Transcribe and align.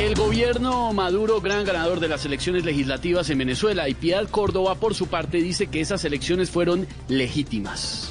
El 0.00 0.14
gobierno 0.14 0.94
Maduro, 0.94 1.42
gran 1.42 1.62
ganador 1.66 2.00
de 2.00 2.08
las 2.08 2.24
elecciones 2.24 2.64
legislativas 2.64 3.28
en 3.28 3.36
Venezuela, 3.36 3.86
y 3.86 3.92
Piedad 3.92 4.26
Córdoba, 4.30 4.74
por 4.76 4.94
su 4.94 5.08
parte, 5.08 5.36
dice 5.42 5.66
que 5.66 5.82
esas 5.82 6.02
elecciones 6.06 6.48
fueron 6.50 6.88
legítimas. 7.08 8.10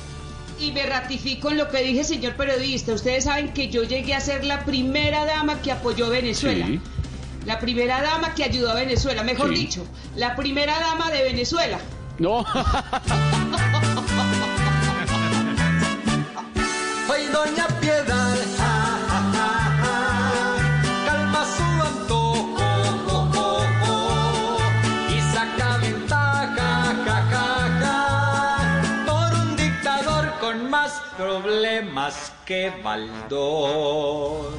Y 0.59 0.71
me 0.71 0.85
ratifico 0.85 1.49
en 1.49 1.57
lo 1.57 1.67
que 1.69 1.81
dije, 1.81 2.03
señor 2.03 2.35
periodista. 2.35 2.93
Ustedes 2.93 3.23
saben 3.23 3.53
que 3.53 3.69
yo 3.69 3.81
llegué 3.83 4.13
a 4.13 4.19
ser 4.19 4.45
la 4.45 4.65
primera 4.65 5.25
dama 5.25 5.63
que 5.63 5.71
apoyó 5.71 6.05
a 6.05 6.09
Venezuela. 6.09 6.67
Sí. 6.67 6.79
La 7.47 7.59
primera 7.59 8.03
dama 8.03 8.35
que 8.35 8.43
ayudó 8.43 8.69
a 8.69 8.75
Venezuela, 8.75 9.23
mejor 9.23 9.49
Sí. 9.49 9.55
dicho, 9.55 9.83
la 10.15 10.35
primera 10.35 10.77
dama 10.79 11.09
de 11.09 11.23
Venezuela. 11.23 11.79
No, 12.19 12.45
doña 17.31 17.67
que 32.45 32.71
Baldor. 32.83 34.51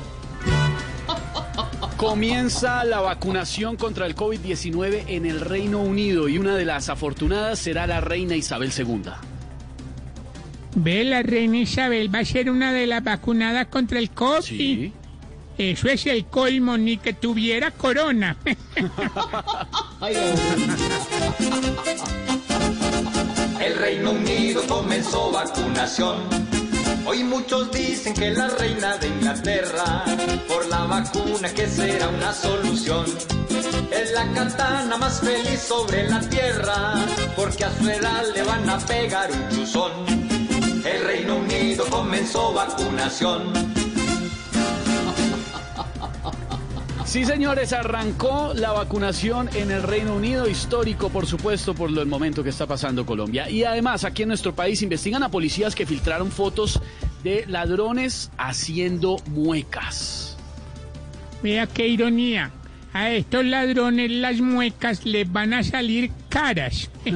comienza 1.96 2.84
la 2.84 3.00
vacunación 3.00 3.76
contra 3.76 4.06
el 4.06 4.14
COVID-19 4.14 5.04
en 5.08 5.26
el 5.26 5.40
Reino 5.40 5.80
Unido 5.80 6.28
y 6.28 6.38
una 6.38 6.54
de 6.54 6.64
las 6.64 6.88
afortunadas 6.88 7.58
será 7.58 7.86
la 7.86 8.00
reina 8.00 8.36
Isabel 8.36 8.72
II. 8.76 9.02
Ve, 10.76 11.04
la 11.04 11.22
reina 11.22 11.58
Isabel 11.58 12.14
va 12.14 12.20
a 12.20 12.24
ser 12.24 12.50
una 12.50 12.72
de 12.72 12.86
las 12.86 13.02
vacunadas 13.02 13.66
contra 13.66 13.98
el 13.98 14.10
COVID. 14.10 14.42
Sí. 14.42 14.92
Eso 15.58 15.88
es 15.88 16.06
el 16.06 16.24
colmo, 16.24 16.78
ni 16.78 16.96
que 16.96 17.12
tuviera 17.12 17.70
corona. 17.70 18.36
El 23.60 23.76
Reino 23.76 24.12
Unido 24.12 24.62
comenzó 24.66 25.30
vacunación. 25.30 26.49
Hoy 27.06 27.24
muchos 27.24 27.70
dicen 27.72 28.14
que 28.14 28.30
la 28.30 28.48
reina 28.48 28.96
de 28.98 29.08
Inglaterra, 29.08 30.04
por 30.46 30.66
la 30.68 30.84
vacuna 30.84 31.48
que 31.48 31.66
será 31.66 32.08
una 32.08 32.32
solución, 32.32 33.06
es 33.90 34.12
la 34.12 34.30
katana 34.32 34.96
más 34.96 35.20
feliz 35.20 35.60
sobre 35.60 36.08
la 36.08 36.20
tierra, 36.20 36.94
porque 37.36 37.64
a 37.64 37.76
su 37.78 37.88
edad 37.88 38.24
le 38.34 38.42
van 38.42 38.68
a 38.68 38.78
pegar 38.78 39.30
un 39.32 39.48
chuzón. 39.48 39.92
El 40.84 41.04
Reino 41.04 41.36
Unido 41.36 41.86
comenzó 41.90 42.52
vacunación. 42.52 43.79
Sí, 47.10 47.24
señores, 47.24 47.72
arrancó 47.72 48.52
la 48.54 48.70
vacunación 48.70 49.50
en 49.54 49.72
el 49.72 49.82
Reino 49.82 50.14
Unido, 50.14 50.48
histórico, 50.48 51.08
por 51.08 51.26
supuesto, 51.26 51.74
por 51.74 51.90
el 51.90 52.06
momento 52.06 52.44
que 52.44 52.50
está 52.50 52.68
pasando 52.68 53.04
Colombia. 53.04 53.50
Y 53.50 53.64
además, 53.64 54.04
aquí 54.04 54.22
en 54.22 54.28
nuestro 54.28 54.54
país 54.54 54.80
investigan 54.80 55.24
a 55.24 55.28
policías 55.28 55.74
que 55.74 55.86
filtraron 55.86 56.30
fotos 56.30 56.80
de 57.24 57.46
ladrones 57.48 58.30
haciendo 58.38 59.16
muecas. 59.26 60.36
Vea 61.42 61.66
qué 61.66 61.88
ironía. 61.88 62.52
A 62.92 63.10
estos 63.10 63.44
ladrones 63.44 64.12
las 64.12 64.40
muecas 64.40 65.04
les 65.04 65.32
van 65.32 65.52
a 65.52 65.64
salir 65.64 66.12
caras. 66.28 66.90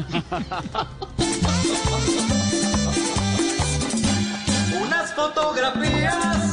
Unas 4.83 5.15
fotografías 5.15 6.44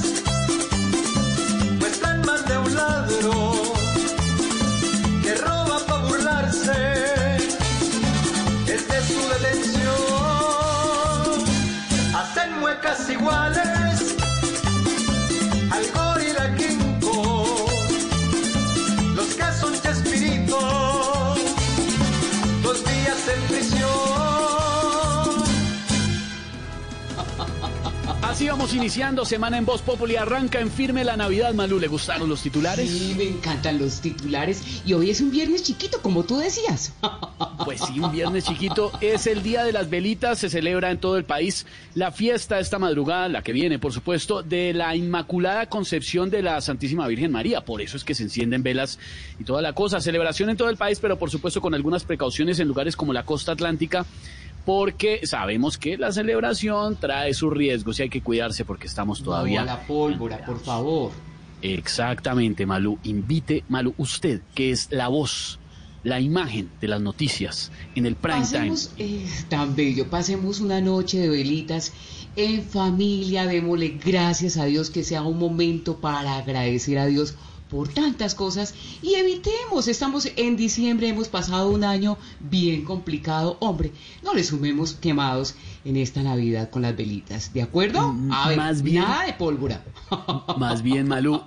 ladrón 2.76 3.60
que 5.24 5.36
roba 5.36 5.80
para 5.88 6.04
burlarse 6.04 6.72
desde 8.66 9.02
su 9.08 9.20
detención. 9.34 9.92
Hacen 12.16 12.60
muecas 12.60 13.10
iguales 13.10 14.16
al 15.72 15.86
gorila 15.96 16.56
Kong. 17.02 17.70
Los 19.16 19.30
que 19.36 19.52
son 19.60 19.74
Chespirito, 19.82 20.60
dos 22.64 22.84
días 22.84 23.28
en 23.34 23.42
prisión. 23.48 23.71
Así 28.32 28.48
vamos 28.48 28.74
iniciando 28.74 29.26
semana 29.26 29.58
en 29.58 29.66
Voz 29.66 29.82
Populi. 29.82 30.16
Arranca 30.16 30.62
en 30.62 30.72
firme 30.72 31.04
la 31.04 31.18
Navidad, 31.18 31.54
Malú. 31.54 31.82
¿Le 31.82 31.90
gustaron 31.90 32.30
los 32.30 32.42
titulares? 32.42 32.90
Sí, 32.90 33.14
me 33.18 33.26
encantan 33.26 33.78
los 33.78 34.00
titulares. 34.00 34.82
Y 34.86 34.94
hoy 34.94 35.10
es 35.10 35.20
un 35.20 35.32
viernes 35.32 35.64
chiquito, 35.64 36.02
como 36.02 36.24
tú 36.24 36.38
decías. 36.38 36.94
Pues 37.66 37.82
sí, 37.82 38.00
un 38.00 38.12
viernes 38.12 38.46
chiquito. 38.46 38.92
Es 39.02 39.28
el 39.28 39.44
Día 39.44 39.64
de 39.64 39.72
las 39.72 39.90
Velitas. 39.90 40.40
Se 40.40 40.50
celebra 40.50 40.90
en 40.90 40.98
todo 40.98 41.18
el 41.18 41.26
país 41.26 41.68
la 41.94 42.12
fiesta 42.12 42.60
esta 42.60 42.80
madrugada, 42.80 43.28
la 43.28 43.44
que 43.44 43.52
viene, 43.52 43.78
por 43.78 43.94
supuesto, 43.94 44.42
de 44.42 44.74
la 44.74 44.96
Inmaculada 44.96 45.68
Concepción 45.68 46.32
de 46.32 46.42
la 46.42 46.60
Santísima 46.62 47.06
Virgen 47.08 47.32
María. 47.32 47.62
Por 47.62 47.82
eso 47.82 47.98
es 47.98 48.04
que 48.04 48.16
se 48.16 48.24
encienden 48.24 48.64
velas 48.64 48.98
y 49.40 49.44
toda 49.44 49.62
la 49.62 49.74
cosa. 49.74 50.02
Celebración 50.02 50.50
en 50.50 50.58
todo 50.58 50.70
el 50.70 50.78
país, 50.78 51.00
pero 51.00 51.20
por 51.20 51.30
supuesto 51.30 51.62
con 51.62 51.76
algunas 51.76 52.04
precauciones 52.04 52.60
en 52.60 52.68
lugares 52.68 52.96
como 52.96 53.14
la 53.14 53.26
costa 53.26 53.52
atlántica. 53.52 54.06
Porque 54.66 55.26
sabemos 55.26 55.78
que 55.78 55.98
la 55.98 56.12
celebración 56.12 56.96
trae 56.96 57.34
sus 57.34 57.52
riesgos 57.52 58.00
y 58.00 58.04
hay 58.04 58.10
que 58.10 58.22
cuidarse 58.22 58.64
porque 58.66 58.88
estamos 58.88 59.24
todavía. 59.24 59.62
No 59.62 59.66
la 59.66 59.82
pólvora, 59.88 60.46
por 60.46 60.60
favor. 60.60 61.12
Exactamente, 61.62 62.66
Malú. 62.66 63.00
Invite, 63.04 63.64
Malú, 63.70 63.94
usted, 63.98 64.42
que 64.54 64.72
es 64.72 64.88
la 64.92 65.08
voz, 65.08 65.60
la 66.04 66.20
imagen 66.20 66.70
de 66.82 66.88
las 66.88 67.02
noticias 67.02 67.72
en 67.96 68.06
el 68.06 68.16
prime 68.16 68.40
Pasemos, 68.40 68.90
time. 68.96 69.10
eh, 69.24 69.26
tan 69.50 69.76
bello, 69.76 70.10
pasemos 70.10 70.60
una 70.60 70.82
noche 70.82 71.20
de 71.20 71.30
velitas 71.30 71.94
en 72.36 72.64
familia, 72.64 73.46
démosle 73.46 74.00
gracias 74.04 74.58
a 74.58 74.66
Dios 74.66 74.90
que 74.90 75.04
sea 75.04 75.22
un 75.24 75.38
momento 75.38 75.98
para 75.98 76.38
agradecer 76.38 76.98
a 76.98 77.06
Dios 77.06 77.36
por 77.72 77.88
tantas 77.88 78.36
cosas 78.36 78.76
y 79.02 79.16
evitemos, 79.16 79.88
estamos 79.88 80.28
en 80.36 80.58
diciembre, 80.58 81.08
hemos 81.08 81.30
pasado 81.30 81.70
un 81.70 81.86
año 81.86 82.18
bien 82.42 82.84
complicado, 82.84 83.56
hombre, 83.62 83.94
no 84.24 84.34
le 84.34 84.44
sumemos 84.44 84.94
quemados 84.94 85.56
en 85.86 85.96
esta 85.96 86.22
Navidad 86.22 86.70
con 86.70 86.82
las 86.82 86.96
velitas, 86.96 87.54
¿de 87.54 87.62
acuerdo? 87.62 88.10
Mm, 88.12 88.32
A 88.34 88.50
ver, 88.50 88.58
más 88.58 88.82
bien- 88.82 89.02
nada 89.04 89.26
de 89.26 89.34
pólvora. 89.34 89.84
Más 90.58 90.82
bien, 90.84 91.08
Malú, 91.08 91.42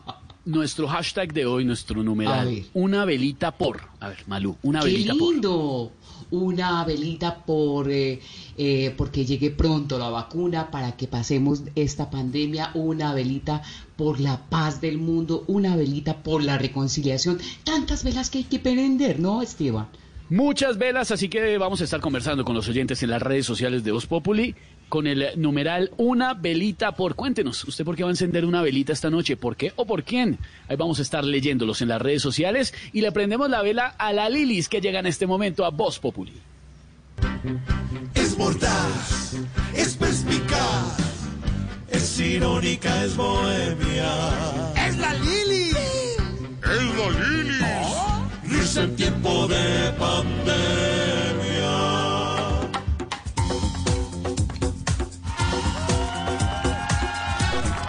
nuestro 0.47 0.89
hashtag 0.89 1.33
de 1.35 1.45
hoy, 1.45 1.65
nuestro 1.67 2.03
numeral, 2.03 2.65
una 2.73 3.05
velita 3.05 3.53
por. 3.53 3.83
A 4.01 4.09
ver, 4.09 4.25
Malú, 4.27 4.57
una 4.63 4.81
¡Qué 4.81 4.87
velita 4.87 5.13
por. 5.15 5.33
lindo! 5.33 5.93
Una 6.31 6.85
velita 6.85 7.45
por 7.45 7.91
eh, 7.91 8.19
eh, 8.57 8.93
porque 8.97 9.25
llegue 9.25 9.51
pronto 9.51 9.99
la 9.99 10.09
vacuna 10.09 10.71
para 10.71 10.97
que 10.97 11.07
pasemos 11.07 11.63
esta 11.77 12.11
pandemia, 12.11 12.71
una 12.75 13.13
velita 13.15 13.63
por 13.97 14.21
la 14.21 14.49
paz 14.49 14.81
del 14.81 14.99
mundo, 14.99 15.45
una 15.47 15.77
velita 15.77 16.23
por 16.23 16.43
la 16.43 16.59
reconciliación. 16.59 17.39
Tantas 17.65 18.05
velas 18.05 18.31
que 18.31 18.39
hay 18.39 18.45
que 18.45 18.59
prender, 18.59 19.21
¿no, 19.21 19.43
Esteban? 19.43 19.89
Muchas 20.31 20.79
velas, 20.79 21.11
así 21.11 21.29
que 21.29 21.59
vamos 21.59 21.81
a 21.81 21.85
estar 21.85 22.01
conversando 22.01 22.45
con 22.45 22.55
los 22.55 22.67
oyentes 22.69 23.03
en 23.03 23.11
las 23.11 23.21
redes 23.21 23.45
sociales 23.45 23.85
de 23.85 23.93
Voz 23.93 24.07
Populi 24.07 24.55
con 24.89 25.07
el 25.07 25.31
numeral 25.37 25.91
una 25.97 26.35
velita 26.35 26.93
por. 26.93 27.15
Cuéntenos, 27.15 27.65
¿usted 27.65 27.85
por 27.85 27.97
qué 27.97 28.05
va 28.05 28.11
a 28.11 28.13
encender 28.13 28.45
una 28.45 28.63
velita 28.63 28.93
esta 28.93 29.11
noche? 29.11 29.37
¿Por 29.37 29.57
qué 29.57 29.73
o 29.77 29.85
por 29.87 30.05
quién? 30.05 30.39
Ahí 30.69 30.77
vamos 30.77 30.99
a 30.99 31.03
estar 31.03 31.25
leyéndolos 31.25 31.83
en 31.83 31.89
las 31.89 32.01
redes 32.01 32.23
sociales 32.23 32.73
y 32.93 33.01
le 33.01 33.13
prendemos 33.13 33.51
la 33.51 33.63
vela 33.63 33.89
a 33.99 34.13
la 34.13 34.29
Lilis 34.29 34.69
que 34.69 34.81
llega 34.81 35.01
en 35.01 35.07
este 35.07 35.27
momento 35.27 35.65
a 35.65 35.71
Voz 35.71 35.99
Populi. 35.99 36.33
Es 38.15 38.39
mordaz, 38.39 39.35
es 39.75 39.95
perspicaz, 39.97 40.97
es 41.95 42.19
irónica, 42.19 43.05
es 43.05 43.17
bohemia. 43.17 44.13
¡Es 44.87 44.99
la 44.99 45.15
Lili! 45.15 45.71
¡Es 46.63 46.97
la 46.99 47.11
Lili! 47.11 47.65
Risa 48.43 48.83
en 48.83 48.97
tiempo 48.97 49.47
de 49.47 49.93
pandemia. 49.99 50.55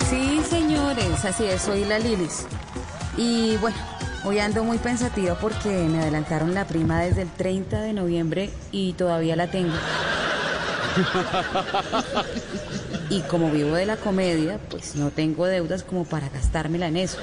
Sí, 0.09 0.41
señores, 0.49 1.25
así 1.25 1.45
es, 1.45 1.61
soy 1.61 1.85
la 1.85 1.97
Lilis. 1.99 2.45
Y 3.17 3.57
bueno, 3.57 3.77
hoy 4.23 4.39
ando 4.39 4.63
muy 4.63 4.77
pensativa 4.77 5.35
porque 5.35 5.69
me 5.69 5.99
adelantaron 5.99 6.53
la 6.53 6.65
prima 6.67 7.01
desde 7.01 7.23
el 7.23 7.31
30 7.31 7.81
de 7.81 7.93
noviembre 7.93 8.51
y 8.71 8.93
todavía 8.93 9.35
la 9.35 9.49
tengo. 9.49 9.73
Y 13.09 13.21
como 13.21 13.51
vivo 13.51 13.75
de 13.75 13.85
la 13.85 13.97
comedia, 13.97 14.59
pues 14.69 14.95
no 14.95 15.11
tengo 15.11 15.45
deudas 15.45 15.83
como 15.83 16.05
para 16.05 16.29
gastármela 16.29 16.87
en 16.87 16.97
eso. 16.97 17.17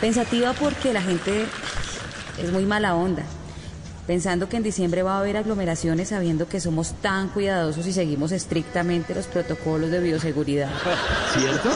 Pensativa 0.00 0.52
porque 0.52 0.92
la 0.92 1.02
gente 1.02 1.46
es 2.42 2.52
muy 2.52 2.66
mala 2.66 2.94
onda. 2.94 3.22
pensando 4.06 4.48
que 4.48 4.56
en 4.56 4.62
diciembre 4.62 5.02
va 5.02 5.16
a 5.16 5.20
haber 5.20 5.36
aglomeraciones 5.36 6.10
sabiendo 6.10 6.46
que 6.48 6.60
somos 6.60 6.92
tan 7.00 7.28
cuidadosos 7.28 7.86
y 7.86 7.92
seguimos 7.92 8.32
estrictamente 8.32 9.14
los 9.14 9.26
protocolos 9.26 9.90
de 9.90 10.00
bioseguridad. 10.00 10.70
¿Cierto? 11.36 11.70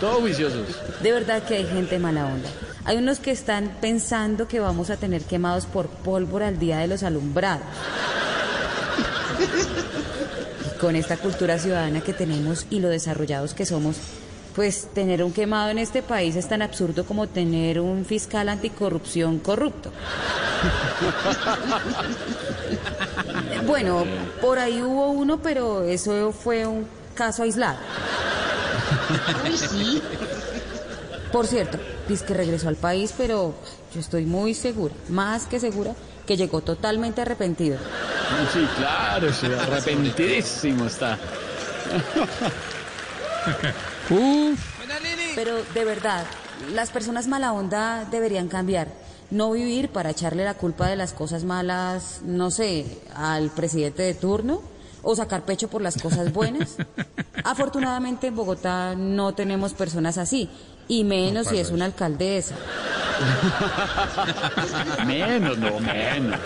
Todos 0.00 0.20
juiciosos. 0.20 0.66
De 1.02 1.12
verdad 1.12 1.42
que 1.42 1.56
hay 1.56 1.66
gente 1.66 1.98
mala 1.98 2.26
onda. 2.26 2.48
Hay 2.84 2.96
unos 2.96 3.20
que 3.20 3.30
están 3.30 3.76
pensando 3.80 4.48
que 4.48 4.58
vamos 4.58 4.90
a 4.90 4.96
tener 4.96 5.22
quemados 5.22 5.66
por 5.66 5.86
pólvora 5.86 6.48
el 6.48 6.58
día 6.58 6.78
de 6.78 6.88
los 6.88 7.04
alumbrados. 7.04 7.66
Y 10.66 10.78
con 10.78 10.96
esta 10.96 11.16
cultura 11.16 11.58
ciudadana 11.58 12.00
que 12.00 12.12
tenemos 12.12 12.66
y 12.70 12.80
lo 12.80 12.88
desarrollados 12.88 13.54
que 13.54 13.66
somos, 13.66 13.98
pues 14.56 14.88
tener 14.92 15.22
un 15.22 15.32
quemado 15.32 15.70
en 15.70 15.78
este 15.78 16.02
país 16.02 16.34
es 16.34 16.48
tan 16.48 16.60
absurdo 16.60 17.04
como 17.04 17.28
tener 17.28 17.78
un 17.80 18.04
fiscal 18.04 18.48
anticorrupción 18.48 19.38
corrupto. 19.38 19.92
Bueno, 23.66 24.04
por 24.40 24.58
ahí 24.58 24.82
hubo 24.82 25.10
uno, 25.10 25.38
pero 25.38 25.84
eso 25.84 26.32
fue 26.32 26.66
un 26.66 26.86
caso 27.14 27.44
aislado. 27.44 27.78
Uy, 29.44 29.56
sí. 29.56 30.02
Por 31.30 31.46
cierto, 31.46 31.78
dice 32.08 32.24
que 32.24 32.34
regresó 32.34 32.68
al 32.68 32.76
país, 32.76 33.14
pero 33.16 33.54
yo 33.94 34.00
estoy 34.00 34.24
muy 34.26 34.54
segura, 34.54 34.94
más 35.08 35.46
que 35.46 35.60
segura, 35.60 35.94
que 36.26 36.36
llegó 36.36 36.60
totalmente 36.60 37.20
arrepentido. 37.20 37.78
Sí, 38.52 38.66
claro, 38.76 39.32
sí, 39.32 39.46
arrepentidísimo 39.60 40.86
está. 40.86 41.18
Uf, 44.10 44.58
Pero 45.34 45.62
de 45.74 45.84
verdad, 45.84 46.24
las 46.74 46.90
personas 46.90 47.26
mala 47.26 47.52
onda 47.52 48.06
deberían 48.10 48.48
cambiar. 48.48 48.88
No 49.30 49.50
vivir 49.52 49.88
para 49.88 50.10
echarle 50.10 50.44
la 50.44 50.54
culpa 50.54 50.88
de 50.88 50.96
las 50.96 51.12
cosas 51.12 51.44
malas, 51.44 52.20
no 52.24 52.50
sé, 52.50 52.84
al 53.14 53.50
presidente 53.50 54.02
de 54.02 54.14
turno 54.14 54.60
o 55.02 55.16
sacar 55.16 55.44
pecho 55.44 55.68
por 55.68 55.82
las 55.82 55.96
cosas 56.00 56.32
buenas. 56.32 56.76
Afortunadamente 57.44 58.28
en 58.28 58.36
Bogotá 58.36 58.94
no 58.94 59.34
tenemos 59.34 59.72
personas 59.72 60.18
así, 60.18 60.48
y 60.88 61.04
menos 61.04 61.48
si 61.48 61.58
es 61.58 61.70
una 61.70 61.84
alcaldesa. 61.86 62.54
Menos, 65.06 65.56
no, 65.58 65.78
menos. 65.78 66.40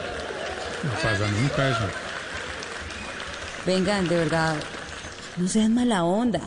no 0.82 0.90
pasa 1.02 1.26
nunca 1.40 1.70
eso. 1.70 1.88
Vengan, 3.64 4.06
de 4.08 4.16
verdad, 4.16 4.56
no 5.36 5.48
sean 5.48 5.74
mala 5.74 6.04
onda. 6.04 6.40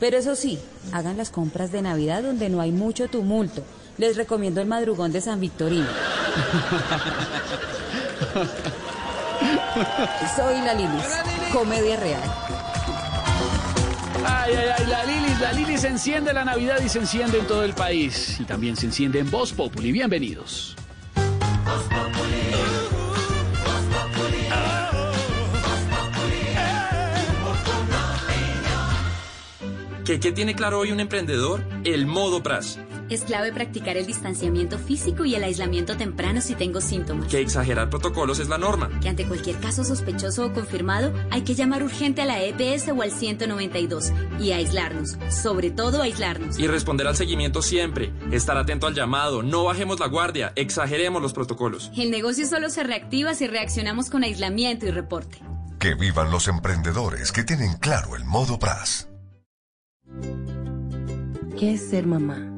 Pero 0.00 0.16
eso 0.16 0.34
sí, 0.36 0.58
hagan 0.92 1.16
las 1.16 1.30
compras 1.30 1.72
de 1.72 1.82
Navidad 1.82 2.22
donde 2.22 2.48
no 2.48 2.60
hay 2.60 2.70
mucho 2.72 3.08
tumulto. 3.08 3.64
Les 3.98 4.16
recomiendo 4.16 4.60
el 4.60 4.68
madrugón 4.68 5.10
de 5.12 5.20
San 5.20 5.40
Victorino. 5.40 5.86
Soy 10.36 10.60
la 10.62 10.74
Lilis, 10.74 11.18
comedia 11.52 11.96
real. 11.96 12.22
Ay, 14.24 14.54
ay, 14.54 14.68
ay, 14.78 14.86
la 14.86 15.04
Lilis, 15.04 15.27
la 15.40 15.52
Lilis 15.52 15.84
enciende 15.84 16.32
la 16.32 16.44
Navidad 16.44 16.80
y 16.84 16.88
se 16.88 16.98
enciende 16.98 17.38
en 17.38 17.46
todo 17.46 17.62
el 17.64 17.74
país. 17.74 18.38
Y 18.40 18.44
también 18.44 18.76
se 18.76 18.86
enciende 18.86 19.20
en 19.20 19.30
Voz 19.30 19.52
Populi. 19.52 19.92
Bienvenidos. 19.92 20.76
¿Qué, 30.04 30.18
qué 30.18 30.32
tiene 30.32 30.54
claro 30.54 30.78
hoy 30.80 30.90
un 30.90 31.00
emprendedor? 31.00 31.62
El 31.84 32.06
modo 32.06 32.42
PRAS. 32.42 32.78
Es 33.08 33.22
clave 33.22 33.52
practicar 33.52 33.96
el 33.96 34.06
distanciamiento 34.06 34.78
físico 34.78 35.24
y 35.24 35.34
el 35.34 35.42
aislamiento 35.42 35.96
temprano 35.96 36.42
si 36.42 36.54
tengo 36.54 36.82
síntomas. 36.82 37.28
Que 37.28 37.40
exagerar 37.40 37.88
protocolos 37.88 38.38
es 38.38 38.48
la 38.48 38.58
norma. 38.58 38.90
Que 39.00 39.08
ante 39.08 39.24
cualquier 39.26 39.56
caso 39.56 39.82
sospechoso 39.82 40.44
o 40.44 40.52
confirmado 40.52 41.14
hay 41.30 41.42
que 41.42 41.54
llamar 41.54 41.82
urgente 41.82 42.20
a 42.20 42.26
la 42.26 42.42
EPS 42.42 42.88
o 42.88 43.00
al 43.00 43.10
192 43.10 44.12
y 44.38 44.52
aislarnos, 44.52 45.16
sobre 45.30 45.70
todo 45.70 46.02
aislarnos. 46.02 46.58
Y 46.58 46.66
responder 46.66 47.06
al 47.06 47.16
seguimiento 47.16 47.62
siempre. 47.62 48.12
Estar 48.30 48.58
atento 48.58 48.86
al 48.86 48.94
llamado. 48.94 49.42
No 49.42 49.64
bajemos 49.64 50.00
la 50.00 50.08
guardia. 50.08 50.52
Exageremos 50.54 51.22
los 51.22 51.32
protocolos. 51.32 51.90
El 51.96 52.10
negocio 52.10 52.46
solo 52.46 52.68
se 52.68 52.82
reactiva 52.82 53.34
si 53.34 53.46
reaccionamos 53.46 54.10
con 54.10 54.22
aislamiento 54.22 54.86
y 54.86 54.90
reporte. 54.90 55.38
Que 55.78 55.94
vivan 55.94 56.30
los 56.30 56.46
emprendedores 56.48 57.32
que 57.32 57.44
tienen 57.44 57.78
claro 57.78 58.16
el 58.16 58.24
modo 58.24 58.58
PRAS. 58.58 59.08
¿Qué 61.58 61.72
es 61.72 61.88
ser 61.88 62.06
mamá? 62.06 62.57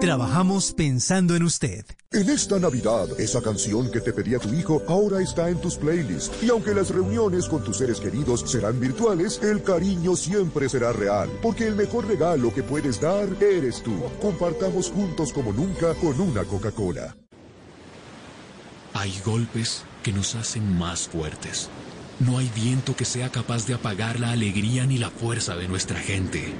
Trabajamos 0.00 0.72
pensando 0.74 1.34
en 1.34 1.42
usted. 1.42 1.84
En 2.12 2.30
esta 2.30 2.60
Navidad, 2.60 3.08
esa 3.18 3.42
canción 3.42 3.90
que 3.90 4.00
te 4.00 4.12
pedía 4.12 4.38
tu 4.38 4.54
hijo 4.54 4.80
ahora 4.86 5.20
está 5.20 5.50
en 5.50 5.60
tus 5.60 5.76
playlists. 5.76 6.40
Y 6.40 6.50
aunque 6.50 6.72
las 6.72 6.90
reuniones 6.90 7.48
con 7.48 7.64
tus 7.64 7.78
seres 7.78 7.98
queridos 7.98 8.48
serán 8.48 8.78
virtuales, 8.78 9.40
el 9.42 9.60
cariño 9.60 10.14
siempre 10.14 10.68
será 10.68 10.92
real. 10.92 11.28
Porque 11.42 11.66
el 11.66 11.74
mejor 11.74 12.06
regalo 12.06 12.54
que 12.54 12.62
puedes 12.62 13.00
dar 13.00 13.28
eres 13.42 13.82
tú. 13.82 14.00
Compartamos 14.22 14.88
juntos 14.88 15.32
como 15.32 15.52
nunca 15.52 15.92
con 15.94 16.20
una 16.20 16.44
Coca-Cola. 16.44 17.16
Hay 18.94 19.20
golpes 19.24 19.82
que 20.04 20.12
nos 20.12 20.36
hacen 20.36 20.78
más 20.78 21.08
fuertes. 21.08 21.70
No 22.20 22.38
hay 22.38 22.48
viento 22.54 22.94
que 22.94 23.04
sea 23.04 23.30
capaz 23.30 23.66
de 23.66 23.74
apagar 23.74 24.20
la 24.20 24.30
alegría 24.30 24.86
ni 24.86 24.98
la 24.98 25.10
fuerza 25.10 25.56
de 25.56 25.66
nuestra 25.66 25.98
gente. 25.98 26.54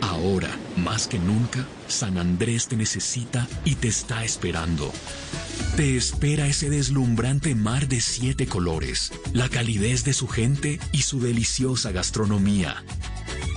Ahora, 0.00 0.50
más 0.76 1.06
que 1.06 1.18
nunca, 1.18 1.66
San 1.86 2.18
Andrés 2.18 2.68
te 2.68 2.76
necesita 2.76 3.46
y 3.64 3.74
te 3.74 3.88
está 3.88 4.24
esperando. 4.24 4.92
Te 5.76 5.96
espera 5.96 6.46
ese 6.46 6.70
deslumbrante 6.70 7.54
mar 7.54 7.88
de 7.88 8.00
siete 8.00 8.46
colores, 8.46 9.12
la 9.32 9.48
calidez 9.48 10.04
de 10.04 10.12
su 10.12 10.26
gente 10.26 10.80
y 10.92 11.02
su 11.02 11.20
deliciosa 11.20 11.92
gastronomía. 11.92 12.82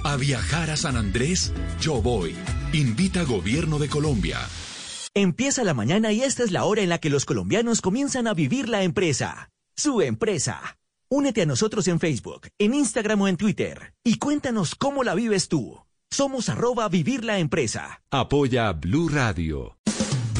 A 0.04 0.18
viajar 0.18 0.70
a 0.70 0.78
San 0.78 0.98
Andrés, 0.98 1.54
yo 1.80 2.02
voy. 2.02 2.36
Invita 2.74 3.24
Gobierno 3.24 3.80
de 3.80 3.88
Colombia. 3.88 4.40
Empieza 5.14 5.64
la 5.64 5.74
mañana 5.74 6.12
y 6.12 6.24
esta 6.24 6.44
es 6.44 6.52
la 6.52 6.66
hora 6.66 6.82
en 6.82 6.90
la 6.90 6.98
que 6.98 7.10
los 7.10 7.26
colombianos 7.26 7.82
comienzan 7.82 8.28
a 8.28 8.34
vivir 8.34 8.68
la 8.68 8.84
empresa. 8.84 9.52
Su 9.76 10.02
empresa. 10.02 10.78
Únete 11.10 11.44
a 11.44 11.46
nosotros 11.46 11.88
en 11.88 12.00
Facebook, 12.00 12.48
en 12.58 12.74
Instagram 12.74 13.22
o 13.22 13.28
en 13.28 13.38
Twitter 13.38 13.94
y 14.04 14.18
cuéntanos 14.18 14.76
cómo 14.76 15.04
la 15.04 15.14
vives 15.14 15.48
tú. 15.48 15.83
Somos 16.14 16.48
arroba 16.48 16.88
vivir 16.90 17.26
la 17.26 17.40
empresa. 17.40 18.04
Apoya 18.12 18.72
Blue 18.74 19.10
Radio. 19.10 19.80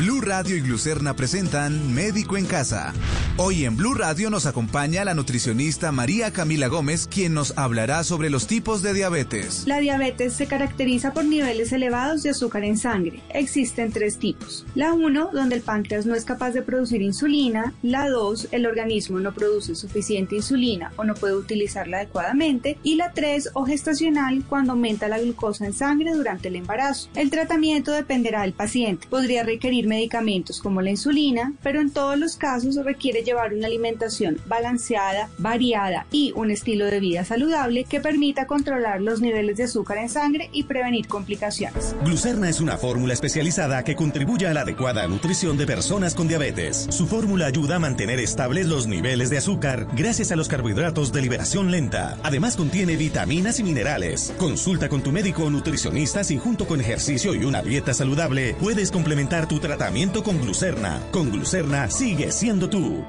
Blue 0.04 0.20
Radio 0.20 0.58
y 0.58 0.60
Glucerna 0.60 1.16
presentan 1.16 1.94
Médico 1.94 2.36
en 2.36 2.46
Casa. 2.46 2.92
Hoy 3.38 3.64
en 3.64 3.78
Blue 3.78 3.94
Radio 3.94 4.30
nos 4.30 4.46
acompaña 4.46 5.06
la 5.06 5.14
nutricionista 5.14 5.94
María 5.94 6.32
Camila 6.32 6.68
Gómez, 6.68 7.08
quien 7.08 7.34
nos 7.34 7.58
hablará 7.58 8.04
sobre 8.04 8.30
los 8.30 8.46
tipos 8.46 8.82
de 8.82 8.94
diabetes. 8.94 9.64
La 9.66 9.80
diabetes 9.80 10.34
se 10.34 10.46
caracteriza 10.46 11.14
por 11.14 11.24
niveles 11.24 11.72
elevados 11.72 12.22
de 12.22 12.32
azúcar 12.32 12.66
en 12.66 12.78
sangre. 12.78 13.22
Existen 13.30 13.94
tres 13.94 14.18
tipos. 14.18 14.66
La 14.76 14.92
1, 14.92 15.30
donde 15.32 15.56
el 15.56 15.62
páncreas 15.62 16.06
no 16.06 16.16
es 16.16 16.26
capaz 16.26 16.52
de 16.52 16.64
producir 16.64 17.02
insulina. 17.02 17.74
La 17.82 18.10
2, 18.10 18.50
el 18.52 18.66
organismo 18.66 19.22
no 19.22 19.34
produce 19.34 19.74
suficiente 19.74 20.36
insulina 20.36 20.92
o 20.98 21.06
no 21.06 21.14
puede 21.14 21.36
utilizarla 21.36 22.00
adecuadamente. 22.00 22.78
Y 22.84 22.96
la 22.96 23.14
3, 23.14 23.52
o 23.54 23.66
gestacional, 23.66 24.44
cuando 24.50 24.74
aumenta 24.74 25.08
la 25.08 25.20
glucosa 25.20 25.66
en 25.66 25.72
sangre 25.72 26.14
durante 26.14 26.50
el 26.50 26.58
embarazo. 26.58 27.08
El 27.16 27.30
tratamiento 27.30 27.94
dependerá 27.94 28.42
del 28.42 28.52
paciente. 28.52 29.08
Podría 29.10 29.44
requerir 29.44 29.93
medicamentos 29.94 30.60
como 30.60 30.82
la 30.82 30.90
insulina, 30.90 31.54
pero 31.62 31.80
en 31.80 31.92
todos 31.92 32.18
los 32.18 32.36
casos 32.36 32.76
requiere 32.84 33.24
llevar 33.24 33.54
una 33.54 33.68
alimentación 33.68 34.38
balanceada, 34.48 35.30
variada 35.38 36.08
y 36.12 36.34
un 36.36 36.50
estilo 36.50 36.86
de 36.86 37.00
vida 37.00 37.24
saludable 37.26 37.84
que 37.84 38.00
permita 38.00 38.48
controlar 38.48 39.02
los 39.02 39.22
niveles 39.22 39.58
de 39.58 39.66
azúcar 39.66 40.00
en 40.00 40.10
sangre 40.10 40.50
y 40.52 40.64
prevenir 40.64 41.08
complicaciones. 41.08 41.96
Glucerna 42.04 42.50
es 42.50 42.60
una 42.60 42.78
fórmula 42.78 43.14
especializada 43.14 43.84
que 43.84 43.96
contribuye 43.96 44.48
a 44.48 44.54
la 44.54 44.62
adecuada 44.62 45.08
nutrición 45.08 45.58
de 45.58 45.68
personas 45.68 46.16
con 46.16 46.28
diabetes. 46.28 46.88
Su 46.90 47.06
fórmula 47.06 47.46
ayuda 47.46 47.76
a 47.76 47.80
mantener 47.80 48.20
estables 48.20 48.68
los 48.68 48.88
niveles 48.88 49.30
de 49.30 49.38
azúcar 49.38 49.88
gracias 49.96 50.32
a 50.32 50.36
los 50.36 50.48
carbohidratos 50.48 51.12
de 51.14 51.22
liberación 51.22 51.70
lenta. 51.70 52.18
Además 52.24 52.56
contiene 52.56 52.96
vitaminas 52.96 53.60
y 53.60 53.64
minerales. 53.64 54.34
Consulta 54.38 54.90
con 54.90 55.04
tu 55.04 55.12
médico 55.12 55.44
o 55.44 55.50
nutricionista 55.50 56.24
si 56.24 56.38
junto 56.38 56.66
con 56.66 56.82
ejercicio 56.82 57.36
y 57.36 57.46
una 57.46 57.62
dieta 57.62 57.94
saludable 57.94 58.56
puedes 58.60 58.92
complementar 58.92 59.48
tu 59.48 59.60
tratamiento 59.76 60.24
con 60.24 60.40
glucerna. 60.40 61.02
Con 61.12 61.32
glucerna 61.32 61.90
sigue 61.90 62.32
siendo 62.32 62.70
tú. 62.70 63.04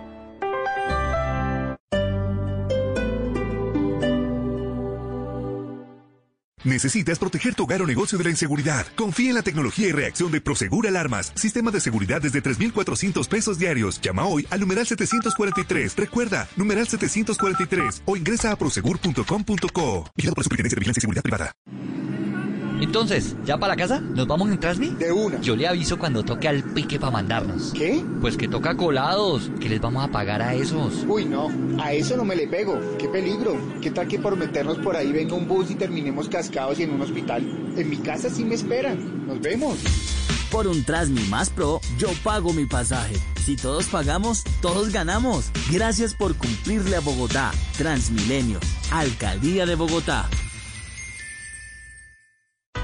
¿Necesitas 6.64 7.18
proteger 7.18 7.54
tu 7.54 7.64
hogar 7.64 7.82
o 7.82 7.86
negocio 7.86 8.16
de 8.16 8.24
la 8.24 8.30
inseguridad? 8.30 8.86
Confía 8.96 9.28
en 9.28 9.34
la 9.34 9.42
tecnología 9.42 9.88
y 9.88 9.92
reacción 9.92 10.32
de 10.32 10.40
Prosegur 10.40 10.86
Alarmas. 10.86 11.32
Sistema 11.34 11.70
de 11.70 11.80
seguridad 11.80 12.22
desde 12.22 12.40
3,400 12.40 13.28
pesos 13.28 13.58
diarios. 13.58 14.00
Llama 14.00 14.24
hoy 14.24 14.46
al 14.48 14.60
numeral 14.60 14.86
743. 14.86 15.94
Recuerda, 15.98 16.48
numeral 16.56 16.88
743 16.88 18.04
o 18.06 18.16
ingresa 18.16 18.52
a 18.52 18.56
prosegur.com.co. 18.56 20.10
Vigilado 20.16 20.34
por 20.34 20.44
Superintendencia 20.44 20.76
de 20.76 20.80
Vigilancia 20.80 21.00
y 21.00 21.02
Seguridad 21.02 21.22
Privada. 21.22 21.52
Entonces, 22.80 23.36
¿ya 23.44 23.56
para 23.56 23.74
la 23.74 23.76
casa? 23.76 24.00
¿Nos 24.00 24.26
vamos 24.26 24.50
en 24.50 24.58
Transmi? 24.58 24.90
De 24.90 25.12
una. 25.12 25.40
Yo 25.40 25.56
le 25.56 25.66
aviso 25.66 25.98
cuando 25.98 26.22
toque 26.22 26.48
al 26.48 26.62
pique 26.62 26.98
para 26.98 27.12
mandarnos. 27.12 27.72
¿Qué? 27.72 28.04
Pues 28.20 28.36
que 28.36 28.48
toca 28.48 28.76
colados. 28.76 29.50
que 29.60 29.68
les 29.68 29.80
vamos 29.80 30.04
a 30.04 30.08
pagar 30.08 30.42
a 30.42 30.54
esos? 30.54 31.04
Uy, 31.06 31.24
no. 31.24 31.50
A 31.80 31.92
eso 31.92 32.16
no 32.16 32.24
me 32.24 32.36
le 32.36 32.46
pego. 32.46 32.78
Qué 32.98 33.08
peligro. 33.08 33.56
¿Qué 33.80 33.90
tal 33.90 34.08
que 34.08 34.18
por 34.18 34.36
meternos 34.36 34.78
por 34.78 34.96
ahí 34.96 35.12
venga 35.12 35.34
un 35.34 35.46
bus 35.46 35.70
y 35.70 35.74
terminemos 35.76 36.28
cascados 36.28 36.78
y 36.78 36.82
en 36.82 36.90
un 36.90 37.02
hospital? 37.02 37.42
En 37.76 37.90
mi 37.90 37.96
casa 37.98 38.28
sí 38.28 38.44
me 38.44 38.54
esperan. 38.54 39.26
Nos 39.26 39.40
vemos. 39.40 39.78
Por 40.50 40.66
un 40.68 40.84
Transmi 40.84 41.22
más 41.28 41.50
Pro, 41.50 41.80
yo 41.98 42.08
pago 42.22 42.52
mi 42.52 42.66
pasaje. 42.66 43.16
Si 43.44 43.56
todos 43.56 43.86
pagamos, 43.86 44.44
todos 44.60 44.92
ganamos. 44.92 45.50
Gracias 45.70 46.14
por 46.14 46.36
cumplirle 46.36 46.96
a 46.96 47.00
Bogotá. 47.00 47.50
Transmilenio. 47.76 48.58
Alcaldía 48.90 49.66
de 49.66 49.74
Bogotá. 49.74 50.28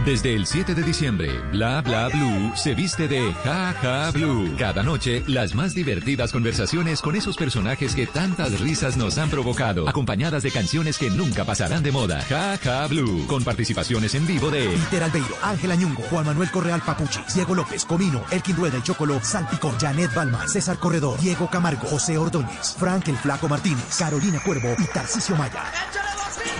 Desde 0.05 0.35
el 0.35 0.47
7 0.47 0.75
de 0.75 0.83
diciembre, 0.83 1.31
Bla 1.53 1.83
Bla 1.83 2.09
Blue 2.09 2.53
se 2.57 2.75
viste 2.75 3.07
de 3.07 3.35
Ja 3.45 3.75
Ja 3.83 4.11
Blue. 4.11 4.57
Cada 4.59 4.83
noche, 4.83 5.23
las 5.27 5.55
más 5.55 5.75
divertidas 5.75 6.33
conversaciones 6.33 7.03
con 7.03 7.17
esos 7.17 7.37
personajes 7.37 7.95
que 7.95 8.07
tantas 8.07 8.61
risas 8.61 8.97
nos 8.97 9.19
han 9.19 9.29
provocado, 9.29 9.87
acompañadas 9.87 10.43
de 10.43 10.51
canciones 10.51 10.97
que 10.97 11.11
nunca 11.11 11.45
pasarán 11.45 11.83
de 11.83 11.93
moda. 11.93 12.23
Ja 12.23 12.57
Ja 12.57 12.87
Blue, 12.87 13.27
con 13.27 13.45
participaciones 13.45 14.15
en 14.15 14.27
vivo 14.27 14.51
de 14.51 14.69
Peter 14.69 15.03
Albeiro, 15.03 15.37
Ángel 15.43 15.71
Añungo, 15.71 16.03
Juan 16.05 16.25
Manuel 16.25 16.51
Correal 16.51 16.81
Papuchi, 16.81 17.21
Diego 17.35 17.55
López, 17.55 17.85
Comino, 17.85 18.25
Elkin 18.31 18.57
Rueda 18.57 18.79
y 18.79 18.83
Chocolo, 18.83 19.23
Salpicón, 19.23 19.79
Janet 19.79 20.15
Balma, 20.15 20.49
César 20.49 20.79
Corredor, 20.79 21.21
Diego 21.21 21.51
Camargo, 21.51 21.87
José 21.87 22.17
Ordóñez, 22.17 22.75
Frank 22.79 23.09
el 23.09 23.19
Flaco 23.19 23.51
Martínez, 23.51 23.97
Carolina 23.99 24.41
Cuervo 24.43 24.75
y 24.79 24.85
Tarcisio 24.87 25.37
Maya. 25.37 25.63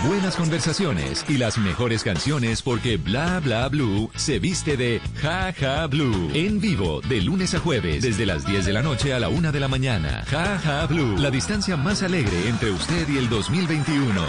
Buenas 0.07 0.35
conversaciones 0.35 1.23
y 1.29 1.37
las 1.37 1.59
mejores 1.59 2.03
canciones 2.03 2.63
porque 2.63 2.97
Bla 2.97 3.30
Bla 3.39 3.69
Blue 3.69 4.09
se 4.15 4.39
viste 4.39 4.77
de 4.77 5.01
Ja 5.21 5.53
Ja 5.57 5.87
Blue. 5.87 6.31
En 6.33 6.59
vivo, 6.59 7.01
de 7.01 7.21
lunes 7.21 7.53
a 7.53 7.59
jueves, 7.59 8.03
desde 8.03 8.25
las 8.25 8.45
10 8.45 8.65
de 8.65 8.73
la 8.73 8.81
noche 8.81 9.13
a 9.13 9.19
la 9.19 9.29
1 9.29 9.51
de 9.51 9.59
la 9.59 9.67
mañana. 9.67 10.23
Ja 10.29 10.59
Ja 10.59 10.85
Blue, 10.87 11.17
la 11.17 11.31
distancia 11.31 11.77
más 11.77 12.03
alegre 12.03 12.49
entre 12.49 12.71
usted 12.71 13.07
y 13.09 13.17
el 13.17 13.29
2021. 13.29 14.21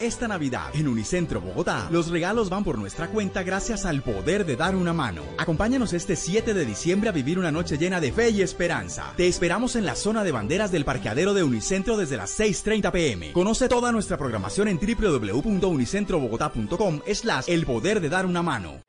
Esta 0.00 0.26
Navidad 0.26 0.74
en 0.74 0.88
Unicentro 0.88 1.40
Bogotá, 1.40 1.86
los 1.92 2.10
regalos 2.10 2.50
van 2.50 2.64
por 2.64 2.78
nuestra 2.78 3.06
cuenta 3.06 3.44
gracias 3.44 3.84
al 3.84 4.02
poder 4.02 4.44
de 4.44 4.56
dar 4.56 4.74
una 4.74 4.92
mano. 4.92 5.22
Acompáñanos 5.38 5.92
este 5.92 6.16
7 6.16 6.52
de 6.52 6.66
diciembre 6.66 7.10
a 7.10 7.12
vivir 7.12 7.38
una 7.38 7.52
noche 7.52 7.78
llena 7.78 8.00
de 8.00 8.10
fe 8.10 8.30
y 8.30 8.42
esperanza. 8.42 9.12
Te 9.16 9.28
esperamos 9.28 9.76
en 9.76 9.86
la 9.86 9.94
zona 9.94 10.24
de 10.24 10.32
banderas 10.32 10.72
del 10.72 10.84
parqueadero 10.84 11.32
de 11.32 11.44
Unicentro 11.44 11.96
desde 11.96 12.16
las 12.16 12.36
6.30 12.36 12.90
pm. 12.90 13.30
Conoce 13.30 13.68
toda 13.68 13.92
nuestra 13.92 14.18
programación 14.18 14.66
en 14.66 14.80
www.unicentrobogotá.com 14.80 17.00
slash 17.14 17.44
el 17.46 17.64
poder 17.64 18.00
de 18.00 18.08
dar 18.08 18.26
una 18.26 18.42
mano. 18.42 18.80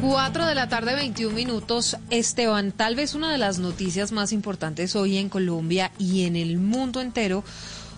Cuatro 0.00 0.46
de 0.46 0.54
la 0.54 0.66
tarde, 0.66 0.94
21 0.94 1.34
minutos. 1.34 1.98
Esteban, 2.08 2.72
tal 2.72 2.94
vez 2.94 3.14
una 3.14 3.30
de 3.30 3.36
las 3.36 3.58
noticias 3.58 4.12
más 4.12 4.32
importantes 4.32 4.96
hoy 4.96 5.18
en 5.18 5.28
Colombia 5.28 5.92
y 5.98 6.24
en 6.24 6.36
el 6.36 6.56
mundo 6.56 7.02
entero, 7.02 7.44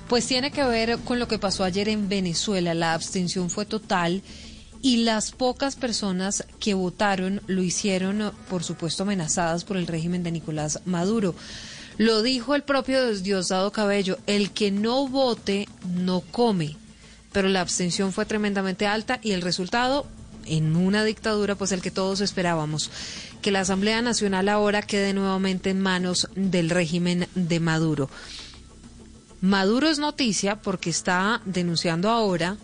pues 0.08 0.26
tiene 0.26 0.50
que 0.50 0.64
ver 0.64 0.98
con 0.98 1.20
lo 1.20 1.28
que 1.28 1.38
pasó 1.38 1.62
ayer 1.62 1.88
en 1.88 2.08
Venezuela. 2.08 2.74
La 2.74 2.94
abstención 2.94 3.50
fue 3.50 3.66
total 3.66 4.22
y 4.82 5.04
las 5.04 5.30
pocas 5.30 5.76
personas 5.76 6.44
que 6.58 6.74
votaron 6.74 7.40
lo 7.46 7.62
hicieron, 7.62 8.32
por 8.50 8.64
supuesto, 8.64 9.04
amenazadas 9.04 9.62
por 9.62 9.76
el 9.76 9.86
régimen 9.86 10.24
de 10.24 10.32
Nicolás 10.32 10.80
Maduro. 10.84 11.36
Lo 11.98 12.22
dijo 12.22 12.56
el 12.56 12.64
propio 12.64 13.14
Diosdado 13.14 13.70
Cabello, 13.70 14.18
el 14.26 14.50
que 14.50 14.72
no 14.72 15.06
vote 15.06 15.68
no 15.94 16.20
come. 16.32 16.76
Pero 17.30 17.48
la 17.48 17.60
abstención 17.60 18.12
fue 18.12 18.26
tremendamente 18.26 18.88
alta 18.88 19.20
y 19.22 19.30
el 19.30 19.40
resultado, 19.40 20.04
en 20.46 20.76
una 20.76 21.04
dictadura, 21.04 21.54
pues 21.54 21.72
el 21.72 21.82
que 21.82 21.90
todos 21.90 22.20
esperábamos, 22.20 22.90
que 23.40 23.50
la 23.50 23.60
Asamblea 23.60 24.02
Nacional 24.02 24.48
ahora 24.48 24.82
quede 24.82 25.12
nuevamente 25.14 25.70
en 25.70 25.80
manos 25.80 26.28
del 26.34 26.70
régimen 26.70 27.28
de 27.34 27.60
Maduro. 27.60 28.08
Maduro 29.40 29.88
es 29.88 29.98
noticia 29.98 30.56
porque 30.62 30.90
está 30.90 31.40
denunciando 31.44 32.08
ahora 32.08 32.56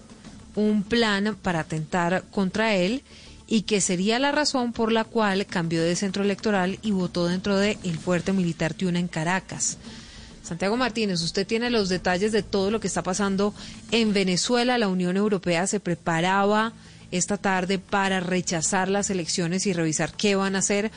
un 0.55 0.83
plan 0.83 1.37
para 1.41 1.61
atentar 1.61 2.25
contra 2.31 2.75
él 2.77 3.03
y 3.49 3.63
que 3.63 3.81
sería 3.81 4.19
la 4.19 4.31
razón 4.31 4.73
por 4.73 4.93
la 4.93 5.05
cual 5.05 5.47
cambió 5.47 5.83
de 5.83 5.97
centro 5.97 6.23
electoral 6.23 6.79
y 6.83 6.91
votó 6.91 7.27
dentro 7.27 7.57
del 7.57 7.79
el 7.83 7.99
fuerte 7.99 8.33
militar 8.33 8.75
Tiuna 8.75 8.99
en 8.99 9.09
Caracas. 9.09 9.79
Santiago 10.43 10.77
Martínez, 10.77 11.21
usted 11.23 11.47
tiene 11.47 11.69
los 11.69 11.89
detalles 11.89 12.33
de 12.33 12.43
todo 12.43 12.71
lo 12.71 12.81
que 12.81 12.87
está 12.87 13.03
pasando 13.03 13.55
en 13.91 14.13
Venezuela. 14.13 14.79
La 14.79 14.89
Unión 14.89 15.17
Europea 15.17 15.67
se 15.67 15.81
preparaba 15.81 16.73
esta 17.11 17.37
tarde 17.37 17.79
para 17.79 18.21
rechazar 18.21 18.89
las 18.89 19.11
elecciones 19.11 19.67
y 19.67 19.73
revisar 19.73 20.13
qué 20.13 20.35
van 20.35 20.57
a 20.57 20.61
hacer. 20.61 20.91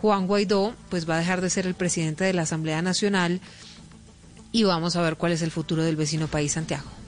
Juan 0.00 0.26
Guaidó, 0.26 0.74
pues 0.88 1.08
va 1.08 1.16
a 1.16 1.18
dejar 1.18 1.40
de 1.40 1.50
ser 1.50 1.66
el 1.66 1.74
presidente 1.74 2.24
de 2.24 2.32
la 2.32 2.42
Asamblea 2.42 2.82
Nacional 2.82 3.40
y 4.50 4.64
vamos 4.64 4.96
a 4.96 5.02
ver 5.02 5.16
cuál 5.16 5.32
es 5.32 5.42
el 5.42 5.50
futuro 5.50 5.82
del 5.84 5.96
vecino 5.96 6.28
país, 6.28 6.52
Santiago. 6.52 7.01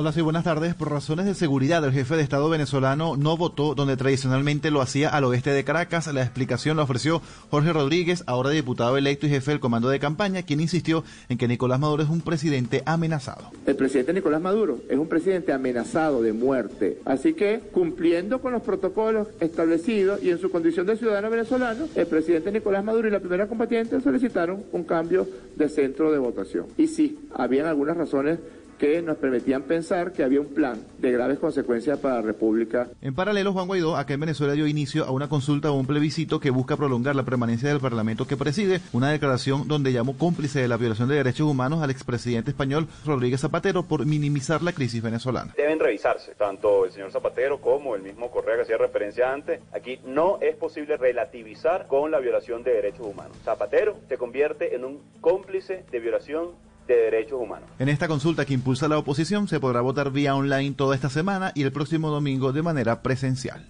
Hola, 0.00 0.12
sí, 0.12 0.20
buenas 0.20 0.44
tardes. 0.44 0.76
Por 0.76 0.92
razones 0.92 1.26
de 1.26 1.34
seguridad, 1.34 1.84
el 1.84 1.90
jefe 1.90 2.14
de 2.14 2.22
Estado 2.22 2.48
venezolano 2.48 3.16
no 3.16 3.36
votó 3.36 3.74
donde 3.74 3.96
tradicionalmente 3.96 4.70
lo 4.70 4.80
hacía 4.80 5.08
al 5.08 5.24
oeste 5.24 5.50
de 5.50 5.64
Caracas. 5.64 6.06
La 6.14 6.22
explicación 6.22 6.76
la 6.76 6.84
ofreció 6.84 7.20
Jorge 7.50 7.72
Rodríguez, 7.72 8.22
ahora 8.28 8.50
diputado 8.50 8.96
electo 8.96 9.26
y 9.26 9.30
jefe 9.30 9.50
del 9.50 9.58
comando 9.58 9.88
de 9.88 9.98
campaña, 9.98 10.44
quien 10.44 10.60
insistió 10.60 11.02
en 11.28 11.36
que 11.36 11.48
Nicolás 11.48 11.80
Maduro 11.80 12.04
es 12.04 12.10
un 12.10 12.20
presidente 12.20 12.84
amenazado. 12.86 13.50
El 13.66 13.74
presidente 13.74 14.12
Nicolás 14.12 14.40
Maduro 14.40 14.78
es 14.88 14.96
un 14.96 15.08
presidente 15.08 15.52
amenazado 15.52 16.22
de 16.22 16.32
muerte. 16.32 17.00
Así 17.04 17.34
que, 17.34 17.58
cumpliendo 17.72 18.40
con 18.40 18.52
los 18.52 18.62
protocolos 18.62 19.26
establecidos 19.40 20.22
y 20.22 20.30
en 20.30 20.38
su 20.38 20.52
condición 20.52 20.86
de 20.86 20.96
ciudadano 20.96 21.28
venezolano, 21.28 21.88
el 21.96 22.06
presidente 22.06 22.52
Nicolás 22.52 22.84
Maduro 22.84 23.08
y 23.08 23.10
la 23.10 23.18
primera 23.18 23.48
combatiente 23.48 24.00
solicitaron 24.00 24.62
un 24.70 24.84
cambio 24.84 25.26
de 25.56 25.68
centro 25.68 26.12
de 26.12 26.18
votación. 26.18 26.66
Y 26.76 26.86
sí, 26.86 27.18
habían 27.34 27.66
algunas 27.66 27.96
razones 27.96 28.38
que 28.78 29.02
nos 29.02 29.16
permitían 29.18 29.62
pensar 29.62 30.12
que 30.12 30.22
había 30.22 30.40
un 30.40 30.54
plan 30.54 30.80
de 30.98 31.12
graves 31.12 31.38
consecuencias 31.38 31.98
para 31.98 32.16
la 32.16 32.22
República. 32.22 32.88
En 33.02 33.14
paralelo, 33.14 33.52
Juan 33.52 33.66
Guaidó, 33.66 33.96
acá 33.96 34.14
en 34.14 34.20
Venezuela, 34.20 34.52
dio 34.52 34.66
inicio 34.66 35.04
a 35.04 35.10
una 35.10 35.28
consulta 35.28 35.70
o 35.70 35.74
un 35.74 35.86
plebiscito 35.86 36.40
que 36.40 36.50
busca 36.50 36.76
prolongar 36.76 37.16
la 37.16 37.24
permanencia 37.24 37.68
del 37.68 37.80
Parlamento 37.80 38.26
que 38.26 38.36
preside, 38.36 38.80
una 38.92 39.10
declaración 39.10 39.66
donde 39.66 39.92
llamó 39.92 40.16
cómplice 40.16 40.60
de 40.60 40.68
la 40.68 40.76
violación 40.76 41.08
de 41.08 41.16
derechos 41.16 41.48
humanos 41.48 41.82
al 41.82 41.90
expresidente 41.90 42.50
español 42.50 42.88
Rodríguez 43.04 43.40
Zapatero 43.40 43.82
por 43.82 44.06
minimizar 44.06 44.62
la 44.62 44.72
crisis 44.72 45.02
venezolana. 45.02 45.54
Deben 45.56 45.80
revisarse, 45.80 46.34
tanto 46.34 46.84
el 46.84 46.92
señor 46.92 47.10
Zapatero 47.10 47.60
como 47.60 47.94
el 47.96 48.02
mismo 48.02 48.30
Correa 48.30 48.56
que 48.56 48.62
hacía 48.62 48.78
referencia 48.78 49.32
antes. 49.32 49.60
Aquí 49.72 49.98
no 50.04 50.38
es 50.40 50.56
posible 50.56 50.96
relativizar 50.96 51.86
con 51.88 52.10
la 52.10 52.20
violación 52.20 52.62
de 52.62 52.72
derechos 52.72 53.06
humanos. 53.06 53.36
Zapatero 53.44 53.96
se 54.08 54.16
convierte 54.16 54.74
en 54.74 54.84
un 54.84 55.00
cómplice 55.20 55.84
de 55.90 56.00
violación 56.00 56.50
de 56.88 56.96
derechos 56.96 57.40
humanos. 57.40 57.68
En 57.78 57.88
esta 57.88 58.08
consulta 58.08 58.44
que 58.44 58.54
impulsa 58.54 58.88
la 58.88 58.98
oposición 58.98 59.46
se 59.46 59.60
podrá 59.60 59.80
votar 59.82 60.10
vía 60.10 60.34
online 60.34 60.74
toda 60.74 60.94
esta 60.94 61.10
semana 61.10 61.52
y 61.54 61.62
el 61.62 61.70
próximo 61.70 62.10
domingo 62.10 62.52
de 62.52 62.62
manera 62.62 63.02
presencial. 63.02 63.66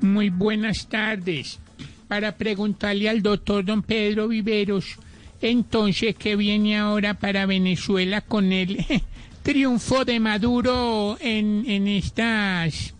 Muy 0.00 0.30
buenas 0.30 0.88
tardes. 0.88 1.60
Para 2.08 2.36
preguntarle 2.36 3.08
al 3.08 3.22
doctor 3.22 3.64
don 3.64 3.82
Pedro 3.82 4.28
Viveros, 4.28 4.98
entonces, 5.40 6.14
¿qué 6.16 6.36
viene 6.36 6.76
ahora 6.76 7.14
para 7.14 7.46
Venezuela 7.46 8.20
con 8.20 8.52
el 8.52 8.84
triunfo 9.42 10.04
de 10.04 10.20
Maduro 10.20 11.16
en, 11.20 11.64
en 11.66 11.88
estas, 11.88 12.94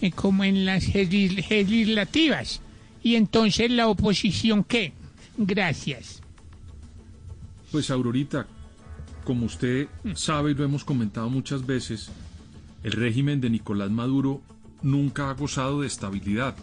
eh, 0.00 0.10
como 0.10 0.44
en 0.44 0.64
las 0.64 0.92
legislativas? 0.94 2.60
Y 3.02 3.14
entonces 3.14 3.70
la 3.70 3.88
oposición, 3.88 4.64
¿qué? 4.64 4.92
Gracias. 5.36 6.17
Pues 7.70 7.90
Aurorita, 7.90 8.46
como 9.24 9.44
usted 9.44 9.88
sabe 10.14 10.52
y 10.52 10.54
lo 10.54 10.64
hemos 10.64 10.84
comentado 10.84 11.28
muchas 11.28 11.66
veces, 11.66 12.10
el 12.82 12.92
régimen 12.92 13.42
de 13.42 13.50
Nicolás 13.50 13.90
Maduro 13.90 14.40
nunca 14.82 15.28
ha 15.28 15.34
gozado 15.34 15.82
de 15.82 15.86
estabilidad. 15.86 16.56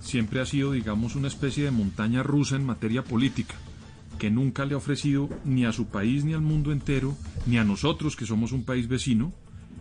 Siempre 0.00 0.40
ha 0.40 0.46
sido, 0.46 0.72
digamos, 0.72 1.14
una 1.14 1.28
especie 1.28 1.64
de 1.64 1.70
montaña 1.70 2.22
rusa 2.22 2.56
en 2.56 2.64
materia 2.64 3.04
política. 3.04 3.54
que 4.18 4.30
nunca 4.30 4.66
le 4.66 4.74
ha 4.74 4.76
ofrecido 4.76 5.30
ni 5.46 5.64
a 5.64 5.72
su 5.72 5.86
país 5.86 6.26
ni 6.26 6.34
al 6.34 6.42
mundo 6.42 6.72
entero, 6.72 7.16
ni 7.46 7.56
a 7.56 7.64
nosotros 7.64 8.16
que 8.16 8.26
somos 8.26 8.52
un 8.52 8.64
país 8.64 8.86
vecino 8.86 9.32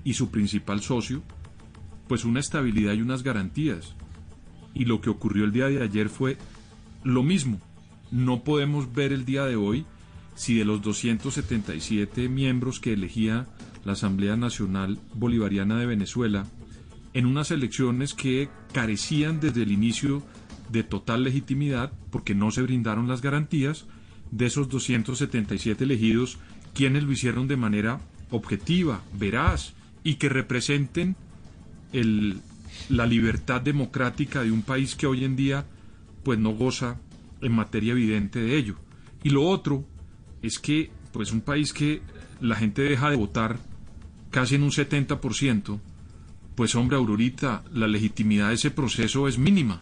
y 0.06 0.14
su 0.14 0.30
principal 0.30 0.80
socio, 0.80 1.22
pues 2.08 2.24
una 2.24 2.40
estabilidad 2.40 2.94
y 2.94 3.02
unas 3.02 3.22
garantías. 3.22 3.96
Y 4.74 4.86
lo 4.86 5.02
que 5.02 5.10
ocurrió 5.10 5.44
el 5.44 5.52
día 5.52 5.68
de 5.68 5.84
ayer 5.84 6.08
fue 6.08 6.38
lo 7.04 7.22
mismo. 7.22 7.60
No 8.12 8.46
podemos 8.46 8.94
ver 8.94 9.12
el 9.12 9.26
día 9.26 9.44
de 9.44 9.58
hoy 9.58 9.86
si 10.36 10.56
de 10.56 10.66
los 10.66 10.82
277 10.82 12.30
miembros 12.30 12.80
que 12.80 12.94
elegía 12.94 13.48
la 13.86 13.94
Asamblea 13.94 14.36
Nacional 14.36 15.00
Bolivariana 15.14 15.78
de 15.78 15.86
Venezuela, 15.86 16.46
en 17.14 17.26
unas 17.26 17.52
elecciones 17.52 18.14
que 18.14 18.50
carecían 18.72 19.40
desde 19.40 19.64
el 19.64 19.72
inicio 19.72 20.24
de 20.70 20.84
total 20.84 21.24
legitimidad 21.24 21.92
porque 22.12 22.36
no 22.36 22.52
se 22.52 22.62
brindaron 22.62 23.08
las 23.08 23.22
garantías, 23.22 23.86
de 24.32 24.46
esos 24.46 24.70
277 24.70 25.84
elegidos, 25.84 26.38
quienes 26.74 27.04
lo 27.04 27.12
hicieron 27.12 27.48
de 27.48 27.58
manera 27.58 28.00
objetiva, 28.30 29.02
veraz 29.14 29.74
y 30.04 30.16
que 30.16 30.30
representen 30.30 31.16
el, 31.94 32.42
la 32.90 33.06
libertad 33.06 33.62
democrática 33.62 34.44
de 34.44 34.52
un 34.52 34.62
país 34.62 34.96
que 34.96 35.08
hoy 35.08 35.26
en 35.26 35.36
día 35.36 35.66
pues 36.24 36.38
no 36.38 36.52
goza 36.52 37.00
en 37.42 37.54
materia 37.54 37.94
evidente 37.94 38.40
de 38.40 38.56
ello. 38.56 38.76
Y 39.24 39.30
lo 39.30 39.44
otro 39.48 39.86
es 40.42 40.60
que 40.60 40.92
pues 41.12 41.32
un 41.32 41.42
país 41.42 41.74
que 41.74 42.02
la 42.40 42.56
gente 42.56 42.82
deja 42.84 43.10
de 43.10 43.16
votar 43.16 43.60
casi 44.32 44.56
en 44.56 44.64
un 44.64 44.72
70%, 44.72 45.80
pues 46.56 46.76
hombre, 46.76 46.98
Aurorita, 46.98 47.64
la 47.74 47.88
legitimidad 47.88 48.50
de 48.50 48.56
ese 48.56 48.72
proceso 48.72 49.28
es 49.28 49.38
mínima, 49.38 49.82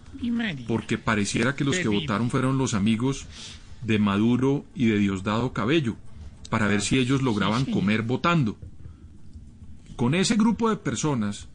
porque 0.67 0.97
pareciera 0.97 1.55
que 1.55 1.63
los 1.63 1.77
que 1.77 1.87
votaron 1.87 2.29
fueron 2.29 2.57
los 2.57 2.73
amigos 2.73 3.25
de 3.83 3.99
Maduro 3.99 4.65
y 4.75 4.85
de 4.85 4.99
Diosdado 4.99 5.53
Cabello, 5.53 5.95
para 6.49 6.67
ver 6.67 6.81
si 6.81 6.97
ellos 6.97 7.21
lograban 7.21 7.65
comer 7.65 8.03
votando. 8.03 8.57
Con 9.95 10.13
ese 10.13 10.35
grupo 10.35 10.69
de 10.69 10.77
personas 10.77 11.47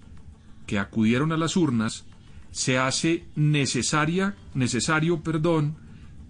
que 0.66 0.78
acudieron 0.78 1.32
a 1.32 1.36
las 1.36 1.56
urnas, 1.56 2.04
se 2.50 2.78
hace 2.78 3.24
necesaria, 3.34 4.34
necesario, 4.54 5.22
perdón, 5.22 5.76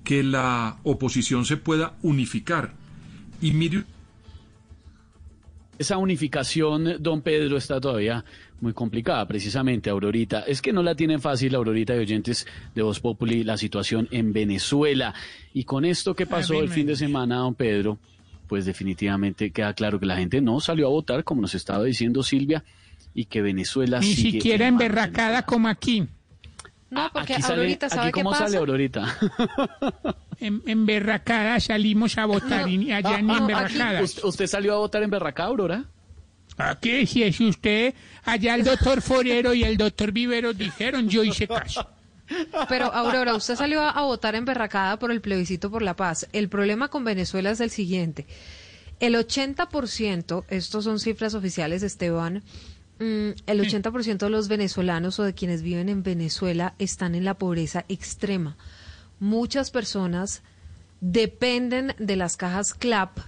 que 0.05 0.23
la 0.23 0.79
oposición 0.83 1.45
se 1.45 1.57
pueda 1.57 1.95
unificar. 2.03 2.75
Y 3.41 3.53
mire 3.53 3.85
esa 5.79 5.97
unificación, 5.97 6.97
don 7.01 7.23
Pedro, 7.23 7.57
está 7.57 7.81
todavía 7.81 8.25
muy 8.61 8.73
complicada, 8.73 9.27
precisamente, 9.27 9.91
Aurorita. 9.91 10.41
Es 10.41 10.63
que 10.63 10.73
no 10.73 10.83
la 10.83 10.95
tienen 10.95 11.21
fácil, 11.21 11.55
Aurorita 11.55 11.97
y 11.97 11.99
oyentes 11.99 12.47
de 12.75 12.83
Voz 12.83 13.01
Populi, 13.01 13.43
la 13.43 13.57
situación 13.57 14.07
en 14.13 14.33
Venezuela. 14.33 15.15
Y 15.53 15.65
con 15.65 15.85
esto 15.85 16.15
que 16.15 16.27
pasó 16.27 16.61
el 16.61 16.69
fin 16.69 16.87
de 16.87 16.95
semana, 16.95 17.39
don 17.39 17.55
Pedro, 17.55 17.99
pues 18.47 18.65
definitivamente 18.65 19.51
queda 19.51 19.75
claro 19.75 19.99
que 19.99 20.07
la 20.07 20.17
gente 20.17 20.41
no 20.41 20.61
salió 20.61 20.87
a 20.87 20.91
votar, 20.91 21.25
como 21.25 21.43
nos 21.43 21.55
estaba 21.55 21.83
diciendo 21.83 22.23
Silvia, 22.23 22.63
y 23.15 23.25
que 23.25 23.43
Venezuela 23.43 23.99
Ni 23.99 24.15
siquiera 24.15 24.69
emberracada 24.69 25.43
como 25.43 25.69
aquí. 25.69 26.07
No, 26.93 27.09
porque 27.11 27.35
Aurorita, 27.43 27.89
¿sabe 27.89 28.09
aquí 28.11 28.21
cómo 28.21 28.35
sale 28.35 28.59
Aurorita? 28.59 29.17
en, 30.41 30.63
en 30.67 30.85
Berracada 30.85 31.59
salimos 31.59 32.19
a 32.19 32.27
votar 32.27 32.69
y 32.69 32.93
allá 32.93 33.23
ni 33.23 33.35
en 33.35 33.47
Berracada. 33.47 34.03
¿Usted 34.03 34.47
salió 34.47 34.75
a 34.75 34.77
votar 34.77 35.03
en 35.03 35.09
Berracada, 35.09 35.49
Aurora? 35.49 35.85
qué? 36.83 37.07
si 37.07 37.23
es 37.23 37.41
usted, 37.41 37.95
allá 38.25 38.55
el 38.57 38.65
doctor 38.65 39.01
Forero 39.01 39.55
y 39.55 39.65
el 39.65 39.79
doctor 39.79 40.13
Vivero 40.13 40.53
dijeron, 40.53 41.09
yo 41.09 41.25
hice 41.25 41.49
caso. 41.49 41.89
Pero 42.69 42.93
Aurora, 42.93 43.35
usted 43.37 43.57
salió 43.57 43.81
a 43.81 44.03
votar 44.03 44.35
en 44.35 44.45
Berracada 44.45 44.99
por 44.99 45.11
el 45.11 45.23
plebiscito 45.23 45.71
por 45.71 45.81
la 45.81 45.97
paz. 45.97 46.29
El 46.35 46.51
problema 46.51 46.89
con 46.89 47.05
Venezuela 47.05 47.53
es 47.53 47.61
el 47.61 47.71
siguiente. 47.71 48.27
El 49.01 49.15
80%, 49.15 50.45
estos 50.49 50.85
son 50.85 51.01
cifras 51.01 51.33
oficiales, 51.33 51.83
Esteban, 51.83 52.43
el 52.99 53.61
80% 53.61 54.19
de 54.19 54.31
los 54.31 54.49
venezolanos 54.49 55.19
o 55.19 55.25
de 55.25 55.35
quienes 55.35 55.62
viven 55.62 55.88
en 55.88 56.03
Venezuela 56.03 56.75
están 56.79 57.14
en 57.14 57.25
la 57.25 57.35
pobreza 57.35 57.85
extrema. 57.88 58.57
Muchas 59.19 59.71
personas 59.71 60.43
dependen 61.01 61.95
de 61.99 62.16
las 62.16 62.37
cajas 62.37 62.75
CLAP 62.75 63.19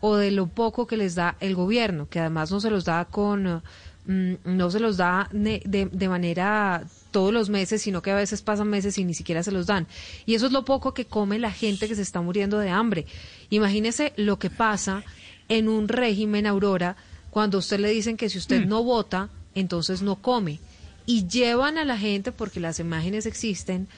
o 0.00 0.16
de 0.16 0.30
lo 0.30 0.48
poco 0.48 0.86
que 0.86 0.96
les 0.96 1.14
da 1.14 1.36
el 1.40 1.54
gobierno, 1.54 2.08
que 2.08 2.20
además 2.20 2.50
no 2.50 2.60
se 2.60 2.70
los 2.70 2.84
da 2.84 3.04
con 3.04 3.62
mm, 4.06 4.34
no 4.44 4.70
se 4.70 4.80
los 4.80 4.96
da 4.96 5.28
de, 5.30 5.62
de, 5.64 6.08
manera 6.08 6.84
todos 7.12 7.32
los 7.32 7.50
meses, 7.50 7.82
sino 7.82 8.02
que 8.02 8.10
a 8.10 8.16
veces 8.16 8.42
pasan 8.42 8.68
meses 8.68 8.98
y 8.98 9.04
ni 9.04 9.14
siquiera 9.14 9.42
se 9.42 9.52
los 9.52 9.66
dan. 9.66 9.86
Y 10.26 10.34
eso 10.34 10.46
es 10.46 10.52
lo 10.52 10.64
poco 10.64 10.92
que 10.92 11.04
come 11.04 11.38
la 11.38 11.52
gente 11.52 11.86
que 11.86 11.94
se 11.94 12.02
está 12.02 12.20
muriendo 12.20 12.58
de 12.58 12.70
hambre. 12.70 13.06
Imagínese 13.50 14.12
lo 14.16 14.38
que 14.38 14.50
pasa 14.50 15.04
en 15.48 15.68
un 15.68 15.86
régimen, 15.86 16.46
Aurora, 16.46 16.96
cuando 17.32 17.56
a 17.56 17.60
usted 17.60 17.80
le 17.80 17.88
dicen 17.88 18.18
que 18.18 18.28
si 18.28 18.36
usted 18.36 18.66
mm. 18.66 18.68
no 18.68 18.84
vota, 18.84 19.30
entonces 19.54 20.02
no 20.02 20.16
come. 20.16 20.60
Y 21.06 21.26
llevan 21.28 21.78
a 21.78 21.84
la 21.86 21.96
gente, 21.96 22.30
porque 22.30 22.60
las 22.60 22.78
imágenes 22.78 23.24
existen, 23.24 23.88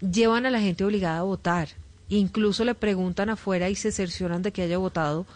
llevan 0.00 0.46
a 0.46 0.50
la 0.50 0.58
gente 0.58 0.82
obligada 0.82 1.18
a 1.18 1.24
votar. 1.24 1.68
Incluso 2.08 2.64
le 2.64 2.74
preguntan 2.74 3.28
afuera 3.28 3.68
y 3.68 3.74
se 3.74 3.92
cercioran 3.92 4.40
de 4.40 4.50
que 4.50 4.62
haya 4.62 4.78
votado 4.78 5.26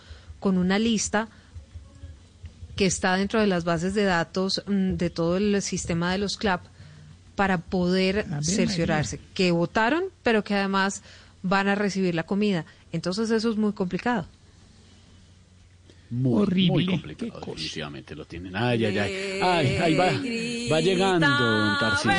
con 0.41 0.57
una 0.57 0.79
lista 0.79 1.29
que 2.77 2.87
está 2.87 3.15
dentro 3.17 3.41
de 3.41 3.47
las 3.47 3.65
bases 3.65 3.93
de 3.93 4.05
datos 4.05 4.63
mm, 4.67 4.95
de 4.95 5.11
todo 5.11 5.37
el 5.37 5.61
sistema 5.61 6.13
de 6.13 6.19
los 6.19 6.39
CLAP 6.39 6.65
para 7.35 7.59
poder 7.59 8.25
cerciorarse 8.43 9.21
que 9.35 9.51
votaron, 9.51 10.05
pero 10.23 10.43
que 10.43 10.55
además 10.55 11.03
van 11.43 11.69
a 11.69 11.75
recibir 11.75 12.15
la 12.15 12.23
comida. 12.23 12.65
Entonces 12.91 13.31
eso 13.31 13.51
es 13.51 13.59
muy 13.59 13.75
complicado. 13.75 14.27
Muy, 16.11 16.43
Horrible. 16.43 16.73
Muy 16.73 16.87
complicado, 16.87 17.41
definitivamente 17.47 18.15
lo 18.15 18.25
tienen. 18.27 18.55
Ay, 18.57 18.85
ay, 18.85 18.99
ay. 18.99 19.41
Ay, 19.43 19.77
ahí 19.77 19.95
va, 19.97 20.07
va 20.73 20.81
llegando 20.81 21.27
don 21.27 21.79
Tarcísio. 21.79 22.13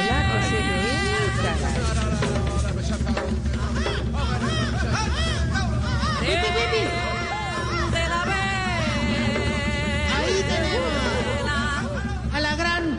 Ahí 10.16 10.44
tenemos 10.50 12.34
a 12.34 12.40
la 12.42 12.56
gran 12.56 12.98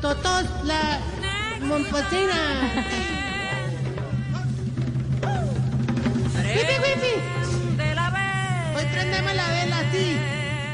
Totos, 0.00 0.44
la 0.64 1.00
Momposina. 1.60 2.40
¡Wipi, 6.44 6.76
wipi! 6.82 7.37
Hoy 8.78 8.84
prendemos 8.92 9.34
la 9.34 9.48
vela, 9.48 9.82
sí. 9.90 10.16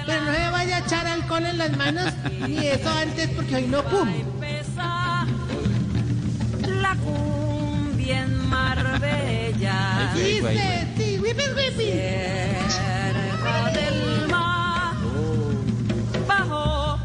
Pero 0.05 0.21
no 0.25 0.35
se 0.35 0.51
vaya 0.51 0.77
a 0.77 0.81
echar 0.81 1.07
alcohol 1.07 1.47
en 1.47 1.57
las 1.57 1.75
manos 1.75 2.13
ni 2.47 2.67
eso 2.67 2.91
antes 2.91 3.31
porque 3.31 3.57
hoy 3.57 3.67
no 3.67 3.83
pum. 3.85 4.11
La 6.83 6.95
cumbia 6.97 8.21
en 8.21 8.47
Marbella. 8.47 10.13
Dice, 10.15 10.87
sí, 10.99 11.19
whippy. 11.19 11.93
Cerca 12.69 13.71
del 13.73 14.29
mar, 14.29 14.97
bajo 16.29 16.99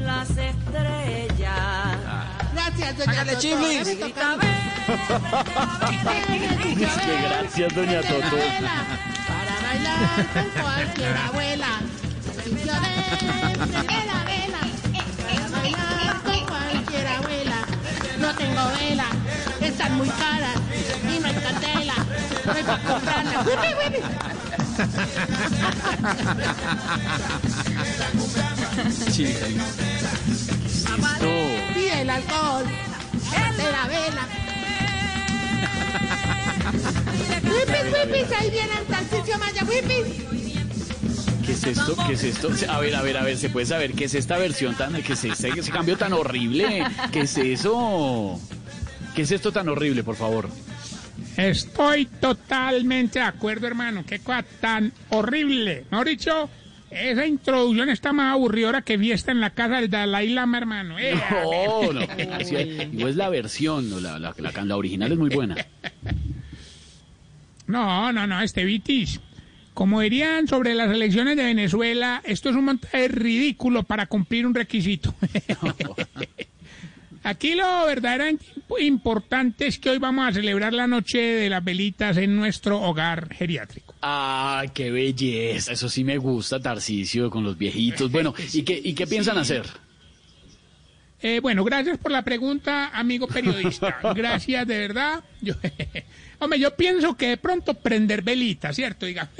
las 0.00 0.28
estrellas. 0.30 1.98
Gracias, 2.52 2.98
doña 2.98 3.12
Hágale 3.12 3.38
chiflis. 3.38 3.98
Gracias, 7.22 7.74
doña 7.74 8.00
Toto 8.00 8.36
bailar 9.74 10.26
con 10.32 10.62
cualquier 10.62 11.16
abuela. 11.16 11.80
Sitio 12.44 12.72
de 12.72 12.90
vela, 13.86 14.18
vela. 14.24 14.60
Para 15.24 15.48
bailar 15.48 16.22
con 16.22 16.40
cualquier 16.46 17.06
abuela. 17.06 17.58
No 18.18 18.34
tengo 18.34 18.62
vela, 18.78 19.06
están 19.60 19.96
muy 19.96 20.08
caras 20.08 20.56
y 21.02 21.18
no 21.18 21.26
hay 21.26 21.34
candela. 21.34 21.94
No 22.44 22.52
hay 22.52 22.62
para 22.62 22.82
comprarla. 22.82 23.44
Pide 31.74 32.00
el 32.02 32.10
alcohol 32.10 32.64
de 33.56 33.72
la 33.72 33.86
vela. 33.86 34.28
¡Whipis, 36.72 37.92
whipis! 37.92 38.32
Ahí 38.38 38.50
viene 38.50 38.72
el 38.80 38.86
Tarcisio 38.86 39.38
Maya, 39.38 39.64
whipis. 39.64 40.24
¿Qué 41.44 41.52
es 41.52 41.64
esto? 41.64 41.96
¿Qué 42.06 42.14
es 42.14 42.24
esto? 42.24 42.50
A 42.70 42.80
ver, 42.80 42.96
a 42.96 43.02
ver, 43.02 43.16
a 43.18 43.22
ver, 43.22 43.36
¿se 43.36 43.50
puede 43.50 43.66
saber 43.66 43.92
qué 43.92 44.04
es 44.04 44.14
esta 44.14 44.38
versión 44.38 44.74
tan, 44.74 44.94
qué 45.02 45.12
es 45.12 45.24
ese, 45.24 45.50
ese 45.50 45.70
cambio 45.70 45.96
tan 45.96 46.12
horrible? 46.14 46.84
¿Qué 47.12 47.20
es 47.20 47.36
eso? 47.36 48.40
¿Qué 49.14 49.22
es 49.22 49.30
esto 49.30 49.52
tan 49.52 49.68
horrible, 49.68 50.02
por 50.02 50.16
favor? 50.16 50.48
Estoy 51.36 52.06
totalmente 52.06 53.18
de 53.18 53.24
acuerdo, 53.26 53.66
hermano. 53.66 54.04
Qué 54.06 54.20
cosa 54.20 54.44
tan 54.60 54.92
horrible. 55.10 55.84
¿No 55.90 56.02
dicho? 56.02 56.48
Esa 56.90 57.26
introducción 57.26 57.90
está 57.90 58.12
más 58.12 58.34
aburrida 58.34 58.82
que 58.82 58.96
fiesta 58.98 59.32
en 59.32 59.40
la 59.40 59.50
casa 59.50 59.80
del 59.80 59.90
Dalai 59.90 60.28
Lama, 60.28 60.58
hermano. 60.58 60.98
Eh, 60.98 61.14
no, 61.30 61.92
no. 61.92 62.00
no 62.92 63.08
es 63.08 63.16
la 63.16 63.28
versión, 63.28 64.02
la, 64.02 64.18
la, 64.18 64.34
la, 64.38 64.64
la 64.64 64.76
original 64.76 65.10
es 65.10 65.18
muy 65.18 65.30
buena. 65.30 65.56
No, 67.66 68.12
no, 68.12 68.26
no, 68.26 68.40
este 68.40 68.64
Vitis. 68.64 69.20
Como 69.72 70.00
dirían 70.00 70.46
sobre 70.46 70.74
las 70.74 70.90
elecciones 70.90 71.36
de 71.36 71.44
Venezuela, 71.44 72.22
esto 72.24 72.48
es 72.48 72.56
un 72.56 72.66
montaje 72.66 73.08
ridículo 73.08 73.82
para 73.82 74.06
cumplir 74.06 74.46
un 74.46 74.54
requisito. 74.54 75.14
Aquí 77.24 77.54
lo 77.54 77.86
verdaderamente 77.86 78.44
importante 78.80 79.66
es 79.66 79.78
que 79.78 79.90
hoy 79.90 79.98
vamos 79.98 80.28
a 80.28 80.32
celebrar 80.32 80.74
la 80.74 80.86
noche 80.86 81.18
de 81.18 81.48
las 81.48 81.64
velitas 81.64 82.18
en 82.18 82.36
nuestro 82.36 82.82
hogar 82.82 83.34
geriátrico. 83.34 83.94
Ah, 84.02 84.64
qué 84.74 84.90
belleza. 84.90 85.72
Eso 85.72 85.88
sí 85.88 86.04
me 86.04 86.18
gusta, 86.18 86.60
Tarcisio, 86.60 87.30
con 87.30 87.42
los 87.42 87.56
viejitos. 87.56 88.12
Bueno, 88.12 88.34
¿y 88.52 88.62
qué, 88.62 88.78
y 88.84 88.92
qué 88.92 89.06
piensan 89.06 89.38
hacer? 89.38 89.64
Eh, 91.22 91.40
bueno, 91.40 91.64
gracias 91.64 91.96
por 91.96 92.12
la 92.12 92.20
pregunta, 92.20 92.90
amigo 92.92 93.26
periodista. 93.26 93.98
Gracias, 94.14 94.66
de 94.66 94.78
verdad. 94.78 95.24
Yo, 95.40 95.54
hombre, 96.38 96.58
yo 96.58 96.74
pienso 96.76 97.16
que 97.16 97.28
de 97.28 97.36
pronto 97.36 97.74
prender 97.74 98.22
velitas, 98.22 98.76
¿cierto? 98.76 99.06
Diga. 99.06 99.30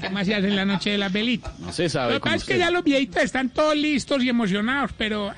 ¿Qué 0.00 0.10
más 0.10 0.26
se 0.26 0.34
hace 0.34 0.48
en 0.48 0.56
la 0.56 0.64
noche 0.64 0.90
de 0.90 0.98
las 0.98 1.12
velitas? 1.12 1.58
No 1.58 1.72
se 1.72 1.88
sabe. 1.88 2.14
Lo 2.14 2.20
que 2.20 2.24
pasa 2.24 2.36
es 2.36 2.44
que 2.44 2.58
ya 2.58 2.70
los 2.70 2.84
viejitos 2.84 3.22
están 3.22 3.50
todos 3.50 3.76
listos 3.76 4.22
y 4.22 4.28
emocionados, 4.28 4.92
pero, 4.96 5.32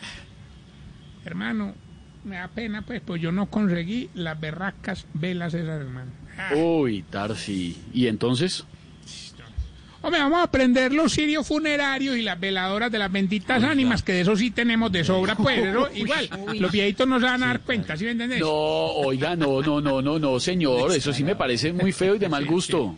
hermano, 1.25 1.75
me 2.25 2.37
da 2.37 2.49
pena, 2.49 2.83
pues, 2.83 3.01
pues 3.01 3.21
yo 3.21 3.33
no 3.33 3.47
conseguí 3.47 4.11
las 4.15 4.39
berracas 4.39 5.07
velas 5.15 5.55
esas, 5.55 5.81
hermano. 5.81 6.11
Uy, 6.55 7.03
Tarsi. 7.03 7.77
¿Y 7.93 8.07
entonces? 8.07 8.65
Hombre, 10.03 10.21
vamos 10.21 10.43
a 10.43 10.51
prender 10.51 10.93
los 10.93 11.13
cirios 11.13 11.47
funerarios 11.47 12.17
y 12.17 12.23
las 12.23 12.41
veladoras 12.41 12.91
de 12.91 12.99
las 12.99 13.13
benditas 13.13 13.63
ánimas, 13.63 14.03
que 14.03 14.13
de 14.13 14.23
eso 14.23 14.35
sí 14.35 14.51
tenemos 14.51 14.91
de 14.91 15.05
sobra, 15.05 15.35
pues, 15.35 15.61
pero 15.61 15.91
igual, 15.95 16.29
los 16.59 16.73
viejitos 16.73 17.07
no 17.07 17.21
se 17.21 17.27
van 17.27 17.43
a 17.43 17.49
dar 17.49 17.61
cuenta, 17.61 17.97
¿sí 17.99 18.05
me 18.05 18.13
entendés? 18.13 18.41
No, 18.41 18.49
oiga, 18.51 19.37
no, 19.37 19.61
no, 19.61 19.81
no, 19.81 20.01
no, 20.01 20.19
no, 20.19 20.41
señor. 20.41 20.93
Eso 20.93 21.13
sí 21.13 21.23
me 21.23 21.37
parece 21.37 21.73
muy 21.73 21.93
feo 21.93 22.15
y 22.15 22.19
de 22.19 22.29
mal 22.31 22.47
gusto. 22.47 22.97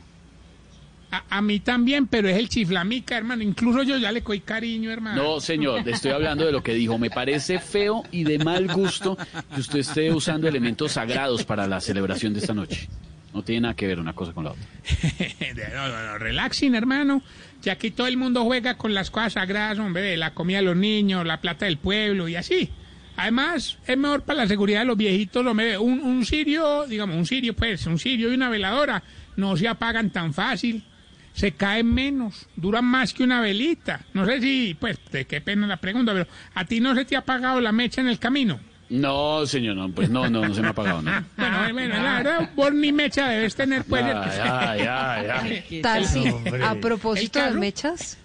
A, 1.11 1.25
a 1.29 1.43
mí 1.43 1.61
también, 1.61 2.07
pero 2.07 2.29
es 2.29 2.37
el 2.38 2.49
chiflamica, 2.49 3.17
hermano. 3.19 3.43
Incluso 3.43 3.83
yo 3.83 3.99
ya 3.99 4.12
le 4.12 4.23
coy 4.23 4.41
cariño, 4.41 4.91
hermano. 4.91 5.23
No, 5.23 5.41
señor, 5.41 5.87
estoy 5.87 6.12
hablando 6.12 6.47
de 6.47 6.53
lo 6.53 6.62
que 6.62 6.73
dijo. 6.73 6.99
Me 6.99 7.11
parece 7.11 7.59
feo 7.59 8.05
y 8.12 8.25
de 8.25 8.38
mal 8.38 8.69
gusto 8.69 9.19
que 9.55 9.61
usted 9.61 9.81
esté 9.81 10.12
usando 10.12 10.49
elementos 10.49 10.93
sagrados 10.93 11.45
para 11.45 11.67
la 11.67 11.81
celebración 11.81 12.33
de 12.33 12.38
esta 12.41 12.55
noche. 12.55 12.88
No 13.33 13.42
tiene 13.42 13.62
nada 13.62 13.75
que 13.75 13.87
ver 13.87 13.99
una 13.99 14.12
cosa 14.12 14.33
con 14.33 14.45
la 14.45 14.51
otra. 14.51 14.64
no, 15.75 15.88
no, 15.88 16.07
no, 16.07 16.18
relaxing, 16.18 16.75
hermano. 16.75 17.23
Ya 17.62 17.73
aquí 17.73 17.90
todo 17.90 18.07
el 18.07 18.16
mundo 18.16 18.45
juega 18.45 18.77
con 18.77 18.92
las 18.92 19.11
cosas 19.11 19.35
sagradas, 19.35 19.79
hombre, 19.79 20.16
la 20.16 20.35
comida 20.35 20.59
de 20.59 20.64
los 20.64 20.77
niños, 20.77 21.25
la 21.25 21.40
plata 21.40 21.64
del 21.64 21.79
pueblo 21.79 22.29
y 22.29 22.37
así. 22.37 22.71
Además, 23.16 23.79
es 23.87 23.97
mejor 23.97 24.23
para 24.23 24.42
la 24.42 24.49
seguridad 24.49 24.81
de 24.81 24.87
los 24.87 24.97
viejitos, 24.97 25.47
hombre. 25.47 25.79
Un, 25.79 26.01
un 26.01 26.25
sirio, 26.27 26.87
digamos, 26.87 27.16
un 27.16 27.27
sirio, 27.27 27.55
pues, 27.55 27.87
un 27.87 27.99
sirio 27.99 28.31
y 28.31 28.35
una 28.35 28.49
veladora 28.49 29.03
no 29.37 29.57
se 29.57 29.68
apagan 29.68 30.11
tan 30.11 30.35
fácil. 30.35 30.85
Se 31.33 31.53
caen 31.53 31.92
menos, 31.92 32.47
duran 32.57 32.85
más 32.85 33.14
que 33.14 33.25
una 33.25 33.40
velita. 33.40 34.03
No 34.12 34.27
sé 34.27 34.40
si, 34.42 34.77
pues, 34.79 34.99
de 35.11 35.25
qué 35.27 35.40
pena 35.40 35.66
la 35.66 35.79
pregunta, 35.79 36.12
pero 36.12 36.27
¿a 36.55 36.64
ti 36.66 36.81
no 36.81 36.95
se 36.95 37.07
te 37.07 37.16
ha 37.16 37.21
apagado 37.21 37.61
la 37.61 37.73
mecha 37.73 38.03
en 38.03 38.09
el 38.09 38.18
camino? 38.18 38.61
No, 38.90 39.47
señor, 39.47 39.77
no, 39.77 39.90
pues 39.90 40.11
no, 40.11 40.29
no, 40.29 40.47
no 40.47 40.55
se 40.55 40.61
me 40.61 40.66
ha 40.66 40.71
apagado 40.71 41.01
nada. 41.03 41.25
Bueno, 41.37 41.73
bueno, 41.73 42.03
la 42.03 42.14
verdad, 42.23 42.51
vos 42.55 42.73
ni 42.75 42.92
mecha 42.92 43.29
debes 43.29 43.55
tener, 43.55 43.85
pues. 43.85 44.05
Tarsi, 45.83 46.25
a 46.62 46.75
propósito 46.75 47.38
¿El 47.45 47.55
de 47.55 47.61
mechas, 47.61 48.18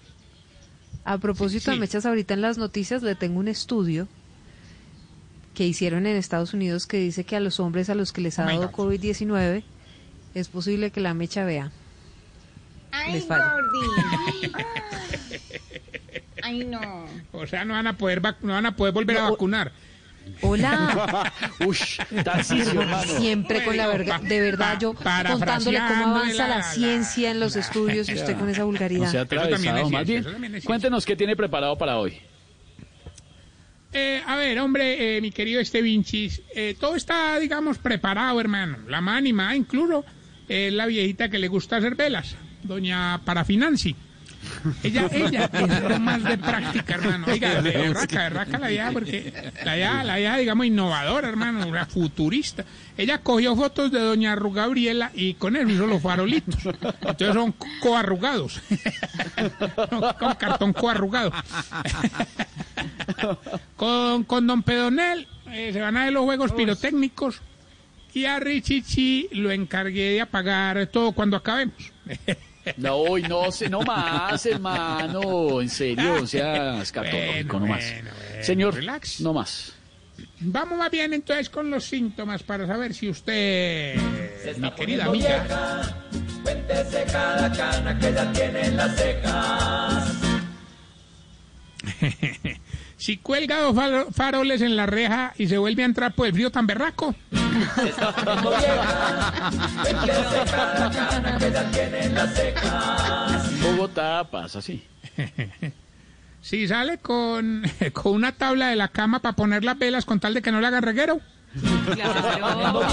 a 1.04 1.16
propósito 1.18 1.70
de 1.70 1.76
Sí. 1.76 1.80
mechas, 1.80 2.04
ahorita 2.06 2.34
en 2.34 2.42
las 2.42 2.58
noticias 2.58 3.02
le 3.02 3.14
tengo 3.14 3.38
un 3.40 3.48
estudio 3.48 4.08
que 5.54 5.66
hicieron 5.66 6.06
en 6.06 6.16
Estados 6.16 6.52
Unidos 6.54 6.86
que 6.86 6.98
dice 6.98 7.24
que 7.24 7.34
a 7.36 7.40
los 7.40 7.58
hombres 7.60 7.88
a 7.90 7.94
los 7.94 8.12
que 8.12 8.20
les 8.20 8.38
ha 8.38 8.44
Oh 8.44 8.48
dado 8.48 8.70
God. 8.70 8.92
COVID-19 8.92 9.62
es 10.34 10.48
posible 10.48 10.90
que 10.90 11.00
la 11.00 11.14
mecha 11.14 11.44
vea. 11.44 11.72
Ay. 12.92 13.20
Gordi. 13.26 14.52
Ay, 16.42 16.64
no. 16.64 17.06
O 17.32 17.46
sea, 17.46 17.64
no 17.64 17.74
van 17.74 17.86
a 17.86 17.96
poder, 17.96 18.22
vac- 18.22 18.36
no 18.42 18.52
van 18.52 18.66
a 18.66 18.76
poder 18.76 18.94
volver 18.94 19.18
a 19.18 19.30
vacunar. 19.30 19.72
Hola. 20.42 21.32
Ush, 21.66 21.98
Tarcisio, 22.24 22.80
hermano. 22.80 23.18
Siempre 23.18 23.64
con 23.64 23.76
la 23.76 23.86
verga, 23.86 24.18
de 24.18 24.40
verdad 24.40 24.78
yo 24.80 24.94
contándole 24.94 25.78
cómo 25.78 26.16
avanza 26.16 26.48
la, 26.48 26.62
ciencia 26.62 27.30
en 27.30 27.40
los 27.40 27.56
estudios 27.56 28.08
y 28.08 28.14
usted 28.14 28.36
con 28.36 28.48
esa 28.48 28.64
vulgaridad. 28.64 29.10
se 29.10 29.18
ha 29.18 29.22
atravesado, 29.22 29.90
más 29.90 30.06
bien. 30.06 30.24
Cuéntenos 30.64 31.04
qué 31.04 31.16
tiene 31.16 31.36
preparado 31.36 31.76
para 31.76 31.98
hoy. 31.98 32.18
Eh, 33.92 34.22
a 34.26 34.36
ver, 34.36 34.58
hombre, 34.58 35.16
eh, 35.16 35.20
mi 35.20 35.30
querido 35.30 35.60
este 35.60 35.80
Vinchis, 35.80 36.42
eh, 36.54 36.76
todo 36.78 36.94
está, 36.94 37.38
digamos, 37.38 37.78
preparado, 37.78 38.38
hermano. 38.38 38.78
La 38.86 39.00
más 39.00 39.16
animada 39.16 39.56
incluso 39.56 40.04
es 40.46 40.72
la 40.72 40.86
viejita 40.86 41.28
que 41.28 41.38
le 41.38 41.48
gusta 41.48 41.76
hacer 41.76 41.94
velas, 41.94 42.36
doña 42.62 43.20
Parafinanci. 43.24 43.96
Ella, 44.82 45.08
ella 45.12 45.50
es 45.52 46.00
más 46.00 46.24
de 46.24 46.38
práctica, 46.38 46.94
hermano. 46.94 47.26
Oiga, 47.28 47.62
de 47.62 47.70
berraca, 47.70 48.24
de 48.24 48.28
berraca 48.28 48.58
la 48.58 48.68
vieja, 48.68 48.90
porque 48.92 49.52
la 49.64 49.74
vieja, 49.74 50.04
la 50.04 50.16
vieja, 50.16 50.36
digamos, 50.36 50.66
innovadora, 50.66 51.28
hermano, 51.28 51.66
una 51.66 51.86
futurista. 51.86 52.64
Ella 52.96 53.18
cogió 53.18 53.54
fotos 53.54 53.92
de 53.92 54.00
doña 54.00 54.34
Gabriela 54.36 55.10
y 55.14 55.34
con 55.34 55.56
eso 55.56 55.68
hizo 55.68 55.86
los 55.86 56.02
farolitos. 56.02 56.56
Entonces 56.64 57.34
son 57.34 57.54
coarrugados. 57.80 58.60
con 60.18 60.34
cartón 60.34 60.72
coarrugado. 60.72 61.32
con, 63.76 64.24
con 64.24 64.46
don 64.46 64.62
Pedonel 64.62 65.26
eh, 65.52 65.70
se 65.72 65.80
van 65.80 65.96
a 65.96 66.04
ver 66.04 66.12
los 66.12 66.24
juegos 66.24 66.52
pirotécnicos 66.52 67.40
y 68.12 68.24
a 68.24 68.40
Richichi 68.40 69.28
lo 69.32 69.50
encargué 69.50 70.12
de 70.12 70.20
apagar 70.20 70.86
todo 70.88 71.12
cuando 71.12 71.36
acabemos. 71.36 71.92
No, 72.76 72.96
hoy 72.96 73.22
no, 73.22 73.50
se, 73.50 73.68
no 73.68 73.82
más, 73.82 74.44
hermano. 74.46 75.60
En 75.60 75.68
serio, 75.68 76.22
o 76.22 76.26
sea, 76.26 76.82
escatológico, 76.82 77.60
no 77.60 77.66
más. 77.66 77.84
bueno, 77.84 78.10
bueno, 78.28 78.44
Señor, 78.44 78.74
relax. 78.74 79.20
no 79.20 79.32
más. 79.32 79.72
Vamos 80.40 80.78
más 80.78 80.90
bien 80.90 81.12
entonces 81.12 81.48
con 81.50 81.70
los 81.70 81.84
síntomas 81.84 82.42
para 82.42 82.66
saber 82.66 82.94
si 82.94 83.08
usted, 83.08 83.96
mi 84.56 84.70
querida 84.72 85.06
amiga, 85.06 85.96
Cuéntese 86.42 87.04
cada 87.10 87.52
cana 87.52 87.98
que 87.98 88.12
ya 88.12 88.32
tiene 88.32 88.66
en 88.66 88.76
las 88.76 88.96
cejas. 88.96 90.14
si 92.98 93.16
cuelga 93.16 93.60
dos 93.60 93.74
faro- 93.74 94.08
faroles 94.12 94.60
en 94.60 94.76
la 94.76 94.84
reja 94.84 95.32
y 95.38 95.48
se 95.48 95.56
vuelve 95.56 95.82
a 95.82 95.86
entrar 95.86 96.12
por 96.12 96.26
el 96.26 96.34
frío 96.34 96.50
tan 96.50 96.66
berraco. 96.66 97.14
Bogotá 103.62 104.24
pasa 104.30 104.58
así. 104.58 104.84
Si 106.40 106.68
sale 106.68 106.98
con, 106.98 107.64
con 107.92 108.12
una 108.14 108.30
tabla 108.32 108.68
de 108.68 108.76
la 108.76 108.88
cama 108.88 109.18
para 109.18 109.34
poner 109.34 109.64
las 109.64 109.76
velas 109.76 110.04
con 110.04 110.20
tal 110.20 110.34
de 110.34 110.40
que 110.40 110.52
no 110.52 110.60
le 110.60 110.68
hagan 110.68 110.84
reguero. 110.84 111.20
Poniendo 111.52 112.82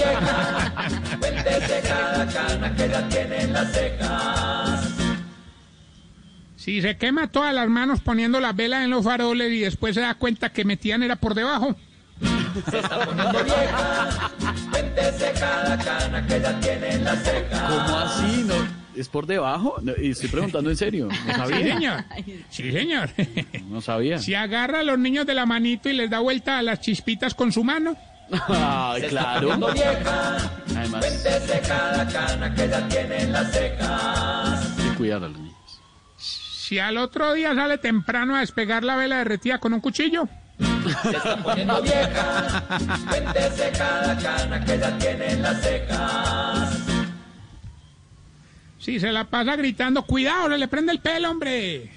Si 6.66 6.82
se 6.82 6.96
quema 6.96 7.28
todas 7.28 7.54
las 7.54 7.68
manos 7.68 8.00
poniendo 8.00 8.40
las 8.40 8.56
velas 8.56 8.82
en 8.82 8.90
los 8.90 9.04
faroles 9.04 9.52
y 9.52 9.60
después 9.60 9.94
se 9.94 10.00
da 10.00 10.14
cuenta 10.16 10.48
que 10.50 10.64
metían 10.64 11.00
era 11.04 11.14
por 11.14 11.34
debajo. 11.34 11.76
Se 12.68 12.78
está 12.80 13.04
poniendo 13.06 13.44
vieja. 13.44 14.30
Cuéntese 14.72 15.32
cada 15.38 15.78
cana 15.78 16.26
que 16.26 16.40
ya 16.40 16.58
tiene 16.58 16.88
en 16.94 17.04
las 17.04 17.22
cejas. 17.22 17.62
¿Cómo 17.72 17.98
así? 18.00 18.44
¿No? 18.48 18.54
¿Es 18.96 19.08
por 19.08 19.26
debajo? 19.28 19.76
No, 19.80 19.92
y 19.96 20.10
estoy 20.10 20.28
preguntando 20.28 20.68
en 20.68 20.76
serio. 20.76 21.06
No 21.06 21.14
Sí, 21.14 21.32
sabía. 21.52 21.74
señor. 21.74 22.04
Sí, 22.50 22.72
señor. 22.72 23.10
No 23.68 23.80
sabía. 23.80 24.18
Si 24.18 24.34
agarra 24.34 24.80
a 24.80 24.82
los 24.82 24.98
niños 24.98 25.24
de 25.24 25.34
la 25.34 25.46
manito 25.46 25.88
y 25.88 25.92
les 25.92 26.10
da 26.10 26.18
vuelta 26.18 26.58
a 26.58 26.62
las 26.62 26.80
chispitas 26.80 27.34
con 27.34 27.52
su 27.52 27.62
mano. 27.62 27.96
Ay, 28.48 29.02
Se 29.02 29.06
está 29.06 29.38
claro. 29.38 29.52
Además, 29.52 31.06
Cuéntese 31.06 31.60
cada 31.68 32.08
cana 32.08 32.52
que 32.56 32.68
ya 32.68 32.88
tiene 32.88 33.22
en 33.22 33.32
las 33.32 33.52
cejas. 33.52 34.78
hay 34.80 34.88
que 34.90 34.96
cuidar 34.96 35.22
a 35.22 35.28
los 35.28 35.38
niños. 35.38 35.45
Si 36.66 36.80
al 36.80 36.96
otro 36.96 37.32
día 37.32 37.54
sale 37.54 37.78
temprano 37.78 38.34
a 38.34 38.40
despegar 38.40 38.82
la 38.82 38.96
vela 38.96 39.18
derretida 39.18 39.58
con 39.58 39.72
un 39.72 39.78
cuchillo. 39.78 40.28
Se 41.04 41.16
está 41.16 41.36
poniendo 41.36 41.80
vieja. 41.80 42.64
Cuéntese 43.08 43.70
cada 43.78 44.18
cana 44.18 44.64
que 44.64 44.76
ya 44.76 44.98
tiene 44.98 45.30
en 45.30 45.42
las 45.42 45.62
cejas. 45.62 46.78
Si 48.80 48.98
se 48.98 49.12
la 49.12 49.22
pasa 49.30 49.54
gritando, 49.54 50.02
cuidado, 50.02 50.50
se 50.50 50.58
le 50.58 50.66
prende 50.66 50.90
el 50.90 50.98
pelo, 50.98 51.30
hombre. 51.30 51.88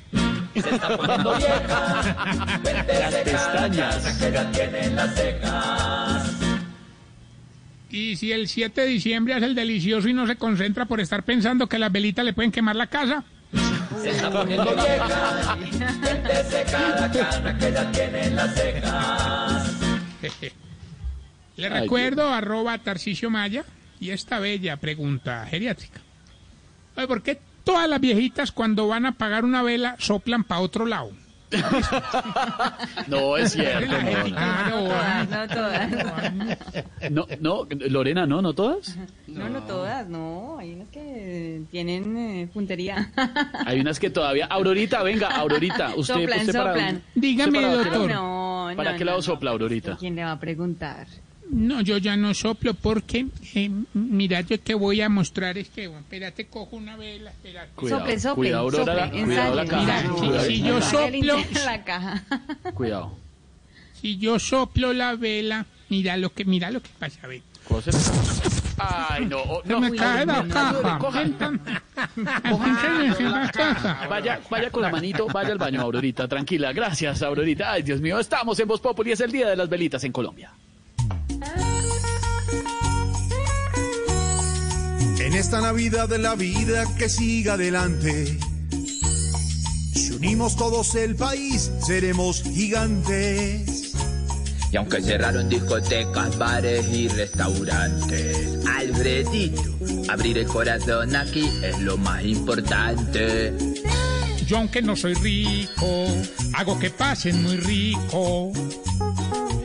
Se 0.54 0.70
está 0.70 0.96
poniendo 0.96 1.36
vieja. 1.36 2.60
Cuéntese 2.62 3.24
cada 3.24 3.72
cana 3.72 4.18
que 4.20 4.32
ya 4.32 4.52
tiene 4.52 4.84
en 4.86 4.96
las 4.96 5.16
cejas. 5.16 6.32
Y 7.90 8.18
si 8.18 8.32
el 8.32 8.48
7 8.48 8.82
de 8.82 8.88
diciembre 8.88 9.34
hace 9.34 9.46
el 9.46 9.56
delicioso 9.56 10.08
y 10.08 10.14
no 10.14 10.28
se 10.28 10.36
concentra 10.36 10.86
por 10.86 11.00
estar 11.00 11.24
pensando 11.24 11.66
que 11.66 11.80
las 11.80 11.92
velitas 11.92 12.24
le 12.24 12.34
pueden 12.34 12.52
quemar 12.52 12.76
la 12.76 12.86
casa. 12.86 13.24
Se 14.02 14.10
está 14.12 14.32
poniendo 14.32 14.76
vieja. 14.76 15.58
Cuéntese 16.02 16.66
cada 16.72 17.12
cana 17.12 17.58
que 17.58 17.72
ya 17.72 17.92
tiene 17.92 18.24
en 18.26 18.36
las 18.36 18.54
cejas. 18.56 19.78
Le 21.56 21.68
Ay, 21.68 21.82
recuerdo, 21.82 22.30
arroba 22.34 22.78
Tarcicio 22.78 23.30
Maya, 23.30 23.66
Y 24.00 24.12
esta 24.12 24.40
bella 24.40 24.78
pregunta 24.78 25.46
geriátrica. 25.50 26.00
Oye, 26.96 27.08
¿por 27.08 27.22
qué 27.22 27.40
todas 27.64 27.90
las 27.90 28.00
viejitas 28.00 28.52
cuando 28.52 28.88
van 28.88 29.06
a 29.06 29.10
apagar 29.10 29.44
una 29.44 29.62
vela 29.62 29.96
soplan 30.00 30.44
para 30.44 30.62
otro 30.62 30.86
lado? 30.86 31.12
No 33.08 33.38
es 33.38 33.52
cierto. 33.54 33.92
No, 33.92 34.70
no. 34.70 34.88
no, 34.88 35.24
No 35.26 35.48
todas. 35.48 35.92
No, 37.12 37.28
no, 37.40 37.68
Lorena, 37.90 38.26
no, 38.26 38.42
no 38.42 38.54
todas. 38.54 38.96
No, 39.28 39.50
no 39.50 39.62
todas, 39.64 40.08
no. 40.08 40.58
Hay 40.60 40.74
unas 40.74 40.90
que 40.90 41.62
tienen 41.72 42.18
eh, 42.18 42.50
puntería. 42.54 43.12
Hay 43.66 43.80
unas 43.80 44.00
que 44.00 44.10
todavía. 44.10 44.46
Aurorita, 44.46 45.02
venga, 45.04 45.30
Aurorita, 45.30 45.94
usted, 45.96 46.14
Soplan, 46.16 46.40
usted 46.40 46.54
para. 46.54 46.74
soplan. 46.74 47.04
Dígame, 47.16 47.60
usted 47.60 47.62
para 47.62 47.70
qué 47.70 47.90
doctor. 47.90 48.10
lado- 48.12 48.22
No, 48.70 48.76
¿Para 48.76 48.92
no, 48.92 48.98
qué 48.98 49.04
no, 49.04 49.06
lado 49.06 49.18
no. 49.18 49.24
sopla, 49.24 49.52
Aurorita? 49.52 49.98
¿Quién 49.98 50.16
le 50.16 50.24
va 50.24 50.32
a 50.34 50.40
preguntar? 50.40 51.08
No, 51.52 51.82
yo 51.82 51.98
ya 51.98 52.16
no 52.16 52.34
soplo 52.36 52.76
porque, 52.76 53.26
eh, 53.56 53.72
mira, 53.94 54.42
yo 54.42 54.60
te 54.60 54.76
voy 54.76 55.02
a 55.02 55.10
mostrar 55.10 55.58
este. 55.58 55.86
Espérate, 55.86 56.46
cojo 56.46 56.76
una 56.76 56.96
vela. 56.96 57.32
Espérate. 57.32 57.72
Cuidado, 57.76 58.02
Sople, 58.02 58.20
sople, 58.20 58.36
cuidado, 58.36 58.64
Aurora, 58.64 58.94
la- 58.94 59.06
sople, 59.08 59.24
cuidado 59.24 59.56
la 59.56 59.66
caja. 59.66 59.82
Mira, 59.84 60.10
Cuidado. 60.14 60.42
si, 60.46 60.56
si 60.56 60.62
yo 60.62 60.82
soplo, 60.82 61.38
la 61.66 61.84
caja. 61.84 62.24
Cuidado. 62.76 63.18
si 64.00 64.18
yo 64.18 64.38
soplo 64.40 64.94
la 64.94 65.16
vela, 65.16 65.66
mira 65.90 66.18
lo 66.18 66.32
que, 66.34 66.46
mira 66.46 66.70
lo 66.70 66.82
que 66.82 66.90
pasa, 67.00 67.26
ve. 67.28 67.42
Ay, 68.78 69.26
no, 69.26 69.40
oh, 69.42 69.62
Se 69.64 69.70
no. 69.70 69.80
me 69.82 69.92
cae 69.96 70.26
caja. 70.26 70.44
la 73.20 73.52
caja. 73.52 74.08
Vaya, 74.08 74.40
vaya 74.50 74.70
con 74.72 74.82
la 74.84 74.90
manito, 74.90 75.28
vaya 75.28 75.52
al 75.52 75.58
baño, 75.58 75.82
Aurorita, 75.82 76.28
tranquila. 76.28 76.72
Gracias, 76.74 77.22
Aurorita. 77.22 77.72
Ay, 77.72 77.84
Dios 77.84 78.02
mío, 78.02 78.20
estamos 78.20 78.60
en 78.60 78.68
Voz 78.68 78.80
Populi, 78.82 79.12
es 79.12 79.20
el 79.22 79.32
día 79.32 79.50
de 79.50 79.56
las 79.56 79.70
velitas 79.70 80.04
en 80.04 80.12
Colombia. 80.12 80.52
En 85.20 85.36
esta 85.36 85.62
Navidad 85.62 86.10
de 86.10 86.18
la 86.18 86.36
vida 86.36 86.86
que 86.98 87.10
siga 87.10 87.54
adelante. 87.54 88.38
Si 89.94 90.12
unimos 90.12 90.56
todos 90.56 90.96
el 90.96 91.16
país, 91.16 91.72
seremos 91.86 92.42
gigantes. 92.42 93.94
Y 94.72 94.78
aunque 94.78 95.02
cerraron 95.02 95.50
discotecas, 95.50 96.38
bares 96.38 96.86
y 96.94 97.08
restaurantes, 97.08 98.66
Alfredito, 98.68 99.62
abrir 100.10 100.38
el 100.38 100.48
corazón 100.48 101.16
aquí 101.16 101.50
es 101.64 101.80
lo 101.80 101.98
más 101.98 102.24
importante. 102.24 103.54
Yo 104.46 104.58
aunque 104.58 104.82
no 104.82 104.96
soy 104.96 105.14
rico, 105.16 106.06
hago 106.54 106.80
que 106.80 106.90
pasen 106.90 107.44
muy 107.44 107.58
rico. 107.58 108.52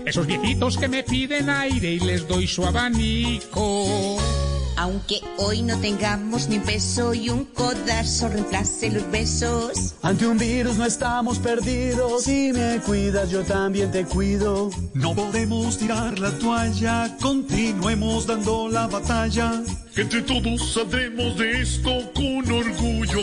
Esos 0.05 0.27
viejitos 0.27 0.77
que 0.77 0.89
me 0.89 1.03
piden 1.03 1.49
aire 1.49 1.93
y 1.93 2.01
les 2.01 2.29
doy 2.29 2.47
su 2.47 2.65
abanico. 2.65 4.19
Aunque 4.77 5.21
hoy 5.39 5.63
no 5.63 5.79
tengamos 5.79 6.49
ni 6.49 6.57
un 6.57 6.63
peso 6.63 7.15
y 7.15 7.31
un 7.31 7.45
codazo 7.47 8.29
reemplace 8.29 8.91
los 8.91 9.11
besos. 9.11 9.95
Ante 10.03 10.27
un 10.27 10.37
virus 10.37 10.77
no 10.77 10.85
estamos 10.85 11.39
perdidos. 11.39 12.25
Si 12.25 12.53
me 12.53 12.81
cuidas, 12.81 13.31
yo 13.31 13.43
también 13.45 13.91
te 13.93 14.05
cuido. 14.05 14.71
No 14.93 15.15
podemos 15.15 15.79
tirar 15.79 16.19
la 16.19 16.31
toalla, 16.39 17.17
continuemos 17.21 18.27
dando 18.27 18.69
la 18.69 18.87
batalla. 18.87 19.63
Entre 19.97 20.23
todos 20.23 20.75
saldremos 20.75 21.39
de 21.39 21.63
esto 21.63 22.13
con 22.13 22.51
orgullo. 22.53 23.23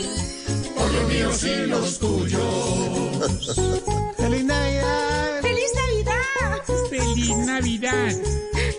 Por 0.74 0.92
los 0.92 1.08
míos 1.08 1.44
y 1.44 1.66
los 1.66 1.98
tuyos. 1.98 3.54
¡Feliz 4.16 4.44
Navidad! 4.44 4.81
¡Feliz 6.90 7.36
Navidad! 7.38 8.12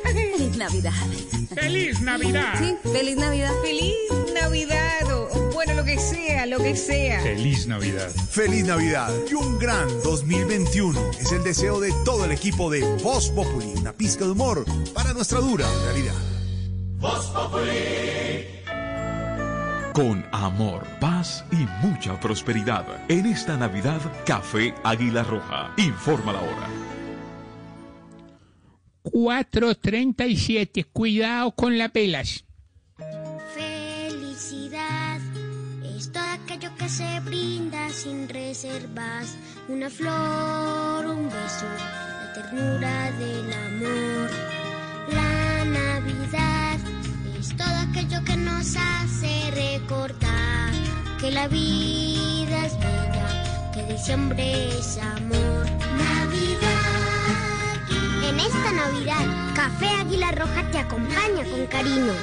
¡Feliz 0.04 0.58
Navidad! 0.58 0.92
¡Feliz 0.94 1.32
Navidad! 1.38 1.56
¡Feliz 1.56 2.02
Navidad! 2.02 2.54
Sí, 2.60 2.78
¡Feliz 2.92 3.18
Navidad! 3.18 3.52
Feliz 3.64 3.96
Navidad 4.34 5.14
o, 5.14 5.30
o 5.32 5.52
bueno, 5.54 5.74
lo 5.74 5.84
que 5.84 6.00
sea, 6.00 6.46
lo 6.46 6.60
que 6.60 6.76
sea. 6.76 7.22
¡Feliz 7.22 7.68
Navidad! 7.68 8.10
Feliz 8.30 8.66
Navidad 8.66 9.12
y 9.30 9.34
un 9.34 9.60
gran 9.60 9.88
2021 10.04 11.12
es 11.20 11.32
el 11.32 11.44
deseo 11.44 11.80
de 11.80 11.94
todo 12.06 12.26
el 12.26 12.32
equipo 12.32 12.70
de 12.70 12.82
Voz 13.04 13.30
Populi, 13.30 13.74
una 13.78 13.94
pizca 13.94 14.26
de 14.26 14.32
humor 14.32 14.66
para 14.94 15.14
nuestra 15.14 15.40
dura 15.40 15.66
realidad. 15.86 16.16
Con 19.94 20.26
amor, 20.32 20.88
paz 21.00 21.46
y 21.52 21.68
mucha 21.86 22.20
prosperidad. 22.20 22.86
En 23.10 23.26
esta 23.26 23.58
Navidad, 23.58 24.02
Café 24.26 24.74
Águila 24.84 25.24
Roja. 25.24 25.72
Informa 25.78 26.34
la 26.34 26.40
hora. 26.40 26.68
4.37. 29.04 30.86
Cuidado 30.92 31.52
con 31.56 31.78
las 31.78 31.92
velas. 31.92 32.46
Felicidad 33.56 35.20
es 35.96 36.12
todo 36.12 36.24
aquello 36.24 36.70
que 36.78 36.90
se 36.90 37.20
brinda 37.22 37.90
sin 37.90 38.30
reservas. 38.30 39.38
Una 39.68 39.90
flor, 39.90 41.06
un 41.06 41.26
beso, 41.26 41.66
la 41.66 42.34
ternura 42.34 43.12
del 43.12 43.54
amor. 43.54 44.30
La 45.12 45.66
Navidad 45.66 46.80
es 47.40 47.56
todo 47.56 47.76
aquello 47.90 48.24
que 48.24 48.38
nos 48.38 48.76
hace 48.76 49.52
recordar 49.52 50.74
que 51.20 51.32
la 51.32 51.48
vida 51.48 52.66
es 52.66 52.78
bella, 52.80 53.72
que 53.74 53.94
diciembre 53.94 54.78
es 54.78 54.98
amor. 54.98 55.66
Navidad. 55.98 56.83
En 58.34 58.40
esta 58.40 58.72
Navidad, 58.72 59.54
Café 59.56 59.86
Águila 60.02 60.32
Roja 60.32 60.64
te 60.72 60.80
acompaña 60.80 61.46
con 61.52 61.68
cariño. 61.68 62.14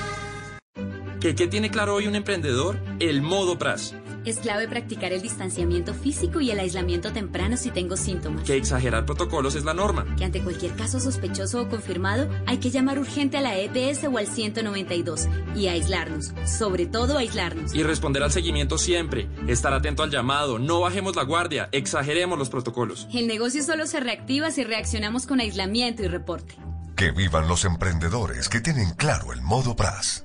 ¿Qué, 1.21 1.35
qué 1.35 1.47
tiene 1.47 1.71
claro 1.71 1.97
hoy 1.97 2.07
un 2.07 2.15
emprendedor? 2.15 2.79
El 2.99 3.21
modo 3.21 3.59
PRAS. 3.59 3.95
Es 4.25 4.39
clave 4.39 4.67
practicar 4.69 5.13
el 5.13 5.21
distanciamiento 5.21 5.93
físico 5.93 6.41
y 6.41 6.51
el 6.51 6.59
aislamiento 6.59 7.13
temprano 7.13 7.59
si 7.59 7.71
tengo 7.71 7.99
síntomas. 7.99 8.45
Que 8.45 8.57
exagerar 8.57 9.05
protocolos 9.05 9.55
es 9.55 9.65
la 9.65 9.75
norma. 9.75 10.07
Que 10.17 10.25
ante 10.25 10.41
cualquier 10.43 10.75
caso 10.77 10.99
sospechoso 10.99 11.61
o 11.61 11.69
confirmado 11.69 12.27
hay 12.47 12.57
que 12.57 12.71
llamar 12.71 12.99
urgente 12.99 13.37
a 13.37 13.43
la 13.43 13.59
EPS 13.59 14.05
o 14.05 14.17
al 14.17 14.29
192 14.29 15.29
y 15.55 15.67
aislarnos, 15.67 16.33
sobre 16.47 16.87
todo 16.87 17.19
aislarnos. 17.19 17.75
Y 17.75 17.83
responder 17.83 18.23
al 18.23 18.33
seguimiento 18.33 18.79
siempre. 18.79 19.29
Estar 19.47 19.75
atento 19.75 20.03
al 20.03 20.11
llamado. 20.11 20.59
No 20.59 20.81
bajemos 20.81 21.17
la 21.17 21.25
guardia. 21.25 21.69
Exageremos 21.73 22.39
los 22.39 22.49
protocolos. 22.49 23.09
El 23.13 23.27
negocio 23.27 23.63
solo 23.63 23.87
se 23.87 24.01
reactiva 24.01 24.51
si 24.51 24.65
reaccionamos 24.65 25.27
con 25.27 25.41
aislamiento 25.41 26.03
y 26.03 26.09
reporte. 26.09 26.57
Que 26.97 27.11
vivan 27.11 27.47
los 27.47 27.67
emprendedores 27.67 28.49
que 28.49 28.61
tienen 28.61 28.93
claro 28.93 29.35
el 29.35 29.43
modo 29.43 29.77
PRAS. 29.77 30.25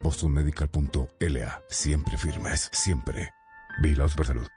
bostonmedical.la. 0.00 1.62
Siempre 1.68 2.16
firmes, 2.16 2.70
siempre. 2.72 3.30
Vigilados 3.82 4.14
por 4.14 4.26
salud. 4.26 4.48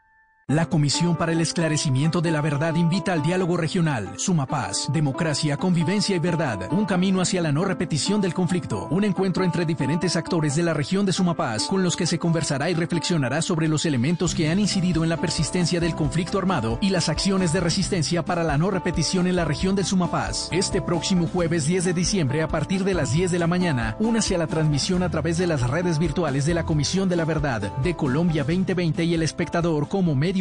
La 0.52 0.66
Comisión 0.66 1.16
para 1.16 1.32
el 1.32 1.40
Esclarecimiento 1.40 2.20
de 2.20 2.30
la 2.30 2.42
Verdad 2.42 2.76
invita 2.76 3.14
al 3.14 3.24
diálogo 3.24 3.56
regional, 3.56 4.16
Suma 4.18 4.46
Paz, 4.46 4.90
Democracia, 4.92 5.56
Convivencia 5.56 6.14
y 6.18 6.20
Verdad, 6.20 6.68
un 6.74 6.84
camino 6.84 7.22
hacia 7.22 7.42
la 7.42 7.54
no 7.54 7.64
repetición 7.64 8.20
del 8.20 8.34
conflicto, 8.34 8.90
un 8.92 9.06
encuentro 9.06 9.46
entre 9.46 9.66
diferentes 9.66 10.18
actores 10.18 10.58
de 10.58 10.64
la 10.64 10.74
región 10.74 11.06
de 11.06 11.14
Sumapaz 11.14 11.68
con 11.68 11.84
los 11.84 11.96
que 11.96 12.06
se 12.06 12.20
conversará 12.20 12.70
y 12.70 12.74
reflexionará 12.74 13.42
sobre 13.42 13.70
los 13.70 13.86
elementos 13.86 14.36
que 14.36 14.50
han 14.50 14.60
incidido 14.60 15.06
en 15.06 15.10
la 15.10 15.16
persistencia 15.16 15.80
del 15.80 15.96
conflicto 15.96 16.38
armado 16.38 16.78
y 16.82 16.90
las 16.90 17.08
acciones 17.08 17.54
de 17.54 17.62
resistencia 17.62 18.26
para 18.26 18.44
la 18.44 18.58
no 18.58 18.72
repetición 18.72 19.28
en 19.28 19.38
la 19.38 19.46
región 19.46 19.78
de 19.78 19.86
Sumapaz. 19.86 20.50
Este 20.52 20.82
próximo 20.82 21.28
jueves 21.28 21.66
10 21.66 21.86
de 21.86 21.94
diciembre 21.94 22.42
a 22.42 22.50
partir 22.50 22.84
de 22.84 22.94
las 22.94 23.14
10 23.14 23.32
de 23.32 23.40
la 23.40 23.48
mañana, 23.48 23.96
únase 24.02 24.36
a 24.36 24.38
la 24.38 24.48
transmisión 24.48 25.02
a 25.02 25.10
través 25.10 25.38
de 25.38 25.48
las 25.48 25.62
redes 25.62 25.98
virtuales 25.98 26.46
de 26.46 26.56
la 26.56 26.66
Comisión 26.66 27.08
de 27.08 27.16
la 27.16 27.24
Verdad 27.24 27.74
de 27.78 27.96
Colombia 27.96 28.44
2020 28.44 29.06
y 29.06 29.14
El 29.14 29.24
Espectador 29.24 29.88
como 29.88 30.14
medio 30.14 30.40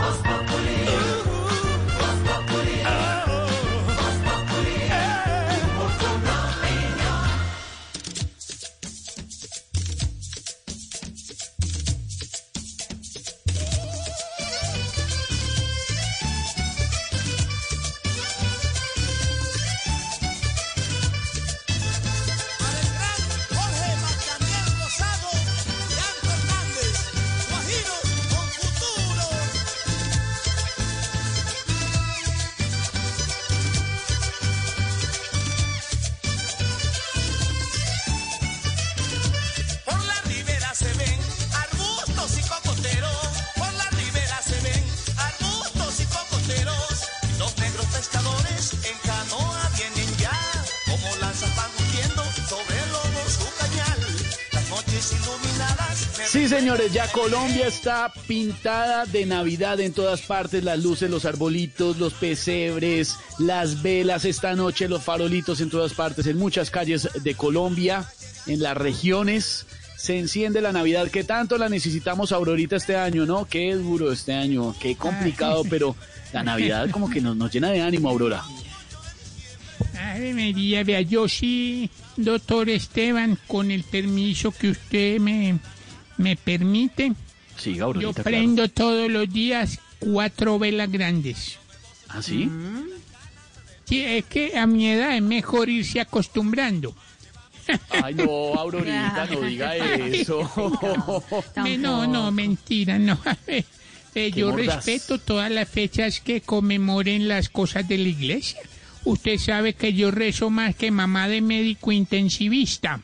Sí, 0.00 0.69
ya 56.88 57.06
Colombia 57.12 57.66
está 57.66 58.10
pintada 58.26 59.04
de 59.04 59.26
Navidad 59.26 59.80
en 59.80 59.92
todas 59.92 60.22
partes, 60.22 60.64
las 60.64 60.78
luces, 60.78 61.10
los 61.10 61.26
arbolitos, 61.26 61.98
los 61.98 62.14
pesebres, 62.14 63.16
las 63.38 63.82
velas 63.82 64.24
esta 64.24 64.54
noche, 64.54 64.88
los 64.88 65.02
farolitos 65.02 65.60
en 65.60 65.68
todas 65.68 65.92
partes, 65.92 66.26
en 66.26 66.38
muchas 66.38 66.70
calles 66.70 67.08
de 67.22 67.34
Colombia, 67.34 68.06
en 68.46 68.62
las 68.62 68.76
regiones. 68.76 69.66
Se 69.96 70.18
enciende 70.18 70.62
la 70.62 70.72
Navidad, 70.72 71.08
que 71.10 71.22
tanto 71.22 71.58
la 71.58 71.68
necesitamos 71.68 72.32
Aurorita 72.32 72.76
este 72.76 72.96
año, 72.96 73.26
¿no? 73.26 73.44
Qué 73.44 73.74
duro 73.74 74.10
este 74.10 74.32
año, 74.32 74.74
qué 74.80 74.96
complicado, 74.96 75.64
pero 75.68 75.94
la 76.32 76.42
Navidad 76.42 76.88
como 76.90 77.10
que 77.10 77.20
nos, 77.20 77.52
llena 77.52 77.70
de 77.70 77.82
ánimo, 77.82 78.08
Aurora. 78.08 78.42
Ave 79.98 80.32
María, 80.32 80.82
vea, 80.82 81.02
yo 81.02 81.28
sí, 81.28 81.90
doctor 82.16 82.70
Esteban, 82.70 83.38
con 83.46 83.70
el 83.70 83.84
permiso 83.84 84.50
que 84.50 84.70
usted 84.70 85.18
me, 85.18 85.58
me 86.20 86.36
permite, 86.36 87.12
Sí, 87.56 87.74
yo 87.74 87.86
Aurorita. 87.86 88.12
claro. 88.12 88.24
prendo 88.24 88.68
todos 88.68 89.10
los 89.10 89.30
días 89.32 89.78
cuatro 89.98 90.58
velas 90.58 90.90
grandes. 90.90 91.58
¿Ah, 92.08 92.22
sí? 92.22 92.48
Sí, 93.84 94.02
es 94.04 94.24
que 94.26 94.56
a 94.58 94.66
mi 94.66 94.86
edad 94.88 95.16
es 95.16 95.22
mejor 95.22 95.68
irse 95.68 96.00
acostumbrando. 96.00 96.94
Ay, 97.90 98.14
no, 98.14 98.54
Aurorita, 98.54 99.26
no 99.30 99.40
diga 99.42 99.76
eso. 100.06 100.50
Me- 101.62 101.76
no, 101.78 102.06
no, 102.06 102.30
mentira, 102.32 102.98
no. 102.98 103.18
Eh, 104.12 104.32
Qué 104.32 104.40
yo 104.40 104.50
mordaz. 104.50 104.84
respeto 104.84 105.18
todas 105.20 105.52
las 105.52 105.68
fechas 105.68 106.18
que 106.20 106.40
conmemoren 106.40 107.28
las 107.28 107.48
cosas 107.48 107.86
de 107.86 107.96
la 107.96 108.08
iglesia. 108.08 108.58
Usted 109.04 109.38
sabe 109.38 109.72
que 109.74 109.92
yo 109.94 110.10
rezo 110.10 110.50
más 110.50 110.74
que 110.76 110.90
mamá 110.90 111.26
de 111.28 111.40
médico 111.40 111.90
intensivista. 111.90 113.00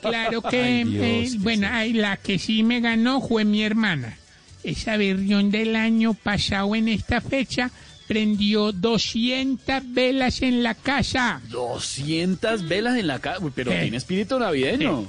Claro 0.00 0.40
que, 0.42 0.62
Ay, 0.62 0.84
Dios, 0.84 1.04
eh, 1.34 1.36
bueno, 1.40 1.68
ay, 1.70 1.92
la 1.92 2.16
que 2.16 2.38
sí 2.38 2.62
me 2.62 2.80
ganó 2.80 3.20
fue 3.20 3.44
mi 3.44 3.62
hermana. 3.62 4.16
Esa 4.64 4.96
versión 4.96 5.50
del 5.50 5.76
año 5.76 6.14
pasado 6.14 6.74
en 6.74 6.88
esta 6.88 7.20
fecha 7.20 7.70
prendió 8.08 8.72
200 8.72 9.82
velas 9.92 10.40
en 10.42 10.62
la 10.62 10.74
casa. 10.74 11.40
200 11.50 12.66
velas 12.66 12.96
en 12.96 13.06
la 13.06 13.18
casa, 13.18 13.44
pero 13.54 13.70
Eh. 13.72 13.80
tiene 13.82 13.96
espíritu 13.98 14.38
navideño. 14.38 15.06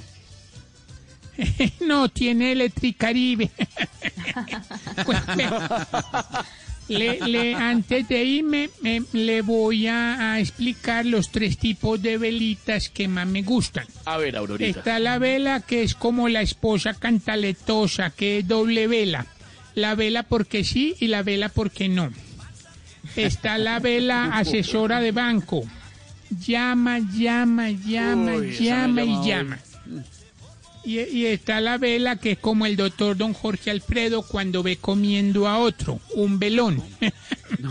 No, 1.82 2.10
tiene 2.10 2.52
Electricaribe. 2.54 3.52
Le, 6.90 7.20
le- 7.28 7.54
antes 7.56 8.08
de 8.08 8.24
irme, 8.24 8.70
me- 8.82 9.04
le 9.14 9.42
voy 9.42 9.88
a, 9.88 10.34
a 10.34 10.40
explicar 10.40 11.06
los 11.06 11.32
tres 11.32 11.58
tipos 11.58 12.02
de 12.02 12.18
velitas 12.18 12.90
que 12.90 13.08
más 13.08 13.28
me 13.28 13.42
gustan. 13.44 13.86
A 14.06 14.18
ver, 14.18 14.38
Aurorita. 14.38 14.80
Está 14.80 15.00
la 15.00 15.20
vela 15.20 15.60
que 15.62 15.84
es 15.84 15.96
como 15.96 16.30
la 16.30 16.42
esposa 16.42 16.94
cantaletosa, 16.94 18.10
que 18.12 18.40
es 18.40 18.48
doble 18.48 18.88
vela. 18.88 19.26
La 19.76 19.96
vela 19.96 20.24
porque 20.24 20.64
sí 20.64 20.96
y 21.00 21.08
la 21.08 21.24
vela 21.24 21.50
porque 21.50 21.90
no. 21.90 22.12
Está 23.16 23.58
la 23.58 23.80
vela 23.80 24.26
asesora 24.34 25.00
de 25.02 25.12
banco. 25.12 25.64
Llama, 26.46 27.00
llama, 27.00 27.70
llama, 27.72 28.36
Uy, 28.36 28.52
llama 28.58 29.04
y 29.04 29.28
llama. 29.28 29.60
Y, 30.88 31.00
y 31.02 31.26
está 31.26 31.60
la 31.60 31.78
vela 31.78 32.16
que 32.16 32.32
es 32.32 32.38
como 32.40 32.66
el 32.66 32.78
doctor 32.78 33.18
don 33.18 33.34
Jorge 33.34 33.72
Alfredo 33.72 34.22
cuando 34.22 34.64
ve 34.64 34.78
comiendo 34.78 35.46
a 35.48 35.60
otro, 35.60 36.00
un 36.16 36.40
velón. 36.40 36.82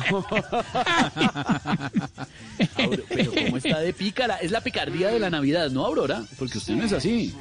Auro- 2.76 3.02
pero 3.08 3.32
cómo 3.32 3.56
está 3.56 3.80
de 3.80 3.92
pícara. 3.92 4.36
Es 4.36 4.50
la 4.50 4.60
picardía 4.60 5.08
de 5.08 5.18
la 5.18 5.30
Navidad, 5.30 5.70
¿no, 5.70 5.84
Aurora? 5.86 6.24
Porque 6.38 6.58
usted 6.58 6.74
no 6.74 6.84
es 6.84 6.92
así. 6.92 7.32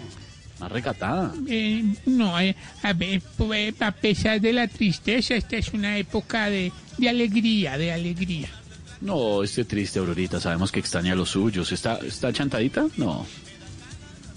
Más 0.60 0.72
recatada. 0.72 1.34
Eh, 1.48 1.84
no, 2.06 2.40
eh, 2.40 2.56
a, 2.82 2.94
ver, 2.94 3.22
pues, 3.38 3.74
a 3.82 3.92
pesar 3.92 4.40
de 4.40 4.54
la 4.54 4.68
tristeza, 4.70 5.36
esta 5.36 5.58
es 5.58 5.74
una 5.74 5.98
época 5.98 6.50
de, 6.50 6.72
de 6.98 7.10
alegría, 7.10 7.78
de 7.78 7.92
alegría. 7.92 8.48
No, 9.02 9.44
esté 9.44 9.66
triste, 9.66 10.00
Aurorita. 10.00 10.40
Sabemos 10.40 10.72
que 10.72 10.80
extraña 10.80 11.12
a 11.12 11.16
los 11.16 11.32
suyos. 11.32 11.74
¿Está, 11.74 11.98
está 11.98 12.32
chantadita? 12.32 12.86
No. 12.96 13.26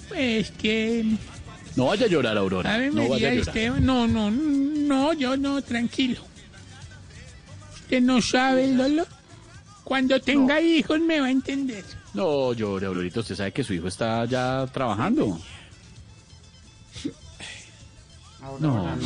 Pues 0.09 0.51
que, 0.53 1.05
No 1.77 1.87
vaya 1.87 2.07
a 2.07 2.09
llorar, 2.09 2.37
Aurora. 2.39 2.79
No 2.91 3.09
vaya 3.09 3.29
a 3.29 3.35
llorar. 3.35 3.49
Esteban, 3.49 3.85
no, 3.85 4.07
no, 4.07 4.31
no, 4.31 5.13
yo 5.13 5.37
no, 5.37 5.63
tranquilo. 5.63 6.21
Usted 7.75 8.01
no 8.01 8.21
sabe 8.21 8.65
el 8.65 8.77
dolor. 8.77 9.07
Cuando 9.85 10.21
tenga 10.21 10.61
hijos 10.61 11.01
me 11.01 11.21
va 11.21 11.27
a 11.27 11.31
entender. 11.31 11.85
No 12.15 12.53
llore, 12.53 12.87
Aurorita. 12.87 13.21
Usted 13.21 13.35
sabe 13.37 13.53
que 13.53 13.65
su 13.65 13.75
hijo 13.75 13.89
está 13.89 14.25
ya 14.25 14.67
trabajando. 14.73 15.41
No, 18.61 18.97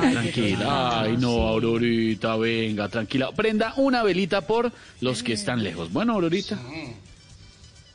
tranquila. 0.00 1.02
Ay, 1.02 1.16
no, 1.16 1.48
Aurorita, 1.48 2.36
venga, 2.36 2.88
tranquila. 2.88 3.32
Prenda 3.32 3.74
una 3.76 4.02
velita 4.02 4.40
por 4.40 4.72
los 5.00 5.22
que 5.22 5.32
están 5.34 5.62
lejos. 5.62 5.92
Bueno, 5.92 6.14
Aurorita. 6.14 6.58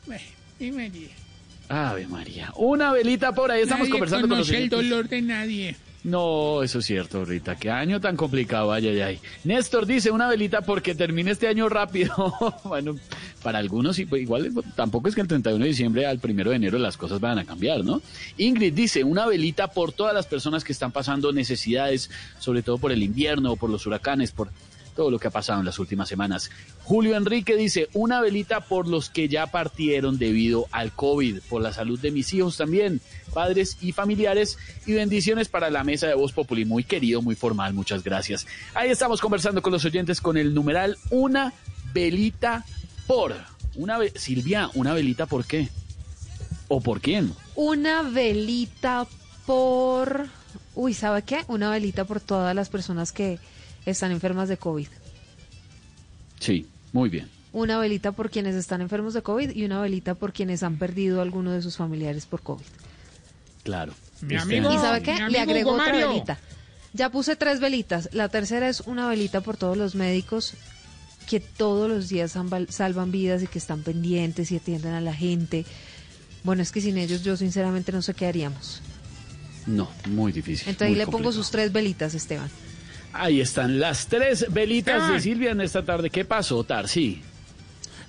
Bueno, 0.06 0.24
y 0.60 0.70
María. 0.70 1.23
Ave 1.68 2.06
María. 2.06 2.52
Una 2.56 2.92
velita 2.92 3.32
por 3.32 3.50
ahí. 3.50 3.62
Estamos 3.62 3.88
Nadie 3.88 3.92
conversando 3.92 4.28
con 4.28 4.38
los 4.38 4.50
el 4.50 4.68
dolor 4.68 5.08
de 5.08 5.22
nadie. 5.22 5.76
No, 6.04 6.62
eso 6.62 6.80
es 6.80 6.84
cierto, 6.84 7.18
Aurorita. 7.18 7.56
Qué 7.56 7.70
año 7.70 7.98
tan 7.98 8.14
complicado. 8.14 8.72
Ay, 8.72 8.88
ay, 8.88 9.00
ay. 9.00 9.20
Néstor 9.44 9.86
dice 9.86 10.10
una 10.10 10.28
velita 10.28 10.60
porque 10.60 10.94
termine 10.94 11.30
este 11.30 11.48
año 11.48 11.66
rápido. 11.70 12.34
bueno, 12.64 12.96
para 13.42 13.58
algunos 13.58 13.98
pues, 14.08 14.20
igual 14.20 14.52
tampoco 14.76 15.08
es 15.08 15.14
que 15.14 15.22
el 15.22 15.28
31 15.28 15.64
de 15.64 15.70
diciembre 15.70 16.06
al 16.06 16.20
1 16.22 16.50
de 16.50 16.56
enero 16.56 16.78
las 16.78 16.98
cosas 16.98 17.20
van 17.20 17.38
a 17.38 17.46
cambiar, 17.46 17.82
¿no? 17.84 18.02
Ingrid 18.36 18.74
dice 18.74 19.02
una 19.02 19.26
velita 19.26 19.68
por 19.68 19.92
todas 19.92 20.12
las 20.12 20.26
personas 20.26 20.62
que 20.62 20.72
están 20.72 20.92
pasando 20.92 21.32
necesidades, 21.32 22.10
sobre 22.38 22.62
todo 22.62 22.76
por 22.76 22.92
el 22.92 23.02
invierno, 23.02 23.56
por 23.56 23.70
los 23.70 23.86
huracanes, 23.86 24.30
por 24.30 24.50
todo 24.94 25.10
lo 25.10 25.18
que 25.18 25.28
ha 25.28 25.30
pasado 25.30 25.60
en 25.60 25.66
las 25.66 25.78
últimas 25.78 26.08
semanas. 26.08 26.50
Julio 26.84 27.16
Enrique 27.16 27.56
dice, 27.56 27.88
una 27.94 28.20
velita 28.20 28.60
por 28.60 28.86
los 28.86 29.08
que 29.08 29.26
ya 29.28 29.46
partieron 29.46 30.18
debido 30.18 30.66
al 30.70 30.92
COVID, 30.92 31.40
por 31.48 31.62
la 31.62 31.72
salud 31.72 31.98
de 31.98 32.10
mis 32.10 32.32
hijos 32.34 32.58
también, 32.58 33.00
padres 33.32 33.78
y 33.80 33.92
familiares, 33.92 34.58
y 34.86 34.92
bendiciones 34.92 35.48
para 35.48 35.70
la 35.70 35.82
mesa 35.82 36.06
de 36.06 36.14
Voz 36.14 36.32
Populi, 36.32 36.66
muy 36.66 36.84
querido, 36.84 37.22
muy 37.22 37.34
formal, 37.36 37.72
muchas 37.72 38.04
gracias. 38.04 38.46
Ahí 38.74 38.90
estamos 38.90 39.20
conversando 39.22 39.62
con 39.62 39.72
los 39.72 39.84
oyentes 39.86 40.20
con 40.20 40.36
el 40.36 40.52
numeral 40.52 40.98
una 41.10 41.54
velita 41.94 42.64
por. 43.06 43.34
Una 43.76 43.96
ve- 43.98 44.12
Silvia, 44.14 44.70
una 44.74 44.92
velita 44.92 45.24
por 45.26 45.46
qué? 45.46 45.68
¿O 46.68 46.80
por 46.80 47.00
quién? 47.00 47.32
Una 47.56 48.02
velita 48.02 49.06
por... 49.46 50.26
Uy, 50.74 50.92
¿sabe 50.92 51.22
qué? 51.22 51.44
Una 51.48 51.70
velita 51.70 52.04
por 52.04 52.20
todas 52.20 52.54
las 52.54 52.68
personas 52.68 53.10
que 53.12 53.38
están 53.86 54.12
enfermas 54.12 54.48
de 54.48 54.56
COVID. 54.58 54.88
Sí, 56.40 56.66
muy 56.94 57.10
bien. 57.10 57.28
Una 57.52 57.78
velita 57.78 58.12
por 58.12 58.30
quienes 58.30 58.54
están 58.54 58.80
enfermos 58.80 59.12
de 59.14 59.20
COVID 59.22 59.50
y 59.50 59.64
una 59.64 59.80
velita 59.82 60.14
por 60.14 60.32
quienes 60.32 60.62
han 60.62 60.78
perdido 60.78 61.18
a 61.18 61.22
alguno 61.22 61.52
de 61.52 61.60
sus 61.60 61.76
familiares 61.76 62.24
por 62.24 62.40
COVID. 62.40 62.64
Claro. 63.62 63.92
Mi 64.22 64.36
Este 64.36 64.56
amigo-. 64.56 64.72
¿Y 64.72 64.78
sabe 64.78 65.02
qué? 65.02 65.14
Le 65.28 65.62
Hugo 65.62 65.72
otra 65.74 65.92
Mario. 65.92 66.08
velita. 66.08 66.38
Ya 66.94 67.10
puse 67.10 67.36
tres 67.36 67.60
velitas. 67.60 68.08
La 68.12 68.28
tercera 68.28 68.68
es 68.68 68.80
una 68.80 69.08
velita 69.08 69.40
por 69.42 69.56
todos 69.56 69.76
los 69.76 69.94
médicos 69.94 70.54
que 71.28 71.40
todos 71.40 71.88
los 71.88 72.08
días 72.08 72.36
salvan- 72.36 72.68
salvan 72.70 73.10
vidas 73.10 73.42
y 73.42 73.46
que 73.46 73.58
están 73.58 73.82
pendientes 73.82 74.50
y 74.52 74.56
atienden 74.56 74.92
a 74.94 75.00
la 75.00 75.14
gente. 75.14 75.64
Bueno, 76.42 76.62
es 76.62 76.70
que 76.72 76.80
sin 76.80 76.98
ellos 76.98 77.22
yo 77.24 77.36
sinceramente 77.36 77.90
no 77.92 78.02
sé 78.02 78.14
qué 78.14 78.26
haríamos. 78.26 78.82
No, 79.66 79.88
muy 80.08 80.30
difícil. 80.32 80.68
Entonces 80.68 80.86
ahí 80.88 80.90
muy 80.96 80.98
le 80.98 81.06
pongo 81.06 81.32
sus 81.32 81.50
tres 81.50 81.72
velitas, 81.72 82.14
Esteban. 82.14 82.50
Ahí 83.14 83.40
están 83.40 83.78
las 83.78 84.08
tres 84.08 84.46
velitas 84.50 85.08
de. 85.08 85.20
Silvia 85.20 85.52
en 85.52 85.60
esta 85.60 85.84
tarde. 85.84 86.10
¿Qué 86.10 86.24
pasó, 86.24 86.64
Tarsi? 86.64 87.22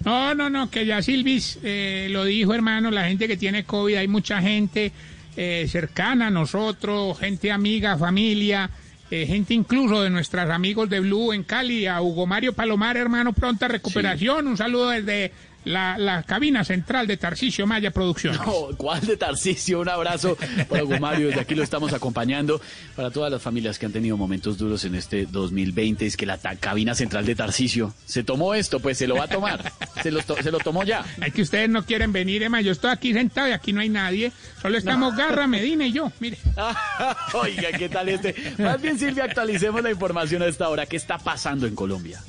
No, 0.03 0.34
no, 0.34 0.49
no, 0.49 0.70
que 0.70 0.86
ya 0.86 1.01
Silvis 1.01 1.60
eh, 1.64 2.08
lo 2.10 2.26
dijo, 2.26 2.53
hermano, 2.53 2.91
la 2.91 3.08
gente 3.08 3.28
que 3.28 3.38
tiene 3.38 3.64
COVID, 3.64 3.95
hay 3.95 4.08
mucha 4.08 4.41
gente 4.41 4.91
eh, 5.38 5.68
cercana 5.70 6.28
a 6.28 6.30
nosotros, 6.32 7.20
gente 7.20 7.51
amiga, 7.51 7.97
familia, 7.97 8.70
eh, 9.12 9.26
gente 9.28 9.53
incluso 9.53 10.01
de 10.01 10.10
nuestros 10.10 10.49
amigos 10.49 10.89
de 10.89 10.99
Blue 10.99 11.34
en 11.34 11.43
Cali, 11.43 11.86
a 11.86 12.01
Hugo 12.01 12.26
Mario 12.26 12.53
Palomar, 12.53 12.97
hermano, 12.97 13.34
pronta 13.34 13.68
recuperación, 13.68 14.47
un 14.47 14.58
saludo 14.58 14.89
desde 14.89 15.32
la, 15.66 15.97
la 15.97 16.24
cabina 16.24 16.63
central 16.63 17.07
de 17.07 17.18
Tarcisio 17.18 17.68
Maya 17.68 17.91
Producciones. 17.91 18.39
No, 18.39 18.70
¿cuál 18.78 19.01
de 19.01 19.18
Tarcisio? 19.18 19.82
Un 19.82 19.89
abrazo 19.89 20.38
para 20.70 20.84
Hugo 20.84 20.99
Mario. 20.99 21.28
Desde 21.28 21.41
aquí 21.41 21.55
lo 21.55 21.63
estamos 21.63 21.91
acompañando 21.93 22.61
para 22.95 23.11
todas 23.11 23.32
las 23.32 23.41
familias 23.41 23.78
que 23.78 23.86
han 23.86 23.91
tenido 23.91 24.16
momentos 24.18 24.57
duros 24.57 24.86
en 24.86 24.95
este 24.95 25.26
2020. 25.26 26.05
Es 26.05 26.16
que 26.18 26.26
la 26.26 26.38
cabina 26.38 26.95
central 26.95 27.26
de 27.26 27.36
Tarcisio 27.36 27.93
se 28.05 28.24
tomó 28.24 28.53
esto, 28.53 28.80
pues 28.80 28.97
se 28.97 29.07
lo 29.07 29.16
va 29.16 29.26
a 29.26 29.28
tomar. 29.28 29.72
Se 30.01 30.11
lo, 30.11 30.22
to- 30.22 30.41
se 30.41 30.51
lo 30.51 30.59
tomó 30.59 30.84
ya. 30.84 31.03
Es 31.26 31.34
que 31.34 31.41
ustedes 31.41 31.70
no 31.70 31.84
quieren 31.86 32.11
venir, 32.13 32.43
Emma, 32.43 32.61
yo 32.61 32.72
estoy 32.72 32.91
aquí 32.91 33.13
sentado 33.13 33.47
y 33.47 33.51
aquí 33.51 33.74
no 33.74 33.82
hay 33.82 33.89
nadie, 33.89 34.32
solo 34.61 34.78
estamos 34.78 35.16
Garra, 35.16 35.47
Medina 35.47 35.88
y 35.88 35.91
yo, 35.91 36.11
mire. 36.20 36.38
Oiga, 37.34 37.72
¿qué 37.78 37.89
tal 37.89 38.09
este? 38.09 38.36
Más 38.57 38.82
bien, 38.82 38.97
Silvia, 38.99 39.26
actualicemos 39.26 39.82
la 39.82 39.91
información 39.91 40.41
a 40.41 40.45
esta 40.47 40.70
hora. 40.70 40.86
¿Qué 40.86 40.95
está 40.97 41.18
pasando 41.18 41.68
en 41.68 41.76
Colombia? 41.76 42.22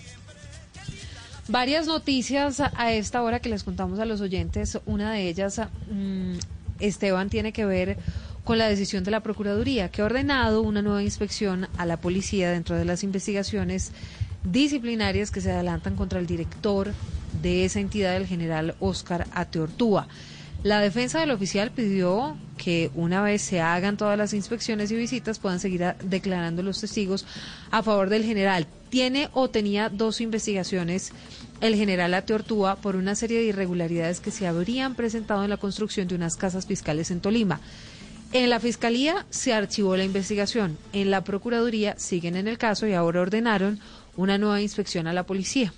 Varias 1.49 1.87
noticias 1.87 2.61
a- 2.61 2.93
esta 2.93 3.23
hora 3.23 3.41
que 3.41 3.49
les 3.49 3.63
contamos 3.63 3.99
a 4.01 4.05
los 4.05 4.21
oyentes. 4.21 4.79
Una 4.85 5.13
de 5.13 5.29
ellas, 5.29 5.61
mm, 5.91 6.35
Esteban, 6.81 7.31
tiene 7.31 7.53
que 7.53 7.65
ver 7.65 7.97
con 8.45 8.59
la 8.59 8.69
decisión 8.69 9.05
de 9.05 9.11
la 9.13 9.21
Procuraduría, 9.21 9.89
que 9.91 10.03
ha 10.03 10.05
ordenado 10.05 10.63
una 10.63 10.83
nueva 10.83 11.03
inspección 11.03 11.69
a 11.79 11.87
la 11.87 11.97
policía 11.97 12.51
dentro 12.51 12.77
de 12.77 12.85
las 12.85 13.03
investigaciones 13.05 13.93
disciplinarias 14.45 15.31
que 15.31 15.41
se 15.41 15.51
adelantan 15.51 15.97
contra 15.97 16.19
el 16.21 16.27
director 16.27 16.93
de 17.43 17.65
esa 17.65 17.81
entidad, 17.81 18.17
el 18.17 18.27
general 18.27 18.75
Oscar 18.81 19.27
Ateortúa. 19.33 20.07
La 20.63 20.81
defensa 20.81 21.21
del 21.21 21.31
oficial 21.33 21.71
pidió 21.71 22.37
que 22.67 22.91
una 22.97 23.23
vez 23.23 23.43
se 23.43 23.61
hagan 23.61 23.97
todas 23.97 24.19
las 24.19 24.35
inspecciones 24.35 24.91
y 24.91 24.97
visitas 24.97 25.39
puedan 25.39 25.61
seguir 25.61 25.85
declarando 26.03 26.65
los 26.65 26.81
testigos 26.81 27.25
a 27.71 27.85
favor 27.85 28.11
del 28.11 28.25
general. 28.25 28.67
Tiene 28.91 29.29
o 29.35 29.49
tenía 29.49 29.89
dos 29.89 30.21
investigaciones 30.21 31.13
el 31.61 31.77
general 31.77 32.13
Ateortúa 32.13 32.75
por 32.75 32.97
una 32.97 33.15
serie 33.15 33.39
de 33.39 33.45
irregularidades 33.45 34.19
que 34.19 34.33
se 34.33 34.49
habrían 34.49 34.97
presentado 34.97 35.45
en 35.45 35.51
la 35.51 35.59
construcción 35.59 36.09
de 36.09 36.17
unas 36.17 36.35
casas 36.37 36.67
fiscales 36.67 37.13
en 37.13 37.21
Tolima. 37.21 37.61
En 38.33 38.51
la 38.51 38.59
Fiscalía 38.59 39.27
se 39.31 39.53
archivó 39.53 39.97
la 39.97 40.03
investigación, 40.03 40.77
en 40.93 41.13
la 41.13 41.23
Procuraduría 41.23 41.97
siguen 42.01 42.35
en 42.35 42.49
el 42.49 42.59
caso 42.59 42.89
y 42.89 42.95
ahora 42.95 43.21
ordenaron 43.21 43.79
una 44.17 44.39
nueva 44.39 44.61
inspección 44.61 45.07
a 45.07 45.13
la 45.13 45.23
policía. 45.25 45.73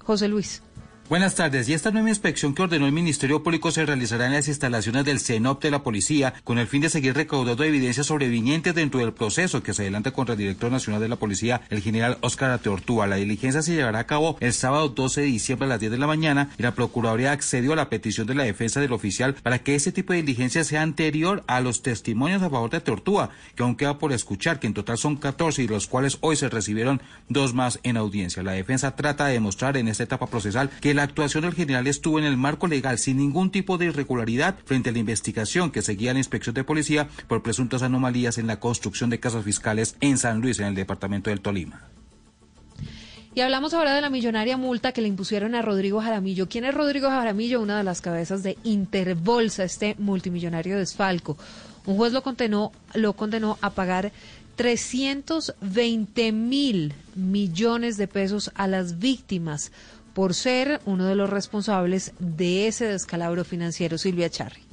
José 0.00 0.28
Luis. 0.28 0.60
Buenas 1.08 1.36
tardes. 1.36 1.66
Y 1.70 1.72
esta 1.72 1.90
nueva 1.90 2.10
inspección 2.10 2.54
que 2.54 2.60
ordenó 2.60 2.84
el 2.84 2.92
Ministerio 2.92 3.42
Público 3.42 3.70
se 3.70 3.86
realizará 3.86 4.26
en 4.26 4.34
las 4.34 4.46
instalaciones 4.46 5.06
del 5.06 5.20
CENOP 5.20 5.62
de 5.62 5.70
la 5.70 5.82
Policía 5.82 6.34
con 6.44 6.58
el 6.58 6.66
fin 6.66 6.82
de 6.82 6.90
seguir 6.90 7.14
recaudando 7.14 7.64
evidencias 7.64 8.08
sobrevinientes 8.08 8.74
dentro 8.74 9.00
del 9.00 9.14
proceso 9.14 9.62
que 9.62 9.72
se 9.72 9.80
adelanta 9.80 10.10
contra 10.10 10.34
el 10.34 10.38
director 10.38 10.70
nacional 10.70 11.00
de 11.00 11.08
la 11.08 11.16
Policía, 11.16 11.62
el 11.70 11.80
general 11.80 12.18
Óscar 12.20 12.50
Ateortúa. 12.50 13.06
La 13.06 13.16
diligencia 13.16 13.62
se 13.62 13.72
llevará 13.72 14.00
a 14.00 14.06
cabo 14.06 14.36
el 14.40 14.52
sábado 14.52 14.90
12 14.90 15.22
de 15.22 15.26
diciembre 15.28 15.64
a 15.64 15.68
las 15.70 15.80
10 15.80 15.92
de 15.92 15.98
la 15.98 16.06
mañana 16.06 16.50
y 16.58 16.62
la 16.62 16.74
Procuraduría 16.74 17.32
accedió 17.32 17.72
a 17.72 17.76
la 17.76 17.88
petición 17.88 18.26
de 18.26 18.34
la 18.34 18.44
defensa 18.44 18.78
del 18.78 18.92
oficial 18.92 19.32
para 19.32 19.60
que 19.60 19.76
ese 19.76 19.92
tipo 19.92 20.12
de 20.12 20.20
diligencia 20.20 20.62
sea 20.62 20.82
anterior 20.82 21.42
a 21.46 21.62
los 21.62 21.80
testimonios 21.80 22.42
a 22.42 22.50
favor 22.50 22.68
de 22.68 22.76
Ateortúa, 22.76 23.30
que 23.54 23.62
aún 23.62 23.76
queda 23.76 23.98
por 23.98 24.12
escuchar, 24.12 24.60
que 24.60 24.66
en 24.66 24.74
total 24.74 24.98
son 24.98 25.16
14 25.16 25.62
y 25.62 25.68
los 25.68 25.86
cuales 25.86 26.18
hoy 26.20 26.36
se 26.36 26.50
recibieron 26.50 27.00
dos 27.30 27.54
más 27.54 27.80
en 27.82 27.96
audiencia. 27.96 28.42
La 28.42 28.52
defensa 28.52 28.94
trata 28.94 29.24
de 29.24 29.32
demostrar 29.32 29.78
en 29.78 29.88
esta 29.88 30.02
etapa 30.02 30.26
procesal 30.26 30.68
que 30.82 30.97
la 30.98 31.04
actuación 31.04 31.44
del 31.44 31.54
general 31.54 31.86
estuvo 31.86 32.18
en 32.18 32.24
el 32.24 32.36
marco 32.36 32.66
legal 32.66 32.98
sin 32.98 33.18
ningún 33.18 33.52
tipo 33.52 33.78
de 33.78 33.84
irregularidad 33.84 34.56
frente 34.64 34.90
a 34.90 34.92
la 34.92 34.98
investigación 34.98 35.70
que 35.70 35.80
seguía 35.80 36.12
la 36.12 36.18
inspección 36.18 36.56
de 36.56 36.64
policía 36.64 37.08
por 37.28 37.40
presuntas 37.44 37.82
anomalías 37.82 38.36
en 38.36 38.48
la 38.48 38.58
construcción 38.58 39.08
de 39.08 39.20
casas 39.20 39.44
fiscales 39.44 39.94
en 40.00 40.18
San 40.18 40.40
Luis, 40.40 40.58
en 40.58 40.66
el 40.66 40.74
departamento 40.74 41.30
del 41.30 41.40
Tolima. 41.40 41.82
Y 43.32 43.42
hablamos 43.42 43.74
ahora 43.74 43.94
de 43.94 44.00
la 44.00 44.10
millonaria 44.10 44.56
multa 44.56 44.90
que 44.90 45.00
le 45.00 45.06
impusieron 45.06 45.54
a 45.54 45.62
Rodrigo 45.62 46.00
Jaramillo. 46.00 46.48
¿Quién 46.48 46.64
es 46.64 46.74
Rodrigo 46.74 47.08
Jaramillo? 47.08 47.60
Una 47.60 47.78
de 47.78 47.84
las 47.84 48.00
cabezas 48.00 48.42
de 48.42 48.58
Interbolsa, 48.64 49.62
este 49.62 49.94
multimillonario 50.00 50.78
desfalco. 50.78 51.38
Un 51.86 51.96
juez 51.96 52.12
lo 52.12 52.24
condenó, 52.24 52.72
lo 52.94 53.12
condenó 53.12 53.56
a 53.60 53.70
pagar 53.70 54.10
320 54.56 56.32
mil 56.32 56.92
millones 57.14 57.96
de 57.98 58.08
pesos 58.08 58.50
a 58.56 58.66
las 58.66 58.98
víctimas 58.98 59.70
por 60.18 60.34
ser 60.34 60.80
uno 60.84 61.04
de 61.06 61.14
los 61.14 61.30
responsables 61.30 62.12
de 62.18 62.66
ese 62.66 62.86
descalabro 62.86 63.44
financiero. 63.44 63.98
Silvia 63.98 64.28
Charri. 64.28 64.67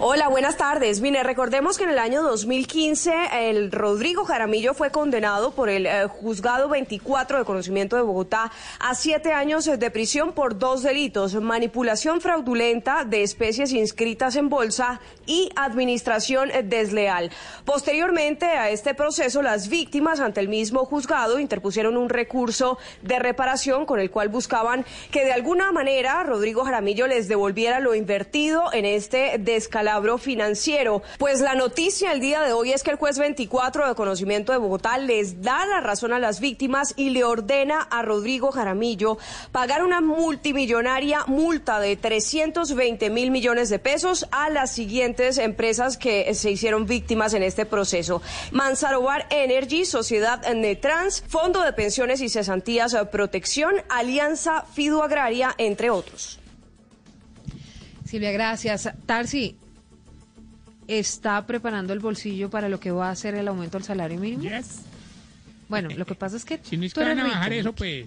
Hola, 0.00 0.28
buenas 0.28 0.56
tardes. 0.56 1.00
Mire, 1.00 1.22
recordemos 1.22 1.78
que 1.78 1.84
en 1.84 1.90
el 1.90 1.98
año 1.98 2.22
2015 2.22 3.48
el 3.48 3.72
Rodrigo 3.72 4.24
Jaramillo 4.24 4.74
fue 4.74 4.90
condenado 4.90 5.52
por 5.52 5.68
el 5.68 5.86
eh, 5.86 6.06
juzgado 6.08 6.68
24 6.68 7.38
de 7.38 7.44
conocimiento 7.44 7.96
de 7.96 8.02
Bogotá 8.02 8.52
a 8.80 8.94
siete 8.94 9.32
años 9.32 9.64
de 9.64 9.90
prisión 9.90 10.32
por 10.32 10.58
dos 10.58 10.82
delitos, 10.82 11.34
manipulación 11.34 12.20
fraudulenta 12.20 13.04
de 13.04 13.22
especies 13.22 13.72
inscritas 13.72 14.36
en 14.36 14.48
bolsa 14.48 15.00
y 15.26 15.50
administración 15.56 16.50
desleal. 16.64 17.30
Posteriormente 17.64 18.46
a 18.46 18.70
este 18.70 18.94
proceso, 18.94 19.42
las 19.42 19.68
víctimas 19.68 20.20
ante 20.20 20.40
el 20.40 20.48
mismo 20.48 20.84
juzgado 20.84 21.38
interpusieron 21.38 21.96
un 21.96 22.08
recurso 22.08 22.78
de 23.02 23.18
reparación 23.18 23.86
con 23.86 24.00
el 24.00 24.10
cual 24.10 24.28
buscaban 24.28 24.84
que 25.10 25.24
de 25.24 25.32
alguna 25.32 25.72
manera 25.72 26.22
Rodrigo 26.24 26.64
Jaramillo 26.64 27.06
les 27.06 27.26
devolviera 27.26 27.80
lo 27.80 27.94
invertido 27.94 28.72
en 28.72 28.84
este 28.84 29.38
descalabro 29.68 30.16
financiero. 30.16 31.02
Pues 31.18 31.40
la 31.40 31.54
noticia 31.54 32.12
el 32.12 32.20
día 32.20 32.40
de 32.40 32.54
hoy 32.54 32.72
es 32.72 32.82
que 32.82 32.90
el 32.90 32.96
juez 32.96 33.18
24 33.18 33.86
de 33.86 33.94
conocimiento 33.94 34.52
de 34.52 34.58
Bogotá 34.58 34.96
les 34.96 35.42
da 35.42 35.66
la 35.66 35.82
razón 35.82 36.14
a 36.14 36.18
las 36.18 36.40
víctimas 36.40 36.94
y 36.96 37.10
le 37.10 37.24
ordena 37.24 37.82
a 37.82 38.00
Rodrigo 38.00 38.50
Jaramillo 38.50 39.18
pagar 39.52 39.84
una 39.84 40.00
multimillonaria 40.00 41.24
multa 41.26 41.80
de 41.80 41.96
320 41.96 43.10
mil 43.10 43.30
millones 43.30 43.68
de 43.68 43.78
pesos 43.78 44.26
a 44.30 44.48
las 44.48 44.72
siguientes 44.72 45.36
empresas 45.36 45.98
que 45.98 46.34
se 46.34 46.50
hicieron 46.50 46.86
víctimas 46.86 47.34
en 47.34 47.42
este 47.42 47.66
proceso. 47.66 48.22
Manzarobar 48.52 49.26
Energy, 49.28 49.84
Sociedad 49.84 50.40
Netrans, 50.54 51.22
Fondo 51.28 51.60
de 51.62 51.74
Pensiones 51.74 52.22
y 52.22 52.30
Cesantías 52.30 52.94
Protección, 53.12 53.74
Alianza 53.90 54.64
Fiduagraria, 54.72 55.54
entre 55.58 55.90
otros. 55.90 56.38
Silvia, 58.08 58.32
gracias. 58.32 58.88
Tarsi, 59.04 59.54
¿está 60.86 61.44
preparando 61.46 61.92
el 61.92 61.98
bolsillo 61.98 62.48
para 62.48 62.70
lo 62.70 62.80
que 62.80 62.90
va 62.90 63.10
a 63.10 63.16
ser 63.16 63.34
el 63.34 63.46
aumento 63.46 63.76
del 63.76 63.84
salario 63.84 64.18
mínimo? 64.18 64.50
Bueno, 65.68 65.90
lo 65.94 66.06
que 66.06 66.14
pasa 66.14 66.38
es 66.38 66.46
que 66.46 66.58
Si 66.62 66.78
no 66.78 66.86
es 66.86 66.94
que 66.94 67.00
van 67.00 67.18
a 67.18 67.24
bajar 67.24 67.50
rico. 67.50 67.60
eso, 67.60 67.72
pues. 67.74 68.06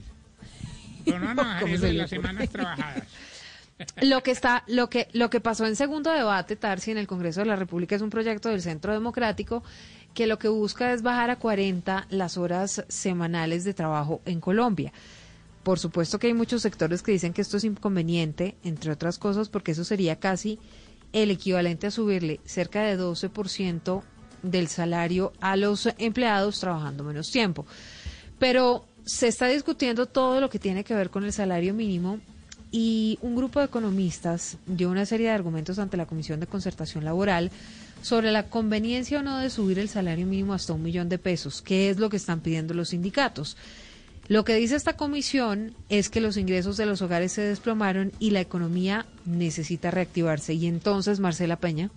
No, 1.06 1.20
no 1.20 1.28
van 1.28 1.40
a 1.40 1.44
bajar 1.44 1.62
¿Cómo 1.62 1.76
eso 1.76 1.86
en 1.86 1.98
las 2.00 2.10
semanas 2.10 2.50
trabajadas. 2.50 3.04
Lo 4.02 4.22
que 4.22 4.30
está, 4.30 4.64
lo 4.68 4.92
que, 4.92 5.08
lo 5.12 5.32
que 5.32 5.40
pasó 5.40 5.66
en 5.66 5.76
segundo 5.76 6.12
debate, 6.12 6.56
Tarsi, 6.56 6.92
en 6.92 7.00
el 7.00 7.08
Congreso 7.08 7.40
de 7.40 7.48
la 7.48 7.56
República 7.56 7.96
es 7.96 8.04
un 8.04 8.12
proyecto 8.12 8.50
del 8.50 8.62
Centro 8.62 8.94
Democrático 8.94 9.64
que 10.14 10.28
lo 10.28 10.38
que 10.38 10.50
busca 10.50 10.94
es 10.94 11.02
bajar 11.02 11.32
a 11.32 11.38
40 11.38 12.06
las 12.12 12.38
horas 12.38 12.86
semanales 12.90 13.64
de 13.64 13.74
trabajo 13.74 14.22
en 14.26 14.40
Colombia. 14.40 14.94
Por 15.64 15.80
supuesto 15.80 16.18
que 16.18 16.28
hay 16.28 16.34
muchos 16.34 16.62
sectores 16.64 17.04
que 17.04 17.12
dicen 17.12 17.34
que 17.34 17.42
esto 17.42 17.58
es 17.58 17.64
inconveniente, 17.64 18.56
entre 18.64 18.92
otras 18.92 19.20
cosas, 19.20 19.50
porque 19.50 19.72
eso 19.72 19.84
sería 19.84 20.20
casi 20.20 20.60
el 21.14 21.30
equivalente 21.30 21.88
a 21.88 21.92
subirle 21.92 22.40
cerca 22.46 22.84
de 22.84 22.98
12% 22.98 24.02
del 24.44 24.68
salario 24.68 25.34
a 25.40 25.56
los 25.56 25.88
empleados 25.98 26.60
trabajando 26.60 27.04
menos 27.04 27.32
tiempo. 27.32 27.66
Pero 28.40 28.86
se 29.06 29.28
está 29.28 29.48
discutiendo 29.48 30.06
todo 30.06 30.42
lo 30.42 30.50
que 30.50 30.60
tiene 30.60 30.84
que 30.84 30.96
ver 30.96 31.10
con 31.10 31.24
el 31.24 31.34
salario 31.34 31.74
mínimo 31.74 32.20
y 32.72 33.20
un 33.22 33.36
grupo 33.36 33.60
de 33.60 33.66
economistas 33.66 34.58
dio 34.66 34.90
una 34.90 35.06
serie 35.06 35.28
de 35.28 35.34
argumentos 35.34 35.78
ante 35.78 35.98
la 35.98 36.06
Comisión 36.06 36.40
de 36.40 36.48
Concertación 36.48 37.04
Laboral 37.04 37.52
sobre 38.02 38.32
la 38.32 38.48
conveniencia 38.48 39.20
o 39.20 39.24
no 39.24 39.38
de 39.38 39.50
subir 39.50 39.78
el 39.78 39.90
salario 39.90 40.26
mínimo 40.26 40.54
hasta 40.54 40.74
un 40.74 40.82
millón 40.82 41.10
de 41.10 41.20
pesos, 41.20 41.62
que 41.62 41.90
es 41.90 42.00
lo 42.00 42.10
que 42.10 42.18
están 42.18 42.40
pidiendo 42.40 42.74
los 42.74 42.90
sindicatos. 42.90 43.58
Lo 44.32 44.46
que 44.46 44.56
dice 44.56 44.78
esta 44.78 44.96
comisión 44.96 45.76
es 45.90 46.10
que 46.10 46.22
los 46.22 46.38
ingresos 46.38 46.78
de 46.78 46.86
los 46.86 47.02
hogares 47.02 47.34
se 47.34 47.42
desplomaron 47.42 48.14
y 48.18 48.30
la 48.30 48.40
economía 48.40 49.06
necesita 49.26 49.92
reactivarse. 49.92 50.54
Y 50.54 50.68
entonces, 50.68 51.20
Marcela 51.20 51.58
Peña. 51.58 51.92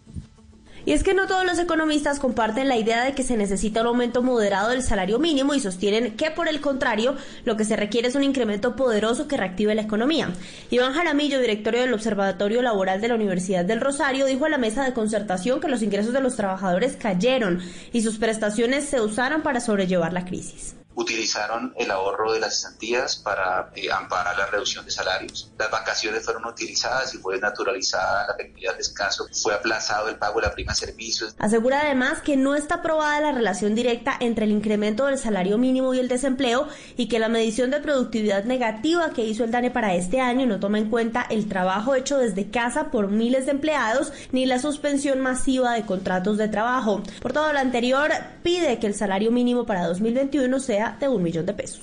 Y 0.84 0.94
es 0.94 1.04
que 1.04 1.14
no 1.14 1.28
todos 1.28 1.46
los 1.46 1.60
economistas 1.60 2.18
comparten 2.18 2.66
la 2.66 2.76
idea 2.76 3.04
de 3.04 3.12
que 3.12 3.22
se 3.22 3.36
necesita 3.36 3.82
un 3.82 3.86
aumento 3.86 4.20
moderado 4.20 4.70
del 4.70 4.82
salario 4.82 5.20
mínimo 5.20 5.54
y 5.54 5.60
sostienen 5.60 6.16
que, 6.16 6.32
por 6.32 6.48
el 6.48 6.60
contrario, 6.60 7.14
lo 7.44 7.56
que 7.56 7.64
se 7.64 7.76
requiere 7.76 8.08
es 8.08 8.16
un 8.16 8.24
incremento 8.24 8.74
poderoso 8.74 9.28
que 9.28 9.36
reactive 9.36 9.76
la 9.76 9.82
economía. 9.82 10.32
Iván 10.70 10.92
Jaramillo, 10.92 11.38
directorio 11.38 11.82
del 11.82 11.94
Observatorio 11.94 12.62
Laboral 12.62 13.00
de 13.00 13.06
la 13.06 13.14
Universidad 13.14 13.64
del 13.64 13.80
Rosario, 13.80 14.26
dijo 14.26 14.46
a 14.46 14.48
la 14.48 14.58
mesa 14.58 14.82
de 14.82 14.92
concertación 14.92 15.60
que 15.60 15.68
los 15.68 15.82
ingresos 15.82 16.12
de 16.12 16.20
los 16.20 16.34
trabajadores 16.34 16.96
cayeron 16.96 17.60
y 17.92 18.02
sus 18.02 18.18
prestaciones 18.18 18.86
se 18.86 19.00
usaron 19.00 19.42
para 19.42 19.60
sobrellevar 19.60 20.12
la 20.12 20.24
crisis 20.24 20.74
utilizaron 20.94 21.72
el 21.76 21.90
ahorro 21.90 22.32
de 22.32 22.40
las 22.40 22.54
cesantías 22.54 23.16
para 23.16 23.70
eh, 23.74 23.90
amparar 23.90 24.36
la 24.36 24.46
reducción 24.46 24.84
de 24.84 24.90
salarios. 24.90 25.50
Las 25.58 25.70
vacaciones 25.70 26.24
fueron 26.24 26.44
utilizadas 26.46 27.14
y 27.14 27.18
fue 27.18 27.38
naturalizada 27.38 28.26
la 28.28 28.36
peculiar 28.36 28.74
de 28.74 28.78
descanso. 28.78 29.26
Fue 29.42 29.54
aplazado 29.54 30.08
el 30.08 30.16
pago 30.16 30.40
de 30.40 30.46
la 30.46 30.52
prima 30.52 30.74
servicios. 30.74 31.34
Asegura 31.38 31.80
además 31.80 32.20
que 32.20 32.36
no 32.36 32.54
está 32.54 32.76
aprobada 32.76 33.20
la 33.20 33.32
relación 33.32 33.74
directa 33.74 34.16
entre 34.20 34.44
el 34.44 34.52
incremento 34.52 35.06
del 35.06 35.18
salario 35.18 35.58
mínimo 35.58 35.94
y 35.94 35.98
el 35.98 36.08
desempleo 36.08 36.68
y 36.96 37.08
que 37.08 37.18
la 37.18 37.28
medición 37.28 37.70
de 37.70 37.80
productividad 37.80 38.44
negativa 38.44 39.10
que 39.10 39.24
hizo 39.24 39.44
el 39.44 39.50
DANE 39.50 39.70
para 39.70 39.94
este 39.94 40.20
año 40.20 40.46
no 40.46 40.60
toma 40.60 40.78
en 40.78 40.90
cuenta 40.90 41.26
el 41.28 41.48
trabajo 41.48 41.94
hecho 41.94 42.18
desde 42.18 42.50
casa 42.50 42.90
por 42.90 43.08
miles 43.08 43.46
de 43.46 43.52
empleados 43.52 44.12
ni 44.32 44.46
la 44.46 44.58
suspensión 44.58 45.20
masiva 45.20 45.72
de 45.72 45.86
contratos 45.86 46.38
de 46.38 46.48
trabajo. 46.48 47.02
Por 47.20 47.32
todo 47.32 47.52
lo 47.52 47.58
anterior, 47.58 48.10
pide 48.42 48.78
que 48.78 48.86
el 48.86 48.94
salario 48.94 49.30
mínimo 49.30 49.66
para 49.66 49.86
2021 49.86 50.60
sea 50.60 50.83
de 50.92 51.08
un 51.08 51.22
millón 51.22 51.46
de 51.46 51.54
pesos. 51.54 51.80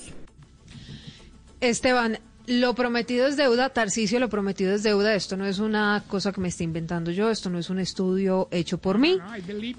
Esteban, 1.60 2.20
lo 2.48 2.74
prometido 2.74 3.28
es 3.28 3.38
deuda, 3.38 3.70
Tarcisio, 3.70 4.20
lo 4.20 4.30
prometido 4.30 4.74
es 4.74 4.84
deuda. 4.84 5.14
Esto 5.16 5.38
no 5.38 5.46
es 5.46 5.60
una 5.60 6.04
cosa 6.08 6.32
que 6.32 6.42
me 6.42 6.48
esté 6.48 6.64
inventando 6.64 7.12
yo, 7.12 7.30
esto 7.30 7.50
no 7.50 7.60
es 7.60 7.70
un 7.70 7.80
estudio 7.80 8.48
hecho 8.52 8.78
por 8.80 8.98
mí. 8.98 9.20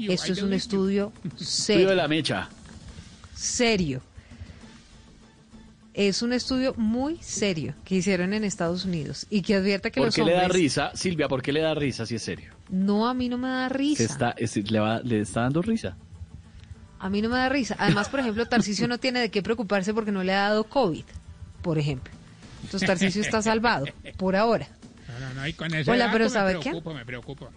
Esto 0.09 0.33
es 0.33 0.43
un 0.43 0.53
estudio 0.53 1.13
Estudio 1.41 1.89
de 1.89 1.97
la 1.97 2.03
serio. 2.05 2.09
mecha. 2.09 2.49
Serio. 3.35 4.03
Es 5.95 6.23
un 6.23 6.33
estudio 6.33 6.73
muy 6.79 7.19
serio 7.21 7.75
que 7.85 7.97
hicieron 7.97 8.33
en 8.33 8.45
Estados 8.45 8.87
Unidos 8.87 9.27
y 9.29 9.43
que 9.43 9.57
advierte 9.57 9.91
que 9.91 10.01
¿Por 10.01 10.07
los 10.07 10.15
qué 10.15 10.25
le 10.25 10.33
da 10.33 10.49
risa, 10.49 10.91
Silvia? 10.95 11.29
¿Por 11.29 11.43
qué 11.43 11.53
le 11.53 11.61
da 11.61 11.75
risa 11.75 12.07
si 12.07 12.15
es 12.15 12.23
serio? 12.23 12.53
No, 12.71 13.07
a 13.07 13.13
mí 13.13 13.29
no 13.29 13.37
me 13.37 13.49
da 13.49 13.69
Se 13.69 13.75
risa. 13.75 14.03
está, 14.05 14.31
es- 14.39 14.57
le, 14.71 14.79
va- 14.81 15.01
le 15.03 15.21
está 15.21 15.43
dando 15.43 15.61
risa. 15.61 15.95
A 17.03 17.11
mí 17.11 17.21
no 17.21 17.29
me 17.29 17.37
da 17.37 17.49
risa. 17.49 17.75
Además, 17.81 18.09
por 18.09 18.21
ejemplo, 18.21 18.47
Tarcisio 18.47 18.87
no 18.87 18.97
tiene 18.99 19.19
de 19.19 19.29
qué 19.29 19.43
preocuparse 19.43 19.93
porque 19.93 20.13
no 20.13 20.23
le 20.23 20.33
ha 20.35 20.43
dado 20.43 20.63
COVID, 20.63 21.05
por 21.61 21.77
ejemplo. 21.77 22.13
Entonces 22.63 22.87
Tarcisio 22.87 23.23
está 23.23 23.43
salvado, 23.43 23.87
por 24.17 24.37
ahora. 24.37 24.69
No, 25.09 25.19
no, 25.19 25.35
no, 25.35 25.49
y 25.49 25.53
con 25.53 25.75
ese 25.75 25.91
Hola, 25.91 26.11
pero 26.13 26.27
me 26.27 26.31
¿sabe 26.31 26.61
qué? 26.61 26.73
me 26.73 27.05
preocupo. 27.05 27.51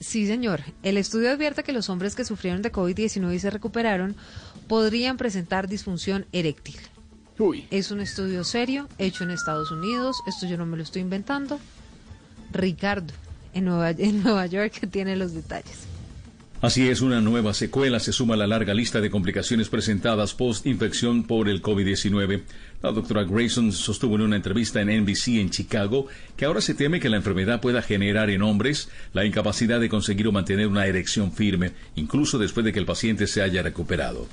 Sí, 0.00 0.26
señor. 0.26 0.62
El 0.82 0.96
estudio 0.96 1.30
advierte 1.30 1.62
que 1.62 1.74
los 1.74 1.90
hombres 1.90 2.14
que 2.14 2.24
sufrieron 2.24 2.62
de 2.62 2.72
COVID-19 2.72 3.34
y 3.34 3.38
se 3.38 3.50
recuperaron 3.50 4.16
podrían 4.66 5.18
presentar 5.18 5.68
disfunción 5.68 6.24
eréctil. 6.32 6.76
Es 7.70 7.90
un 7.90 8.00
estudio 8.00 8.44
serio, 8.44 8.88
hecho 8.96 9.24
en 9.24 9.30
Estados 9.30 9.72
Unidos. 9.72 10.16
Esto 10.26 10.46
yo 10.46 10.56
no 10.56 10.64
me 10.64 10.78
lo 10.78 10.82
estoy 10.82 11.02
inventando. 11.02 11.60
Ricardo, 12.50 13.12
en 13.52 13.66
Nueva, 13.66 13.90
en 13.90 14.22
Nueva 14.22 14.46
York, 14.46 14.88
tiene 14.90 15.16
los 15.16 15.34
detalles. 15.34 15.86
Así 16.64 16.88
es, 16.88 17.02
una 17.02 17.20
nueva 17.20 17.52
secuela 17.52 18.00
se 18.00 18.10
suma 18.10 18.32
a 18.32 18.36
la 18.38 18.46
larga 18.46 18.72
lista 18.72 19.02
de 19.02 19.10
complicaciones 19.10 19.68
presentadas 19.68 20.32
post-infección 20.32 21.24
por 21.24 21.50
el 21.50 21.60
COVID-19. 21.60 22.40
La 22.80 22.90
doctora 22.90 23.24
Grayson 23.24 23.70
sostuvo 23.70 24.14
en 24.14 24.22
una 24.22 24.36
entrevista 24.36 24.80
en 24.80 24.88
NBC 25.02 25.28
en 25.40 25.50
Chicago 25.50 26.06
que 26.38 26.46
ahora 26.46 26.62
se 26.62 26.72
teme 26.72 27.00
que 27.00 27.10
la 27.10 27.18
enfermedad 27.18 27.60
pueda 27.60 27.82
generar 27.82 28.30
en 28.30 28.40
hombres 28.40 28.88
la 29.12 29.26
incapacidad 29.26 29.78
de 29.78 29.90
conseguir 29.90 30.26
o 30.26 30.32
mantener 30.32 30.66
una 30.66 30.86
erección 30.86 31.32
firme, 31.32 31.72
incluso 31.96 32.38
después 32.38 32.64
de 32.64 32.72
que 32.72 32.78
el 32.78 32.86
paciente 32.86 33.26
se 33.26 33.42
haya 33.42 33.62
recuperado. 33.62 34.26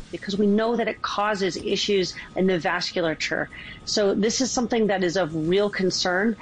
So 3.83 4.15
this 4.15 4.39
is 4.39 4.49
something 4.49 4.87
that 4.87 5.01
is 5.01 5.17
of 5.17 5.31
real 5.33 5.69
concern. 5.69 6.37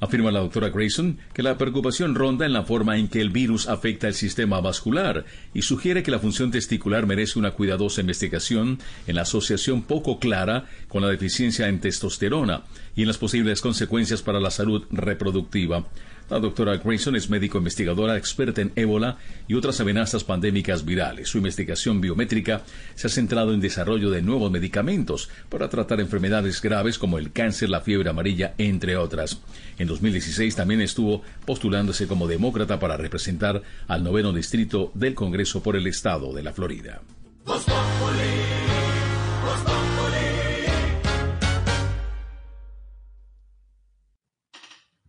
Afirma 0.00 0.30
la 0.30 0.40
doctora 0.40 0.70
Grayson 0.70 1.18
que 1.32 1.42
la 1.42 1.56
preocupación 1.56 2.14
ronda 2.14 2.46
en 2.46 2.52
la 2.52 2.64
forma 2.64 2.98
en 2.98 3.08
que 3.08 3.20
el 3.20 3.30
virus 3.30 3.68
afecta 3.68 4.08
el 4.08 4.14
sistema 4.14 4.60
vascular 4.60 5.24
y 5.54 5.62
sugiere 5.62 6.02
que 6.02 6.10
la 6.10 6.18
función 6.18 6.50
testicular 6.50 7.06
merece 7.06 7.38
una 7.38 7.52
cuidadosa 7.52 8.00
investigación 8.00 8.78
en 9.06 9.16
la 9.16 9.22
asociación 9.22 9.82
poco 9.82 10.18
clara 10.18 10.66
con 10.88 11.02
la 11.02 11.08
deficiencia 11.08 11.68
en 11.68 11.80
testosterona 11.80 12.62
y 12.96 13.02
en 13.02 13.08
las 13.08 13.18
posibles 13.18 13.60
consecuencias 13.60 14.22
para 14.22 14.40
la 14.40 14.50
salud 14.50 14.84
reproductiva. 14.90 15.84
La 16.30 16.38
doctora 16.38 16.76
Grayson 16.76 17.16
es 17.16 17.28
médico 17.28 17.58
investigadora 17.58 18.16
experta 18.16 18.60
en 18.60 18.72
ébola 18.74 19.18
y 19.48 19.54
otras 19.54 19.80
amenazas 19.80 20.24
pandémicas 20.24 20.84
virales. 20.84 21.28
Su 21.28 21.38
investigación 21.38 22.00
biométrica 22.00 22.62
se 22.94 23.06
ha 23.06 23.10
centrado 23.10 23.52
en 23.52 23.60
desarrollo 23.60 24.10
de 24.10 24.22
nuevos 24.22 24.50
medicamentos 24.50 25.28
para 25.48 25.68
tratar 25.68 26.00
enfermedades 26.00 26.62
graves 26.62 26.98
como 26.98 27.18
el 27.18 27.32
cáncer, 27.32 27.68
la 27.68 27.80
fiebre 27.80 28.10
amarilla, 28.10 28.54
entre 28.58 28.96
otras. 28.96 29.40
En 29.78 29.88
2016 29.88 30.56
también 30.56 30.80
estuvo 30.80 31.22
postulándose 31.44 32.06
como 32.06 32.26
demócrata 32.26 32.78
para 32.78 32.96
representar 32.96 33.62
al 33.88 34.02
noveno 34.02 34.32
distrito 34.32 34.90
del 34.94 35.14
Congreso 35.14 35.62
por 35.62 35.76
el 35.76 35.86
estado 35.86 36.32
de 36.32 36.42
la 36.42 36.52
Florida. 36.52 37.02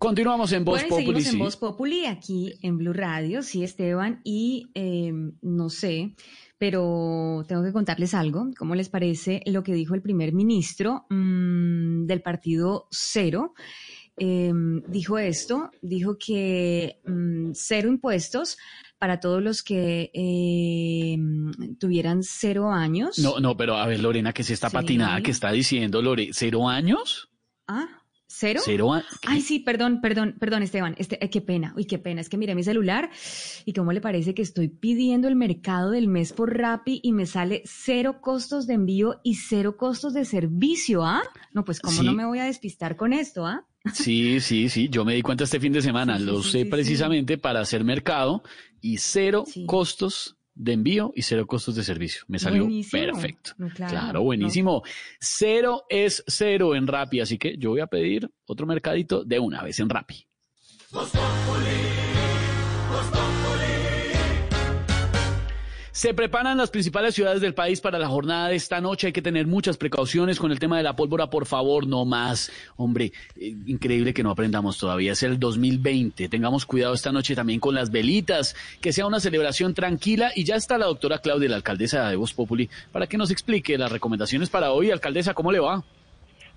Continuamos 0.03 0.51
en 0.51 0.65
Voz 0.65 0.81
bueno, 0.81 0.89
Populi. 0.89 1.05
seguimos 1.21 1.33
en. 1.33 1.39
Voz 1.39 1.57
Populi 1.57 2.05
aquí 2.05 2.53
en 2.61 2.77
Blue 2.77 2.93
Radio, 2.93 3.41
sí, 3.41 3.63
Esteban, 3.63 4.19
y 4.23 4.69
eh, 4.75 5.13
no 5.41 5.69
sé, 5.69 6.15
pero 6.57 7.43
tengo 7.47 7.63
que 7.63 7.71
contarles 7.71 8.13
algo. 8.13 8.49
¿Cómo 8.57 8.75
les 8.75 8.89
parece 8.89 9.41
lo 9.45 9.63
que 9.63 9.73
dijo 9.73 9.95
el 9.95 10.01
primer 10.01 10.33
ministro 10.33 11.05
mm, 11.09 12.05
del 12.05 12.21
partido 12.21 12.87
Cero? 12.91 13.53
Eh, 14.17 14.51
dijo 14.87 15.17
esto, 15.17 15.71
dijo 15.81 16.17
que 16.19 16.99
mm, 17.05 17.51
cero 17.53 17.89
impuestos 17.89 18.57
para 18.99 19.19
todos 19.19 19.41
los 19.41 19.63
que 19.63 20.11
eh, 20.13 21.17
tuvieran 21.79 22.23
cero 22.23 22.71
años. 22.71 23.17
No, 23.19 23.39
no, 23.39 23.57
pero 23.57 23.75
a 23.77 23.87
ver, 23.87 24.01
Lorena, 24.01 24.33
que 24.33 24.43
se 24.43 24.53
está 24.53 24.69
Sí. 24.69 24.75
patinada 24.75 25.21
que 25.21 25.31
está 25.31 25.51
diciendo, 25.51 26.01
Lore, 26.01 26.29
¿cero 26.33 26.69
años? 26.69 27.29
Ah, 27.67 28.02
¿cero? 28.35 28.61
Cero 28.63 28.93
a- 28.93 29.03
Ay, 29.25 29.41
sí, 29.41 29.59
perdón, 29.59 30.01
perdón, 30.01 30.35
perdón, 30.39 30.63
Esteban. 30.63 30.95
Este, 30.97 31.17
ay, 31.21 31.29
qué 31.29 31.41
pena, 31.41 31.73
uy, 31.77 31.85
qué 31.85 31.99
pena. 31.99 32.21
Es 32.21 32.29
que 32.29 32.37
miré 32.37 32.55
mi 32.55 32.63
celular 32.63 33.09
y 33.65 33.73
cómo 33.73 33.91
le 33.93 34.01
parece 34.01 34.33
que 34.33 34.41
estoy 34.41 34.67
pidiendo 34.69 35.27
el 35.27 35.35
mercado 35.35 35.91
del 35.91 36.07
mes 36.07 36.33
por 36.33 36.57
Rappi 36.57 36.99
y 37.03 37.11
me 37.13 37.25
sale 37.25 37.61
cero 37.65 38.19
costos 38.21 38.67
de 38.67 38.73
envío 38.73 39.19
y 39.23 39.35
cero 39.35 39.77
costos 39.77 40.13
de 40.13 40.25
servicio, 40.25 41.05
¿ah? 41.05 41.21
No, 41.53 41.63
pues 41.63 41.79
cómo 41.79 41.99
Sí. 41.99 42.05
no 42.05 42.13
me 42.13 42.25
voy 42.25 42.39
a 42.39 42.45
despistar 42.45 42.95
con 42.95 43.13
esto, 43.13 43.45
¿ah? 43.45 43.65
Sí, 43.93 44.39
sí, 44.39 44.69
sí, 44.69 44.87
yo 44.89 45.03
me 45.03 45.13
di 45.13 45.21
cuenta 45.21 45.43
este 45.43 45.59
fin 45.59 45.73
de 45.73 45.81
semana, 45.81 46.17
lo 46.17 46.37
usé 46.37 46.65
precisamente 46.65 47.37
para 47.37 47.59
hacer 47.59 47.83
mercado 47.83 48.41
y 48.81 48.97
cero 48.97 49.43
costos 49.65 50.37
de 50.55 50.73
envío 50.73 51.11
y 51.15 51.21
cero 51.23 51.47
costos 51.47 51.75
de 51.75 51.83
servicio. 51.83 52.23
Me 52.27 52.39
salió 52.39 52.63
Buenísimo. 52.63 53.01
perfecto. 53.03 53.51
No, 53.57 53.69
Claro, 53.69 53.91
claro, 53.91 54.21
buenísimo. 54.23 54.83
Cero 55.19 55.83
es 55.89 56.23
cero 56.27 56.75
en 56.75 56.87
Rappi, 56.87 57.19
así 57.21 57.37
que 57.37 57.57
yo 57.57 57.71
voy 57.71 57.79
a 57.81 57.87
pedir 57.87 58.29
otro 58.45 58.65
mercadito 58.67 59.23
de 59.23 59.39
una 59.39 59.63
vez 59.63 59.79
en 59.79 59.89
Rappi. 59.89 60.25
Se 65.93 66.15
preparan 66.15 66.57
las 66.57 66.71
principales 66.71 67.13
ciudades 67.13 67.39
del 67.39 67.53
país 67.53 67.79
para 67.79 67.99
la 67.99 68.07
jornada 68.07 68.47
de 68.47 68.55
esta 68.55 68.81
noche. 68.81 69.05
Hay 69.05 69.13
que 69.13 69.21
tener 69.21 69.45
muchas 69.45 69.77
precauciones 69.77 70.39
con 70.39 70.51
el 70.51 70.57
tema 70.57 70.75
de 70.75 70.81
la 70.81 70.95
pólvora, 70.95 71.27
por 71.27 71.45
favor, 71.45 71.85
no 71.85 72.03
más. 72.03 72.51
Hombre, 72.77 73.11
eh, 73.39 73.55
increíble 73.67 74.11
que 74.11 74.23
no 74.23 74.31
aprendamos 74.31 74.79
todavía. 74.79 75.11
Es 75.11 75.21
el 75.21 75.39
2020. 75.39 76.29
Tengamos 76.29 76.65
cuidado 76.65 76.95
esta 76.95 77.11
noche 77.11 77.35
también 77.35 77.59
con 77.59 77.75
las 77.75 77.91
velitas. 77.91 78.55
Que 78.81 78.91
sea 78.91 79.05
una 79.05 79.19
celebración 79.19 79.75
tranquila. 79.75 80.31
Y 80.35 80.45
ya 80.45 80.55
está 80.55 80.79
la 80.79 80.87
doctora 80.87 81.19
Claudia, 81.19 81.49
la 81.49 81.57
alcaldesa 81.57 82.09
de 82.09 82.15
Voz 82.15 82.33
Populi, 82.33 82.71
para 82.91 83.05
que 83.05 83.19
nos 83.19 83.29
explique 83.29 83.77
las 83.77 83.91
recomendaciones 83.91 84.49
para 84.49 84.71
hoy. 84.71 84.89
Alcaldesa, 84.89 85.35
¿cómo 85.35 85.51
le 85.51 85.59
va? 85.59 85.83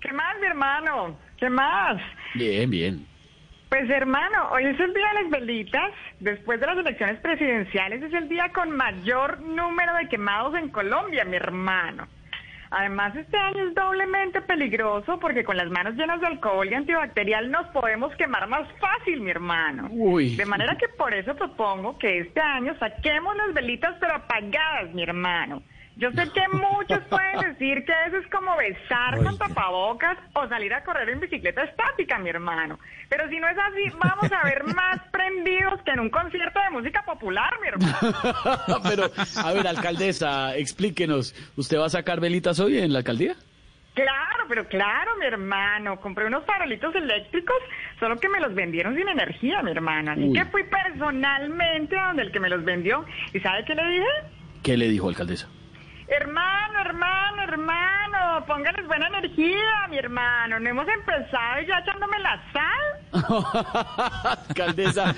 ¿Qué 0.01 0.11
más, 0.13 0.35
mi 0.41 0.47
hermano? 0.47 1.15
¿Qué 1.37 1.47
más? 1.47 2.01
Bien, 2.33 2.67
bien. 2.71 3.16
Pues 3.69 3.89
hermano, 3.89 4.49
hoy 4.51 4.65
es 4.65 4.79
el 4.79 4.93
día 4.93 5.07
de 5.09 5.23
las 5.23 5.29
velitas. 5.29 5.91
Después 6.19 6.59
de 6.59 6.67
las 6.67 6.77
elecciones 6.77 7.19
presidenciales 7.19 8.01
es 8.01 8.13
el 8.13 8.29
día 8.29 8.49
con 8.53 8.71
mayor 8.71 9.41
número 9.41 9.93
de 9.95 10.07
quemados 10.07 10.55
en 10.55 10.69
Colombia, 10.69 11.25
mi 11.25 11.35
hermano. 11.35 12.07
Además, 12.69 13.15
este 13.15 13.37
año 13.37 13.67
es 13.67 13.75
doblemente 13.75 14.41
peligroso 14.41 15.19
porque 15.19 15.43
con 15.43 15.57
las 15.57 15.69
manos 15.69 15.95
llenas 15.95 16.19
de 16.21 16.27
alcohol 16.27 16.67
y 16.69 16.73
antibacterial 16.73 17.49
nos 17.49 17.67
podemos 17.67 18.13
quemar 18.15 18.47
más 18.47 18.67
fácil, 18.79 19.21
mi 19.21 19.31
hermano. 19.31 19.87
Uy. 19.91 20.35
De 20.35 20.45
manera 20.45 20.77
que 20.77 20.87
por 20.89 21.13
eso 21.13 21.35
propongo 21.35 21.97
que 21.97 22.19
este 22.19 22.41
año 22.41 22.75
saquemos 22.79 23.35
las 23.37 23.53
velitas 23.53 23.95
pero 23.99 24.15
apagadas, 24.15 24.93
mi 24.93 25.03
hermano. 25.03 25.61
Yo 25.97 26.11
sé 26.11 26.29
que 26.31 26.47
muchos 26.55 26.99
pueden 27.09 27.39
decir 27.39 27.83
que 27.83 27.93
eso 28.07 28.17
es 28.17 28.27
como 28.27 28.55
besar 28.55 29.17
con 29.23 29.35
tapabocas 29.35 30.15
o 30.33 30.47
salir 30.47 30.71
a 30.75 30.83
correr 30.83 31.09
en 31.09 31.19
bicicleta 31.19 31.63
estática, 31.63 32.19
mi 32.19 32.29
hermano. 32.29 32.77
Pero 33.09 33.27
si 33.29 33.39
no 33.39 33.47
es 33.47 33.57
así, 33.57 33.97
vamos 33.97 34.31
a 34.31 34.43
ver 34.43 34.63
más 34.75 34.99
prendidos 35.11 35.81
que 35.81 35.91
en 35.91 36.01
un 36.01 36.11
concierto 36.11 36.59
de 36.59 36.69
música 36.69 37.03
popular, 37.03 37.49
mi 37.61 37.69
hermano. 37.69 38.83
Pero, 38.87 39.09
a 39.43 39.53
ver, 39.53 39.67
alcaldesa, 39.67 40.55
explíquenos. 40.55 41.33
¿Usted 41.55 41.79
va 41.79 41.87
a 41.87 41.89
sacar 41.89 42.19
velitas 42.19 42.59
hoy 42.59 42.77
en 42.77 42.93
la 42.93 42.99
alcaldía? 42.99 43.35
Claro, 43.95 44.45
pero 44.47 44.67
claro, 44.67 45.15
mi 45.19 45.25
hermano. 45.25 45.99
Compré 45.99 46.27
unos 46.27 46.45
farolitos 46.45 46.93
eléctricos, 46.93 47.57
solo 47.99 48.19
que 48.19 48.29
me 48.29 48.39
los 48.39 48.53
vendieron 48.53 48.95
sin 48.95 49.09
energía, 49.09 49.63
mi 49.63 49.71
hermano. 49.71 50.11
Así 50.11 50.21
Uy. 50.21 50.33
que 50.33 50.45
fui 50.45 50.63
personalmente 50.65 51.97
a 51.97 52.09
donde 52.09 52.21
el 52.21 52.31
que 52.31 52.39
me 52.39 52.49
los 52.49 52.63
vendió. 52.63 53.03
¿Y 53.33 53.39
sabe 53.39 53.65
qué 53.65 53.73
le 53.73 53.87
dije? 53.87 54.05
¿Qué 54.61 54.77
le 54.77 54.89
dijo, 54.89 55.09
alcaldesa? 55.09 55.49
Hermano, 56.07 56.79
hermano, 56.79 57.43
hermano, 57.43 58.45
póngales 58.45 58.87
buena 58.87 59.07
energía, 59.07 59.87
mi 59.89 59.97
hermano. 59.97 60.59
No 60.59 60.69
hemos 60.69 60.87
empezado 60.87 61.61
y 61.61 61.65
ya 61.67 61.79
echándome 61.79 62.17
la 62.19 62.41
sal. 62.53 64.37
alcaldesa. 64.47 65.13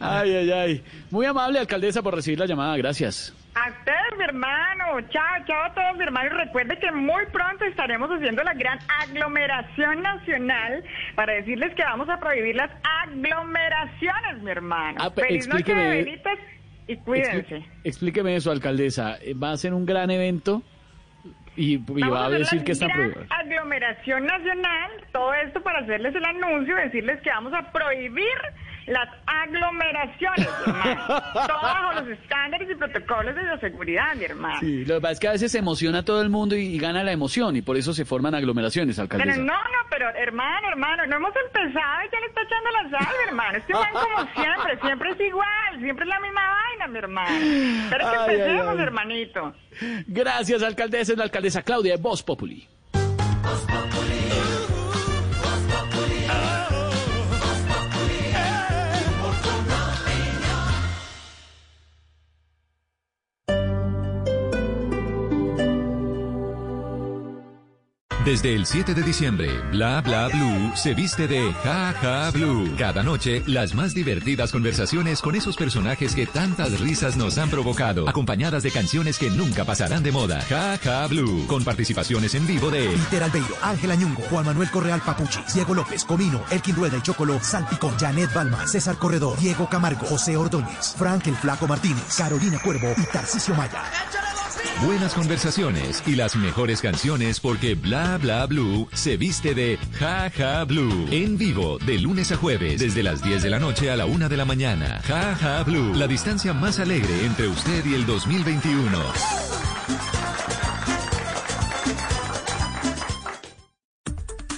Ay, 0.00 0.36
ay, 0.36 0.52
ay. 0.52 0.84
Muy 1.10 1.24
amable, 1.26 1.58
alcaldesa, 1.58 2.02
por 2.02 2.14
recibir 2.14 2.38
la 2.38 2.46
llamada. 2.46 2.76
Gracias. 2.76 3.34
A 3.54 3.70
ustedes, 3.70 4.18
mi 4.18 4.24
hermano. 4.24 5.00
Chao, 5.08 5.44
chao 5.46 5.64
a 5.64 5.72
todos, 5.74 5.96
mi 5.96 6.02
hermano. 6.02 6.26
Y 6.26 6.30
recuerde 6.30 6.78
que 6.78 6.92
muy 6.92 7.24
pronto 7.32 7.64
estaremos 7.64 8.10
haciendo 8.10 8.42
la 8.42 8.52
gran 8.52 8.78
aglomeración 9.02 10.02
nacional 10.02 10.84
para 11.14 11.34
decirles 11.34 11.74
que 11.74 11.84
vamos 11.84 12.08
a 12.10 12.18
prohibir 12.18 12.56
las 12.56 12.70
aglomeraciones, 13.04 14.42
mi 14.42 14.50
hermano. 14.50 14.98
Ah, 15.00 15.10
Feliz 15.10 15.48
noche 15.48 15.72
y 16.86 16.96
cuídense. 16.96 17.64
Explíqueme 17.82 18.36
eso, 18.36 18.50
alcaldesa. 18.50 19.16
Eh, 19.22 19.34
¿Va 19.34 19.52
a 19.52 19.56
ser 19.56 19.74
un 19.74 19.86
gran 19.86 20.10
evento? 20.10 20.62
Y, 21.56 21.76
va 21.76 22.26
a 22.26 22.30
decir 22.30 22.64
que 22.64 22.72
está 22.72 22.88
prohibido. 22.88 23.26
aglomeración 23.30 24.26
nacional, 24.26 24.90
todo 25.12 25.32
esto 25.34 25.62
para 25.62 25.80
hacerles 25.80 26.12
el 26.14 26.24
anuncio, 26.24 26.74
decirles 26.74 27.20
que 27.22 27.30
vamos 27.30 27.52
a 27.54 27.70
prohibir 27.70 28.26
las 28.86 29.08
aglomeraciones, 29.26 30.48
mi 30.66 30.72
hermano. 30.72 31.06
Todo 31.34 31.62
bajo 31.62 31.92
los 32.00 32.08
estándares 32.18 32.70
y 32.70 32.74
protocolos 32.74 33.34
de 33.34 33.42
bioseguridad, 33.42 34.14
mi 34.16 34.24
hermano. 34.24 34.60
Sí, 34.60 34.84
lo 34.84 34.96
que 34.96 35.00
pasa 35.00 35.12
es 35.12 35.20
que 35.20 35.28
a 35.28 35.32
veces 35.32 35.52
se 35.52 35.58
emociona 35.58 36.04
todo 36.04 36.22
el 36.22 36.28
mundo 36.30 36.56
y, 36.56 36.60
y 36.66 36.78
gana 36.78 37.02
la 37.04 37.12
emoción 37.12 37.56
y 37.56 37.62
por 37.62 37.76
eso 37.76 37.92
se 37.92 38.04
forman 38.04 38.34
aglomeraciones, 38.34 38.98
alcaldesa. 38.98 39.32
Pero 39.32 39.44
no, 39.44 39.54
no, 39.54 39.78
pero 39.90 40.08
hermano, 40.10 40.68
hermano, 40.68 41.06
no 41.06 41.16
hemos 41.16 41.32
empezado 41.46 42.02
y 42.06 42.10
ya 42.12 42.20
le 42.20 42.26
está 42.26 42.42
echando 42.42 42.70
la 42.70 42.98
sal, 42.98 43.14
mi 43.22 43.28
hermano. 43.28 43.58
Este 43.58 43.72
man 43.72 43.92
como 43.92 44.28
siempre, 44.34 44.80
siempre 44.80 45.10
es 45.12 45.20
igual, 45.20 45.80
siempre 45.80 46.04
es 46.04 46.08
la 46.08 46.20
misma 46.20 46.42
vaina, 46.48 46.86
mi 46.88 46.98
hermano. 46.98 47.36
Pero 47.90 48.10
que 48.10 48.16
Ay, 48.16 48.24
ay, 48.28 48.34
empecemos, 48.34 48.76
ay. 48.76 48.82
hermanito. 48.82 49.54
Gracias, 50.06 50.62
alcaldesa. 50.62 51.12
Es 51.12 51.18
la 51.18 51.24
alcaldesa 51.24 51.62
Claudia 51.62 51.96
de 51.96 52.02
Voz 52.02 52.22
Populi. 52.22 52.68
Desde 68.24 68.54
el 68.54 68.64
7 68.64 68.94
de 68.94 69.02
diciembre, 69.02 69.50
Bla 69.70 70.00
Bla 70.00 70.28
Blue 70.28 70.72
se 70.74 70.94
viste 70.94 71.28
de 71.28 71.52
Ja 71.62 71.92
Ja 72.00 72.30
Blue. 72.30 72.74
Cada 72.78 73.02
noche, 73.02 73.42
las 73.46 73.74
más 73.74 73.92
divertidas 73.92 74.50
conversaciones 74.50 75.20
con 75.20 75.34
esos 75.34 75.58
personajes 75.58 76.14
que 76.14 76.26
tantas 76.26 76.80
risas 76.80 77.18
nos 77.18 77.36
han 77.36 77.50
provocado, 77.50 78.08
acompañadas 78.08 78.62
de 78.62 78.70
canciones 78.70 79.18
que 79.18 79.28
nunca 79.28 79.66
pasarán 79.66 80.02
de 80.02 80.10
moda. 80.10 80.40
Ja 80.48 80.78
Ja 80.82 81.06
Blue, 81.06 81.46
con 81.46 81.64
participaciones 81.64 82.34
en 82.34 82.46
vivo 82.46 82.70
de 82.70 82.88
Peter 82.88 83.24
Albeiro, 83.24 83.56
Ángela 83.60 83.94
Ñungo, 83.94 84.22
Juan 84.30 84.46
Manuel 84.46 84.70
Correal 84.70 85.02
Papuchi, 85.02 85.40
Diego 85.52 85.74
López, 85.74 86.02
Comino, 86.06 86.42
Elkin 86.50 86.76
Rueda 86.76 86.96
y 86.96 87.02
Chocolo, 87.02 87.38
Salpicón, 87.42 87.94
Janet 87.98 88.32
Balma, 88.32 88.66
César 88.66 88.96
Corredor, 88.96 89.38
Diego 89.38 89.68
Camargo, 89.68 90.06
José 90.06 90.38
Ordóñez, 90.38 90.94
Frank 90.96 91.26
el 91.26 91.36
Flaco 91.36 91.66
Martínez, 91.66 92.16
Carolina 92.16 92.58
Cuervo 92.58 92.90
y 92.96 93.04
Tarcisio 93.04 93.54
Maya. 93.54 93.82
Buenas 94.84 95.14
conversaciones 95.14 96.02
y 96.06 96.14
las 96.14 96.36
mejores 96.36 96.80
canciones 96.80 97.40
porque 97.40 97.74
Bla 97.74 98.18
Bla 98.18 98.46
Blue 98.46 98.88
se 98.92 99.16
viste 99.16 99.54
de 99.54 99.78
Ja 99.98 100.30
Ja 100.30 100.64
Blue. 100.64 101.06
En 101.10 101.38
vivo, 101.38 101.78
de 101.78 101.98
lunes 101.98 102.32
a 102.32 102.36
jueves, 102.36 102.80
desde 102.80 103.02
las 103.02 103.22
10 103.22 103.42
de 103.42 103.50
la 103.50 103.58
noche 103.58 103.90
a 103.90 103.96
la 103.96 104.06
1 104.06 104.28
de 104.28 104.36
la 104.36 104.44
mañana. 104.44 105.00
Ja 105.06 105.34
Ja 105.34 105.62
Blue, 105.62 105.94
la 105.94 106.06
distancia 106.06 106.52
más 106.52 106.78
alegre 106.78 107.24
entre 107.24 107.48
usted 107.48 107.84
y 107.84 107.94
el 107.94 108.06
2021. 108.06 108.98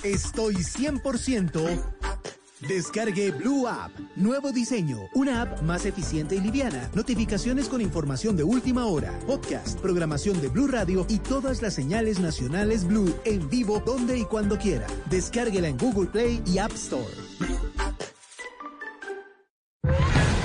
Estoy 0.02 0.54
100%. 0.54 2.15
Descargue 2.68 3.30
Blue 3.30 3.66
App. 3.68 3.92
Nuevo 4.16 4.50
diseño. 4.50 5.08
Una 5.14 5.42
app 5.42 5.62
más 5.62 5.86
eficiente 5.86 6.34
y 6.34 6.40
liviana. 6.40 6.90
Notificaciones 6.94 7.68
con 7.68 7.80
información 7.80 8.36
de 8.36 8.44
última 8.44 8.86
hora. 8.86 9.12
Podcast, 9.26 9.78
programación 9.80 10.40
de 10.40 10.48
Blue 10.48 10.66
Radio 10.66 11.06
y 11.08 11.18
todas 11.18 11.62
las 11.62 11.74
señales 11.74 12.18
nacionales 12.18 12.86
Blue 12.86 13.14
en 13.24 13.48
vivo 13.48 13.80
donde 13.84 14.18
y 14.18 14.24
cuando 14.24 14.58
quiera. 14.58 14.86
Descárguela 15.10 15.68
en 15.68 15.78
Google 15.78 16.08
Play 16.08 16.42
y 16.44 16.58
App 16.58 16.72
Store. 16.72 17.04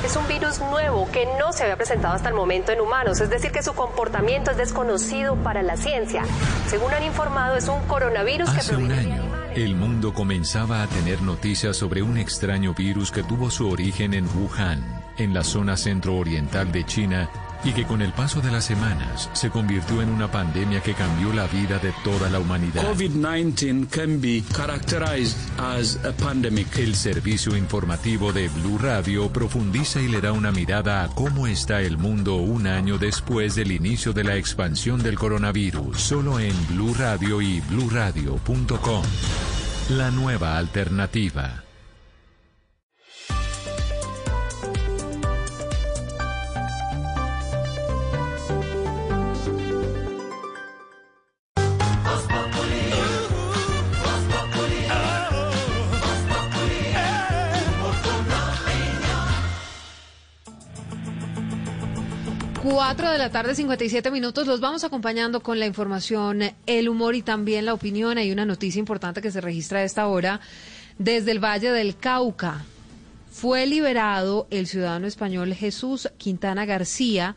Es 0.06 0.16
un 0.16 0.28
virus 0.28 0.60
nuevo 0.60 1.10
que 1.12 1.26
no 1.40 1.54
se 1.54 1.64
había 1.64 1.78
presentado 1.78 2.16
hasta 2.16 2.28
el 2.28 2.36
momento 2.36 2.72
en 2.72 2.82
humanos, 2.82 3.22
es 3.22 3.30
decir, 3.30 3.52
que 3.52 3.64
su 3.64 3.74
comportamiento 3.74 4.52
es 4.52 4.58
desconocido 4.58 5.36
para 5.38 5.64
la 5.64 5.78
ciencia. 5.78 6.24
Según 6.68 6.94
han 6.94 7.04
informado, 7.04 7.56
es 7.56 7.68
un 7.70 7.80
coronavirus 7.88 8.50
que 8.50 8.60
Hace 8.60 8.76
un 8.76 8.88
proviene 8.88 9.04
de 9.04 9.14
año, 9.14 9.41
el 9.56 9.76
mundo 9.76 10.14
comenzaba 10.14 10.82
a 10.82 10.88
tener 10.88 11.22
noticias 11.22 11.76
sobre 11.76 12.02
un 12.02 12.18
extraño 12.18 12.74
virus 12.74 13.12
que 13.12 13.22
tuvo 13.22 13.50
su 13.50 13.70
origen 13.70 14.14
en 14.14 14.26
Wuhan, 14.26 15.04
en 15.18 15.34
la 15.34 15.44
zona 15.44 15.76
centro-oriental 15.76 16.72
de 16.72 16.86
China, 16.86 17.30
y 17.64 17.72
que 17.74 17.86
con 17.86 18.02
el 18.02 18.14
paso 18.14 18.42
de 18.42 18.52
las 18.52 18.66
semanas 18.66 19.30
se 19.34 19.50
convirtió 19.50 20.02
en 20.02 20.10
una 20.10 20.32
pandemia 20.32 20.82
que 20.82 20.94
cambió 20.94 21.34
la 21.34 21.48
vida 21.48 21.80
de 21.80 21.94
toda 22.04 22.30
la 22.30 22.40
humanidad. 22.40 22.84
COVID-19 22.84 23.88
can 23.90 24.22
be 24.22 24.44
characterized 24.56 25.38
as 25.60 25.98
a 26.06 26.12
pandemic. 26.14 26.78
El 26.78 26.96
servicio 26.96 27.56
informativo 27.56 28.34
de 28.34 28.50
Blue 28.50 28.78
Radio 28.78 29.32
profundiza 29.32 30.02
y 30.02 30.08
le 30.08 30.22
da 30.22 30.32
una 30.32 30.52
mirada 30.52 31.04
a 31.04 31.08
cómo 31.10 31.48
está 31.48 31.82
el 31.82 31.98
mundo 31.98 32.36
un 32.36 32.68
año 32.68 32.98
después 32.98 33.56
del 33.56 33.72
inicio 33.72 34.14
de 34.14 34.24
la 34.24 34.36
expansión 34.36 35.02
del 35.04 35.18
coronavirus, 35.18 36.00
solo 36.00 36.40
en 36.40 36.54
Blue 36.68 36.94
Radio 36.98 37.42
y 37.42 37.62
bluradio.com. 37.62 39.04
La 39.90 40.12
nueva 40.12 40.58
alternativa. 40.58 41.64
Cuatro 62.84 63.12
de 63.12 63.20
la 63.20 63.30
tarde, 63.30 63.54
57 63.54 64.10
minutos. 64.10 64.48
Los 64.48 64.60
vamos 64.60 64.84
acompañando 64.84 65.42
con 65.42 65.60
la 65.60 65.68
información, 65.68 66.42
el 66.66 66.90
humor 66.90 67.14
y 67.14 67.22
también 67.22 67.64
la 67.68 67.76
opinión. 67.76 68.18
Hay 68.18 68.32
una 68.32 68.44
noticia 68.44 68.80
importante 68.80 69.22
que 69.22 69.30
se 69.30 69.40
registra 69.40 69.80
a 69.80 69.84
esta 69.84 70.08
hora 70.08 70.42
desde 70.98 71.30
el 71.30 71.38
Valle 71.38 71.70
del 71.70 71.96
Cauca. 71.96 72.66
Fue 73.30 73.68
liberado 73.68 74.48
el 74.50 74.66
ciudadano 74.66 75.06
español 75.06 75.54
Jesús 75.54 76.10
Quintana 76.18 76.66
García, 76.66 77.36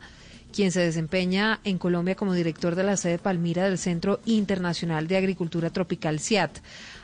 quien 0.51 0.71
se 0.71 0.79
desempeña 0.79 1.59
en 1.63 1.77
Colombia 1.77 2.15
como 2.15 2.33
director 2.33 2.73
de 2.73 2.83
la 2.83 2.97
sede 2.97 3.19
Palmira 3.19 3.65
del 3.65 3.77
Centro 3.77 4.21
Internacional 4.25 5.07
de 5.07 5.17
Agricultura 5.17 5.69
Tropical 5.69 6.19
CIAT. 6.19 6.57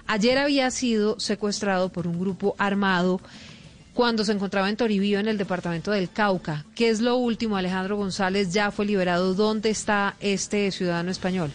Ayer 0.07 0.39
había 0.39 0.71
sido 0.71 1.19
secuestrado 1.19 1.89
por 1.89 2.07
un 2.07 2.19
grupo 2.19 2.55
armado 2.57 3.21
cuando 3.93 4.23
se 4.23 4.31
encontraba 4.31 4.69
en 4.69 4.77
Toribío, 4.77 5.19
en 5.19 5.27
el 5.27 5.37
departamento 5.37 5.91
del 5.91 6.09
Cauca. 6.09 6.65
¿Qué 6.75 6.89
es 6.89 7.01
lo 7.01 7.17
último? 7.17 7.57
Alejandro 7.57 7.97
González 7.97 8.51
ya 8.53 8.71
fue 8.71 8.85
liberado. 8.85 9.33
¿Dónde 9.33 9.69
está 9.69 10.15
este 10.19 10.71
ciudadano 10.71 11.11
español? 11.11 11.51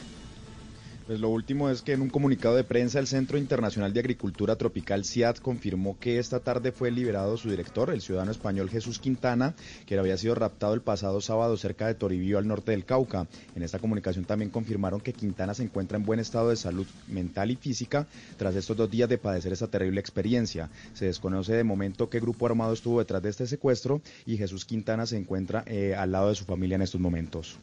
Pues 1.07 1.21
lo 1.21 1.29
último 1.29 1.71
es 1.71 1.83
que 1.83 1.93
en 1.93 2.01
un 2.01 2.11
comunicado 2.11 2.57
de 2.57 2.65
prensa 2.65 2.99
el 2.99 3.07
Centro 3.07 3.39
Internacional 3.39 3.93
de 3.93 4.01
Agricultura 4.01 4.57
Tropical 4.57 5.05
CIAT 5.05 5.39
confirmó 5.39 5.97
que 6.01 6.19
esta 6.19 6.41
tarde 6.41 6.73
fue 6.73 6.91
liberado 6.91 7.37
su 7.37 7.49
director, 7.49 7.91
el 7.91 8.01
ciudadano 8.01 8.33
español 8.33 8.69
Jesús 8.69 8.99
Quintana, 8.99 9.55
que 9.87 9.97
había 9.97 10.17
sido 10.17 10.35
raptado 10.35 10.75
el 10.75 10.81
pasado 10.81 11.21
sábado 11.21 11.57
cerca 11.57 11.87
de 11.87 11.95
Toribío 11.95 12.39
al 12.39 12.49
norte 12.49 12.73
del 12.73 12.85
Cauca. 12.85 13.29
En 13.55 13.63
esta 13.63 13.79
comunicación 13.79 14.25
también 14.25 14.51
confirmaron 14.51 15.01
que 15.01 15.13
Quintana 15.13 15.55
se 15.55 15.63
encuentra 15.63 15.97
en 15.97 16.05
buen 16.05 16.19
estado 16.19 16.49
de 16.49 16.57
salud 16.57 16.89
mental 17.07 17.53
y 17.53 17.57
física 17.57 18.09
tras 18.37 18.57
estos 18.57 18.77
dos 18.77 18.91
días 18.91 19.09
de 19.09 19.19
padecer 19.19 19.53
esa 19.53 19.69
terrible 19.69 20.01
experiencia. 20.01 20.71
Se 20.93 21.05
desconoce 21.05 21.53
de 21.53 21.63
momento 21.63 22.11
qué 22.11 22.19
grupo 22.19 22.47
armado 22.47 22.73
estuvo 22.73 22.99
detrás 22.99 23.23
de 23.23 23.29
este 23.29 23.47
secuestro 23.47 24.03
y 24.27 24.39
Jesús 24.39 24.65
Quintana 24.65 25.07
se 25.07 25.17
encuentra 25.17 25.63
eh, 25.67 25.95
al 25.95 26.11
lado 26.11 26.31
de 26.31 26.35
su 26.35 26.45
familia 26.47 26.75
en 26.75 26.83
estos 26.83 27.01
momentos. 27.01 27.61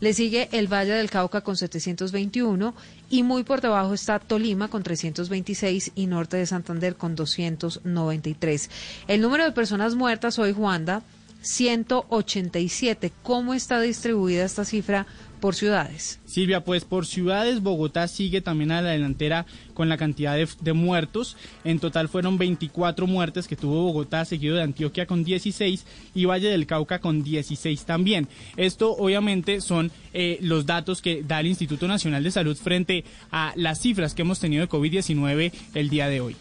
Le 0.00 0.12
sigue 0.12 0.48
el 0.52 0.72
Valle 0.72 0.92
del 0.92 1.10
Cauca 1.10 1.40
con 1.40 1.56
721 1.56 2.74
y 3.10 3.22
muy 3.22 3.44
por 3.44 3.60
debajo 3.60 3.94
está 3.94 4.18
Tolima 4.18 4.68
con 4.68 4.82
326 4.82 5.92
y 5.94 6.06
Norte 6.06 6.36
de 6.36 6.46
Santander 6.46 6.96
con 6.96 7.16
293. 7.16 8.70
El 9.08 9.20
número 9.20 9.44
de 9.44 9.52
personas 9.52 9.94
muertas 9.94 10.38
hoy, 10.38 10.52
Juanda, 10.52 11.02
187. 11.42 13.12
¿Cómo 13.22 13.54
está 13.54 13.80
distribuida 13.80 14.44
esta 14.44 14.64
cifra 14.64 15.06
por 15.36 15.54
ciudades? 15.54 16.20
Silvia, 16.24 16.64
pues 16.64 16.84
por 16.84 17.06
ciudades, 17.06 17.62
Bogotá 17.62 18.08
sigue 18.08 18.40
también 18.40 18.70
a 18.70 18.82
la 18.82 18.90
delantera 18.90 19.46
con 19.74 19.88
la 19.88 19.96
cantidad 19.96 20.36
de, 20.36 20.72
muertos. 20.72 21.36
En 21.64 21.78
total 21.78 22.08
fueron 22.08 22.38
24 22.38 23.06
muertes 23.06 23.46
que 23.46 23.56
tuvo 23.56 23.84
Bogotá, 23.84 24.24
seguido 24.24 24.56
de 24.56 24.62
Antioquia 24.62 25.06
con 25.06 25.24
16 25.24 25.84
y 26.14 26.24
Valle 26.24 26.48
del 26.48 26.66
Cauca 26.66 27.00
con 27.00 27.22
16 27.22 27.84
también. 27.84 28.28
Esto 28.56 28.92
obviamente 28.92 29.60
son 29.60 29.90
eh, 30.12 30.38
los 30.40 30.66
datos 30.66 31.02
que 31.02 31.22
da 31.22 31.40
el 31.40 31.46
Instituto 31.46 31.86
Nacional 31.88 32.22
de 32.22 32.30
Salud 32.30 32.56
frente 32.56 33.04
a 33.30 33.52
las 33.56 33.80
cifras 33.80 34.14
que 34.14 34.22
hemos 34.22 34.40
tenido 34.40 34.62
de 34.62 34.68
COVID-19 34.68 35.52
el 35.74 35.88
día 35.88 36.08
de 36.08 36.20
hoy. 36.20 36.36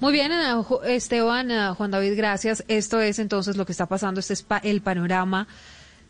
Muy 0.00 0.14
bien, 0.14 0.32
Esteban, 0.86 1.74
Juan 1.74 1.90
David, 1.90 2.16
gracias. 2.16 2.64
Esto 2.68 3.00
es 3.00 3.18
entonces 3.18 3.58
lo 3.58 3.66
que 3.66 3.72
está 3.72 3.84
pasando, 3.84 4.18
este 4.18 4.32
es 4.32 4.46
el 4.62 4.80
panorama 4.80 5.46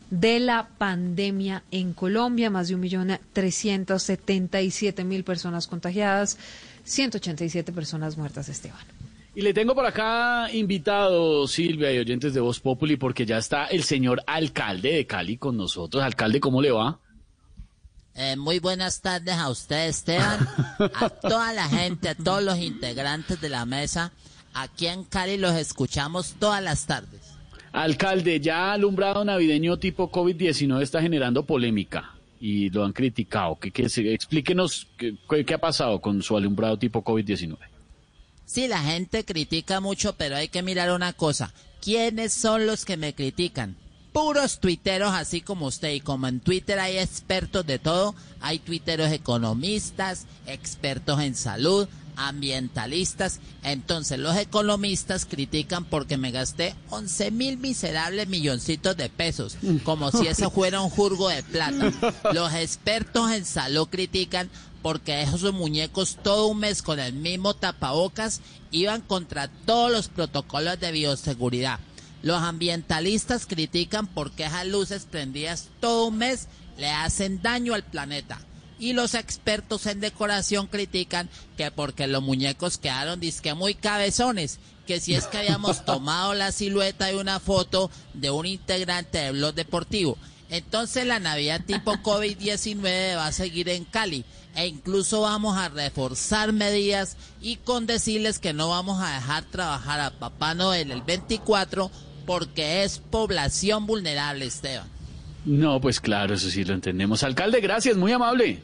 de 0.09 0.39
la 0.39 0.69
pandemia 0.77 1.63
en 1.71 1.91
Colombia, 1.91 2.49
más 2.49 2.69
de 2.69 2.75
un 2.75 2.81
millón 2.81 3.19
trescientos 3.33 4.03
setenta 4.03 4.61
y 4.61 4.71
siete 4.71 5.03
mil 5.03 5.25
personas 5.25 5.67
contagiadas, 5.67 6.37
187 6.85 7.73
personas 7.73 8.17
muertas, 8.17 8.47
Esteban. 8.47 8.79
Y 9.35 9.41
le 9.41 9.53
tengo 9.53 9.75
por 9.75 9.85
acá 9.85 10.49
invitado, 10.53 11.45
Silvia 11.47 11.91
y 11.91 11.97
oyentes 11.97 12.33
de 12.33 12.39
Voz 12.39 12.61
Populi, 12.61 12.95
porque 12.95 13.25
ya 13.25 13.37
está 13.37 13.65
el 13.65 13.83
señor 13.83 14.23
alcalde 14.25 14.93
de 14.93 15.05
Cali 15.05 15.35
con 15.35 15.57
nosotros. 15.57 16.01
Alcalde, 16.01 16.39
¿cómo 16.39 16.61
le 16.61 16.71
va? 16.71 17.00
Eh, 18.15 18.35
muy 18.35 18.59
buenas 18.59 19.01
tardes 19.01 19.35
a 19.35 19.49
usted, 19.49 19.87
Esteban, 19.87 20.47
a 20.95 21.09
toda 21.21 21.53
la 21.53 21.67
gente, 21.69 22.09
a 22.09 22.15
todos 22.15 22.43
los 22.43 22.57
integrantes 22.57 23.39
de 23.39 23.49
la 23.49 23.65
mesa. 23.65 24.11
Aquí 24.53 24.87
en 24.87 25.05
Cali 25.05 25.37
los 25.37 25.55
escuchamos 25.55 26.35
todas 26.39 26.61
las 26.61 26.85
tardes. 26.85 27.21
Alcalde, 27.71 28.41
ya 28.41 28.73
alumbrado 28.73 29.23
navideño 29.23 29.77
tipo 29.77 30.11
COVID-19 30.11 30.81
está 30.81 31.01
generando 31.01 31.45
polémica 31.45 32.11
y 32.41 32.69
lo 32.69 32.83
han 32.83 32.91
criticado. 32.91 33.57
¿Qué, 33.59 33.71
qué, 33.71 33.85
explíquenos 34.13 34.87
qué, 34.97 35.15
qué 35.45 35.53
ha 35.53 35.61
pasado 35.61 36.01
con 36.01 36.21
su 36.21 36.35
alumbrado 36.35 36.77
tipo 36.77 37.03
COVID-19. 37.03 37.57
Sí, 38.45 38.67
la 38.67 38.79
gente 38.79 39.23
critica 39.23 39.79
mucho, 39.79 40.17
pero 40.17 40.35
hay 40.35 40.49
que 40.49 40.63
mirar 40.63 40.91
una 40.91 41.13
cosa. 41.13 41.53
¿Quiénes 41.81 42.33
son 42.33 42.67
los 42.67 42.83
que 42.83 42.97
me 42.97 43.13
critican? 43.13 43.77
Puros 44.11 44.59
tuiteros 44.59 45.13
así 45.13 45.41
como 45.41 45.67
usted. 45.67 45.91
Y 45.91 46.01
como 46.01 46.27
en 46.27 46.39
Twitter 46.39 46.79
hay 46.79 46.97
expertos 46.97 47.65
de 47.65 47.79
todo, 47.79 48.15
hay 48.39 48.59
tuiteros 48.59 49.11
economistas, 49.11 50.25
expertos 50.45 51.19
en 51.21 51.35
salud, 51.35 51.87
ambientalistas. 52.15 53.39
Entonces 53.63 54.19
los 54.19 54.35
economistas 54.37 55.25
critican 55.25 55.85
porque 55.85 56.17
me 56.17 56.31
gasté 56.31 56.75
11 56.89 57.31
mil 57.31 57.57
miserables 57.57 58.27
milloncitos 58.27 58.97
de 58.97 59.09
pesos, 59.09 59.57
como 59.83 60.11
si 60.11 60.27
eso 60.27 60.51
fuera 60.51 60.81
un 60.81 60.89
jurgo 60.89 61.29
de 61.29 61.43
plata. 61.43 61.91
Los 62.33 62.53
expertos 62.53 63.31
en 63.31 63.45
salud 63.45 63.87
critican 63.89 64.49
porque 64.81 65.21
esos 65.21 65.53
muñecos 65.53 66.17
todo 66.23 66.47
un 66.47 66.59
mes 66.59 66.81
con 66.81 66.99
el 66.99 67.13
mismo 67.13 67.53
tapabocas 67.53 68.41
iban 68.71 69.01
contra 69.01 69.47
todos 69.47 69.91
los 69.91 70.07
protocolos 70.07 70.79
de 70.79 70.91
bioseguridad. 70.91 71.79
Los 72.23 72.41
ambientalistas 72.41 73.47
critican 73.47 74.07
porque 74.07 74.45
esas 74.45 74.67
luces 74.67 75.07
prendidas 75.09 75.69
todo 75.79 76.07
un 76.07 76.17
mes 76.17 76.47
le 76.77 76.89
hacen 76.89 77.41
daño 77.41 77.73
al 77.73 77.83
planeta. 77.83 78.39
Y 78.79 78.93
los 78.93 79.13
expertos 79.13 79.85
en 79.85 79.99
decoración 79.99 80.67
critican 80.67 81.29
que 81.55 81.69
porque 81.71 82.07
los 82.07 82.23
muñecos 82.23 82.77
quedaron 82.77 83.19
disque 83.19 83.53
muy 83.53 83.75
cabezones, 83.75 84.59
que 84.87 84.99
si 84.99 85.13
es 85.13 85.27
que 85.27 85.37
habíamos 85.37 85.85
tomado 85.85 86.33
la 86.33 86.51
silueta 86.51 87.05
de 87.07 87.17
una 87.17 87.39
foto 87.39 87.91
de 88.13 88.31
un 88.31 88.45
integrante 88.45 89.19
del 89.19 89.33
blog 89.33 89.53
deportivo. 89.53 90.17
Entonces 90.49 91.05
la 91.05 91.19
Navidad 91.19 91.61
tipo 91.65 91.93
COVID-19 92.03 93.15
va 93.15 93.27
a 93.27 93.31
seguir 93.31 93.69
en 93.69 93.85
Cali 93.85 94.25
e 94.55 94.67
incluso 94.67 95.21
vamos 95.21 95.57
a 95.57 95.69
reforzar 95.69 96.51
medidas 96.51 97.15
y 97.39 97.55
con 97.57 97.87
decirles 97.87 98.39
que 98.39 98.53
no 98.53 98.69
vamos 98.69 99.01
a 99.01 99.13
dejar 99.13 99.45
trabajar 99.45 100.01
a 100.01 100.11
Papá 100.11 100.53
Noel 100.53 100.91
el 100.91 101.01
24 101.01 101.89
porque 102.25 102.83
es 102.83 102.99
población 102.99 103.85
vulnerable, 103.85 104.45
Esteban. 104.45 104.87
No, 105.45 105.81
pues 105.81 105.99
claro, 105.99 106.35
eso 106.35 106.49
sí 106.49 106.63
lo 106.63 106.73
entendemos. 106.73 107.23
Alcalde, 107.23 107.61
gracias, 107.61 107.97
muy 107.97 108.11
amable. 108.11 108.61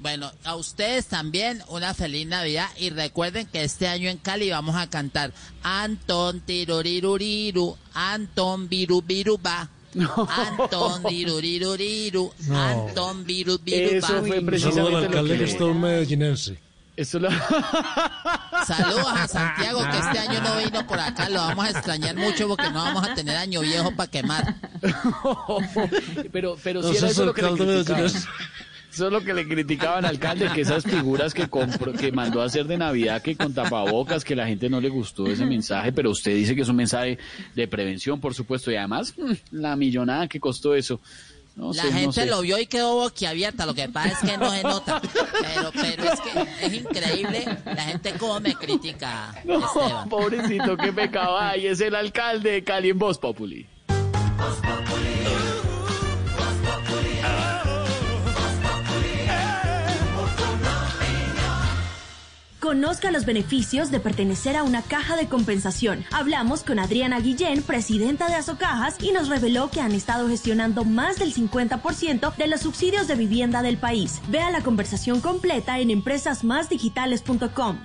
Bueno, 0.00 0.30
a 0.44 0.54
ustedes 0.54 1.06
también 1.06 1.60
una 1.68 1.92
feliz 1.92 2.26
Navidad 2.26 2.68
y 2.78 2.90
recuerden 2.90 3.46
que 3.46 3.64
este 3.64 3.88
año 3.88 4.08
en 4.08 4.18
Cali 4.18 4.48
vamos 4.48 4.76
a 4.76 4.88
cantar 4.88 5.32
Anton 5.62 6.40
Tiruriruriru, 6.40 7.76
Anton 7.94 8.68
Viru 8.68 9.02
Viruba. 9.02 9.70
No. 9.94 10.28
Anton 10.30 11.02
Viruriruriru, 11.08 12.30
no. 12.46 13.14
Viruba. 13.24 13.58
Eso 13.66 14.22
fue 14.22 14.42
precisamente 14.42 14.96
al 14.96 15.04
alcalde 15.04 15.32
que, 15.32 15.38
que 15.38 15.50
es 15.50 15.56
todo 15.56 15.72
medellinense. 15.72 16.58
Eso 16.98 17.20
lo... 17.20 17.30
Saludos 18.66 19.06
a 19.06 19.28
Santiago 19.28 19.82
que 19.88 19.98
este 19.98 20.18
año 20.18 20.40
no 20.42 20.56
vino 20.56 20.84
por 20.84 20.98
acá, 20.98 21.28
lo 21.28 21.36
vamos 21.36 21.66
a 21.66 21.70
extrañar 21.70 22.16
mucho 22.16 22.48
porque 22.48 22.68
no 22.70 22.82
vamos 22.82 23.06
a 23.06 23.14
tener 23.14 23.36
año 23.36 23.60
viejo 23.60 23.94
para 23.94 24.10
quemar. 24.10 24.56
pero 26.32 26.56
pero 26.60 26.82
si 26.82 26.96
era 26.96 27.08
eso 27.08 27.24
lo 27.24 27.32
que 27.32 27.42
le 27.42 27.54
criticaban. 27.54 28.10
Eso 28.92 29.06
es 29.06 29.12
lo 29.12 29.20
que 29.20 29.32
le 29.32 29.46
criticaban 29.46 30.04
al 30.04 30.16
alcalde, 30.16 30.50
que 30.52 30.62
esas 30.62 30.82
figuras 30.82 31.32
que 31.34 31.46
compró, 31.46 31.92
que 31.92 32.10
mandó 32.10 32.42
a 32.42 32.46
hacer 32.46 32.66
de 32.66 32.78
Navidad, 32.78 33.22
que 33.22 33.36
con 33.36 33.54
tapabocas, 33.54 34.24
que 34.24 34.34
la 34.34 34.48
gente 34.48 34.68
no 34.68 34.80
le 34.80 34.88
gustó 34.88 35.28
ese 35.28 35.46
mensaje, 35.46 35.92
pero 35.92 36.10
usted 36.10 36.34
dice 36.34 36.56
que 36.56 36.62
es 36.62 36.68
un 36.68 36.74
mensaje 36.74 37.16
de 37.54 37.68
prevención, 37.68 38.18
por 38.18 38.34
supuesto, 38.34 38.72
y 38.72 38.76
además 38.76 39.14
la 39.52 39.76
millonada 39.76 40.26
que 40.26 40.40
costó 40.40 40.74
eso. 40.74 41.00
No 41.58 41.72
la 41.72 41.82
sé, 41.82 41.88
gente 41.92 42.06
no 42.06 42.12
sé. 42.12 42.26
lo 42.26 42.40
vio 42.42 42.56
y 42.58 42.66
quedó 42.66 42.94
boquiabierta, 42.94 43.66
lo 43.66 43.74
que 43.74 43.88
pasa 43.88 44.10
es 44.10 44.30
que 44.30 44.38
no 44.38 44.48
se 44.50 44.62
nota. 44.62 45.02
Pero, 45.02 45.72
pero 45.72 46.04
es 46.04 46.20
que 46.20 46.66
es 46.66 46.72
increíble 46.72 47.58
la 47.64 47.82
gente 47.82 48.12
cómo 48.16 48.38
me 48.38 48.54
critica. 48.54 49.34
No, 49.44 49.58
Esteban. 49.66 50.08
pobrecito, 50.08 50.76
qué 50.76 50.92
pecado. 50.92 51.36
Ay, 51.36 51.66
es 51.66 51.80
el 51.80 51.96
alcalde 51.96 52.52
de 52.52 52.64
Cali 52.64 52.90
en 52.90 52.98
Voz 52.98 53.18
Populi. 53.18 53.66
Conozca 62.68 63.10
los 63.10 63.24
beneficios 63.24 63.90
de 63.90 63.98
pertenecer 63.98 64.54
a 64.54 64.62
una 64.62 64.82
caja 64.82 65.16
de 65.16 65.26
compensación. 65.26 66.04
Hablamos 66.12 66.64
con 66.64 66.78
Adriana 66.78 67.18
Guillén, 67.18 67.62
presidenta 67.62 68.28
de 68.28 68.34
Asocajas, 68.34 68.96
y 69.02 69.10
nos 69.10 69.30
reveló 69.30 69.70
que 69.70 69.80
han 69.80 69.92
estado 69.92 70.28
gestionando 70.28 70.84
más 70.84 71.18
del 71.18 71.32
50% 71.32 72.36
de 72.36 72.46
los 72.46 72.60
subsidios 72.60 73.08
de 73.08 73.14
vivienda 73.14 73.62
del 73.62 73.78
país. 73.78 74.20
Vea 74.28 74.50
la 74.50 74.60
conversación 74.62 75.22
completa 75.22 75.78
en 75.78 75.88
empresasmásdigitales.com. 75.88 77.78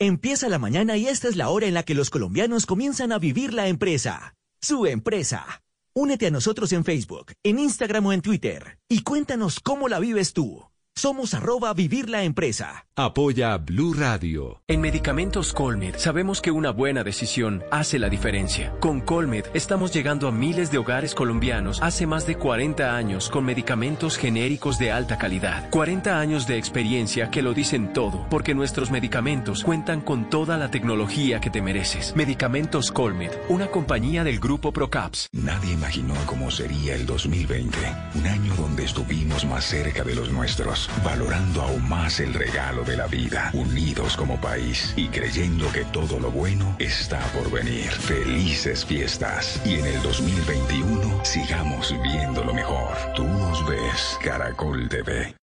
Empieza 0.00 0.48
la 0.48 0.58
mañana 0.58 0.96
y 0.96 1.06
esta 1.06 1.28
es 1.28 1.36
la 1.36 1.48
hora 1.48 1.68
en 1.68 1.74
la 1.74 1.84
que 1.84 1.94
los 1.94 2.10
colombianos 2.10 2.66
comienzan 2.66 3.12
a 3.12 3.20
vivir 3.20 3.54
la 3.54 3.68
empresa. 3.68 4.34
Su 4.60 4.86
empresa. 4.86 5.62
Únete 5.94 6.26
a 6.26 6.32
nosotros 6.32 6.72
en 6.72 6.84
Facebook, 6.84 7.26
en 7.44 7.60
Instagram 7.60 8.06
o 8.06 8.12
en 8.12 8.22
Twitter 8.22 8.80
y 8.88 9.04
cuéntanos 9.04 9.60
cómo 9.60 9.86
la 9.86 10.00
vives 10.00 10.32
tú. 10.32 10.64
Somos 10.98 11.34
arroba 11.34 11.74
vivir 11.74 12.08
la 12.08 12.22
empresa. 12.22 12.86
Apoya 12.98 13.58
Blue 13.58 13.92
Radio. 13.92 14.62
En 14.66 14.80
Medicamentos 14.80 15.52
Colmed 15.52 15.96
sabemos 15.98 16.40
que 16.40 16.50
una 16.50 16.70
buena 16.70 17.04
decisión 17.04 17.62
hace 17.70 17.98
la 17.98 18.08
diferencia. 18.08 18.72
Con 18.80 19.02
Colmed 19.02 19.44
estamos 19.52 19.92
llegando 19.92 20.26
a 20.26 20.32
miles 20.32 20.70
de 20.70 20.78
hogares 20.78 21.14
colombianos 21.14 21.82
hace 21.82 22.06
más 22.06 22.26
de 22.26 22.36
40 22.36 22.96
años 22.96 23.28
con 23.28 23.44
medicamentos 23.44 24.16
genéricos 24.16 24.78
de 24.78 24.90
alta 24.90 25.18
calidad. 25.18 25.68
40 25.68 26.18
años 26.18 26.46
de 26.46 26.56
experiencia 26.56 27.30
que 27.30 27.42
lo 27.42 27.52
dicen 27.52 27.92
todo, 27.92 28.26
porque 28.30 28.54
nuestros 28.54 28.90
medicamentos 28.90 29.64
cuentan 29.64 30.00
con 30.00 30.30
toda 30.30 30.56
la 30.56 30.70
tecnología 30.70 31.38
que 31.38 31.50
te 31.50 31.60
mereces. 31.60 32.16
Medicamentos 32.16 32.90
Colmed, 32.90 33.32
una 33.50 33.66
compañía 33.66 34.24
del 34.24 34.40
grupo 34.40 34.72
Procaps. 34.72 35.28
Nadie 35.32 35.74
imaginó 35.74 36.14
cómo 36.24 36.50
sería 36.50 36.94
el 36.94 37.04
2020, 37.04 37.76
un 38.14 38.26
año 38.26 38.54
donde 38.54 38.84
estuvimos 38.84 39.44
más 39.44 39.66
cerca 39.66 40.02
de 40.02 40.14
los 40.14 40.32
nuestros, 40.32 40.85
valorando 41.04 41.62
aún 41.62 41.88
más 41.88 42.20
el 42.20 42.34
regalo 42.34 42.84
de 42.84 42.96
la 42.96 43.06
vida, 43.06 43.50
unidos 43.52 44.16
como 44.16 44.40
país 44.40 44.92
y 44.96 45.08
creyendo 45.08 45.70
que 45.72 45.84
todo 45.86 46.18
lo 46.18 46.30
bueno 46.30 46.76
está 46.78 47.20
por 47.32 47.50
venir. 47.50 47.90
Felices 47.90 48.84
fiestas 48.84 49.60
y 49.64 49.74
en 49.74 49.86
el 49.86 50.02
2021 50.02 51.24
sigamos 51.24 51.94
viendo 52.02 52.44
lo 52.44 52.54
mejor. 52.54 52.96
Tú 53.14 53.24
nos 53.24 53.66
ves, 53.66 54.18
Caracol 54.22 54.88
TV. 54.88 55.34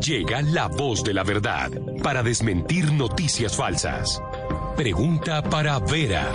Llega 0.00 0.40
la 0.40 0.66
voz 0.66 1.04
de 1.04 1.12
la 1.12 1.24
verdad 1.24 1.70
para 2.02 2.22
desmentir 2.22 2.90
noticias 2.92 3.54
falsas. 3.54 4.20
Pregunta 4.76 5.42
para 5.42 5.78
Vera. 5.78 6.32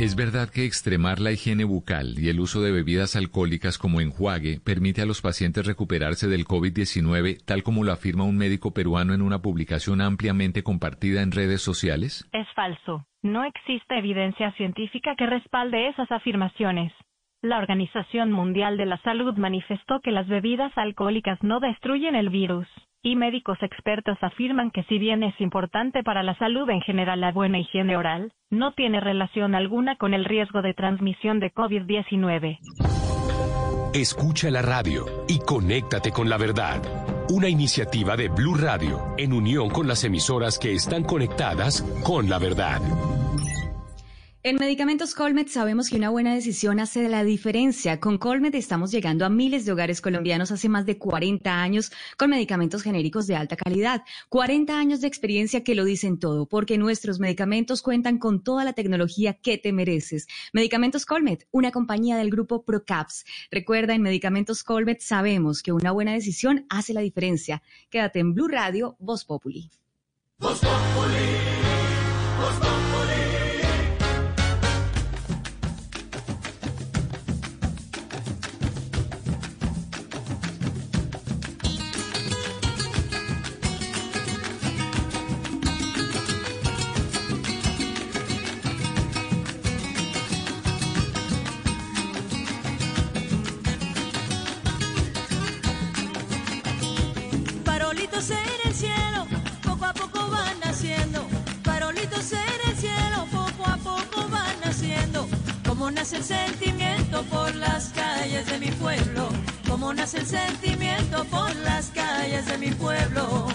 ¿Es 0.00 0.16
verdad 0.16 0.48
que 0.52 0.64
extremar 0.64 1.20
la 1.20 1.30
higiene 1.30 1.62
bucal 1.62 2.18
y 2.18 2.28
el 2.28 2.40
uso 2.40 2.60
de 2.60 2.72
bebidas 2.72 3.14
alcohólicas 3.14 3.78
como 3.78 4.00
enjuague 4.00 4.58
permite 4.58 5.02
a 5.02 5.06
los 5.06 5.22
pacientes 5.22 5.66
recuperarse 5.66 6.26
del 6.26 6.46
COVID-19, 6.46 7.38
tal 7.46 7.62
como 7.62 7.84
lo 7.84 7.92
afirma 7.92 8.24
un 8.24 8.36
médico 8.36 8.74
peruano 8.74 9.14
en 9.14 9.22
una 9.22 9.38
publicación 9.38 10.00
ampliamente 10.00 10.64
compartida 10.64 11.22
en 11.22 11.30
redes 11.30 11.62
sociales? 11.62 12.28
Es 12.32 12.48
falso. 12.56 13.06
No 13.22 13.44
existe 13.44 13.96
evidencia 13.96 14.50
científica 14.56 15.14
que 15.16 15.26
respalde 15.26 15.86
esas 15.86 16.10
afirmaciones. 16.10 16.92
La 17.40 17.58
Organización 17.58 18.32
Mundial 18.32 18.76
de 18.76 18.86
la 18.86 18.98
Salud 19.02 19.36
manifestó 19.36 20.00
que 20.00 20.10
las 20.10 20.26
bebidas 20.26 20.76
alcohólicas 20.76 21.40
no 21.44 21.60
destruyen 21.60 22.16
el 22.16 22.30
virus 22.30 22.66
y 23.04 23.16
médicos 23.16 23.58
expertos 23.60 24.16
afirman 24.22 24.70
que 24.70 24.82
si 24.84 24.98
bien 24.98 25.22
es 25.22 25.38
importante 25.40 26.02
para 26.02 26.22
la 26.22 26.36
salud 26.38 26.68
en 26.70 26.80
general 26.80 27.20
la 27.20 27.32
buena 27.32 27.58
higiene 27.58 27.96
oral, 27.96 28.32
no 28.50 28.72
tiene 28.72 28.98
relación 28.98 29.54
alguna 29.54 29.96
con 29.96 30.14
el 30.14 30.24
riesgo 30.24 30.62
de 30.62 30.72
transmisión 30.72 31.38
de 31.38 31.52
COVID-19. 31.52 32.58
Escucha 33.92 34.50
la 34.50 34.62
radio 34.62 35.04
y 35.28 35.38
conéctate 35.38 36.10
con 36.10 36.30
la 36.30 36.38
verdad. 36.38 36.80
Una 37.28 37.48
iniciativa 37.48 38.16
de 38.16 38.28
Blue 38.28 38.56
Radio 38.56 39.14
en 39.18 39.34
unión 39.34 39.68
con 39.68 39.86
las 39.86 40.02
emisoras 40.02 40.58
que 40.58 40.72
están 40.72 41.04
conectadas 41.04 41.82
con 42.04 42.30
la 42.30 42.38
verdad. 42.38 42.80
En 44.46 44.56
Medicamentos 44.56 45.14
Colmed 45.14 45.48
sabemos 45.48 45.88
que 45.88 45.96
una 45.96 46.10
buena 46.10 46.34
decisión 46.34 46.78
hace 46.78 47.08
la 47.08 47.24
diferencia. 47.24 47.98
Con 47.98 48.18
Colmed 48.18 48.54
estamos 48.54 48.90
llegando 48.90 49.24
a 49.24 49.30
miles 49.30 49.64
de 49.64 49.72
hogares 49.72 50.02
colombianos 50.02 50.52
hace 50.52 50.68
más 50.68 50.84
de 50.84 50.98
40 50.98 51.62
años 51.62 51.90
con 52.18 52.28
medicamentos 52.28 52.82
genéricos 52.82 53.26
de 53.26 53.36
alta 53.36 53.56
calidad. 53.56 54.02
40 54.28 54.78
años 54.78 55.00
de 55.00 55.08
experiencia 55.08 55.64
que 55.64 55.74
lo 55.74 55.86
dicen 55.86 56.18
todo, 56.18 56.44
porque 56.44 56.76
nuestros 56.76 57.20
medicamentos 57.20 57.80
cuentan 57.80 58.18
con 58.18 58.44
toda 58.44 58.64
la 58.64 58.74
tecnología 58.74 59.32
que 59.32 59.56
te 59.56 59.72
mereces. 59.72 60.26
Medicamentos 60.52 61.06
Colmed, 61.06 61.44
una 61.50 61.70
compañía 61.70 62.18
del 62.18 62.28
grupo 62.28 62.64
Procaps. 62.64 63.24
Recuerda, 63.50 63.94
en 63.94 64.02
Medicamentos 64.02 64.62
Colmed 64.62 64.98
sabemos 65.00 65.62
que 65.62 65.72
una 65.72 65.90
buena 65.90 66.12
decisión 66.12 66.66
hace 66.68 66.92
la 66.92 67.00
diferencia. 67.00 67.62
Quédate 67.88 68.18
en 68.18 68.34
Blue 68.34 68.48
Radio, 68.48 68.94
Voz 68.98 69.24
Populi. 69.24 69.70
Voz 70.38 70.60
Populi, 70.60 71.14
Voz 72.38 72.56
Populi. 72.58 72.83
Como 105.84 105.96
nace 105.96 106.16
el 106.16 106.24
sentimiento 106.24 107.22
por 107.24 107.54
las 107.56 107.90
calles 107.90 108.46
de 108.46 108.58
mi 108.58 108.70
pueblo. 108.70 109.28
Como 109.68 109.92
nace 109.92 110.16
el 110.16 110.24
sentimiento 110.24 111.26
por 111.26 111.54
las 111.56 111.90
calles 111.90 112.46
de 112.46 112.56
mi 112.56 112.70
pueblo. 112.70 113.48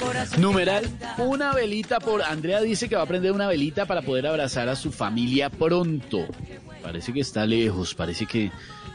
Corazón 0.00 0.40
Numeral, 0.40 0.88
una 1.18 1.52
velita 1.52 2.00
por... 2.00 2.22
Andrea 2.22 2.62
dice 2.62 2.88
que 2.88 2.96
va 2.96 3.02
a 3.02 3.06
prender 3.06 3.32
una 3.32 3.48
velita 3.48 3.84
para 3.84 4.00
poder 4.00 4.26
abrazar 4.26 4.70
a 4.70 4.76
su 4.76 4.90
familia 4.90 5.50
pronto. 5.50 6.20
Parece 6.82 7.12
que 7.12 7.20
está 7.20 7.44
lejos, 7.44 7.94
parece 7.94 8.24
que 8.24 8.50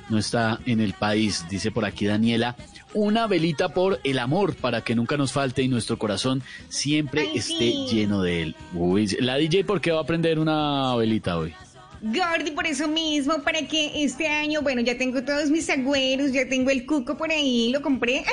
no 0.09 0.17
está 0.17 0.59
en 0.65 0.79
el 0.79 0.93
país, 0.93 1.45
dice 1.51 1.69
por 1.69 1.85
aquí 1.85 2.07
Daniela. 2.07 2.55
Una 2.95 3.27
velita 3.27 3.69
por 3.69 3.99
el 4.03 4.17
amor, 4.17 4.55
para 4.55 4.81
que 4.81 4.95
nunca 4.95 5.15
nos 5.15 5.31
falte 5.31 5.61
y 5.61 5.67
nuestro 5.67 5.99
corazón 5.99 6.41
siempre 6.69 7.21
Ay, 7.21 7.37
esté 7.37 7.71
sí. 7.71 7.85
lleno 7.91 8.23
de 8.23 8.41
él. 8.41 8.55
Uy, 8.73 9.05
la 9.19 9.35
DJ, 9.35 9.63
¿por 9.63 9.79
qué 9.79 9.91
va 9.91 10.01
a 10.01 10.05
prender 10.07 10.39
una 10.39 10.95
velita 10.95 11.37
hoy? 11.37 11.53
Gordy, 12.05 12.51
por 12.51 12.67
eso 12.67 12.89
mismo, 12.89 13.41
para 13.43 13.65
que 13.65 14.03
este 14.03 14.27
año, 14.27 14.61
bueno, 14.61 14.81
ya 14.81 14.97
tengo 14.97 15.23
todos 15.23 15.49
mis 15.49 15.69
agüeros, 15.69 16.33
ya 16.33 16.49
tengo 16.49 16.69
el 16.69 16.85
cuco 16.85 17.15
por 17.15 17.31
ahí, 17.31 17.71
lo 17.71 17.81
compré. 17.81 18.25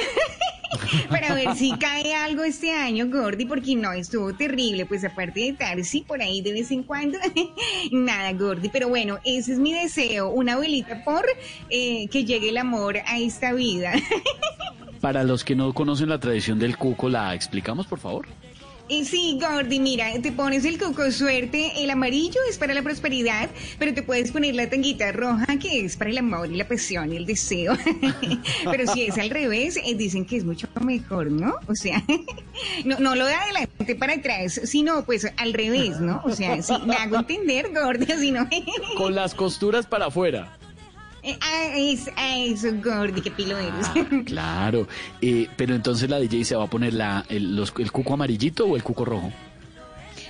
para 1.09 1.35
ver 1.35 1.55
si 1.55 1.71
cae 1.79 2.13
algo 2.13 2.43
este 2.43 2.73
año, 2.73 3.09
Gordy, 3.09 3.45
porque 3.45 3.77
no, 3.77 3.93
estuvo 3.93 4.35
terrible. 4.35 4.87
Pues 4.87 5.05
aparte 5.05 5.39
de 5.39 5.53
Tarsi, 5.53 6.01
por 6.01 6.21
ahí 6.21 6.43
de 6.43 6.53
vez 6.53 6.73
en 6.73 6.83
cuando, 6.83 7.17
nada, 7.93 8.33
Gordy. 8.33 8.71
Pero 8.71 8.89
bueno, 8.89 9.21
ese 9.25 9.53
es 9.53 9.61
mi 9.61 9.73
deseo, 9.73 10.31
una 10.31 10.59
velita 10.59 11.05
por 11.05 11.25
eh, 11.69 12.09
que 12.09 12.25
llegue 12.25 12.49
el 12.49 12.57
amor 12.57 12.97
a 13.07 13.21
esta 13.21 13.53
vida. 13.53 13.93
Para 15.01 15.23
los 15.23 15.45
que 15.45 15.55
no 15.55 15.73
conocen 15.75 16.09
la 16.09 16.19
tradición 16.19 16.59
del 16.59 16.77
cuco, 16.77 17.09
¿la 17.09 17.37
explicamos, 17.37 17.87
por 17.87 18.01
favor? 18.01 18.27
Sí, 19.05 19.39
Gordy, 19.41 19.79
mira, 19.79 20.11
te 20.21 20.33
pones 20.33 20.65
el 20.65 20.77
coco 20.77 21.11
suerte, 21.13 21.73
el 21.79 21.91
amarillo 21.91 22.41
es 22.49 22.59
para 22.59 22.75
la 22.75 22.83
prosperidad, 22.83 23.49
pero 23.79 23.95
te 23.95 24.03
puedes 24.03 24.33
poner 24.33 24.57
la 24.57 24.69
tanguita 24.69 25.13
roja 25.13 25.47
que 25.59 25.85
es 25.85 25.97
para 25.97 26.11
el 26.11 26.19
amor 26.19 26.51
y 26.51 26.57
la 26.57 26.67
pasión 26.67 27.13
y 27.13 27.17
el 27.17 27.25
deseo. 27.25 27.77
pero 28.71 28.93
si 28.93 29.03
es 29.03 29.17
al 29.17 29.31
revés, 29.31 29.79
eh, 29.85 29.95
dicen 29.95 30.25
que 30.25 30.37
es 30.37 30.45
mucho 30.45 30.67
mejor, 30.81 31.31
¿no? 31.31 31.55
O 31.69 31.75
sea, 31.77 32.03
no, 32.85 32.99
no 32.99 33.15
lo 33.15 33.27
de 33.27 33.35
adelante 33.35 33.95
para 33.95 34.15
atrás, 34.15 34.61
sino 34.65 35.05
pues 35.05 35.27
al 35.37 35.53
revés, 35.53 36.01
¿no? 36.01 36.21
O 36.25 36.31
sea, 36.31 36.61
sí, 36.61 36.75
me 36.85 36.97
hago 36.97 37.17
entender, 37.17 37.71
Gordy, 37.73 38.07
si 38.19 38.33
no... 38.33 38.49
Con 38.97 39.15
las 39.15 39.35
costuras 39.35 39.87
para 39.87 40.07
afuera. 40.07 40.60
Eh, 41.23 41.37
ah, 41.41 41.73
es, 41.77 42.09
ah, 42.17 42.39
eso, 42.39 42.69
Gordy, 42.83 43.21
qué 43.21 43.31
pilo 43.31 43.57
eres. 43.59 43.89
Claro, 44.25 44.89
eh, 45.21 45.49
pero 45.57 45.75
entonces 45.75 46.09
la 46.09 46.19
DJ 46.19 46.45
se 46.45 46.57
va 46.57 46.65
a 46.65 46.71
poner 46.71 46.95
la, 46.95 47.25
el, 47.29 47.55
los- 47.57 47.75
el 47.79 47.93
cuco 47.93 48.15
amarillito 48.15 48.67
o 48.67 48.77
el 48.77 48.83
cuco 48.83 49.05
rojo. 49.05 49.31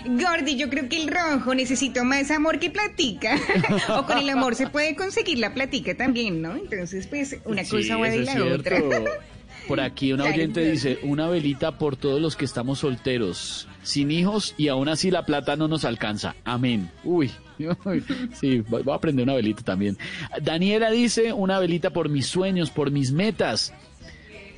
Gordy, 0.06 0.56
yo 0.56 0.70
creo 0.70 0.88
que 0.88 1.02
el 1.02 1.08
rojo 1.08 1.54
necesito 1.54 2.04
más 2.04 2.30
amor 2.30 2.58
que 2.58 2.70
platica. 2.70 3.36
o 3.98 4.06
con 4.06 4.18
el 4.18 4.28
amor 4.30 4.54
se 4.54 4.66
puede 4.66 4.96
conseguir 4.96 5.38
la 5.38 5.52
platica 5.52 5.94
también, 5.94 6.40
¿no? 6.40 6.56
Entonces, 6.56 7.06
pues, 7.06 7.36
una 7.44 7.64
Sí, 7.64 7.70
cosa 7.70 7.96
va 7.98 8.08
de 8.08 8.24
la 8.24 8.44
otra. 8.44 8.80
Por 9.68 9.80
aquí 9.80 10.12
Claro, 10.14 10.24
oyente 10.34 10.70
dice, 10.70 10.98
una 11.02 11.28
velita 11.28 11.76
por 11.78 11.96
todos 11.96 12.20
los 12.20 12.34
que 12.34 12.46
estamos 12.46 12.78
solteros, 12.80 13.68
sin 13.82 14.10
hijos 14.10 14.54
y 14.56 14.68
aún 14.68 14.88
así 14.88 15.10
la 15.10 15.26
plata 15.26 15.54
no 15.56 15.68
nos 15.68 15.84
alcanza. 15.84 16.34
Amén. 16.44 16.90
Uy, 17.04 17.30
sí, 18.40 18.60
voy 18.60 18.82
a 18.92 18.98
prender 18.98 19.24
una 19.24 19.34
velita 19.34 19.62
también. 19.62 19.96
Daniela 20.40 20.90
dice, 20.90 21.32
una 21.32 21.58
velita 21.58 21.90
por 21.90 22.08
mis 22.08 22.26
sueños, 22.26 22.70
por 22.70 22.90
mis 22.90 23.12
metas. 23.12 23.72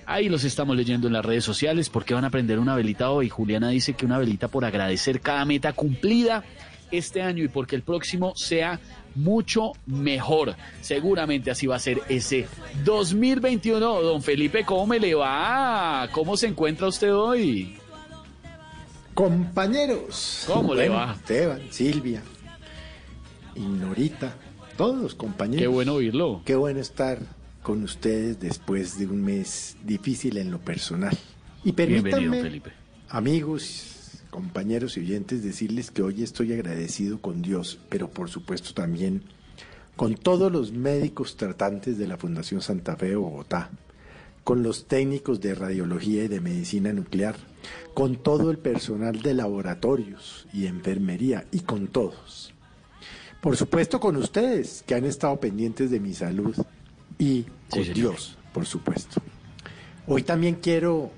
Ahí 0.07 0.29
los 0.29 0.45
estamos 0.45 0.77
leyendo 0.77 1.07
en 1.07 1.13
las 1.13 1.25
redes 1.25 1.45
sociales. 1.45 1.89
¿Por 1.89 2.05
qué 2.05 2.15
van 2.15 2.25
a 2.25 2.31
prender 2.31 2.59
una 2.59 2.75
velita 2.75 3.11
hoy? 3.11 3.29
Juliana 3.29 3.71
dice 3.71 3.95
que 3.95 4.05
una 4.05 4.19
velita 4.19 4.49
por 4.49 4.65
agradecer 4.65 5.21
cada 5.21 5.45
meta 5.45 5.73
cumplida 5.73 6.45
este 6.91 7.23
año 7.23 7.45
y 7.45 7.49
porque 7.49 7.77
el 7.77 7.83
próximo 7.83 8.35
sea 8.37 8.81
mucho 9.15 9.73
mejor. 9.87 10.55
Seguramente 10.81 11.51
así 11.51 11.67
va 11.67 11.77
a 11.77 11.79
ser 11.79 12.01
ese 12.09 12.47
2021. 12.85 14.03
Don 14.03 14.23
Felipe, 14.23 14.65
¿cómo 14.65 14.87
me 14.87 15.01
le 15.01 15.15
va? 15.15 16.09
¿Cómo 16.13 16.37
se 16.37 16.49
encuentra 16.49 16.89
usted 16.89 17.15
hoy? 17.15 17.79
Compañeros. 19.15 20.45
¿Cómo 20.47 20.75
le 20.75 20.89
va? 20.89 21.13
Esteban, 21.13 21.61
Silvia 21.71 22.23
y 23.55 23.61
Norita, 23.61 24.37
todos 24.77 25.15
compañeros. 25.15 25.63
Qué 25.63 25.69
bueno 25.69 25.95
oírlo. 25.95 26.43
Qué 26.45 26.55
bueno 26.55 26.81
estar 26.81 27.19
con 27.63 27.83
ustedes 27.83 28.41
después 28.41 28.99
de 28.99 29.07
un 29.07 29.23
mes 29.23 29.77
difícil 29.85 30.37
en 30.37 30.51
lo 30.51 30.59
personal. 30.59 31.17
Y 31.65 31.73
Bienvenido, 31.73 32.03
permítanme, 32.03 32.43
Felipe. 32.43 32.73
amigos, 33.09 34.23
compañeros 34.31 34.97
y 34.97 35.01
oyentes, 35.01 35.45
decirles 35.45 35.91
que 35.91 36.03
hoy 36.03 36.23
estoy 36.23 36.53
agradecido 36.53 37.21
con 37.21 37.43
Dios, 37.43 37.79
pero 37.89 38.11
por 38.11 38.31
supuesto 38.31 38.75
también 38.75 39.23
con 39.95 40.15
todos 40.15 40.51
los 40.51 40.73
médicos 40.73 41.37
tratantes 41.37 41.99
de 41.99 42.09
la 42.09 42.17
Fundación 42.17 42.63
Santa 42.63 42.97
Fe 42.97 43.11
de 43.11 43.17
Bogotá, 43.17 43.71
con 44.43 44.63
los 44.63 44.87
técnicos 44.87 45.41
de 45.41 45.55
radiología 45.55 46.25
y 46.25 46.29
de 46.29 46.41
medicina 46.41 46.93
nuclear, 46.93 47.37
con 47.95 48.17
todo 48.17 48.51
el 48.51 48.59
personal 48.59 49.21
de 49.23 49.35
laboratorios 49.35 50.49
y 50.53 50.67
enfermería 50.67 51.45
y 51.53 51.61
con 51.61 51.87
todos. 51.87 52.52
Por 53.43 53.57
supuesto 53.57 53.99
con 53.99 54.17
ustedes 54.17 54.85
que 54.87 54.95
han 54.95 55.05
estado 55.05 55.41
pendientes 55.41 55.91
de 55.91 55.99
mi 55.99 56.15
salud 56.15 56.55
y 57.19 57.45
con. 57.69 57.83
Dios, 57.93 58.39
por 58.55 58.67
supuesto. 58.67 59.21
Hoy 60.07 60.23
también 60.23 60.59
quiero 60.63 61.11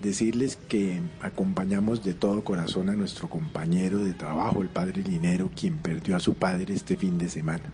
decirles 0.00 0.56
que 0.68 1.00
acompañamos 1.20 2.04
de 2.04 2.14
todo 2.14 2.44
corazón 2.44 2.90
a 2.90 2.94
nuestro 2.94 3.28
compañero 3.28 3.98
de 4.04 4.12
trabajo, 4.12 4.62
el 4.62 4.68
padre 4.68 5.02
Linero, 5.02 5.50
quien 5.58 5.78
perdió 5.78 6.14
a 6.14 6.20
su 6.20 6.34
padre 6.34 6.74
este 6.74 6.96
fin 6.96 7.18
de 7.18 7.28
semana. 7.28 7.64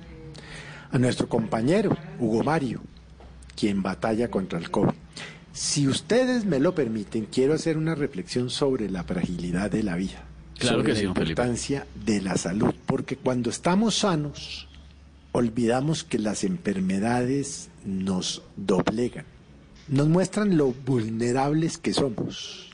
A 0.90 0.98
nuestro 0.98 1.28
compañero, 1.28 1.94
Hugo 2.18 2.42
Mario, 2.42 2.80
quien 3.54 3.82
batalla 3.82 4.30
contra 4.30 4.58
el 4.58 4.70
COVID. 4.70 4.94
Si 5.52 5.86
ustedes 5.86 6.46
me 6.46 6.58
lo 6.58 6.74
permiten, 6.74 7.26
quiero 7.26 7.52
hacer 7.52 7.76
una 7.76 7.94
reflexión 7.94 8.48
sobre 8.48 8.88
la 8.88 9.04
fragilidad 9.04 9.70
de 9.70 9.82
la 9.82 9.96
vida, 9.96 10.24
Claro 10.60 10.78
sobre 10.78 10.92
que 10.92 10.98
sí, 10.98 11.06
la 11.06 11.14
Felipe. 11.14 11.30
importancia 11.30 11.86
de 12.04 12.20
la 12.20 12.36
salud, 12.36 12.74
porque 12.86 13.16
cuando 13.16 13.48
estamos 13.48 13.96
sanos, 13.96 14.68
olvidamos 15.32 16.04
que 16.04 16.18
las 16.18 16.44
enfermedades 16.44 17.70
nos 17.84 18.42
doblegan, 18.56 19.24
nos 19.88 20.08
muestran 20.08 20.56
lo 20.56 20.72
vulnerables 20.72 21.78
que 21.78 21.94
somos 21.94 22.68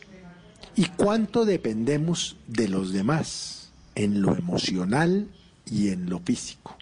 y 0.75 0.87
cuánto 0.87 1.45
dependemos 1.45 2.37
de 2.49 2.69
los 2.69 2.93
demás 2.93 3.71
en 3.95 4.21
lo 4.21 4.37
emocional 4.37 5.29
y 5.65 5.89
en 5.89 6.11
lo 6.11 6.19
físico. 6.19 6.77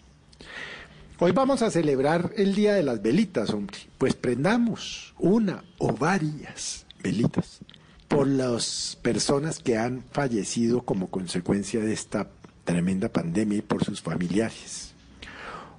Hoy 1.19 1.31
vamos 1.31 1.61
a 1.61 1.71
celebrar 1.71 2.33
el 2.35 2.55
Día 2.55 2.73
de 2.73 2.83
las 2.83 3.01
Velitas, 3.01 3.51
hombre. 3.51 3.77
Pues 3.97 4.15
prendamos 4.15 5.13
una 5.17 5.63
o 5.77 5.93
varias 5.93 6.85
velitas 7.01 7.59
por 8.07 8.27
las 8.27 8.97
personas 9.01 9.59
que 9.59 9.77
han 9.77 10.03
fallecido 10.11 10.83
como 10.83 11.07
consecuencia 11.09 11.79
de 11.79 11.93
esta 11.93 12.27
tremenda 12.63 13.09
pandemia 13.09 13.59
y 13.59 13.61
por 13.61 13.83
sus 13.83 14.01
familiares. 14.01 14.93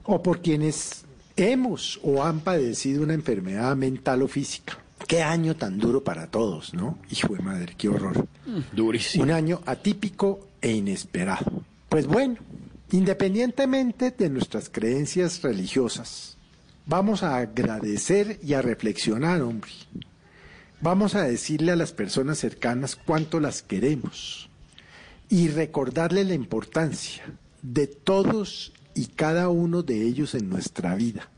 O 0.05 0.23
por 0.23 0.41
quienes 0.41 1.05
hemos 1.37 2.01
o 2.03 2.25
han 2.25 2.41
padecido 2.41 3.03
una 3.03 3.15
enfermedad 3.15 3.77
mental 3.77 4.23
o 4.23 4.29
física. 4.29 4.79
Qué 5.07 5.23
año 5.23 5.55
tan 5.57 5.79
duro 5.79 6.03
para 6.03 6.29
todos, 6.29 6.75
¿no? 6.75 6.99
Hijo 7.11 7.35
de 7.35 7.43
madre, 7.43 7.75
qué 7.77 7.89
horror. 7.89 8.27
Durísimo. 8.73 9.25
Un 9.25 9.31
año 9.31 9.61
atípico 9.67 10.49
e 10.61 10.73
inesperado. 10.73 11.65
Pues 11.89 12.07
bueno, 12.07 12.37
independientemente 12.91 14.11
de 14.11 14.31
nuestras 14.31 14.69
creencias 14.69 15.43
religiosas, 15.43 16.39
vamos 16.87 17.23
a 17.23 17.37
agradecer 17.37 18.41
y 18.43 18.55
a 18.55 18.63
reflexionar, 18.63 19.43
hombre. 19.43 19.71
Vamos 20.81 21.15
a 21.15 21.25
decirle 21.25 21.73
a 21.73 21.77
las 21.77 21.93
personas 21.93 22.39
cercanas 22.39 22.97
cuánto 22.97 23.41
las 23.41 23.63
queremos 23.63 24.49
y 25.29 25.49
recordarle 25.49 26.25
la 26.25 26.35
importancia 26.35 27.25
de 27.63 27.87
todos 27.87 28.73
y 28.95 29.07
cada 29.07 29.49
uno 29.49 29.83
de 29.83 30.03
ellos 30.03 30.35
en 30.35 30.49
nuestra 30.49 30.95
vida, 30.95 31.29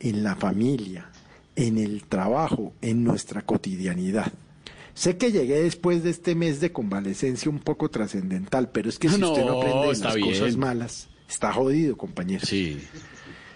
en 0.00 0.22
la 0.22 0.36
familia, 0.36 1.10
en 1.56 1.76
el 1.78 2.04
trabajo, 2.04 2.72
en 2.80 3.04
nuestra 3.04 3.42
cotidianidad. 3.42 4.32
Sé 4.94 5.16
que 5.16 5.30
llegué 5.32 5.62
después 5.62 6.02
de 6.02 6.10
este 6.10 6.34
mes 6.34 6.60
de 6.60 6.72
convalecencia 6.72 7.50
un 7.50 7.58
poco 7.60 7.88
trascendental, 7.88 8.70
pero 8.70 8.88
es 8.88 8.98
que 8.98 9.08
si 9.08 9.18
No, 9.18 9.30
usted 9.32 9.44
no 9.44 9.58
aprende 9.60 9.96
las 9.98 10.14
bien. 10.14 10.28
cosas 10.28 10.56
malas, 10.56 11.08
está 11.28 11.52
jodido, 11.52 11.96
compañero. 11.96 12.44
Sí. 12.46 12.80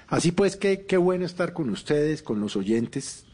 Así 0.09 0.31
pues, 0.31 0.57
qué, 0.57 0.85
qué 0.87 0.97
bueno 0.99 1.25
estar 1.25 1.53
con 1.53 1.71
ustedes, 1.71 2.23
con 2.23 2.39
los 2.41 2.55
oyentes, 2.55 3.25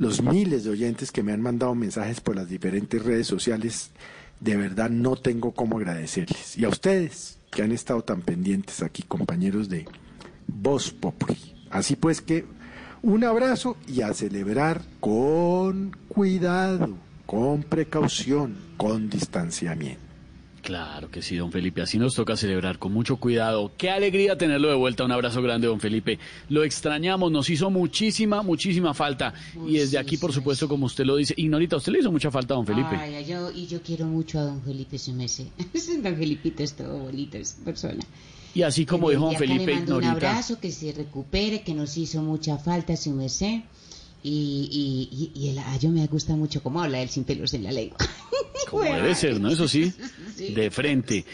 los 0.00 0.22
miles 0.22 0.64
de 0.64 0.70
oyentes 0.70 1.12
que 1.12 1.22
me 1.22 1.32
han 1.32 1.42
mandado 1.42 1.74
mensajes 1.74 2.22
por 2.22 2.34
las 2.34 2.48
diferentes 2.48 3.04
redes 3.04 3.26
sociales. 3.26 3.90
De 4.40 4.56
verdad 4.56 4.88
no 4.88 5.14
tengo 5.14 5.52
cómo 5.52 5.76
agradecerles. 5.76 6.56
Y 6.56 6.64
a 6.64 6.70
ustedes 6.70 7.38
que 7.50 7.62
han 7.62 7.70
estado 7.70 8.02
tan 8.02 8.22
pendientes 8.22 8.82
aquí, 8.82 9.02
compañeros 9.02 9.68
de 9.68 9.84
Voz 10.46 10.90
Populi. 10.90 11.36
Así 11.68 11.96
pues 11.96 12.22
que 12.22 12.46
un 13.02 13.24
abrazo 13.24 13.76
y 13.86 14.00
a 14.00 14.14
celebrar 14.14 14.80
con 15.00 15.94
cuidado, 16.08 16.96
con 17.26 17.62
precaución, 17.62 18.56
con 18.78 19.10
distanciamiento. 19.10 20.09
Claro 20.62 21.10
que 21.10 21.22
sí, 21.22 21.36
don 21.36 21.50
Felipe. 21.50 21.80
Así 21.82 21.98
nos 21.98 22.14
toca 22.14 22.36
celebrar 22.36 22.78
con 22.78 22.92
mucho 22.92 23.16
cuidado. 23.16 23.72
Qué 23.78 23.90
alegría 23.90 24.36
tenerlo 24.36 24.68
de 24.68 24.74
vuelta. 24.74 25.04
Un 25.04 25.12
abrazo 25.12 25.40
grande, 25.42 25.66
don 25.66 25.80
Felipe. 25.80 26.18
Lo 26.48 26.64
extrañamos, 26.64 27.32
nos 27.32 27.48
hizo 27.48 27.70
muchísima, 27.70 28.42
muchísima 28.42 28.92
falta. 28.94 29.32
y 29.66 29.78
desde 29.78 29.98
aquí, 29.98 30.16
por 30.16 30.32
supuesto, 30.32 30.68
como 30.68 30.86
usted 30.86 31.04
lo 31.04 31.16
dice, 31.16 31.34
Ignorita, 31.36 31.76
usted 31.76 31.92
le 31.92 32.00
hizo 32.00 32.12
mucha 32.12 32.30
falta 32.30 32.54
a 32.54 32.56
don 32.58 32.66
Felipe. 32.66 32.94
Ay, 32.96 33.24
yo, 33.24 33.50
y 33.50 33.66
yo 33.66 33.80
quiero 33.82 34.06
mucho 34.06 34.38
a 34.38 34.42
don 34.42 34.62
Felipe 34.62 34.98
Sumese. 34.98 35.46
don 36.02 36.16
Felipito 36.16 36.62
es 36.62 36.74
todo 36.74 36.98
bonito, 36.98 37.38
es 37.38 37.56
persona. 37.64 38.00
Y 38.54 38.62
así 38.62 38.84
como 38.84 39.10
Y 39.10 39.14
dijo 39.14 39.26
don 39.26 39.36
Felipe, 39.36 39.66
le 39.66 39.74
mando 39.76 39.96
un 39.96 40.02
Ignorita. 40.04 40.30
abrazo, 40.30 40.60
que 40.60 40.72
se 40.72 40.92
recupere, 40.92 41.62
que 41.62 41.72
nos 41.72 41.96
hizo 41.96 42.20
mucha 42.22 42.58
falta 42.58 42.96
su 42.96 43.12
merced. 43.12 43.60
Y, 44.22 44.68
y, 45.10 45.40
y, 45.40 45.46
y 45.46 45.48
el 45.50 45.58
ayo 45.58 45.88
me 45.90 46.06
gusta 46.06 46.36
mucho 46.36 46.62
cómo 46.62 46.82
habla 46.82 47.00
él 47.00 47.08
sin 47.08 47.24
pelos 47.24 47.54
en 47.54 47.64
la 47.64 47.72
lengua. 47.72 47.96
Como 48.70 48.82
debe 48.84 49.14
ser, 49.14 49.40
¿no? 49.40 49.48
Eso 49.50 49.66
sí, 49.66 49.92
Sí. 50.36 50.52
de 50.54 50.70
frente. 50.70 51.24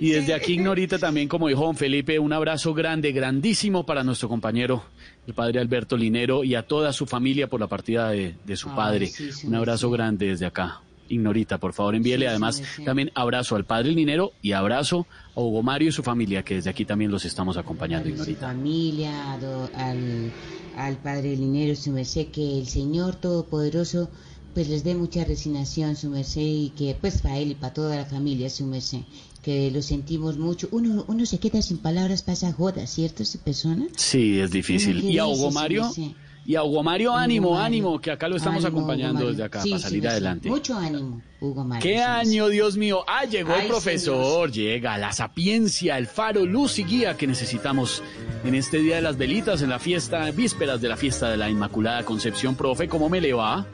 Y 0.00 0.10
desde 0.10 0.34
aquí, 0.34 0.52
Ignorita, 0.54 0.98
también, 0.98 1.26
como 1.28 1.48
dijo 1.48 1.64
don 1.64 1.76
Felipe, 1.76 2.18
un 2.18 2.32
abrazo 2.32 2.74
grande, 2.74 3.12
grandísimo 3.12 3.84
para 3.86 4.04
nuestro 4.04 4.28
compañero, 4.28 4.84
el 5.26 5.34
padre 5.34 5.58
Alberto 5.60 5.96
Linero, 5.96 6.44
y 6.44 6.54
a 6.54 6.62
toda 6.66 6.92
su 6.92 7.06
familia 7.06 7.48
por 7.48 7.60
la 7.60 7.66
partida 7.66 8.10
de, 8.10 8.36
de 8.44 8.56
su 8.56 8.68
Ay, 8.70 8.76
padre. 8.76 9.06
sí, 9.08 9.32
sí, 9.32 9.46
un 9.46 9.54
abrazo 9.56 9.90
grande 9.90 10.26
desde 10.28 10.46
acá. 10.46 10.80
Ignorita, 11.08 11.58
por 11.58 11.72
favor, 11.72 11.94
envíele 11.94 12.24
Sí, 12.26 12.28
además 12.30 12.56
sí, 12.56 12.64
sí. 12.76 12.84
también 12.84 13.10
abrazo 13.14 13.56
al 13.56 13.64
padre 13.64 13.92
Linero 13.92 14.32
y 14.42 14.52
abrazo 14.52 15.06
a 15.34 15.40
Hugo 15.40 15.62
Mario 15.62 15.88
y 15.88 15.92
su 15.92 16.02
familia, 16.02 16.42
que 16.42 16.54
desde 16.54 16.70
aquí 16.70 16.84
también 16.84 17.10
los 17.10 17.24
estamos 17.24 17.56
acompañando, 17.56 18.08
a 18.08 18.12
su 18.12 18.22
Ignorita. 18.30 18.48
familia, 18.48 19.32
a 19.32 19.38
do- 19.38 19.70
al, 19.74 20.30
al 20.76 20.96
Padre 20.98 21.36
Linero, 21.36 21.74
su 21.76 21.90
merced, 21.92 22.28
que 22.28 22.58
el 22.58 22.66
Señor 22.66 23.16
Todopoderoso 23.16 24.10
pues 24.54 24.68
les 24.70 24.84
dé 24.84 24.94
mucha 24.94 25.22
resignación, 25.22 25.96
su 25.96 26.08
merced, 26.08 26.40
y 26.40 26.70
que 26.70 26.96
pues 26.98 27.20
para 27.20 27.36
él 27.38 27.50
y 27.50 27.54
para 27.56 27.74
toda 27.74 27.94
la 27.94 28.06
familia, 28.06 28.48
su 28.48 28.64
merced, 28.66 29.00
que 29.42 29.70
lo 29.70 29.82
sentimos 29.82 30.38
mucho. 30.38 30.66
Uno, 30.72 31.04
uno 31.08 31.26
se 31.26 31.38
queda 31.38 31.60
sin 31.60 31.76
palabras 31.76 32.22
para 32.22 32.32
esa 32.32 32.52
joda, 32.54 32.86
¿cierto, 32.86 33.22
esa 33.22 33.38
persona? 33.44 33.86
Sí, 33.96 34.40
es 34.40 34.50
difícil. 34.50 35.04
Y 35.04 35.18
a 35.18 35.26
Hugo 35.26 35.50
Mario, 35.50 35.90
sí. 35.94 36.14
Y 36.46 36.54
a 36.54 36.62
Hugo 36.62 36.82
Mario, 36.82 37.12
ánimo, 37.14 37.58
ánimo, 37.58 38.00
que 38.00 38.10
acá 38.12 38.28
lo 38.28 38.36
estamos 38.36 38.64
Ánimo, 38.64 38.78
acompañando 38.78 39.28
desde 39.28 39.42
acá 39.44 39.62
Sí, 39.62 39.70
para 39.70 39.82
salir 39.82 40.02
sí. 40.02 40.06
adelante. 40.06 40.48
Mucho 40.48 40.76
ánimo, 40.76 41.20
Hugo 41.40 41.64
Mario. 41.64 41.82
¿Qué 41.82 41.98
año, 42.00 42.48
Dios 42.48 42.76
mío? 42.76 43.04
Ah, 43.08 43.24
llegó 43.24 43.54
el 43.56 43.66
profesor, 43.66 44.50
llega 44.52 44.96
la 44.96 45.12
sapiencia, 45.12 45.98
el 45.98 46.06
faro, 46.06 46.46
luz 46.46 46.78
y 46.78 46.84
guía 46.84 47.16
que 47.16 47.26
necesitamos 47.26 48.02
en 48.44 48.54
este 48.54 48.78
Día 48.78 48.96
de 48.96 49.02
las 49.02 49.16
Velitas, 49.16 49.60
en 49.62 49.70
la 49.70 49.78
fiesta, 49.78 50.30
vísperas 50.30 50.80
de 50.80 50.88
la 50.88 50.96
fiesta 50.96 51.28
de 51.28 51.36
la 51.36 51.50
Inmaculada 51.50 52.04
Concepción. 52.04 52.54
Profe, 52.54 52.88
¿cómo 52.88 53.08
me 53.08 53.20
le 53.20 53.32
va? 53.32 53.66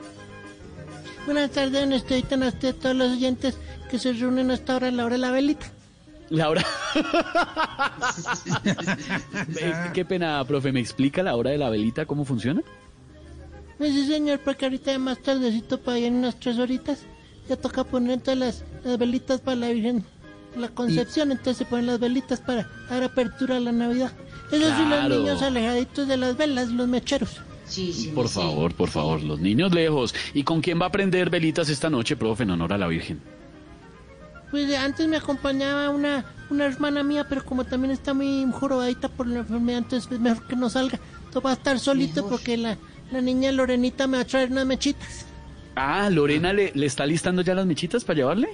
Buenas 1.25 1.51
tardes, 1.51 1.73
don 1.73 1.93
Estevita, 1.93 2.35
a 2.35 2.51
todos 2.73 2.95
los 2.95 3.11
oyentes 3.13 3.57
que 3.89 3.97
se 3.99 4.13
reúnen 4.13 4.51
hasta 4.51 4.73
ahora 4.73 4.87
en 4.89 4.97
la 4.97 5.05
hora 5.05 5.13
de 5.13 5.19
la 5.19 5.31
velita. 5.31 5.71
Laura. 6.29 6.63
Eh, 9.57 9.73
Qué 9.93 10.05
pena, 10.05 10.43
profe, 10.45 10.71
¿me 10.71 10.79
explica 10.79 11.23
la 11.23 11.35
hora 11.35 11.51
de 11.51 11.57
la 11.57 11.69
velita 11.69 12.05
cómo 12.05 12.25
funciona? 12.25 12.61
Pues 13.77 13.91
sí, 13.93 14.05
señor, 14.07 14.39
porque 14.39 14.65
ahorita 14.65 14.91
ya 14.91 14.99
más 14.99 15.19
tardecito, 15.19 15.79
para 15.79 15.97
allá 15.97 16.07
en 16.07 16.15
unas 16.15 16.39
tres 16.39 16.57
horitas, 16.59 16.99
ya 17.49 17.55
toca 17.57 17.83
poner 17.83 18.21
todas 18.21 18.37
las, 18.39 18.63
las 18.83 18.97
velitas 18.97 19.41
para 19.41 19.55
la 19.57 19.69
Virgen, 19.69 20.05
la 20.57 20.69
Concepción, 20.69 21.31
entonces 21.31 21.57
se 21.57 21.65
ponen 21.65 21.87
las 21.87 21.99
velitas 21.99 22.39
para 22.39 22.69
dar 22.89 23.03
apertura 23.03 23.57
a 23.57 23.59
la 23.59 23.71
Navidad. 23.71 24.11
Eso 24.51 24.65
sí, 24.75 24.81
los 24.87 24.99
Claro. 24.99 25.15
niños 25.17 25.41
alejaditos 25.41 26.07
de 26.07 26.17
las 26.17 26.37
velas, 26.37 26.69
los 26.69 26.87
mecheros. 26.87 27.37
Sí, 27.65 28.11
Por 28.13 28.27
favor, 28.29 28.73
por 28.75 28.89
favor, 28.89 29.23
los 29.23 29.39
niños 29.39 29.73
lejos. 29.73 30.13
¿Y 30.33 30.43
con 30.43 30.61
quién 30.61 30.79
va 30.79 30.87
a 30.87 30.91
prender 30.91 31.29
velitas 31.29 31.69
esta 31.69 31.89
noche, 31.89 32.15
profe, 32.15 32.43
en 32.43 32.51
honor 32.51 32.73
a 32.73 32.77
la 32.77 32.87
Virgen? 32.87 33.19
Pues 34.53 34.71
antes 34.77 35.07
me 35.07 35.17
acompañaba 35.17 35.89
una, 35.89 36.25
una 36.51 36.65
hermana 36.65 37.01
mía, 37.01 37.25
pero 37.27 37.43
como 37.43 37.63
también 37.63 37.89
está 37.89 38.13
muy 38.13 38.45
jorobadita 38.51 39.09
por 39.09 39.25
la 39.25 39.39
enfermedad, 39.39 39.79
entonces 39.79 40.11
es 40.11 40.19
mejor 40.19 40.45
que 40.45 40.55
no 40.55 40.69
salga. 40.69 40.99
Todo 41.31 41.41
va 41.41 41.49
a 41.49 41.53
estar 41.53 41.79
solito 41.79 42.29
porque 42.29 42.55
la, 42.55 42.77
la 43.11 43.19
niña 43.19 43.51
Lorenita 43.51 44.05
me 44.05 44.17
va 44.17 44.21
a 44.21 44.27
traer 44.27 44.51
unas 44.51 44.67
mechitas. 44.67 45.25
Ah, 45.75 46.07
Lorena 46.11 46.53
le, 46.53 46.71
le 46.75 46.85
está 46.85 47.03
listando 47.07 47.41
ya 47.41 47.55
las 47.55 47.65
mechitas 47.65 48.03
para 48.03 48.17
llevarle. 48.17 48.49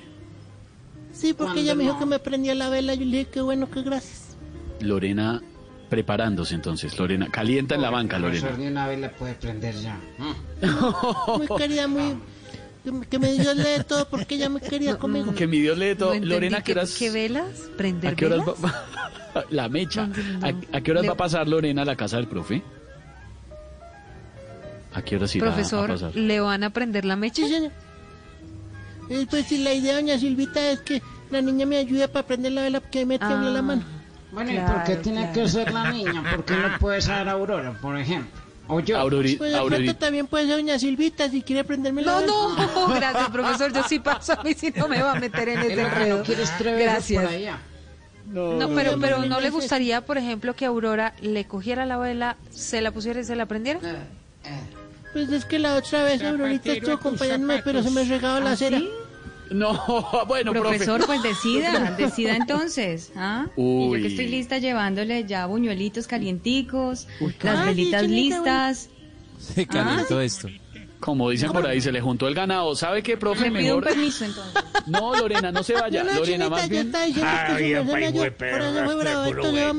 Sí, 1.12 1.34
porque 1.34 1.60
ella 1.60 1.76
me 1.76 1.84
dijo 1.84 2.00
que 2.00 2.06
me 2.06 2.20
prendía 2.20 2.56
la 2.56 2.70
vela 2.70 2.94
y 2.94 3.00
yo 3.00 3.04
le 3.04 3.18
dije 3.18 3.32
que 3.32 3.42
bueno, 3.42 3.70
que 3.70 3.82
gracias. 3.82 4.38
Lorena, 4.80 5.42
preparándose 5.90 6.56
entonces, 6.56 6.98
Lorena. 6.98 7.28
Calienta 7.30 7.76
en 7.76 7.82
la 7.82 7.90
banca, 7.90 8.18
Lorena. 8.18 8.40
Profesor, 8.40 8.64
de 8.64 8.72
una 8.72 8.88
vez 8.88 9.00
la 9.02 9.12
puede 9.12 9.34
prender 9.34 9.76
ya. 9.76 10.00
Muy 11.38 11.48
querida, 11.58 11.90
muy... 11.90 12.16
que- 12.92 13.08
Que 13.08 13.20
me 13.20 13.32
Dios 13.34 13.56
lee 13.56 13.84
todo 13.88 14.08
porque 14.10 14.36
ella 14.36 14.50
me 14.50 14.60
quería 14.62 14.98
conmigo. 15.00 15.34
Que 15.34 15.48
mi 15.48 15.60
Dios 15.60 15.78
lee 15.78 15.96
todo. 15.96 16.16
No 16.16 16.26
Lorena, 16.26 16.58
¿a 16.58 16.62
qué 16.62 16.74
¿qué- 16.74 16.80
horas? 16.80 16.96
¿Qué 16.98 17.10
velas? 17.12 17.50
¿Prender 17.78 18.14
¿A 18.14 18.16
qué 18.16 18.26
horas 18.26 18.40
velas? 18.46 18.64
va, 18.66 19.44
la 19.50 19.70
mecha? 19.70 20.10
¿A, 20.42 20.78
a 20.78 20.82
qué 20.82 20.92
horas 20.92 21.04
Le- 21.04 21.08
va 21.10 21.14
a 21.14 21.18
pasar 21.18 21.48
Lorena 21.48 21.82
a 21.84 21.86
la 21.86 21.96
casa 21.96 22.18
del 22.18 22.28
profe? 22.28 22.62
¿A 24.94 25.02
qué 25.04 25.16
horas 25.18 25.36
irá 25.36 25.48
a 25.48 25.54
Profesor, 25.54 25.88
pasar? 25.90 26.16
¿le 26.16 26.40
van 26.40 26.64
a 26.64 26.70
prender 26.72 27.06
la 27.06 27.16
mecha? 27.16 27.44
Sí, 27.46 27.54
señor. 27.54 27.72
Eh, 29.10 29.26
Pues 29.30 29.46
si 29.48 29.60
la 29.64 29.74
idea, 29.74 29.96
doña 29.96 30.18
Silvita, 30.18 30.72
es 30.72 30.80
que 30.82 31.02
la 31.32 31.42
niña 31.42 31.66
me 31.66 31.78
ayude 31.78 32.08
para 32.08 32.26
prender 32.26 32.54
la 32.54 32.64
vela 32.64 32.80
porque 32.80 33.06
me 33.06 33.20
tiembla 33.20 33.50
la 33.52 33.62
mano. 33.62 33.84
Bueno, 34.32 34.52
¿y 34.52 34.58
por 34.60 34.84
qué 34.84 34.96
tiene 34.98 35.32
que 35.32 35.48
ser 35.48 35.72
la 35.72 35.92
niña? 35.92 36.24
¿Por 36.36 36.46
qué 36.46 36.54
no 36.56 36.78
puede 36.80 37.02
ser 37.02 37.28
Aurora, 37.30 37.74
por 37.80 37.98
ejemplo? 37.98 38.40
O 38.70 38.80
yo. 38.80 39.10
Pues 39.10 39.52
de 39.52 39.62
pronto 39.66 39.96
también 39.96 40.28
puede 40.28 40.46
ser 40.46 40.56
doña 40.58 40.78
Silvita 40.78 41.28
si 41.28 41.42
quiere 41.42 41.64
prenderme 41.64 42.04
la 42.04 42.22
No, 42.22 42.56
no, 42.56 42.88
gracias, 42.96 43.30
profesor. 43.30 43.74
Yo 43.74 43.84
sí 43.84 43.98
paso 44.00 44.34
a 44.40 44.44
mí 44.44 44.54
si 44.54 44.70
no 44.72 44.88
me 44.88 45.02
va 45.02 45.14
a 45.14 45.20
meter 45.20 45.50
en 45.50 45.60
ese 45.60 45.72
Es 45.74 45.78
lo 45.78 45.84
que 45.90 46.00
no 46.08 46.16
enredo. 46.18 46.24
treveros 46.58 46.94
Gracias. 46.94 47.24
por 47.24 47.34
allá. 47.34 47.60
No, 48.28 48.54
no, 48.54 48.70
pero, 48.76 48.92
no, 48.92 49.02
pero 49.02 49.18
no, 49.18 49.24
¿no 49.24 49.30
no 49.30 49.42
le 49.42 49.50
gustaría, 49.50 50.02
por 50.02 50.20
ejemplo, 50.20 50.56
que 50.56 50.66
Aurora 50.66 51.16
le 51.20 51.46
cogiera 51.46 51.88
la 51.88 51.98
vela, 51.98 52.38
se 52.52 52.80
la 52.82 52.92
pusiera 52.92 53.20
y 53.20 53.24
se 53.24 53.36
la 53.36 53.48
prendiera? 53.48 53.80
Pues 55.14 55.30
es 55.32 55.46
que 55.46 55.58
la 55.58 55.74
otra 55.76 56.04
vez 56.04 56.22
Aurorita 56.22 56.72
estuvo 56.72 56.94
acompañándome, 56.94 57.62
pero 57.64 57.82
se 57.82 57.90
me 57.90 58.04
regaba 58.04 58.40
la 58.40 58.52
¿Ah, 58.52 58.56
cera. 58.56 58.78
sí? 58.78 58.88
No, 59.52 60.26
bueno, 60.28 60.52
Profesor, 60.54 61.04
profe. 61.04 61.20
pues 61.20 61.24
decida, 61.24 61.92
decida 61.98 62.36
entonces. 62.36 63.12
¿ah? 63.16 63.48
Y 63.58 63.62
yo 63.62 63.64
Uy. 63.90 64.02
que 64.02 64.08
estoy 64.10 64.28
lista 64.28 64.58
llevándole 64.60 65.26
ya 65.26 65.46
buñuelitos 65.48 66.08
calienticos, 66.08 67.08
las 67.42 67.58
Ay, 67.60 67.68
velitas 67.76 68.04
listas. 68.08 68.90
Se 69.40 69.66
calentó 69.66 70.22
esto. 70.22 70.50
Como 71.00 71.30
dicen 71.30 71.52
por 71.54 71.66
ahí, 71.66 71.80
se 71.80 71.94
le 71.94 72.02
juntó 72.02 72.28
el 72.28 72.36
ganado. 72.36 72.76
¿Sabe 72.76 73.02
qué, 73.02 73.16
profe? 73.16 73.50
Me 73.50 73.60
pido 73.62 73.78
un 73.78 73.82
Mejor. 73.84 73.96
permiso 73.96 74.26
entonces. 74.26 74.64
No, 74.86 75.16
Lorena, 75.16 75.52
no 75.52 75.64
se 75.64 75.74
vaya. 75.74 76.04
No, 76.04 76.12
no, 76.14 76.20
Lorena, 76.20 76.46
chinita, 76.46 76.50
más 76.50 76.70
bien. 76.70 76.92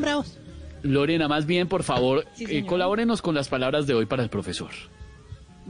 bravos. 0.01 0.39
Lorena, 0.83 1.29
más 1.29 1.47
bien, 1.47 1.69
por 1.69 1.83
favor, 1.83 2.27
Sí, 2.35 2.45
eh, 2.45 2.49
señor. 2.49 2.67
colabórenos 2.67 3.21
con 3.23 3.35
las 3.35 3.49
palabras 3.49 3.87
de 3.87 3.95
hoy 3.95 4.07
para 4.07 4.23
el 4.23 4.31
profesor. 4.31 4.71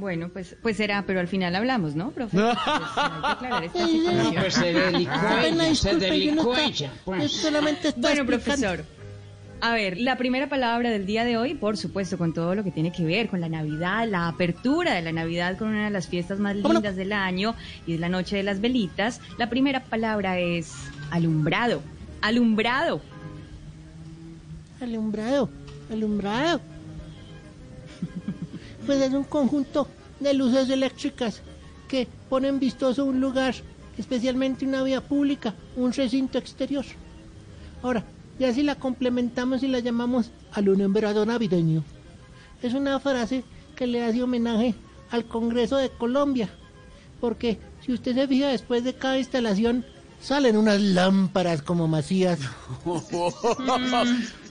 Bueno, 0.00 0.30
pues, 0.30 0.56
pues 0.62 0.76
será, 0.78 1.04
pero 1.06 1.20
al 1.20 1.28
final 1.28 1.54
hablamos, 1.54 1.94
¿no, 1.94 2.10
profe? 2.10 2.36
Pues, 2.40 2.56
hay 2.96 3.20
que 3.20 3.26
aclarar 3.26 3.64
esta 3.64 3.86
situación. 3.86 4.34
pues 4.34 4.54
se 4.54 4.72
delicó 4.72 5.74
se 5.74 5.94
delicó 5.96 6.42
no 6.54 6.58
ella. 6.58 6.90
pues. 7.04 7.32
solamente 7.32 7.92
Bueno, 7.96 8.22
explicando. 8.22 8.26
profesor. 8.26 8.84
A 9.62 9.74
ver, 9.74 9.98
la 9.98 10.16
primera 10.16 10.48
palabra 10.48 10.88
del 10.88 11.04
día 11.04 11.24
de 11.26 11.36
hoy, 11.36 11.52
por 11.54 11.76
supuesto, 11.76 12.16
con 12.16 12.32
todo 12.32 12.54
lo 12.54 12.64
que 12.64 12.70
tiene 12.70 12.92
que 12.92 13.04
ver 13.04 13.28
con 13.28 13.42
la 13.42 13.48
Navidad, 13.50 14.08
la 14.08 14.26
apertura 14.28 14.94
de 14.94 15.02
la 15.02 15.12
Navidad 15.12 15.58
con 15.58 15.68
una 15.68 15.84
de 15.84 15.90
las 15.90 16.08
fiestas 16.08 16.38
más 16.38 16.56
lindas 16.56 16.96
del 16.96 17.12
año 17.12 17.54
y 17.86 17.92
es 17.94 18.00
la 18.00 18.08
noche 18.08 18.36
de 18.36 18.42
las 18.42 18.62
velitas. 18.62 19.20
La 19.36 19.50
primera 19.50 19.80
palabra 19.84 20.38
es 20.38 20.72
alumbrado. 21.10 21.82
Alumbrado. 22.22 23.02
Alumbrado, 24.80 25.50
alumbrado. 25.92 26.60
Pues 28.90 29.02
es 29.02 29.14
un 29.14 29.22
conjunto 29.22 29.86
de 30.18 30.34
luces 30.34 30.68
eléctricas 30.68 31.42
que 31.86 32.08
ponen 32.28 32.58
vistoso 32.58 33.04
un 33.04 33.20
lugar, 33.20 33.54
especialmente 33.96 34.66
una 34.66 34.82
vía 34.82 35.00
pública, 35.00 35.54
un 35.76 35.92
recinto 35.92 36.38
exterior. 36.38 36.84
Ahora, 37.84 38.04
ya 38.40 38.52
si 38.52 38.64
la 38.64 38.74
complementamos 38.74 39.62
y 39.62 39.68
la 39.68 39.78
llamamos 39.78 40.32
alumbrado 40.50 41.24
navideño, 41.24 41.84
es 42.62 42.74
una 42.74 42.98
frase 42.98 43.44
que 43.76 43.86
le 43.86 44.02
hace 44.02 44.24
homenaje 44.24 44.74
al 45.12 45.24
Congreso 45.24 45.76
de 45.76 45.90
Colombia, 45.90 46.48
porque 47.20 47.60
si 47.82 47.92
usted 47.92 48.16
se 48.16 48.26
fija 48.26 48.48
después 48.48 48.82
de 48.82 48.94
cada 48.94 49.18
instalación 49.18 49.84
salen 50.20 50.56
unas 50.56 50.80
lámparas 50.80 51.62
como 51.62 51.88
macías. 51.88 52.38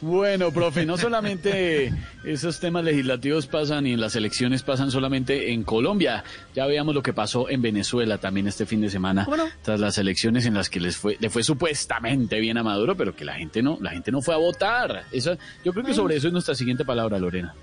Bueno, 0.01 0.51
profe, 0.51 0.85
no 0.85 0.97
solamente 0.97 1.93
esos 2.23 2.61
temas 2.61 2.85
legislativos 2.85 3.47
pasan 3.47 3.85
y 3.85 3.91
en 3.91 3.99
las 3.99 4.15
elecciones 4.15 4.63
pasan 4.63 4.91
solamente 4.91 5.51
en 5.51 5.63
Colombia. 5.63 6.23
Ya 6.55 6.65
veamos 6.67 6.95
lo 6.95 7.03
que 7.03 7.11
pasó 7.11 7.49
en 7.49 7.61
Venezuela 7.61 8.17
también 8.17 8.47
este 8.47 8.65
fin 8.65 8.79
de 8.79 8.89
semana, 8.89 9.25
¿Cómo 9.25 9.35
no? 9.35 9.43
tras 9.61 9.81
las 9.81 9.97
elecciones 9.97 10.45
en 10.45 10.53
las 10.53 10.69
que 10.69 10.79
les 10.79 10.95
fue, 10.95 11.17
le 11.19 11.29
fue 11.29 11.43
supuestamente 11.43 12.39
bien 12.39 12.57
a 12.57 12.63
Maduro, 12.63 12.95
pero 12.95 13.13
que 13.13 13.25
la 13.25 13.33
gente 13.33 13.61
no, 13.61 13.77
la 13.81 13.91
gente 13.91 14.09
no 14.09 14.21
fue 14.21 14.35
a 14.35 14.37
votar. 14.37 15.03
Eso, 15.11 15.37
yo 15.65 15.73
creo 15.73 15.83
que 15.83 15.93
sobre 15.93 16.15
eso 16.15 16.27
es 16.27 16.33
nuestra 16.33 16.55
siguiente 16.55 16.85
palabra, 16.85 17.19
Lorena. 17.19 17.53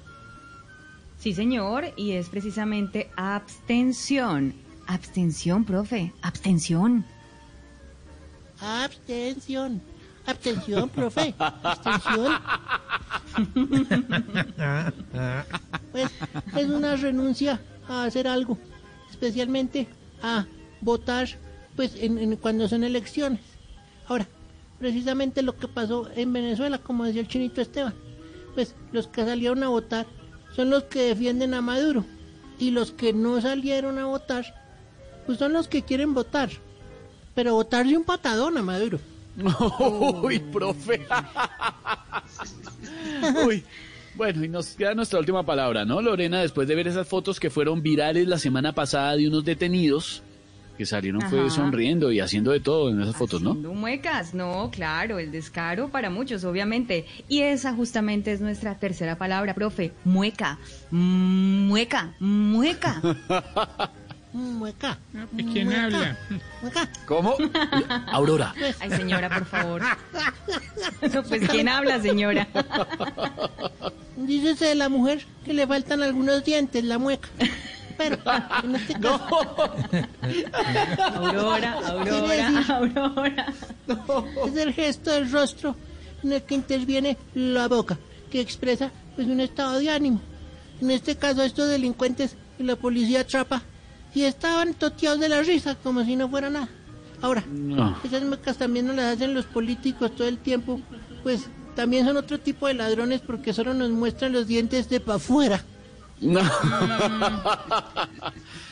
Sí, 1.18 1.32
señor, 1.32 1.86
y 1.96 2.12
es 2.12 2.28
precisamente 2.28 3.08
abstención. 3.16 4.52
Abstención, 4.86 5.64
profe, 5.64 6.12
abstención. 6.20 7.06
Abstención. 8.60 9.80
Abstención, 10.26 10.88
profe. 10.88 11.34
Abstención. 11.38 12.32
Pues 15.92 16.10
es 16.56 16.66
una 16.66 16.96
renuncia 16.96 17.60
a 17.88 18.04
hacer 18.04 18.26
algo, 18.26 18.58
especialmente 19.10 19.86
a 20.22 20.46
votar 20.80 21.28
pues 21.76 21.94
en, 21.96 22.18
en- 22.18 22.36
cuando 22.36 22.68
son 22.68 22.84
elecciones. 22.84 23.40
Ahora, 24.08 24.26
precisamente 24.78 25.42
lo 25.42 25.56
que 25.56 25.68
pasó 25.68 26.08
en 26.16 26.32
Venezuela, 26.32 26.78
como 26.78 27.04
decía 27.04 27.20
el 27.20 27.28
chinito 27.28 27.60
Esteban, 27.60 27.94
pues 28.54 28.74
los 28.92 29.06
que 29.08 29.24
salieron 29.24 29.62
a 29.62 29.68
votar 29.68 30.06
son 30.54 30.70
los 30.70 30.84
que 30.84 31.02
defienden 31.02 31.54
a 31.54 31.60
Maduro 31.60 32.04
y 32.58 32.70
los 32.70 32.90
que 32.90 33.12
no 33.12 33.40
salieron 33.40 33.98
a 33.98 34.06
votar 34.06 34.44
pues 35.26 35.38
son 35.38 35.52
los 35.52 35.66
que 35.68 35.82
quieren 35.82 36.14
votar, 36.14 36.50
pero 37.36 37.54
votarse 37.54 37.96
un 37.96 38.02
patadón 38.02 38.58
a 38.58 38.62
Maduro. 38.62 38.98
Uy, 40.22 40.40
profe. 40.40 41.06
Uy. 43.46 43.62
Bueno, 44.14 44.42
y 44.42 44.48
nos 44.48 44.68
queda 44.68 44.94
nuestra 44.94 45.18
última 45.18 45.44
palabra, 45.44 45.84
¿no, 45.84 46.00
Lorena? 46.00 46.40
Después 46.40 46.66
de 46.66 46.74
ver 46.74 46.88
esas 46.88 47.06
fotos 47.06 47.38
que 47.38 47.50
fueron 47.50 47.82
virales 47.82 48.26
la 48.26 48.38
semana 48.38 48.72
pasada 48.72 49.14
de 49.14 49.28
unos 49.28 49.44
detenidos 49.44 50.22
que 50.78 50.86
salieron 50.86 51.22
fue 51.22 51.50
sonriendo 51.50 52.12
y 52.12 52.20
haciendo 52.20 52.52
de 52.52 52.60
todo 52.60 52.90
en 52.90 53.00
esas 53.00 53.16
fotos, 53.16 53.42
¿no? 53.42 53.54
No 53.54 53.74
muecas, 53.74 54.34
no, 54.34 54.70
claro, 54.70 55.18
el 55.18 55.30
descaro 55.30 55.88
para 55.88 56.10
muchos, 56.10 56.44
obviamente. 56.44 57.06
Y 57.28 57.40
esa 57.40 57.74
justamente 57.74 58.32
es 58.32 58.40
nuestra 58.40 58.78
tercera 58.78 59.16
palabra, 59.16 59.54
profe, 59.54 59.92
mueca, 60.04 60.58
Mm, 60.90 61.68
mueca, 61.68 62.14
mueca. 62.20 63.02
Mueca. 64.36 64.98
¿Y 65.36 65.44
quién 65.44 65.66
mueca, 65.66 65.84
habla? 65.84 66.18
mueca. 66.60 66.88
¿Cómo? 67.06 67.36
Aurora. 68.12 68.54
Ay, 68.80 68.90
señora, 68.90 69.28
por 69.30 69.46
favor. 69.46 69.82
No, 71.12 71.22
pues, 71.28 71.48
¿quién 71.48 71.68
habla, 71.68 72.00
señora? 72.02 72.46
Dícese 74.16 74.66
de 74.66 74.74
la 74.74 74.88
mujer 74.88 75.24
que 75.44 75.54
le 75.54 75.66
faltan 75.66 76.02
algunos 76.02 76.44
dientes, 76.44 76.84
la 76.84 76.98
mueca. 76.98 77.28
Pero, 77.96 78.18
en 78.62 78.74
este 78.76 78.92
caso... 79.00 79.26
Aurora, 81.14 81.72
Aurora, 81.86 82.50
decir- 82.50 82.70
Aurora. 82.70 83.46
Es 84.46 84.56
el 84.56 84.72
gesto 84.74 85.10
del 85.12 85.30
rostro 85.32 85.74
en 86.22 86.32
el 86.32 86.42
que 86.42 86.54
interviene 86.56 87.16
la 87.34 87.68
boca, 87.68 87.96
que 88.30 88.40
expresa 88.40 88.90
pues 89.14 89.26
un 89.28 89.40
estado 89.40 89.78
de 89.78 89.88
ánimo. 89.90 90.20
En 90.82 90.90
este 90.90 91.16
caso, 91.16 91.42
estos 91.42 91.68
delincuentes 91.70 92.36
y 92.58 92.64
la 92.64 92.76
policía 92.76 93.20
atrapa 93.20 93.62
y 94.16 94.24
estaban 94.24 94.72
toteados 94.72 95.20
de 95.20 95.28
la 95.28 95.42
risa, 95.42 95.74
como 95.82 96.02
si 96.04 96.16
no 96.16 96.26
fuera 96.28 96.48
nada. 96.48 96.68
Ahora, 97.20 97.44
No. 97.50 97.96
esas 98.02 98.22
muecas 98.24 98.56
también 98.56 98.86
nos 98.86 98.96
las 98.96 99.14
hacen 99.16 99.34
los 99.34 99.44
políticos 99.44 100.14
todo 100.16 100.26
el 100.26 100.38
tiempo, 100.38 100.80
pues 101.22 101.46
también 101.74 102.06
son 102.06 102.16
otro 102.16 102.38
tipo 102.40 102.66
de 102.66 102.72
ladrones 102.74 103.20
porque 103.20 103.52
solo 103.52 103.74
nos 103.74 103.90
muestran 103.90 104.32
los 104.32 104.46
dientes 104.46 104.88
de 104.88 105.00
para 105.00 105.16
afuera. 105.16 105.62
No. 106.20 106.40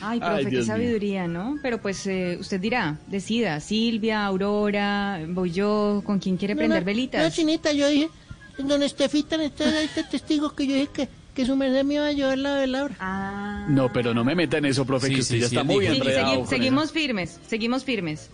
Ay, 0.01 0.19
profe, 0.19 0.33
Ay, 0.35 0.45
qué 0.45 0.51
mío. 0.51 0.65
sabiduría, 0.65 1.27
¿no? 1.27 1.57
Pero 1.61 1.79
pues 1.79 2.05
eh, 2.07 2.37
usted 2.39 2.59
dirá, 2.59 2.97
decida, 3.07 3.59
Silvia, 3.59 4.25
Aurora, 4.25 5.19
voy 5.27 5.51
yo, 5.51 6.01
con 6.05 6.17
quién 6.19 6.37
quiere 6.37 6.55
No, 6.55 6.59
prender 6.59 6.81
no, 6.81 6.85
velitas. 6.85 7.23
No, 7.23 7.29
chinita, 7.29 7.71
yo 7.71 7.87
dije, 7.87 8.09
don 8.57 8.81
Estefita, 8.83 9.35
está 9.43 9.65
ahí 9.69 9.85
este 9.85 10.03
testigo 10.03 10.55
que 10.55 10.65
yo 10.67 10.73
dije 10.73 10.89
que, 10.93 11.09
que 11.35 11.45
su 11.45 11.55
merced 11.55 11.83
me 11.83 11.95
iba 11.95 12.05
a 12.07 12.11
llevar 12.13 12.37
la 12.37 12.55
velabra. 12.55 12.95
Ah. 12.99 13.65
No, 13.67 13.91
pero 13.91 14.13
no 14.13 14.23
me 14.23 14.33
meta 14.35 14.57
en 14.57 14.65
eso, 14.65 14.85
profe, 14.85 15.09
que 15.09 15.19
usted 15.21 15.37
ya 15.37 15.45
está 15.47 15.63
muy 15.63 15.85
Sí, 15.85 15.97
enredado. 15.97 16.33
segui- 16.43 16.47
seguimos 16.47 16.91
firmes, 16.91 17.39
seguimos 17.47 17.83
firmes. 17.83 18.29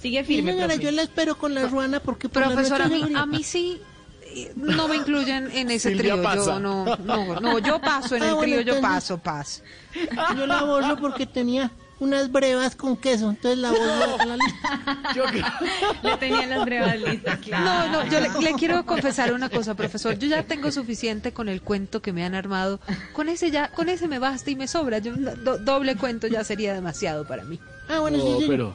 Sigue 0.00 0.20
Sí, 0.24 0.34
firme, 0.34 0.52
señora, 0.52 0.68
profe. 0.74 0.82
yo 0.84 0.90
la 0.90 1.02
espero 1.02 1.36
con 1.38 1.54
la 1.54 1.68
ruana 1.68 2.00
porque 2.00 2.28
por 2.28 2.42
la 2.42 2.48
Profesor, 2.50 2.82
a 2.82 2.88
mí, 2.88 3.04
a 3.14 3.26
mí 3.26 3.42
sí 3.44 3.80
eh, 4.34 4.50
no 4.56 4.88
me 4.88 4.96
incluyen 4.96 5.50
en 5.52 5.70
ese 5.70 5.90
Silvia 5.90 6.14
trío. 6.14 6.22
pasa. 6.24 6.54
Yo 6.54 6.58
no, 6.60 6.96
no, 6.96 7.38
no, 7.38 7.58
yo 7.58 7.80
paso 7.80 8.16
en 8.16 8.22
Ah, 8.22 8.28
el 8.30 8.34
bueno, 8.34 8.56
trío, 8.60 8.74
yo 8.74 8.80
paso, 8.80 9.18
paso. 9.18 9.62
Yo 10.36 10.46
la 10.46 10.62
borro 10.64 10.96
porque 10.96 11.26
tenía 11.26 11.70
unas 12.02 12.30
brevas 12.32 12.74
con 12.76 12.96
queso. 12.96 13.30
Entonces 13.30 13.58
la 13.58 13.70
volví 13.70 14.20
a 14.20 14.26
la 14.26 14.36
lista. 14.36 15.60
Le 16.02 16.16
tenía 16.18 16.46
las 16.46 16.64
brevas 16.64 17.00
listas, 17.00 17.38
claro. 17.42 17.64
No, 17.64 18.04
no, 18.04 18.10
yo 18.10 18.20
le, 18.20 18.28
le 18.40 18.52
quiero 18.54 18.84
confesar 18.84 19.32
una 19.32 19.48
cosa, 19.48 19.74
profesor. 19.74 20.18
Yo 20.18 20.28
ya 20.28 20.42
tengo 20.42 20.70
suficiente 20.72 21.32
con 21.32 21.48
el 21.48 21.62
cuento 21.62 22.02
que 22.02 22.12
me 22.12 22.24
han 22.24 22.34
armado. 22.34 22.80
Con 23.12 23.28
ese 23.28 23.50
ya, 23.50 23.68
con 23.70 23.88
ese 23.88 24.08
me 24.08 24.18
basta 24.18 24.50
y 24.50 24.56
me 24.56 24.66
sobra. 24.68 24.98
Yo 24.98 25.14
do- 25.16 25.58
doble 25.58 25.96
cuento 25.96 26.26
ya 26.26 26.44
sería 26.44 26.74
demasiado 26.74 27.26
para 27.26 27.44
mí. 27.44 27.58
Ah, 27.88 28.00
bueno, 28.00 28.18
No, 28.18 28.24
sí, 28.24 28.36
sí. 28.40 28.44
pero 28.48 28.74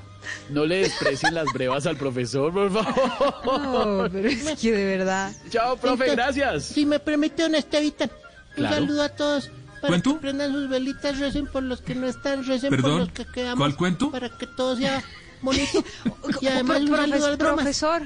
no 0.49 0.66
le 0.66 0.80
desprecien 0.80 1.34
las 1.34 1.45
brevas 1.54 1.86
al 1.86 1.98
profesor, 1.98 2.52
por 2.54 2.72
favor. 2.72 4.04
No, 4.06 4.10
pero 4.12 4.28
es 4.28 4.60
que 4.60 4.72
de 4.72 4.98
verdad. 4.98 5.32
Chao, 5.49 5.78
profe, 5.78 6.10
Entonces, 6.10 6.16
gracias. 6.16 6.64
Si 6.66 6.86
me 6.86 6.99
permite, 6.99 7.44
don 7.44 7.56
Estevita, 7.56 8.06
un 8.06 8.10
Claro. 8.56 8.76
saludo 8.76 9.04
a 9.04 9.10
todos. 9.10 9.49
Para 9.82 9.88
¿Cuento? 9.90 10.14
que 10.16 10.20
prendan 10.22 10.52
sus 10.52 10.70
velitas, 10.70 11.20
recen 11.20 11.45
por 11.48 11.64
los 11.64 11.82
que 11.82 11.94
no 11.95 12.08
están, 12.08 12.45
recen 12.45 12.70
por 12.72 12.82
Perdón, 12.82 12.99
los 12.99 13.10
que 13.12 13.26
quedamos. 13.26 13.58
¿cuál 13.60 13.76
cuento? 13.76 14.12
Para 14.12 14.30
que 14.30 14.48
todo 14.48 14.76
sea 14.76 15.04
bonito. 15.41 15.84
y 16.41 16.48
además 16.48 16.82
un 16.82 16.88
Pro- 16.90 16.98
profes- 17.06 17.38
profesor, 17.38 18.02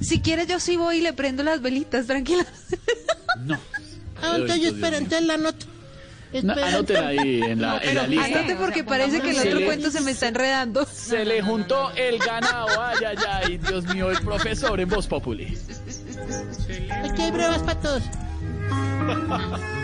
si 0.00 0.20
quiere 0.20 0.46
yo 0.46 0.58
sí 0.60 0.76
voy 0.76 0.96
y 0.98 1.00
le 1.02 1.12
prendo 1.12 1.42
las 1.42 1.60
velitas, 1.60 2.06
tranquila. 2.06 2.46
Ah, 4.22 4.36
entonces 4.36 4.60
yo 4.62 4.68
espero, 4.68 4.96
entonces 4.96 5.26
la 5.26 5.34
anoto. 5.34 5.66
No, 6.42 6.52
Espera. 6.52 6.68
anoten 6.68 6.96
ahí 7.04 7.40
en 7.42 7.60
la, 7.60 7.78
en 7.78 7.94
la 7.96 8.06
lista. 8.06 8.26
Anote 8.38 8.56
porque 8.56 8.82
parece 8.82 9.20
que 9.20 9.30
el 9.30 9.36
Se 9.36 9.48
otro 9.48 9.58
le- 9.60 9.66
cuento 9.66 9.90
se 9.90 10.00
me 10.00 10.12
está 10.12 10.28
enredando. 10.28 10.86
Se 10.86 11.24
le 11.24 11.42
juntó 11.42 11.90
el 11.92 12.18
ganado. 12.18 12.68
Ay, 12.80 12.96
ay, 13.06 13.16
ay. 13.28 13.58
Dios 13.58 13.84
mío, 13.86 14.10
el 14.10 14.18
profesor 14.20 14.80
en 14.80 14.88
Voz 14.88 15.06
Populi. 15.06 15.58
Aquí 17.04 17.22
hay 17.22 17.30
brevas 17.32 17.62
para 17.62 17.80
todos. 17.80 18.02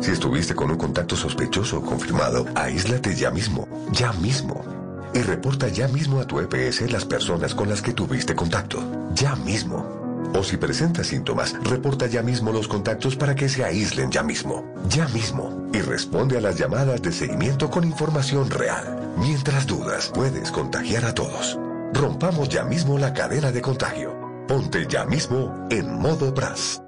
Si 0.00 0.12
estuviste 0.12 0.54
con 0.54 0.70
un 0.70 0.78
contacto 0.78 1.14
sospechoso 1.14 1.78
o 1.78 1.82
confirmado, 1.82 2.46
aíslate 2.54 3.14
ya 3.14 3.30
mismo, 3.30 3.68
ya 3.92 4.12
mismo. 4.14 4.64
Y 5.12 5.20
reporta 5.20 5.68
ya 5.68 5.88
mismo 5.88 6.20
a 6.20 6.26
tu 6.26 6.40
EPS 6.40 6.90
las 6.90 7.04
personas 7.04 7.54
con 7.54 7.68
las 7.68 7.82
que 7.82 7.92
tuviste 7.92 8.34
contacto, 8.34 8.82
ya 9.14 9.36
mismo. 9.36 10.00
O 10.34 10.42
si 10.42 10.56
presentas 10.56 11.08
síntomas, 11.08 11.54
reporta 11.64 12.06
ya 12.06 12.22
mismo 12.22 12.50
los 12.50 12.66
contactos 12.66 13.16
para 13.16 13.34
que 13.34 13.48
se 13.48 13.62
aíslen 13.62 14.10
ya 14.10 14.22
mismo, 14.22 14.64
ya 14.88 15.06
mismo. 15.08 15.68
Y 15.74 15.80
responde 15.80 16.38
a 16.38 16.40
las 16.40 16.56
llamadas 16.56 17.02
de 17.02 17.12
seguimiento 17.12 17.70
con 17.70 17.84
información 17.84 18.48
real. 18.48 19.14
Mientras 19.18 19.66
dudas, 19.66 20.10
puedes 20.14 20.50
contagiar 20.50 21.04
a 21.04 21.14
todos. 21.14 21.58
Rompamos 21.92 22.48
ya 22.48 22.64
mismo 22.64 22.96
la 22.96 23.12
cadena 23.12 23.52
de 23.52 23.60
contagio. 23.60 24.14
Ponte 24.48 24.86
ya 24.88 25.04
mismo 25.04 25.68
en 25.70 26.00
modo 26.00 26.32
BRAS. 26.32 26.80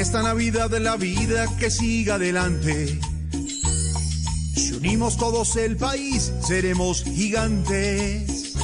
Esta 0.00 0.22
Navidad 0.22 0.70
de 0.70 0.80
la 0.80 0.96
vida 0.96 1.46
que 1.58 1.70
siga 1.70 2.14
adelante. 2.14 2.98
Si 4.56 4.72
unimos 4.72 5.18
todos 5.18 5.56
el 5.56 5.76
país, 5.76 6.32
seremos 6.40 7.04
gigantes. 7.04 8.54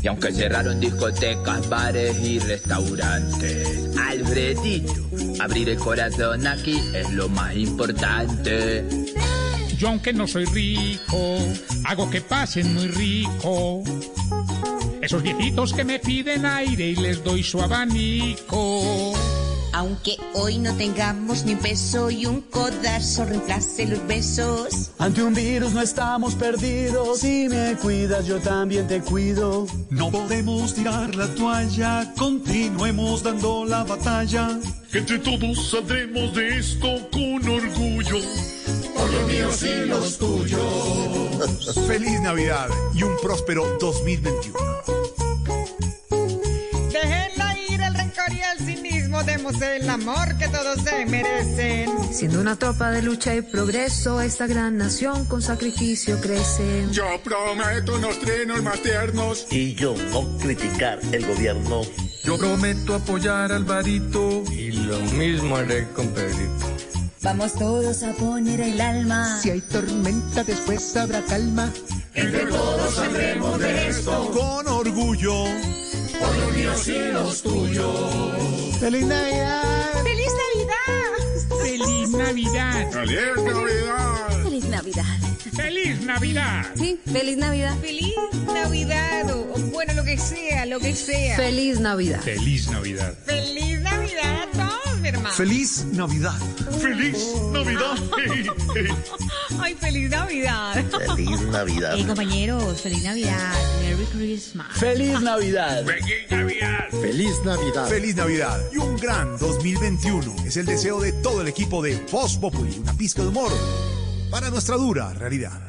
Y 0.00 0.06
aunque 0.06 0.32
cerraron 0.32 0.78
discotecas, 0.78 1.68
bares 1.68 2.16
y 2.22 2.38
restaurantes, 2.38 3.96
Alfredito, 3.98 4.92
abrir 5.40 5.70
el 5.70 5.78
corazón 5.78 6.46
aquí 6.46 6.80
es 6.94 7.10
lo 7.10 7.28
más 7.28 7.56
importante. 7.56 8.84
Yo 9.76 9.88
aunque 9.88 10.12
no 10.12 10.28
soy 10.28 10.44
rico, 10.44 11.36
hago 11.84 12.08
que 12.10 12.20
pasen 12.20 12.72
muy 12.74 12.86
rico. 12.86 13.82
Esos 15.02 15.20
viejitos 15.20 15.72
que 15.72 15.84
me 15.84 15.98
piden 15.98 16.46
aire 16.46 16.90
y 16.90 16.96
les 16.96 17.24
doy 17.24 17.42
su 17.42 17.60
abanico. 17.60 19.14
Aunque 19.72 20.16
hoy 20.34 20.58
no 20.58 20.74
tengamos 20.74 21.44
ni 21.44 21.52
un 21.52 21.58
peso 21.58 22.10
y 22.10 22.26
un 22.26 22.40
codazo 22.42 23.24
reemplace 23.24 23.86
los 23.86 24.06
besos. 24.06 24.90
Ante 24.98 25.22
un 25.22 25.34
virus 25.34 25.72
no 25.72 25.82
estamos 25.82 26.34
perdidos. 26.34 27.20
Si 27.20 27.48
me 27.48 27.76
cuidas, 27.76 28.26
yo 28.26 28.38
también 28.38 28.86
te 28.88 29.00
cuido. 29.00 29.66
No 29.90 30.10
podemos 30.10 30.74
tirar 30.74 31.14
la 31.14 31.26
toalla, 31.34 32.12
continuemos 32.16 33.22
dando 33.22 33.64
la 33.64 33.84
batalla. 33.84 34.58
Entre 34.92 35.18
todos 35.18 35.70
saldremos 35.70 36.34
de 36.34 36.58
esto 36.58 36.88
con 37.12 37.48
orgullo. 37.48 38.18
Por 38.94 39.12
los 39.12 39.26
míos 39.28 39.62
y 39.62 39.86
los 39.86 40.18
tuyos. 40.18 41.86
Feliz 41.86 42.20
Navidad 42.20 42.68
y 42.94 43.02
un 43.02 43.16
próspero 43.22 43.78
2021. 43.78 44.99
El 49.60 49.90
amor 49.90 50.36
que 50.38 50.48
todos 50.48 50.80
se 50.82 51.06
merecen. 51.06 51.90
Siendo 52.12 52.40
una 52.40 52.56
tropa 52.56 52.90
de 52.90 53.02
lucha 53.02 53.34
y 53.34 53.42
progreso, 53.42 54.20
esta 54.20 54.46
gran 54.46 54.76
nación 54.76 55.24
con 55.24 55.42
sacrificio 55.42 56.20
crece. 56.20 56.86
Yo 56.92 57.04
prometo 57.24 57.96
unos 57.96 58.18
trinos 58.20 58.62
más 58.62 58.80
tiernos. 58.80 59.46
Y 59.50 59.74
yo 59.74 59.94
no 60.12 60.38
criticar 60.38 61.00
el 61.12 61.26
gobierno. 61.26 61.82
Yo 62.24 62.38
prometo 62.38 62.94
apoyar 62.94 63.52
al 63.52 63.64
varito. 63.64 64.44
Y 64.52 64.72
lo 64.72 64.98
mismo 65.00 65.56
haré 65.56 65.88
con 65.88 66.08
Pedrito. 66.08 66.66
Vamos 67.22 67.54
todos 67.54 68.02
a 68.02 68.12
poner 68.12 68.60
el 68.60 68.80
alma. 68.80 69.40
Si 69.40 69.50
hay 69.50 69.60
tormenta, 69.60 70.44
después 70.44 70.96
habrá 70.96 71.22
calma. 71.22 71.72
Entre 72.14 72.46
todos 72.46 72.94
saldremos 72.94 73.58
de 73.58 73.88
esto. 73.88 74.30
Con 74.30 74.68
orgullo. 74.68 75.44
Por 76.20 76.36
los 76.36 76.52
míos 76.56 76.88
y 76.88 77.12
los 77.12 77.42
tuyos. 77.42 78.78
¡Feliz 78.78 79.06
Navidad! 79.06 80.02
¡Feliz 80.04 80.32
Navidad! 80.42 81.62
¡Feliz 81.62 82.10
Navidad! 82.10 82.90
¡Feliz 82.90 83.50
Navidad! 83.50 84.42
¡Feliz 84.42 84.64
Navidad! 84.68 85.04
¡Feliz 85.56 86.00
Navidad! 86.02 86.66
Sí, 86.76 87.00
feliz 87.12 87.36
Navidad. 87.36 87.76
Feliz 87.80 88.14
Navidad, 88.46 89.30
o, 89.30 89.52
o 89.54 89.58
bueno, 89.72 89.92
lo 89.94 90.04
que 90.04 90.16
sea, 90.18 90.66
lo 90.66 90.78
que 90.78 90.94
sea. 90.94 91.36
Feliz 91.36 91.80
Navidad. 91.80 92.20
¡Feliz 92.20 92.70
Navidad! 92.70 93.14
Feliz 93.24 93.80
Navidad 93.80 94.48
Feliz 95.36 95.84
Navidad. 95.92 96.38
¡Feliz 96.80 97.18
Navidad! 97.52 97.96
Ay, 99.60 99.74
feliz 99.74 100.10
Navidad. 100.10 100.84
Feliz 101.06 101.40
Navidad. 101.42 101.92
Hey, 101.96 102.04
compañeros, 102.06 102.80
feliz 102.80 103.02
Navidad. 103.02 103.52
Merry 103.82 104.04
Christmas. 104.06 104.66
¡Feliz 104.78 105.20
Navidad! 105.20 105.84
¡Feliz 105.84 106.30
Navidad! 106.30 106.88
Feliz 106.90 107.44
Navidad. 107.44 107.88
Feliz 107.88 108.16
Navidad 108.16 108.60
y 108.72 108.76
un 108.78 108.96
gran 108.96 109.38
2021 109.38 110.36
es 110.44 110.56
el 110.56 110.66
deseo 110.66 111.00
de 111.00 111.12
todo 111.12 111.40
el 111.40 111.48
equipo 111.48 111.82
de 111.82 111.96
Voz 112.10 112.36
Populi, 112.36 112.78
una 112.78 112.92
pizca 112.92 113.22
de 113.22 113.28
humor 113.28 113.52
para 114.30 114.50
nuestra 114.50 114.76
dura 114.76 115.12
realidad. 115.14 115.60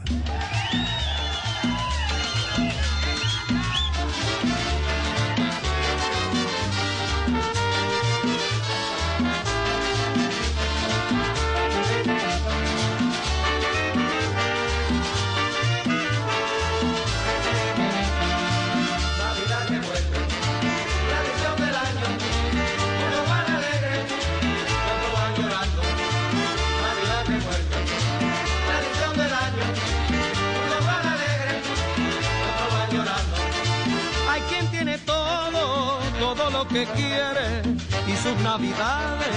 Que 36.74 36.86
quiere 36.86 37.62
y 38.08 38.16
sus 38.16 38.36
navidades 38.44 39.28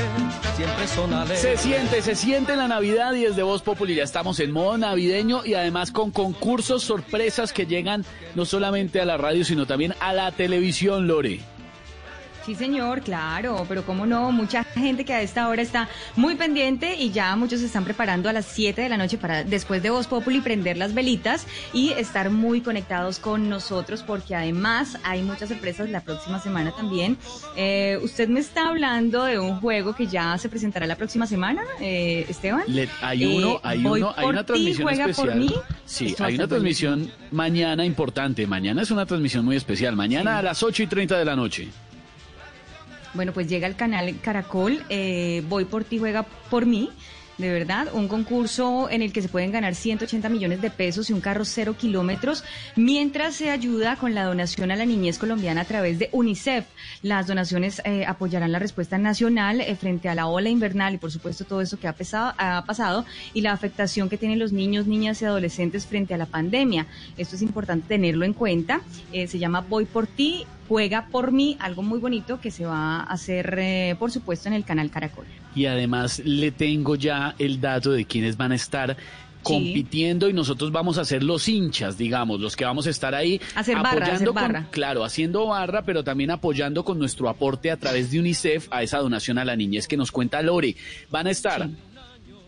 siempre 0.57 0.87
son 0.87 1.13
alegres. 1.13 1.41
Se 1.41 1.57
siente, 1.57 2.03
se 2.03 2.15
siente 2.15 2.57
la 2.57 2.69
Navidad 2.69 3.15
y 3.15 3.23
desde 3.23 3.43
Voz 3.43 3.63
Populi 3.63 3.97
ya 3.97 4.05
estamos 4.05 4.39
en 4.41 4.53
modo 4.53 4.79
navideño 4.79 5.45
y 5.45 5.55
además 5.55 5.91
con 5.91 6.11
concursos, 6.11 6.85
sorpresas 6.85 7.53
que 7.53 7.67
llegan 7.67 8.05
no 8.35 8.45
solamente 8.45 9.01
a 9.01 9.05
la 9.05 9.17
radio, 9.17 9.45
sino 9.45 9.67
también 9.67 9.95
a 10.01 10.13
la 10.13 10.31
televisión, 10.33 11.09
Lore. 11.09 11.41
Sí, 12.45 12.55
señor, 12.55 13.01
claro, 13.01 13.65
pero 13.67 13.87
cómo 13.87 14.05
no, 14.05 14.31
mucha 14.31 14.65
gente 14.65 15.07
que 15.07 15.15
a 15.15 15.23
esta 15.23 15.49
hora 15.49 15.63
está 15.63 15.89
muy 16.15 16.35
pendiente 16.35 16.95
y 16.95 17.11
ya 17.11 17.35
muchos 17.37 17.61
se 17.61 17.67
están 17.67 17.85
preparando 17.85 18.29
a 18.29 18.35
las 18.35 18.45
7 18.45 18.83
de 18.83 18.89
la 18.91 18.99
noche 18.99 19.17
para 19.17 19.45
después 19.45 19.83
de 19.83 19.89
Voz 19.89 20.07
Populi 20.09 20.43
prender 20.43 20.77
las 20.77 20.93
velitas 20.93 21.47
y 21.73 21.93
estar 21.93 22.29
muy 22.29 22.61
conectados 22.61 23.19
con 23.19 23.49
nosotros 23.49 24.03
porque 24.03 24.35
además 24.35 24.99
hay 25.05 25.23
muchas 25.23 25.49
sorpresas 25.49 25.89
la 25.89 26.03
próxima 26.03 26.39
semana 26.39 26.73
también. 26.77 27.17
Eh, 27.57 27.99
usted 28.03 28.29
me 28.29 28.41
está 28.41 28.69
hablando 28.69 29.25
de 29.25 29.39
un 29.39 29.59
juego 29.61 29.95
que 29.97 30.07
ya 30.07 30.37
se 30.37 30.51
presentará 30.51 30.87
la 30.87 30.97
próxima 30.97 31.27
semana, 31.27 31.63
eh, 31.81 32.27
Esteban. 32.29 32.65
hay 33.01 33.25
uno, 33.25 33.55
Eh, 33.55 33.61
hay 33.63 33.83
Voy 33.83 34.01
uno, 34.03 34.13
hay 34.15 34.23
por 34.23 34.35
una 34.35 34.45
transmisión 34.45 34.87
juega 34.87 35.05
por 35.05 35.31
especial. 35.31 35.39
mí. 35.39 35.55
Sí, 35.87 36.07
Esto 36.09 36.25
hay 36.25 36.35
una 36.35 36.47
transmisión 36.47 37.11
mañana 37.31 37.87
importante. 37.87 38.47
Mañana 38.47 38.83
es 38.83 38.91
una 38.91 39.07
transmisión 39.07 39.47
muy 39.47 39.57
especial. 39.57 39.97
Mañana 39.97 40.39
a 40.39 40.43
las 40.43 40.63
8 40.63 40.83
y 40.83 40.87
30 40.89 41.19
de 41.19 41.25
la 41.25 41.37
noche. 41.37 41.69
Bueno, 43.15 43.33
pues 43.33 43.49
llega 43.49 43.67
el 43.67 43.77
canal 43.77 44.19
Caracol, 44.21 44.85
eh, 44.89 45.43
Voy 45.49 45.65
por 45.65 45.85
ti, 45.85 45.99
juega 45.99 46.25
por 46.51 46.67
mí. 46.67 46.91
De 47.37 47.51
verdad, 47.51 47.89
un 47.93 48.07
concurso 48.07 48.89
en 48.89 49.03
el 49.03 49.13
que 49.13 49.21
se 49.21 49.29
pueden 49.29 49.51
ganar 49.51 49.75
180 49.75 50.29
millones 50.29 50.63
de 50.63 50.71
pesos 50.71 51.11
y 51.11 51.13
un 51.13 51.21
carro 51.21 51.45
cero 51.45 51.75
kilómetros, 51.77 52.45
mientras 52.77 53.35
se 53.35 53.51
ayuda 53.51 53.97
con 53.97 54.15
la 54.15 54.23
donación 54.23 54.71
a 54.71 54.77
la 54.77 54.85
niñez 54.85 55.19
colombiana 55.19 55.63
a 55.63 55.65
través 55.65 55.99
de 55.99 56.11
UNICEF. 56.13 56.65
Las 57.03 57.27
donaciones 57.27 57.83
eh, 57.85 58.05
apoyarán 58.07 58.53
la 58.53 58.61
respuesta 58.61 58.99
nacional 58.99 59.61
eh, 59.61 59.75
frente 59.75 60.09
a 60.09 60.15
la 60.15 60.29
ola 60.29 60.49
invernal 60.49 60.95
y, 60.95 60.99
por 60.99 61.11
supuesto, 61.11 61.45
todo 61.45 61.61
eso 61.61 61.77
que 61.77 61.89
ha, 61.89 61.95
pesado- 61.97 62.35
pasado 62.67 63.05
y 63.33 63.41
la 63.41 63.51
afectación 63.51 64.09
que 64.09 64.17
tienen 64.17 64.39
los 64.39 64.53
niños, 64.53 64.87
niñas 64.87 65.21
y 65.21 65.25
adolescentes 65.25 65.87
frente 65.87 66.15
a 66.15 66.19
la 66.19 66.27
pandemia. 66.27 66.87
Esto 67.17 67.35
es 67.35 67.43
importante 67.43 67.89
tenerlo 67.89 68.25
en 68.25 68.33
cuenta. 68.33 68.81
Eh, 69.13 69.27
se 69.27 69.41
llama 69.41 69.61
Voy 69.69 69.87
por 69.87 70.07
ti, 70.07 70.47
juega 70.69 71.07
por 71.09 71.33
mí, 71.33 71.57
algo 71.61 71.83
muy 71.83 71.99
bonito 71.99 72.41
que 72.41 72.51
se 72.51 72.65
va 72.65 73.01
a 73.01 73.03
hacer, 73.05 73.55
eh, 73.59 73.97
por 73.99 74.11
supuesto, 74.11 74.49
en 74.49 74.55
el 74.55 74.65
canal 74.65 74.91
Caracol. 74.91 75.27
Y 75.55 75.67
además 75.67 76.21
le 76.25 76.51
tengo 76.51 76.97
ya 76.97 77.35
el 77.39 77.61
dato 77.61 77.93
de 77.93 78.05
quienes 78.07 78.37
van 78.37 78.53
a 78.53 78.55
estar 78.57 78.97
compitiendo 79.43 80.29
y 80.31 80.33
nosotros 80.33 80.73
vamos 80.73 80.97
a 80.97 81.05
ser 81.05 81.23
los 81.23 81.49
hinchas, 81.49 81.99
digamos, 81.99 82.41
los 82.41 82.57
que 82.57 82.65
vamos 82.65 82.87
a 82.87 82.91
estar 82.91 83.15
ahí 83.15 83.39
Hacer 83.55 83.77
barra, 83.77 83.91
apoyando 83.91 84.15
hacer 84.15 84.27
con- 84.29 84.35
barra. 84.35 84.67
claro, 84.71 85.05
haciendo 85.05 85.47
barra, 85.47 85.83
pero 85.83 86.03
también 86.03 86.31
apoyando 86.31 86.83
con 86.83 86.99
nuestro 86.99 87.29
aporte 87.29 87.71
a 87.71 87.77
través 87.77 88.11
de 88.11 88.21
UNICEF 88.21 88.69
a 88.71 88.83
esa 88.83 88.99
donación 88.99 89.37
a 89.37 89.45
la 89.45 89.55
niñez 89.55 89.87
que 89.87 89.99
nos 89.99 90.11
cuenta 90.11 90.41
Lore. 90.41 90.75
Van 91.11 91.27
a 91.27 91.31
estar 91.31 91.69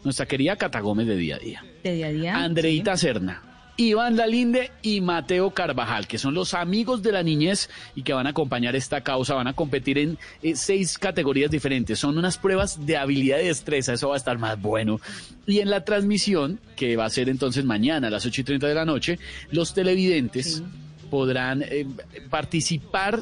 nuestra 0.04 0.24
querida 0.24 0.56
Cata 0.56 0.80
Gómez 0.80 1.06
de 1.06 1.16
día 1.16 1.36
a 1.36 1.38
día, 1.38 1.64
De 1.84 1.92
día 1.94 2.06
a 2.06 2.10
día. 2.12 2.36
Andreita 2.36 2.96
Serna, 2.96 3.42
Iván 3.78 4.16
Lalinde 4.16 4.70
y 4.82 5.02
Mateo 5.02 5.50
Carvajal, 5.50 6.06
que 6.06 6.16
son 6.18 6.32
los 6.32 6.54
amigos 6.54 7.02
de 7.02 7.12
la 7.12 7.22
niñez 7.22 7.68
y 7.94 8.02
que 8.02 8.14
van 8.14 8.26
a 8.26 8.30
acompañar 8.30 8.74
esta 8.74 9.02
causa, 9.02 9.34
van 9.34 9.48
a 9.48 9.52
competir 9.52 9.98
en 9.98 10.18
eh, 10.42 10.56
seis 10.56 10.96
categorías 10.98 11.50
diferentes. 11.50 11.98
Son 11.98 12.16
unas 12.16 12.38
pruebas 12.38 12.86
de 12.86 12.96
habilidad 12.96 13.38
y 13.40 13.48
destreza, 13.48 13.92
eso 13.92 14.08
va 14.08 14.14
a 14.14 14.18
estar 14.18 14.38
más 14.38 14.60
bueno. 14.60 14.98
Y 15.46 15.58
en 15.60 15.68
la 15.68 15.84
transmisión, 15.84 16.58
que 16.74 16.96
va 16.96 17.04
a 17.04 17.10
ser 17.10 17.28
entonces 17.28 17.64
mañana 17.66 18.06
a 18.06 18.10
las 18.10 18.24
8 18.24 18.40
y 18.40 18.44
30 18.44 18.66
de 18.66 18.74
la 18.74 18.84
noche, 18.86 19.18
los 19.50 19.74
televidentes 19.74 20.62
podrán 21.10 21.62
eh, 21.62 21.86
participar 22.30 23.20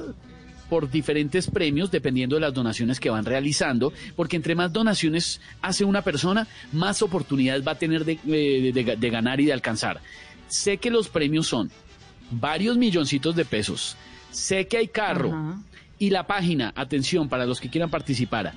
por 0.71 0.91
diferentes 0.91 1.49
premios 1.51 1.91
dependiendo 1.91 2.37
de 2.37 2.41
las 2.41 2.55
donaciones 2.55 2.99
que 3.01 3.11
van 3.11 3.25
realizando, 3.25 3.93
porque 4.17 4.37
entre 4.37 4.55
más 4.55 4.73
donaciones 4.73 5.41
hace 5.61 5.85
una 5.85 6.03
persona, 6.03 6.47
más 6.73 7.03
oportunidades 7.03 7.67
va 7.67 7.73
a 7.73 7.79
tener 7.79 8.05
de, 8.05 8.19
eh, 8.27 8.73
de- 8.73 8.97
de 8.97 9.11
ganar 9.11 9.41
y 9.41 9.47
de 9.47 9.53
alcanzar. 9.53 10.01
Sé 10.55 10.77
que 10.77 10.89
los 10.89 11.09
premios 11.09 11.49
son 11.49 11.69
varios 12.31 12.77
milloncitos 12.77 13.35
de 13.35 13.45
pesos, 13.45 13.97
sé 14.31 14.69
que 14.69 14.77
hay 14.77 14.87
carro 14.87 15.31
Ajá. 15.35 15.59
y 15.99 16.11
la 16.11 16.29
página, 16.29 16.73
atención 16.77 17.29
para 17.29 17.45
los 17.45 17.61
que 17.61 17.69
quieran 17.69 17.91
participar, 17.91 18.53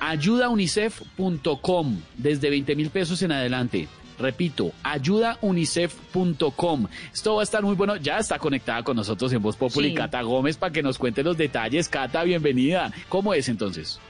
ayudaunicef.com 0.00 2.00
desde 2.16 2.48
20 2.48 2.74
mil 2.74 2.88
pesos 2.88 3.20
en 3.20 3.32
adelante. 3.32 3.86
Repito, 4.18 4.72
ayudaunicef.com. 4.82 6.86
Esto 7.12 7.34
va 7.34 7.42
a 7.42 7.44
estar 7.44 7.62
muy 7.62 7.74
bueno. 7.74 7.96
Ya 7.96 8.16
está 8.16 8.38
conectada 8.38 8.82
con 8.82 8.96
nosotros 8.96 9.30
en 9.34 9.42
Voz 9.42 9.56
Populi 9.56 9.90
Sí. 9.90 9.94
Cata 9.94 10.22
Gómez 10.22 10.56
para 10.56 10.72
que 10.72 10.82
nos 10.82 10.96
cuente 10.96 11.22
los 11.22 11.36
detalles. 11.36 11.90
Cata, 11.90 12.24
bienvenida. 12.24 12.90
¿Cómo 13.10 13.34
es 13.34 13.50
entonces? 13.50 14.00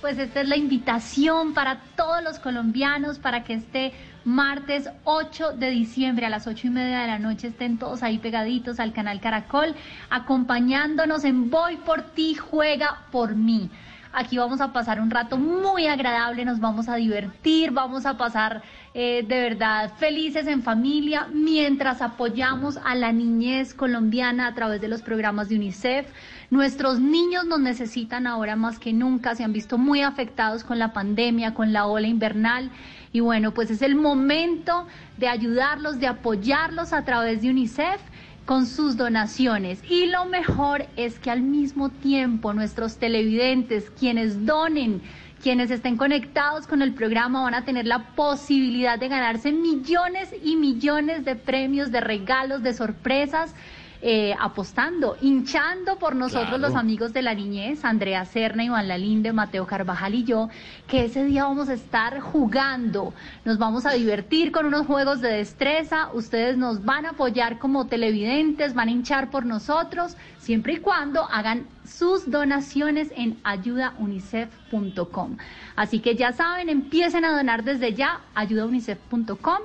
Pues 0.00 0.18
esta 0.18 0.42
es 0.42 0.48
la 0.48 0.56
invitación 0.56 1.52
para 1.52 1.80
todos 1.96 2.22
los 2.22 2.38
colombianos 2.38 3.18
para 3.18 3.42
que 3.42 3.54
este 3.54 3.92
martes 4.24 4.88
8 5.04 5.52
de 5.52 5.70
diciembre 5.70 6.26
a 6.26 6.30
las 6.30 6.46
8 6.46 6.66
y 6.66 6.70
media 6.70 7.00
de 7.00 7.06
la 7.06 7.18
noche 7.18 7.48
estén 7.48 7.78
todos 7.78 8.02
ahí 8.02 8.18
pegaditos 8.18 8.80
al 8.80 8.92
canal 8.92 9.20
Caracol, 9.20 9.74
acompañándonos 10.10 11.24
en 11.24 11.50
Voy 11.50 11.76
por 11.76 12.02
ti, 12.02 12.34
juega 12.34 13.02
por 13.10 13.34
mí. 13.34 13.70
Aquí 14.12 14.38
vamos 14.38 14.60
a 14.60 14.72
pasar 14.72 15.00
un 15.00 15.08
rato 15.08 15.38
muy 15.38 15.86
agradable, 15.86 16.44
nos 16.44 16.58
vamos 16.58 16.88
a 16.88 16.96
divertir, 16.96 17.70
vamos 17.70 18.06
a 18.06 18.18
pasar 18.18 18.60
eh, 18.92 19.24
de 19.26 19.40
verdad 19.40 19.92
felices 19.98 20.48
en 20.48 20.64
familia 20.64 21.28
mientras 21.32 22.02
apoyamos 22.02 22.76
a 22.84 22.96
la 22.96 23.12
niñez 23.12 23.72
colombiana 23.72 24.48
a 24.48 24.54
través 24.54 24.80
de 24.80 24.88
los 24.88 25.02
programas 25.02 25.48
de 25.48 25.54
UNICEF. 25.54 26.08
Nuestros 26.50 26.98
niños 26.98 27.44
nos 27.44 27.60
necesitan 27.60 28.26
ahora 28.26 28.56
más 28.56 28.80
que 28.80 28.92
nunca, 28.92 29.36
se 29.36 29.44
han 29.44 29.52
visto 29.52 29.78
muy 29.78 30.02
afectados 30.02 30.64
con 30.64 30.80
la 30.80 30.92
pandemia, 30.92 31.54
con 31.54 31.72
la 31.72 31.86
ola 31.86 32.08
invernal. 32.08 32.72
Y 33.12 33.20
bueno, 33.20 33.52
pues 33.52 33.70
es 33.70 33.82
el 33.82 33.96
momento 33.96 34.86
de 35.16 35.28
ayudarlos, 35.28 35.98
de 35.98 36.06
apoyarlos 36.06 36.92
a 36.92 37.04
través 37.04 37.42
de 37.42 37.50
UNICEF 37.50 38.00
con 38.44 38.66
sus 38.66 38.96
donaciones. 38.96 39.82
Y 39.88 40.06
lo 40.06 40.26
mejor 40.26 40.86
es 40.96 41.18
que 41.18 41.30
al 41.30 41.42
mismo 41.42 41.88
tiempo 41.88 42.52
nuestros 42.52 42.98
televidentes, 42.98 43.90
quienes 43.90 44.46
donen, 44.46 45.02
quienes 45.42 45.70
estén 45.70 45.96
conectados 45.96 46.66
con 46.66 46.82
el 46.82 46.92
programa 46.94 47.42
van 47.42 47.54
a 47.54 47.64
tener 47.64 47.86
la 47.86 48.14
posibilidad 48.14 48.98
de 48.98 49.08
ganarse 49.08 49.52
millones 49.52 50.34
y 50.44 50.56
millones 50.56 51.24
de 51.24 51.34
premios, 51.34 51.90
de 51.90 52.00
regalos, 52.00 52.62
de 52.62 52.74
sorpresas. 52.74 53.54
Eh, 54.02 54.34
apostando, 54.40 55.16
hinchando 55.20 55.96
por 55.98 56.16
nosotros 56.16 56.48
Claro. 56.48 56.68
los 56.68 56.74
amigos 56.74 57.12
de 57.12 57.20
la 57.22 57.34
niñez, 57.34 57.84
Andrea 57.84 58.24
Serna, 58.24 58.64
Iván 58.64 58.88
Lalinde, 58.88 59.32
Mateo 59.32 59.66
Carvajal 59.66 60.14
y 60.14 60.24
yo, 60.24 60.48
que 60.86 61.04
ese 61.04 61.24
día 61.24 61.44
vamos 61.44 61.68
a 61.68 61.74
estar 61.74 62.18
jugando, 62.20 63.12
nos 63.44 63.58
vamos 63.58 63.84
a 63.84 63.92
divertir 63.92 64.52
con 64.52 64.64
unos 64.66 64.86
juegos 64.86 65.20
de 65.20 65.28
destreza, 65.28 66.08
ustedes 66.14 66.56
nos 66.56 66.84
van 66.84 67.04
a 67.04 67.10
apoyar 67.10 67.58
como 67.58 67.86
televidentes, 67.86 68.72
van 68.74 68.88
a 68.88 68.92
hinchar 68.92 69.30
por 69.30 69.44
nosotros, 69.44 70.16
siempre 70.38 70.72
y 70.74 70.76
cuando 70.78 71.28
hagan 71.30 71.66
sus 71.84 72.30
donaciones 72.30 73.12
en 73.16 73.38
ayudaunicef.com. 73.44 75.36
Así 75.76 76.00
que 76.00 76.14
ya 76.14 76.32
saben, 76.32 76.68
empiecen 76.68 77.24
a 77.24 77.36
donar 77.36 77.64
desde 77.64 77.92
ya, 77.94 78.20
ayudaunicef.com. 78.34 79.58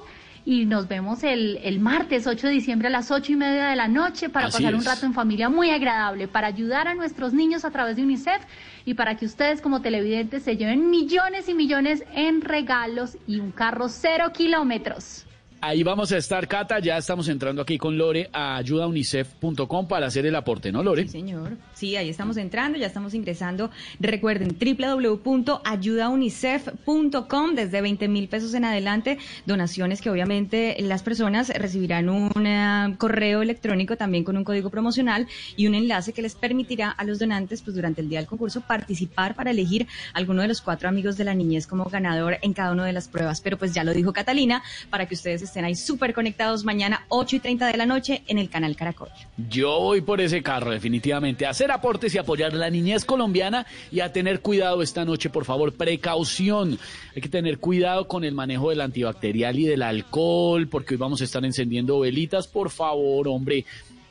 Y 0.47 0.65
nos 0.65 0.87
vemos 0.87 1.23
el, 1.23 1.57
el 1.63 1.79
martes 1.79 2.27
8 2.27 2.47
de 2.47 2.53
diciembre 2.53 2.87
a 2.87 2.91
las 2.91 3.09
8 3.09 3.31
y 3.31 3.35
media 3.35 3.65
de 3.65 3.75
la 3.75 3.87
noche 3.87 4.29
para 4.29 4.47
Así 4.47 4.57
pasar 4.57 4.75
un 4.75 4.85
rato 4.85 5.07
en 5.07 5.13
familia 5.15 5.49
muy 5.49 5.71
agradable, 5.71 6.27
para 6.27 6.45
ayudar 6.45 6.87
a 6.87 6.93
nuestros 6.93 7.33
niños 7.33 7.65
a 7.65 7.71
través 7.71 7.95
de 7.95 8.03
UNICEF 8.03 8.43
y 8.85 8.93
para 8.93 9.17
que 9.17 9.25
ustedes 9.25 9.59
como 9.59 9.81
televidentes 9.81 10.43
se 10.43 10.55
lleven 10.55 10.91
millones 10.91 11.49
y 11.49 11.55
millones 11.55 12.03
en 12.13 12.41
regalos 12.41 13.17
y 13.25 13.39
un 13.39 13.51
carro 13.51 13.89
cero 13.89 14.31
kilómetros. 14.33 15.25
Ahí 15.61 15.83
vamos 15.83 16.11
a 16.11 16.17
estar, 16.17 16.47
Cata. 16.47 16.79
Ya 16.79 16.97
estamos 16.97 17.27
entrando 17.27 17.61
aquí 17.61 17.77
con 17.77 17.97
Lore 17.97 18.29
a 18.33 18.57
ayudaunicef.com 18.57 19.87
para 19.87 20.07
hacer 20.07 20.25
el 20.25 20.35
aporte, 20.35 20.71
¿no, 20.71 20.83
Lore? 20.83 21.03
Sí, 21.03 21.09
señor. 21.09 21.57
Sí, 21.73 21.95
ahí 21.95 22.09
estamos 22.09 22.37
entrando, 22.37 22.77
ya 22.77 22.87
estamos 22.87 23.13
ingresando. 23.13 23.71
Recuerden, 23.99 24.57
www.ayudaunicef.com, 24.59 27.55
desde 27.55 27.81
20 27.81 28.07
mil 28.07 28.27
pesos 28.27 28.53
en 28.53 28.65
adelante, 28.65 29.17
donaciones 29.45 30.01
que 30.01 30.09
obviamente 30.09 30.75
las 30.79 31.03
personas 31.03 31.49
recibirán 31.49 32.09
un 32.09 32.45
eh, 32.45 32.95
correo 32.97 33.41
electrónico 33.41 33.97
también 33.97 34.23
con 34.23 34.37
un 34.37 34.43
código 34.43 34.69
promocional 34.69 35.27
y 35.55 35.67
un 35.67 35.75
enlace 35.75 36.13
que 36.13 36.21
les 36.21 36.35
permitirá 36.35 36.91
a 36.91 37.03
los 37.03 37.19
donantes, 37.19 37.61
pues 37.61 37.75
durante 37.75 38.01
el 38.01 38.09
día 38.09 38.19
del 38.19 38.27
concurso, 38.27 38.61
participar 38.61 39.35
para 39.35 39.51
elegir 39.51 39.87
alguno 40.13 40.41
de 40.41 40.47
los 40.47 40.61
cuatro 40.61 40.89
amigos 40.89 41.17
de 41.17 41.23
la 41.23 41.33
niñez 41.33 41.65
como 41.65 41.85
ganador 41.85 42.37
en 42.41 42.53
cada 42.53 42.71
una 42.71 42.85
de 42.85 42.93
las 42.93 43.07
pruebas. 43.07 43.41
Pero 43.41 43.57
pues 43.57 43.73
ya 43.73 43.83
lo 43.83 43.93
dijo 43.93 44.13
Catalina, 44.13 44.63
para 44.89 45.07
que 45.07 45.15
ustedes 45.15 45.41
estén 45.45 45.65
ahí 45.65 45.75
súper 45.75 46.13
conectados 46.13 46.63
mañana 46.63 47.05
8 47.09 47.37
y 47.37 47.39
30 47.39 47.67
de 47.67 47.77
la 47.77 47.85
noche 47.85 48.23
en 48.27 48.37
el 48.37 48.49
canal 48.49 48.75
Caracol. 48.75 49.09
Yo 49.49 49.79
voy 49.79 50.01
por 50.01 50.19
ese 50.21 50.43
carro, 50.43 50.71
definitivamente. 50.71 51.45
A 51.45 51.51
hacer 51.51 51.71
aportes 51.71 52.13
y 52.13 52.17
apoyar 52.17 52.51
a 52.51 52.55
la 52.55 52.69
niñez 52.69 53.05
colombiana 53.05 53.65
y 53.91 54.01
a 54.01 54.11
tener 54.11 54.41
cuidado 54.41 54.81
esta 54.81 55.05
noche, 55.05 55.29
por 55.29 55.45
favor. 55.45 55.73
Precaución. 55.73 56.77
Hay 57.15 57.21
que 57.21 57.29
tener 57.29 57.59
cuidado 57.59 58.07
con 58.07 58.23
el 58.23 58.33
manejo 58.35 58.69
del 58.69 58.81
antibacterial 58.81 59.57
y 59.57 59.65
del 59.65 59.81
alcohol, 59.81 60.67
porque 60.67 60.93
hoy 60.95 60.97
vamos 60.99 61.21
a 61.21 61.23
estar 61.23 61.43
encendiendo 61.45 61.99
velitas. 61.99 62.47
Por 62.47 62.69
favor, 62.69 63.27
hombre. 63.27 63.65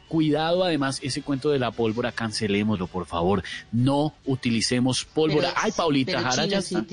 cuidado 0.06 0.62
además 0.62 1.00
ese 1.02 1.22
cuento 1.22 1.50
de 1.50 1.58
la 1.58 1.72
pólvora, 1.72 2.12
cancelémoslo, 2.12 2.86
por 2.86 3.04
favor. 3.06 3.42
No 3.72 4.14
utilicemos 4.26 5.04
pólvora. 5.04 5.48
Pero- 5.48 5.60
Ay, 5.64 5.72
Paulita 5.72 6.12
pero, 6.12 6.22
Jara 6.24 6.46
ya 6.46 6.58
está. 6.58 6.84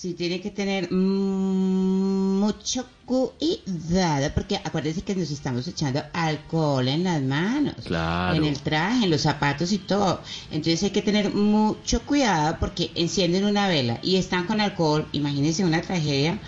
Sí 0.00 0.14
tiene 0.14 0.40
que 0.40 0.50
tener 0.50 0.90
mucho 0.90 2.86
cuidado, 3.04 4.30
porque 4.34 4.56
acuérdense 4.56 5.02
que 5.02 5.14
nos 5.14 5.30
estamos 5.30 5.68
echando 5.68 6.02
alcohol 6.14 6.88
en 6.88 7.04
las 7.04 7.20
manos, 7.20 7.74
Claro. 7.84 8.34
en 8.34 8.44
el 8.46 8.58
traje, 8.60 9.04
en 9.04 9.10
los 9.10 9.20
zapatos 9.20 9.72
y 9.72 9.78
todo. 9.78 10.22
Entonces 10.50 10.84
hay 10.84 10.90
que 10.90 11.02
tener 11.02 11.34
mucho 11.34 12.00
cuidado 12.00 12.56
porque 12.58 12.90
encienden 12.94 13.44
una 13.44 13.68
vela 13.68 13.98
y 14.02 14.16
están 14.16 14.46
con 14.46 14.62
alcohol. 14.62 15.06
Imagínense 15.12 15.66
una 15.66 15.82
tragedia 15.82 16.38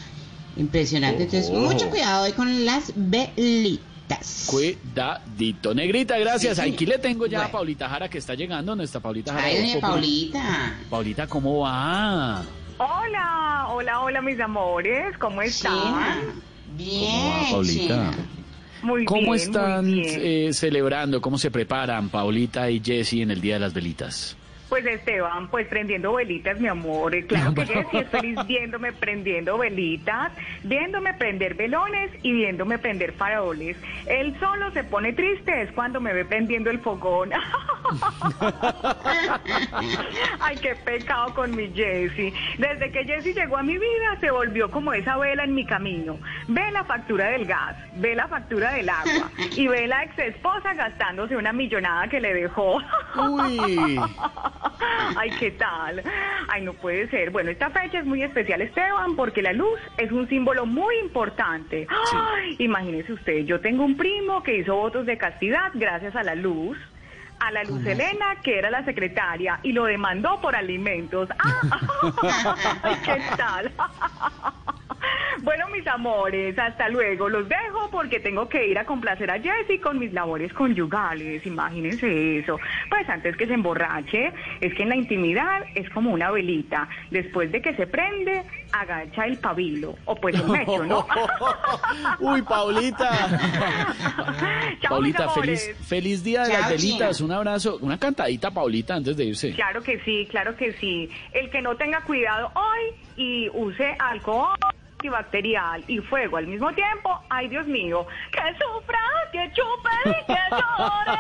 impresionante. 0.57 1.25
Entonces, 1.25 1.51
mucho 1.51 1.91
cuidado 1.91 2.25
hoy 2.25 2.33
con 2.33 2.65
las 2.65 2.91
velitas. 2.97 4.47
Cuidadito. 4.47 5.75
Negrita, 5.75 6.17
gracias. 6.19 6.57
Sí, 6.57 6.63
sí. 6.65 6.71
Aquí 6.73 6.87
le 6.87 6.97
tengo 6.99 7.27
ya 7.27 7.45
a. 7.45 7.51
Paulita 7.53 7.87
Jara 7.91 8.09
que 8.09 8.17
está 8.17 8.35
llegando, 8.35 8.75
nuestra 8.75 9.01
Paulita 9.01 9.35
Jara. 9.35 9.45
Ay. 9.47 9.77
Paulita. 9.79 10.75
Paulita, 10.89 11.27
¿cómo 11.27 11.59
va? 11.61 12.43
Hola, 12.85 13.67
hola, 13.71 14.01
hola 14.01 14.21
mis 14.23 14.41
amores, 14.41 15.17
¿cómo 15.19 15.41
están? 15.41 15.73
¿Cómo 15.79 15.93
va, 15.95 16.25
Bien, 16.77 17.51
Paulita? 17.53 18.11
Muy 18.83 19.05
¿Cómo 19.05 19.21
bien, 19.21 19.35
están 19.35 19.85
muy 19.85 20.01
bien. 20.01 20.21
eh, 20.21 20.53
celebrando? 20.53 21.21
¿Cómo 21.21 21.39
se 21.39 21.53
preparan 21.53 22.09
Paulita 22.09 22.69
y 22.71 22.81
Jessy 22.85 23.23
en 23.23 23.31
el 23.31 23.41
Día 23.41 23.55
de 23.55 23.61
las 23.61 23.73
Velitas? 23.73 24.37
Pues 24.73 24.87
Esteban, 24.87 25.49
pues 25.49 25.69
prendiendo 25.69 26.15
velitas, 26.15 26.59
mi 26.59 26.67
amor. 26.67 27.15
Eh, 27.15 27.27
Claro 27.27 27.53
que 27.53 27.67
Jessy 27.67 27.99
es 27.99 28.09
feliz 28.09 28.39
viéndome 28.47 28.95
prendiendo 28.95 29.59
velitas, 29.59 30.33
viéndome 30.63 31.13
prender 31.13 31.57
velones 31.57 32.11
y 32.23 32.33
viéndome 32.33 32.79
prender 32.79 33.13
faroles. 33.13 33.77
Él 34.07 34.35
solo 34.41 34.71
se 34.71 34.83
pone 34.85 35.13
triste 35.13 35.61
es 35.61 35.71
cuando 35.73 36.01
me 36.01 36.15
ve 36.15 36.25
prendiendo 36.25 36.71
el 36.71 36.79
fogón. 36.79 37.33
Ay, 40.41 40.57
qué 40.57 40.75
pecado 40.75 41.35
con 41.35 41.55
mi 41.55 41.69
Jessy. 41.75 42.33
Desde 42.57 42.91
que 42.91 43.05
Jessy 43.05 43.35
llegó 43.35 43.59
a 43.59 43.63
mi 43.63 43.77
vida, 43.77 44.17
se 44.21 44.31
volvió 44.31 44.71
como 44.71 44.95
esa 44.95 45.19
vela 45.19 45.45
en 45.45 45.55
mi 45.55 45.67
camino. 45.67 46.17
Ve 46.49 46.73
la 46.73 46.85
factura 46.85 47.27
del 47.27 47.45
gas, 47.45 47.77
ve 47.97 48.15
la 48.15 48.27
factura 48.27 48.73
del 48.73 48.89
agua 48.89 49.31
y 49.55 49.69
ve 49.69 49.87
la 49.87 50.03
ex 50.05 50.19
esposa 50.19 50.73
gastándose 50.73 51.37
una 51.37 51.53
millonada 51.53 52.09
que 52.09 52.23
le 52.23 52.33
dejó. 52.33 52.79
Uy. 53.17 54.01
Ay, 55.17 55.31
¿qué 55.39 55.51
tal? 55.53 56.03
Ay, 56.49 56.63
no 56.63 56.75
puede 56.75 57.09
ser. 57.09 57.31
Bueno, 57.31 57.51
esta 57.51 57.71
fecha 57.71 57.99
es 57.99 58.07
muy 58.07 58.23
especial, 58.23 58.63
Esteban, 58.63 59.17
porque 59.17 59.43
la 59.43 59.53
luz 59.53 59.81
es 59.97 60.11
un 60.13 60.29
símbolo 60.29 60.67
muy 60.67 60.97
importante. 60.99 61.87
Ay, 62.13 62.57
imagínese 62.59 63.13
usted, 63.13 63.45
yo 63.45 63.61
tengo 63.61 63.85
un 63.85 63.97
primo 63.97 64.43
que 64.43 64.57
hizo 64.57 64.75
votos 64.75 65.07
de 65.07 65.19
castidad 65.19 65.71
gracias 65.75 66.15
a 66.17 66.23
la 66.23 66.35
luz. 66.35 66.79
A 67.41 67.51
la 67.51 67.65
Luz 67.65 67.85
Elena, 67.85 68.37
que 68.41 68.57
era 68.57 68.71
la 68.71 68.85
secretaria, 68.85 69.59
y 69.65 69.73
lo 69.73 69.87
demandó 69.87 70.41
por 70.41 70.55
alimentos. 70.55 71.29
Ah, 71.41 72.55
ay, 72.85 72.97
¿qué 73.05 73.21
tal? 73.37 73.73
Bueno, 75.43 75.67
mis 75.69 75.87
amores, 75.87 76.59
hasta 76.59 76.89
luego. 76.89 77.29
Los 77.29 77.49
dejo 77.49 77.91
porque 77.91 78.21
tengo 78.21 78.49
que 78.49 78.67
ir 78.67 78.79
a 78.79 78.85
complacer 78.85 79.31
a 79.31 79.41
Jessy 79.41 79.79
con 79.79 79.99
mis 79.99 80.13
labores 80.13 80.53
conyugales. 80.53 81.45
Imagínense 81.47 82.39
eso. 82.39 82.59
Pues 82.89 83.09
antes 83.09 83.37
que 83.37 83.47
se 83.47 83.55
emborrache, 83.55 84.33
es 84.61 84.75
que 84.75 84.83
en 84.83 84.91
la 84.91 84.97
intimidad 84.97 85.65
es 85.75 85.89
como 85.91 86.13
una 86.13 86.31
velita. 86.31 86.89
Después 87.11 87.51
de 87.51 87.61
que 87.61 87.75
se 87.75 87.87
prende, 87.87 88.45
agacha 88.73 89.27
el 89.27 89.39
pabilo. 89.39 89.97
O 90.05 90.15
pues 90.15 90.35
el 90.37 90.47
mecho, 90.49 90.85
¿no? 90.85 91.07
Uy, 92.21 92.43
Paulita. 92.43 93.11
Chao, 94.81 94.91
Paulita, 94.91 95.27
mis 95.27 95.35
feliz, 95.35 95.77
feliz 95.87 96.25
día 96.25 96.43
de 96.43 96.53
Chao, 96.53 96.61
las 96.61 96.71
velitas. 96.71 97.17
China. 97.17 97.27
Un 97.27 97.33
abrazo, 97.33 97.79
una 97.81 97.99
cantadita, 97.99 98.51
Paulita, 98.51 98.95
antes 98.95 99.17
de 99.17 99.25
irse. 99.25 99.53
Claro 99.53 99.83
que 99.83 99.99
sí, 100.01 100.27
claro 100.31 100.57
que 100.57 100.73
sí. 100.75 101.09
El 101.33 101.51
que 101.51 101.63
no 101.63 101.77
tenga 101.77 102.03
cuidado 102.03 102.53
hoy 102.55 102.95
y 103.17 103.49
use 103.51 103.97
alcohol 103.99 104.57
antibacterial 105.03 105.83
y 105.89 105.99
fuego 105.99 106.37
al 106.37 106.47
mismo 106.47 106.73
tiempo, 106.73 107.11
ay 107.29 107.49
Dios 107.49 107.67
mío, 107.67 108.07
que 108.31 108.39
sufra, 108.53 109.01
que 109.33 109.51
chupe 109.53 110.11
y 110.11 110.27
que 110.27 110.39
llore. 110.51 111.19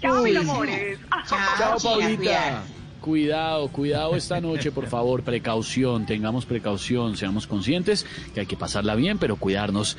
Chao, 0.00 0.22
mis 0.22 0.36
amores. 0.36 1.00
Chao, 1.26 1.76
Paulita. 1.82 2.62
Cuidado, 3.00 3.68
cuidado 3.68 4.16
esta 4.16 4.40
noche, 4.40 4.70
por 4.70 4.86
favor, 4.86 5.22
precaución, 5.22 6.06
tengamos 6.06 6.46
precaución, 6.46 7.18
seamos 7.18 7.46
conscientes 7.46 8.06
que 8.32 8.40
hay 8.40 8.46
que 8.46 8.56
pasarla 8.56 8.94
bien, 8.94 9.18
pero 9.18 9.36
cuidarnos 9.36 9.98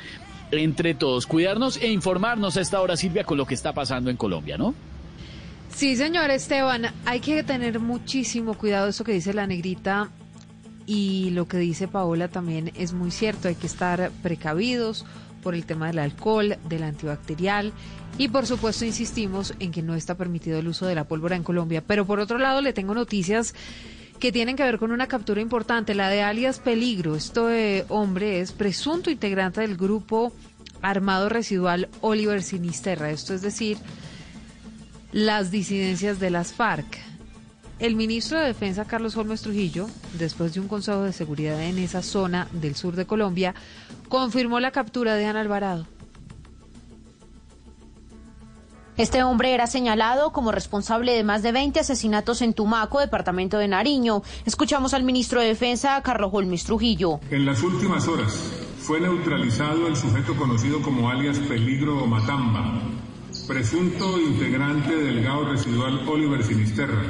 entre 0.50 0.94
todos, 0.94 1.26
cuidarnos 1.26 1.76
e 1.76 1.88
informarnos 1.88 2.56
a 2.56 2.60
esta 2.60 2.80
hora, 2.80 2.96
Silvia, 2.96 3.22
con 3.22 3.38
lo 3.38 3.46
que 3.46 3.54
está 3.54 3.72
pasando 3.72 4.10
en 4.10 4.16
Colombia, 4.16 4.58
¿no? 4.58 4.74
Sí, 5.68 5.94
señor 5.94 6.30
Esteban, 6.30 6.86
hay 7.04 7.20
que 7.20 7.44
tener 7.44 7.78
muchísimo 7.78 8.54
cuidado 8.54 8.88
eso 8.88 9.04
que 9.04 9.12
dice 9.12 9.32
la 9.32 9.46
negrita 9.46 10.10
y 10.86 11.30
lo 11.30 11.48
que 11.48 11.58
dice 11.58 11.88
Paola 11.88 12.28
también 12.28 12.72
es 12.76 12.92
muy 12.92 13.10
cierto, 13.10 13.48
hay 13.48 13.56
que 13.56 13.66
estar 13.66 14.10
precavidos 14.22 15.04
por 15.42 15.54
el 15.54 15.66
tema 15.66 15.88
del 15.88 15.98
alcohol, 15.98 16.56
del 16.68 16.82
antibacterial 16.84 17.72
y 18.18 18.28
por 18.28 18.46
supuesto 18.46 18.84
insistimos 18.84 19.54
en 19.58 19.72
que 19.72 19.82
no 19.82 19.94
está 19.94 20.14
permitido 20.14 20.58
el 20.58 20.68
uso 20.68 20.86
de 20.86 20.94
la 20.94 21.04
pólvora 21.04 21.36
en 21.36 21.42
Colombia. 21.42 21.82
Pero 21.86 22.06
por 22.06 22.20
otro 22.20 22.38
lado 22.38 22.62
le 22.62 22.72
tengo 22.72 22.94
noticias 22.94 23.54
que 24.18 24.32
tienen 24.32 24.56
que 24.56 24.62
ver 24.62 24.78
con 24.78 24.92
una 24.92 25.06
captura 25.06 25.40
importante, 25.40 25.94
la 25.94 26.08
de 26.08 26.22
alias 26.22 26.58
Peligro. 26.58 27.16
Este 27.16 27.84
hombre 27.88 28.40
es 28.40 28.52
presunto 28.52 29.10
integrante 29.10 29.60
del 29.60 29.76
grupo 29.76 30.32
armado 30.82 31.28
residual 31.28 31.88
Oliver 32.00 32.42
Sinisterra, 32.42 33.10
esto 33.10 33.34
es 33.34 33.42
decir, 33.42 33.78
las 35.12 35.50
disidencias 35.50 36.20
de 36.20 36.30
las 36.30 36.52
FARC. 36.52 36.98
El 37.78 37.94
ministro 37.94 38.38
de 38.38 38.46
Defensa, 38.46 38.86
Carlos 38.86 39.16
Holmes 39.16 39.42
Trujillo, 39.42 39.86
después 40.18 40.54
de 40.54 40.60
un 40.60 40.68
consejo 40.68 41.02
de 41.02 41.12
seguridad 41.12 41.62
en 41.62 41.78
esa 41.78 42.02
zona 42.02 42.48
del 42.52 42.74
sur 42.74 42.96
de 42.96 43.06
Colombia, 43.06 43.54
confirmó 44.08 44.60
la 44.60 44.70
captura 44.70 45.14
de 45.14 45.26
Ana 45.26 45.42
Alvarado. 45.42 45.86
Este 48.96 49.22
hombre 49.22 49.52
era 49.52 49.66
señalado 49.66 50.32
como 50.32 50.52
responsable 50.52 51.12
de 51.12 51.22
más 51.22 51.42
de 51.42 51.52
20 51.52 51.80
asesinatos 51.80 52.40
en 52.40 52.54
Tumaco, 52.54 52.98
departamento 52.98 53.58
de 53.58 53.68
Nariño. 53.68 54.22
Escuchamos 54.46 54.94
al 54.94 55.02
ministro 55.02 55.42
de 55.42 55.48
Defensa, 55.48 56.00
Carlos 56.02 56.30
Holmes 56.32 56.64
Trujillo. 56.64 57.20
En 57.30 57.44
las 57.44 57.62
últimas 57.62 58.08
horas 58.08 58.54
fue 58.78 58.98
neutralizado 59.00 59.86
el 59.86 59.96
sujeto 59.96 60.34
conocido 60.34 60.80
como 60.80 61.10
alias 61.10 61.38
Peligro 61.40 62.04
o 62.04 62.06
Matamba, 62.06 62.80
presunto 63.46 64.18
integrante 64.18 64.96
del 64.96 65.22
GAO 65.22 65.44
residual 65.44 66.08
Oliver 66.08 66.42
Sinisterra, 66.42 67.02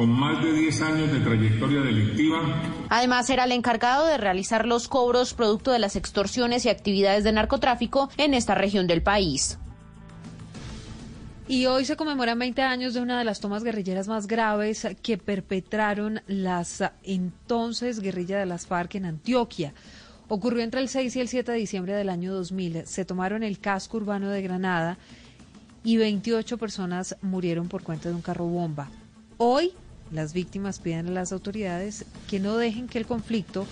con 0.00 0.08
más 0.08 0.42
de 0.42 0.54
10 0.54 0.80
años 0.80 1.12
de 1.12 1.20
trayectoria 1.20 1.82
delictiva 1.82 2.38
Además, 2.88 3.28
era 3.28 3.44
el 3.44 3.52
encargado 3.52 4.06
de 4.06 4.16
realizar 4.16 4.64
los 4.64 4.88
cobros 4.88 5.34
producto 5.34 5.72
de 5.72 5.78
las 5.78 5.94
extorsiones 5.94 6.64
y 6.64 6.70
actividades 6.70 7.22
de 7.22 7.32
narcotráfico 7.32 8.08
en 8.16 8.32
esta 8.32 8.54
región 8.54 8.86
del 8.86 9.02
país. 9.02 9.58
Y 11.48 11.66
hoy 11.66 11.84
se 11.84 11.96
conmemoran 11.96 12.38
20 12.38 12.62
años 12.62 12.94
de 12.94 13.02
una 13.02 13.18
de 13.18 13.26
las 13.26 13.40
tomas 13.40 13.62
guerrilleras 13.62 14.08
más 14.08 14.26
graves 14.26 14.88
que 15.02 15.18
perpetraron 15.18 16.22
las 16.26 16.82
entonces 17.02 18.00
guerrillas 18.00 18.40
de 18.40 18.46
las 18.46 18.66
FARC 18.66 18.94
en 18.94 19.04
Antioquia. 19.04 19.74
Ocurrió 20.28 20.62
entre 20.62 20.80
el 20.80 20.88
6 20.88 21.14
y 21.14 21.20
el 21.20 21.28
7 21.28 21.52
de 21.52 21.58
diciembre 21.58 21.92
del 21.92 22.08
año 22.08 22.32
2000. 22.32 22.86
Se 22.86 23.04
tomaron 23.04 23.42
el 23.42 23.58
casco 23.58 23.98
urbano 23.98 24.30
de 24.30 24.40
Granada 24.40 24.96
y 25.84 25.98
28 25.98 26.56
personas 26.56 27.16
murieron 27.20 27.68
por 27.68 27.82
cuenta 27.82 28.08
de 28.08 28.14
un 28.14 28.22
carro 28.22 28.46
bomba. 28.46 28.88
Hoy 29.42 29.72
las 30.10 30.32
víctimas 30.32 30.78
piden 30.78 31.08
a 31.08 31.12
las 31.12 31.32
autoridades 31.32 32.04
que 32.28 32.40
no 32.40 32.56
dejen 32.56 32.88
que 32.88 32.98
el 32.98 33.06
conflicto 33.06 33.66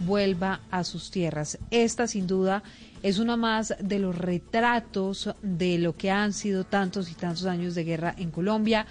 vuelva 0.00 0.60
a 0.70 0.84
sus 0.84 1.10
tierras. 1.10 1.58
Esta 1.70 2.06
sin 2.06 2.26
duda 2.26 2.62
es 3.02 3.18
una 3.18 3.36
más 3.36 3.74
de 3.80 3.98
los 3.98 4.16
retratos 4.16 5.30
de 5.42 5.78
lo 5.78 5.96
que 5.96 6.10
han 6.10 6.32
sido 6.32 6.64
tantos 6.64 7.10
y 7.10 7.14
tantos 7.14 7.46
años 7.46 7.74
de 7.74 7.84
guerra 7.84 8.14
en 8.18 8.30
Colombia, 8.30 8.86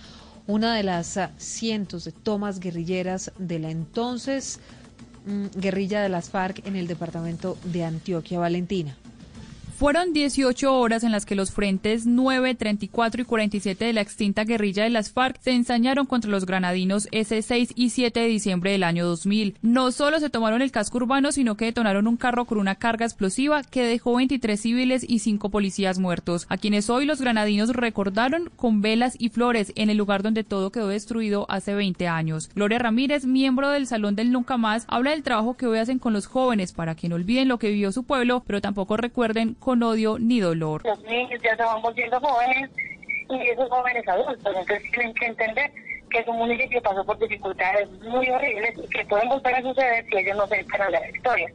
una 0.48 0.76
de 0.76 0.84
las 0.84 1.20
cientos 1.38 2.04
de 2.06 2.12
tomas 2.12 2.60
guerrilleras 2.60 3.32
de 3.38 3.60
la 3.60 3.72
entonces 3.72 4.60
mm, 5.26 5.60
guerrilla 5.60 6.02
de 6.02 6.10
las 6.10 6.30
FARC 6.30 6.66
en 6.68 6.76
el 6.76 6.88
departamento 6.88 7.58
de 7.64 7.86
Antioquia, 7.86 8.40
Valentina. 8.40 8.98
Fueron 9.78 10.14
18 10.14 10.72
horas 10.72 11.04
en 11.04 11.12
las 11.12 11.26
que 11.26 11.36
los 11.36 11.52
frentes 11.52 12.06
9, 12.06 12.54
34 12.54 13.24
y 13.24 13.26
47 13.26 13.86
de 13.86 13.94
la 13.94 14.02
extinta 14.02 14.44
guerrilla 14.44 14.84
de 14.84 14.92
las 14.92 15.12
FARC 15.12 15.42
se 15.42 15.52
ensañaron 15.52 16.06
contra 16.06 16.30
los 16.30 16.46
granadinos 16.46 17.08
ese 17.12 17.42
6 17.42 17.74
y 17.76 17.90
7 17.90 18.20
de 18.20 18.28
diciembre 18.28 18.72
del 18.72 18.84
año 18.84 19.04
2000. 19.06 19.58
No 19.64 19.92
solo 19.92 20.20
se 20.20 20.30
tomaron 20.30 20.62
el 20.62 20.72
casco 20.72 20.98
urbano, 20.98 21.32
sino 21.32 21.58
que 21.58 21.66
detonaron 21.66 22.08
un 22.08 22.18
carro 22.18 22.46
con 22.46 22.60
una 22.60 22.76
carga 22.76 23.06
explosiva 23.06 23.64
que 23.64 23.84
dejó 23.84 24.16
23 24.16 24.62
civiles 24.62 25.06
y 25.08 25.20
5 25.20 25.50
policías 25.50 25.98
muertos, 25.98 26.46
a 26.50 26.58
quienes 26.58 26.92
hoy 26.92 27.06
los 27.06 27.20
granadinos 27.20 27.70
recordaron 27.70 28.52
con 28.56 28.82
velas 28.82 29.16
y 29.18 29.30
flores 29.30 29.74
en 29.76 29.90
el 29.90 29.98
lugar 29.98 30.22
donde 30.22 30.44
todo 30.44 30.72
quedó 30.72 30.90
destruido 30.90 31.48
hace 31.50 31.74
20 31.74 32.08
años. 32.08 32.52
Gloria 32.54 32.78
Ramírez, 32.78 33.26
miembro 33.26 33.72
del 33.72 33.88
Salón 33.88 34.16
del 34.16 34.32
Nunca 34.32 34.58
Más, 34.58 34.86
habla 34.88 35.12
del 35.12 35.24
trabajo 35.24 35.58
que 35.58 35.66
hoy 35.66 35.80
hacen 35.80 35.98
con 35.98 36.14
los 36.14 36.28
jóvenes 36.28 36.74
para 36.74 36.94
que 36.94 37.10
no 37.10 37.16
olviden 37.16 37.48
lo 37.48 37.58
que 37.58 37.70
vivió 37.70 37.92
su 37.92 38.04
pueblo, 38.04 38.44
pero 38.46 38.62
tampoco 38.62 38.98
recuerden 38.98 39.58
con 39.64 39.82
odio 39.82 40.18
ni 40.20 40.40
dolor. 40.40 40.82
Los 40.86 41.02
niños 41.04 41.42
ya 41.42 41.56
se 41.56 41.64
van 41.64 41.82
volviendo 41.82 42.20
jóvenes 42.20 42.70
y 43.30 43.50
esos 43.50 43.70
jóvenes 43.70 44.08
adultos. 44.08 44.56
Entonces 44.56 44.92
tienen 44.92 45.14
que 45.14 45.26
entender 45.26 45.72
que 46.14 46.24
su 46.24 46.32
municipio 46.34 46.82
pasó 46.82 47.04
por 47.04 47.20
dificultades 47.20 47.90
muy 48.02 48.30
horribles 48.30 48.76
y 48.78 48.88
que 48.88 49.06
pueden 49.06 49.30
volver 49.30 49.56
a 49.56 49.62
suceder 49.62 50.06
si 50.06 50.18
ellos 50.18 50.38
no 50.38 50.48
se 50.48 50.56
dedican 50.56 50.82
a 50.82 50.90
la 50.90 51.10
historia 51.10 51.50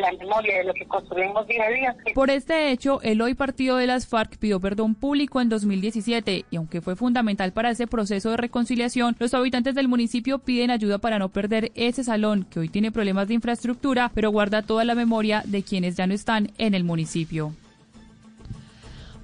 la 0.00 0.12
memoria 0.12 0.58
de 0.58 0.64
lo 0.64 0.74
que 0.74 0.86
construimos 0.86 1.46
día 1.46 1.64
a 1.64 1.70
día. 1.70 1.96
Por 2.14 2.30
este 2.30 2.70
hecho, 2.70 3.00
el 3.02 3.20
hoy 3.20 3.34
partido 3.34 3.76
de 3.76 3.86
las 3.86 4.06
FARC 4.06 4.38
pidió 4.38 4.60
perdón 4.60 4.94
público 4.94 5.40
en 5.40 5.48
2017 5.48 6.46
y 6.50 6.56
aunque 6.56 6.80
fue 6.80 6.96
fundamental 6.96 7.52
para 7.52 7.70
ese 7.70 7.86
proceso 7.86 8.30
de 8.30 8.36
reconciliación, 8.36 9.16
los 9.18 9.34
habitantes 9.34 9.74
del 9.74 9.88
municipio 9.88 10.38
piden 10.38 10.70
ayuda 10.70 10.98
para 10.98 11.18
no 11.18 11.28
perder 11.28 11.70
ese 11.74 12.04
salón 12.04 12.44
que 12.50 12.60
hoy 12.60 12.68
tiene 12.68 12.92
problemas 12.92 13.28
de 13.28 13.34
infraestructura, 13.34 14.10
pero 14.14 14.30
guarda 14.30 14.62
toda 14.62 14.84
la 14.84 14.94
memoria 14.94 15.42
de 15.44 15.62
quienes 15.62 15.96
ya 15.96 16.06
no 16.06 16.14
están 16.14 16.50
en 16.58 16.74
el 16.74 16.84
municipio. 16.84 17.52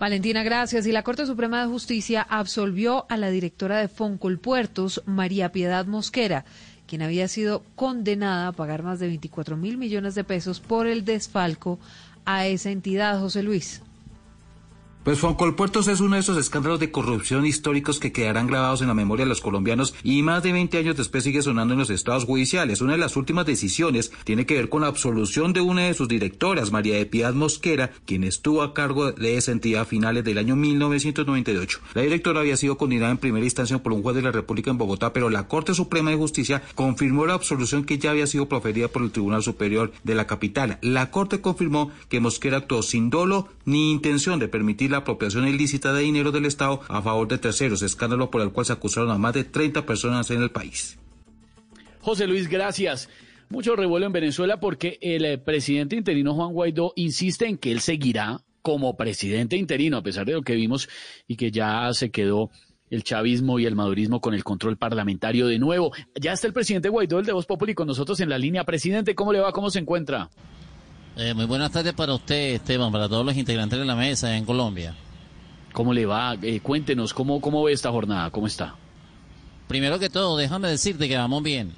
Valentina, 0.01 0.43
gracias. 0.43 0.87
Y 0.87 0.93
la 0.93 1.03
Corte 1.03 1.27
Suprema 1.27 1.61
de 1.61 1.69
Justicia 1.69 2.27
absolvió 2.27 3.05
a 3.11 3.19
la 3.19 3.29
directora 3.29 3.79
de 3.79 3.89
Foncolpuertos, 3.89 5.03
María 5.05 5.53
Piedad 5.53 5.85
Mosquera, 5.85 6.47
quien 6.87 7.03
había 7.03 7.29
sido 7.29 7.63
condenada 7.77 8.49
a 8.49 8.53
pagar 8.53 8.83
más 8.83 8.99
de 8.99 9.09
24 9.09 9.59
mil 9.59 9.77
millones 9.77 10.15
de 10.15 10.25
pesos 10.25 10.59
por 10.59 10.87
el 10.87 11.05
desfalco 11.05 11.79
a 12.25 12.47
esa 12.47 12.71
entidad, 12.71 13.21
José 13.21 13.43
Luis. 13.43 13.83
Pues 15.03 15.19
Foncolpuertos 15.19 15.89
es 15.89 16.01
uno 16.01 16.17
de 16.17 16.21
esos 16.21 16.37
escándalos 16.37 16.79
de 16.79 16.91
corrupción 16.91 17.47
históricos 17.47 17.99
que 17.99 18.13
quedarán 18.13 18.47
grabados 18.47 18.83
en 18.83 18.89
la 18.89 18.93
memoria 18.93 19.25
de 19.25 19.31
los 19.31 19.41
colombianos 19.41 19.95
y 20.03 20.23
más 20.23 20.43
de 20.43 20.53
20 20.53 20.77
años 20.77 20.95
después 20.95 21.25
sigue 21.25 21.41
sonando 21.41 21.73
en 21.73 21.81
los 21.81 21.89
estados 21.89 22.27
judiciales. 22.27 22.83
Una 22.83 22.93
de 22.93 22.99
las 22.99 23.17
últimas 23.17 23.47
decisiones 23.47 24.13
tiene 24.25 24.45
que 24.45 24.57
ver 24.57 24.69
con 24.69 24.83
la 24.83 24.89
absolución 24.89 25.55
de 25.55 25.63
una 25.63 25.85
de 25.85 25.95
sus 25.95 26.07
directoras, 26.07 26.71
María 26.71 26.97
de 26.97 27.07
Piedad 27.07 27.33
Mosquera, 27.33 27.93
quien 28.05 28.25
estuvo 28.25 28.61
a 28.61 28.75
cargo 28.75 29.11
de 29.11 29.39
esa 29.39 29.53
entidad 29.53 29.83
a 29.83 29.85
finales 29.87 30.23
del 30.23 30.37
año 30.37 30.55
1998. 30.55 31.81
La 31.95 32.03
directora 32.03 32.41
había 32.41 32.59
sido 32.59 32.77
condenada 32.77 33.13
en 33.13 33.19
primera 33.19 33.47
instancia 33.47 33.83
por 33.83 33.95
un 33.95 34.03
juez 34.03 34.17
de 34.17 34.23
la 34.23 34.33
República 34.33 34.71
en 34.71 34.77
Bogotá, 34.77 35.15
pero 35.15 35.31
la 35.31 35.49
Corte 35.49 35.73
Suprema 35.73 36.11
de 36.11 36.19
Justicia 36.19 36.63
confirmó 36.75 37.25
la 37.25 37.33
absolución 37.33 37.85
que 37.85 37.97
ya 37.97 38.11
había 38.11 38.27
sido 38.27 38.51
proferida 38.51 38.89
por 38.89 39.01
el 39.01 39.13
Tribunal 39.13 39.43
Superior 39.43 39.93
de 40.05 40.15
la 40.15 40.27
capital. 40.27 40.79
La 40.83 41.11
Corte 41.11 41.41
confirmó 41.41 41.91
que 42.11 42.21
Mosquera 42.21 42.59
actuó 42.59 42.83
sin 42.83 43.09
dolo 43.09 43.49
ni 43.65 43.93
intención 43.93 44.39
de 44.39 44.49
permitir 44.49 44.90
la 44.91 44.99
apropiación 44.99 45.49
ilícita 45.49 45.93
de 45.93 46.03
dinero 46.03 46.33
del 46.33 46.47
Estado 46.47 46.81
a 46.89 47.03
favor 47.03 47.29
de 47.29 47.39
terceros, 47.39 47.83
escándalo 47.83 48.31
por 48.31 48.43
el 48.43 48.51
cual 48.51 48.67
se 48.67 48.73
acusaron 48.73 49.11
a 49.11 49.19
más 49.19 49.35
de 49.35 49.45
30 49.45 49.87
personas 49.87 50.31
en 50.31 50.43
el 50.43 50.51
país. 50.51 50.99
José 52.01 52.27
Luis, 52.27 52.49
gracias. 52.49 53.09
Mucho 53.49 53.75
revuelo 53.75 54.07
en 54.07 54.13
Venezuela 54.13 54.61
porque 54.61 54.99
el 55.01 55.25
eh, 55.25 55.39
presidente 55.39 55.97
interino 55.97 56.35
Juan 56.35 56.53
Guaidó 56.53 56.93
insiste 56.97 57.47
en 57.47 57.59
que 57.59 57.73
él 57.73 57.81
seguirá 57.81 58.41
como 58.63 58.97
presidente 58.97 59.57
interino, 59.57 59.97
a 59.97 60.03
pesar 60.03 60.27
de 60.27 60.35
lo 60.35 60.43
que 60.43 60.55
vimos 60.55 60.89
y 61.27 61.37
que 61.37 61.51
ya 61.51 61.93
se 61.93 62.11
quedó 62.11 62.51
el 62.91 63.05
chavismo 63.05 63.59
y 63.59 63.67
el 63.67 63.77
madurismo 63.77 64.21
con 64.21 64.35
el 64.35 64.45
control 64.45 64.77
parlamentario 64.77 65.47
de 65.47 65.59
nuevo. 65.59 65.93
Ya 66.21 66.33
está 66.33 66.47
el 66.47 66.53
presidente 66.53 66.89
Guaidó, 66.89 67.19
el 67.19 67.27
de 67.27 67.33
Voz 67.33 67.47
Populi, 67.47 67.75
con 67.75 67.87
nosotros 67.87 68.21
en 68.21 68.29
la 68.29 68.39
línea. 68.39 68.65
Presidente, 68.65 69.15
¿cómo 69.15 69.33
le 69.33 69.41
va? 69.41 69.53
¿Cómo 69.53 69.71
se 69.71 69.79
encuentra? 69.79 70.31
Eh, 71.23 71.35
muy 71.35 71.45
buenas 71.45 71.71
tardes 71.71 71.93
para 71.93 72.15
usted, 72.15 72.55
Esteban, 72.55 72.91
para 72.91 73.07
todos 73.07 73.27
los 73.27 73.37
integrantes 73.37 73.79
de 73.79 73.85
la 73.85 73.95
mesa 73.95 74.35
en 74.39 74.47
Colombia. 74.47 74.95
¿Cómo 75.75 75.93
le 75.93 76.07
va? 76.07 76.35
Eh, 76.41 76.61
cuéntenos, 76.61 77.13
¿cómo, 77.13 77.43
¿cómo 77.43 77.63
ve 77.63 77.73
esta 77.73 77.91
jornada? 77.91 78.31
¿Cómo 78.31 78.47
está? 78.47 78.75
Primero 79.69 79.99
que 79.99 80.09
todo, 80.09 80.39
déjame 80.39 80.69
decirte 80.69 81.11
que 81.11 81.19
vamos 81.19 81.43
bien. 81.43 81.75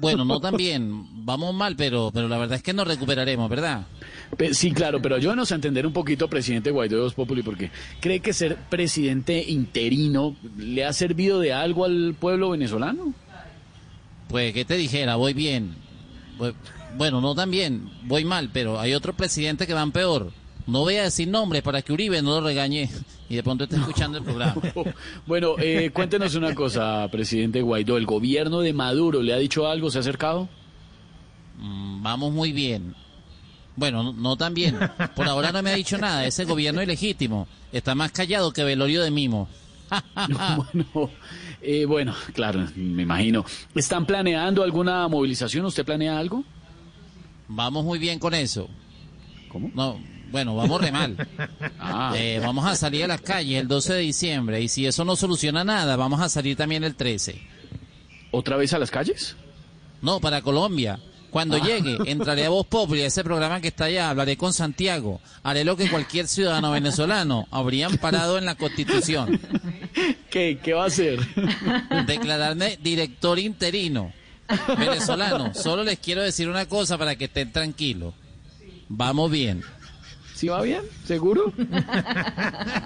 bueno, 0.00 0.24
no 0.24 0.40
tan 0.40 0.56
bien, 0.56 1.04
vamos 1.26 1.54
mal, 1.54 1.76
pero, 1.76 2.10
pero 2.10 2.28
la 2.28 2.38
verdad 2.38 2.56
es 2.56 2.62
que 2.62 2.72
nos 2.72 2.88
recuperaremos, 2.88 3.50
¿verdad? 3.50 3.84
Sí, 4.52 4.72
claro, 4.72 5.02
pero 5.02 5.16
ayúdanos 5.16 5.52
a 5.52 5.56
entender 5.56 5.86
un 5.86 5.92
poquito, 5.92 6.28
presidente 6.28 6.70
Guaidó 6.70 6.96
de 6.96 7.02
Voz 7.02 7.12
Populi, 7.12 7.42
porque 7.42 7.70
cree 8.00 8.20
que 8.20 8.32
ser 8.32 8.56
presidente 8.70 9.44
interino 9.50 10.34
le 10.56 10.86
ha 10.86 10.94
servido 10.94 11.40
de 11.40 11.52
algo 11.52 11.84
al 11.84 12.16
pueblo 12.18 12.48
venezolano. 12.48 13.12
Pues, 14.28 14.54
¿qué 14.54 14.64
te 14.64 14.78
dijera? 14.78 15.16
Voy 15.16 15.34
bien. 15.34 15.74
Bueno, 16.96 17.20
no 17.20 17.34
tan 17.34 17.50
bien, 17.50 17.90
voy 18.02 18.24
mal, 18.24 18.50
pero 18.52 18.80
hay 18.80 18.94
otros 18.94 19.14
presidentes 19.14 19.66
que 19.66 19.74
van 19.74 19.92
peor. 19.92 20.32
No 20.66 20.80
voy 20.80 20.96
a 20.96 21.04
decir 21.04 21.28
nombres 21.28 21.62
para 21.62 21.80
que 21.80 21.92
Uribe 21.92 22.20
no 22.20 22.40
lo 22.40 22.46
regañe 22.46 22.90
y 23.28 23.36
de 23.36 23.42
pronto 23.42 23.64
esté 23.64 23.76
escuchando 23.76 24.18
el 24.18 24.24
programa. 24.24 24.54
bueno, 25.26 25.54
eh, 25.58 25.90
cuéntenos 25.94 26.34
una 26.34 26.54
cosa, 26.54 27.08
presidente 27.10 27.62
Guaidó. 27.62 27.96
¿El 27.96 28.04
gobierno 28.04 28.60
de 28.60 28.74
Maduro 28.74 29.22
le 29.22 29.32
ha 29.32 29.38
dicho 29.38 29.66
algo? 29.66 29.90
¿Se 29.90 29.98
ha 29.98 30.00
acercado? 30.02 30.48
Mm, 31.58 32.02
vamos 32.02 32.32
muy 32.32 32.52
bien. 32.52 32.94
Bueno, 33.76 34.02
no, 34.02 34.12
no, 34.12 34.36
tan 34.36 34.52
bien. 34.52 34.78
Por 35.14 35.26
ahora 35.26 35.52
no 35.52 35.62
me 35.62 35.70
ha 35.70 35.74
dicho 35.74 35.96
nada. 35.96 36.26
Ese 36.26 36.44
gobierno 36.44 36.82
ilegítimo 36.82 37.48
está 37.72 37.94
más 37.94 38.12
callado 38.12 38.52
que 38.52 38.64
velorio 38.64 39.02
de 39.02 39.10
mimo. 39.10 39.48
bueno, 40.56 41.10
eh, 41.62 41.84
bueno, 41.86 42.14
claro, 42.34 42.66
me 42.76 43.04
imagino. 43.04 43.44
¿Están 43.74 44.04
planeando 44.04 44.62
alguna 44.62 45.08
movilización? 45.08 45.64
¿Usted 45.64 45.84
planea 45.84 46.18
algo? 46.18 46.44
Vamos 47.48 47.84
muy 47.84 47.98
bien 47.98 48.18
con 48.18 48.34
eso. 48.34 48.68
¿Cómo? 49.48 49.70
No, 49.74 49.98
bueno, 50.30 50.54
vamos 50.54 50.80
re 50.80 50.92
mal. 50.92 51.16
Ah. 51.80 52.12
Eh, 52.16 52.40
vamos 52.42 52.66
a 52.66 52.74
salir 52.74 53.04
a 53.04 53.06
las 53.06 53.20
calles 53.20 53.60
el 53.60 53.68
12 53.68 53.94
de 53.94 54.00
diciembre 54.00 54.60
y 54.60 54.68
si 54.68 54.84
eso 54.84 55.04
no 55.04 55.16
soluciona 55.16 55.64
nada, 55.64 55.96
vamos 55.96 56.20
a 56.20 56.28
salir 56.28 56.56
también 56.56 56.84
el 56.84 56.96
13. 56.96 57.40
¿Otra 58.30 58.56
vez 58.56 58.72
a 58.72 58.78
las 58.78 58.90
calles? 58.90 59.36
No, 60.02 60.20
para 60.20 60.42
Colombia. 60.42 60.98
Cuando 61.30 61.56
ah. 61.56 61.60
llegue, 61.60 61.98
entraré 62.10 62.44
a 62.44 62.50
Voz 62.50 62.66
Populi, 62.66 63.02
ese 63.02 63.22
programa 63.24 63.60
que 63.60 63.68
está 63.68 63.84
allá, 63.84 64.10
hablaré 64.10 64.36
con 64.36 64.52
Santiago, 64.52 65.20
haré 65.42 65.64
lo 65.64 65.76
que 65.76 65.88
cualquier 65.88 66.26
ciudadano 66.26 66.72
venezolano 66.72 67.46
habría 67.50 67.88
parado 67.88 68.38
en 68.38 68.44
la 68.44 68.56
Constitución. 68.56 69.40
¿Qué, 70.30 70.58
¿Qué 70.62 70.72
va 70.74 70.84
a 70.84 70.88
hacer? 70.88 71.20
Declararme 72.06 72.78
director 72.82 73.38
interino 73.38 74.12
venezolano. 74.78 75.52
Solo 75.54 75.84
les 75.84 75.98
quiero 75.98 76.22
decir 76.22 76.48
una 76.48 76.66
cosa 76.66 76.98
para 76.98 77.16
que 77.16 77.24
estén 77.26 77.52
tranquilos. 77.52 78.14
Vamos 78.88 79.30
bien. 79.30 79.62
¿Sí 80.34 80.48
va 80.48 80.62
bien? 80.62 80.82
¿Seguro? 81.04 81.52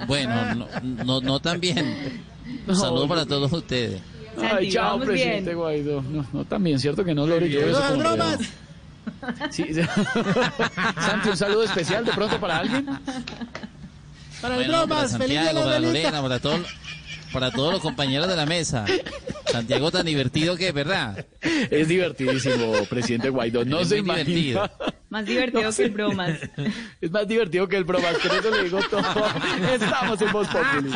Bueno, 0.06 0.54
no, 0.54 0.66
no, 1.04 1.20
no 1.20 1.40
tan 1.40 1.60
bien. 1.60 2.22
Un 2.66 2.76
saludo 2.76 3.06
para 3.06 3.26
todos 3.26 3.52
ustedes. 3.52 4.00
Ay, 4.40 4.70
chao, 4.70 4.98
presidente 4.98 5.54
Guaidó. 5.54 6.02
No, 6.02 6.26
no 6.32 6.44
tan 6.44 6.64
bien, 6.64 6.78
¿cierto 6.78 7.04
que 7.04 7.14
no 7.14 7.26
lo 7.26 7.38
yo 7.40 7.60
eso 7.60 7.98
bromas! 7.98 8.38
Sí, 9.50 9.64
Santi, 11.00 11.28
un 11.28 11.36
saludo 11.36 11.64
especial 11.64 12.04
de 12.04 12.12
pronto 12.12 12.40
para 12.40 12.58
alguien. 12.58 12.86
Para 14.40 14.56
el 14.56 14.68
bromas, 14.68 15.16
feliz 15.18 15.40
de 15.44 15.52
la 15.52 15.62
para 15.64 15.78
Lorena, 15.78 16.22
para 16.22 16.40
todos 16.40 16.60
para 17.32 17.50
todos 17.50 17.72
los 17.72 17.82
compañeros 17.82 18.28
de 18.28 18.36
la 18.36 18.46
mesa. 18.46 18.84
Santiago 19.50 19.90
tan 19.90 20.06
divertido 20.06 20.56
que, 20.56 20.72
¿verdad? 20.72 21.26
Es 21.40 21.88
divertidísimo, 21.88 22.72
presidente 22.88 23.28
Guaidó. 23.28 23.64
No 23.64 23.84
se 23.84 23.96
Divertido. 23.96 24.70
Más 25.10 25.26
divertido 25.26 25.70
que 25.72 25.84
el 25.84 25.90
bromas. 25.90 26.38
Es 27.00 27.10
más 27.10 27.28
divertido 27.28 27.68
que 27.68 27.76
el 27.76 27.84
bromas, 27.84 28.16
pero 28.22 28.34
eso 28.34 28.50
le 28.50 28.64
digo 28.64 28.80
todo. 28.90 29.02
Estamos 29.72 30.22
en 30.22 30.32
Voz 30.32 30.48
Populi. 30.48 30.90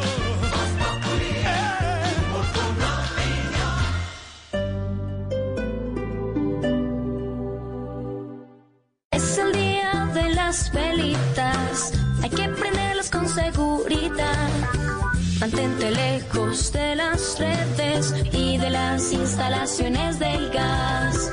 redes 17.44 18.14
y 18.32 18.58
de 18.58 18.70
las 18.70 19.12
instalaciones 19.12 20.20
del 20.20 20.50
gas. 20.50 21.32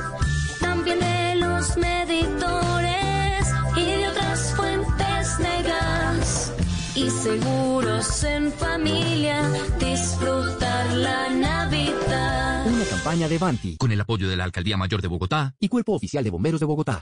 También 0.61 0.99
de 1.01 1.37
los 1.37 1.77
medidores 1.77 3.47
y 3.77 3.85
de 3.85 4.09
otras 4.09 4.55
fuentes 4.55 5.39
de 5.39 5.63
gas. 5.63 6.53
Y 6.95 7.11
seguros 7.11 8.25
en 8.25 8.53
familia, 8.53 9.43
disfrutar 9.79 10.93
la 10.93 11.29
Navidad. 11.31 12.67
Una 12.67 12.85
campaña 12.85 13.29
de 13.29 13.39
Banti 13.39 13.77
con 13.77 13.93
el 13.93 14.01
apoyo 14.01 14.29
de 14.29 14.37
la 14.37 14.45
Alcaldía 14.45 14.77
Mayor 14.77 15.01
de 15.03 15.09
Bogotá 15.09 15.55
y 15.61 15.69
Cuerpo 15.69 15.95
Oficial 15.95 16.25
de 16.25 16.31
Bomberos 16.31 16.61
de 16.61 16.67
Bogotá. 16.67 16.99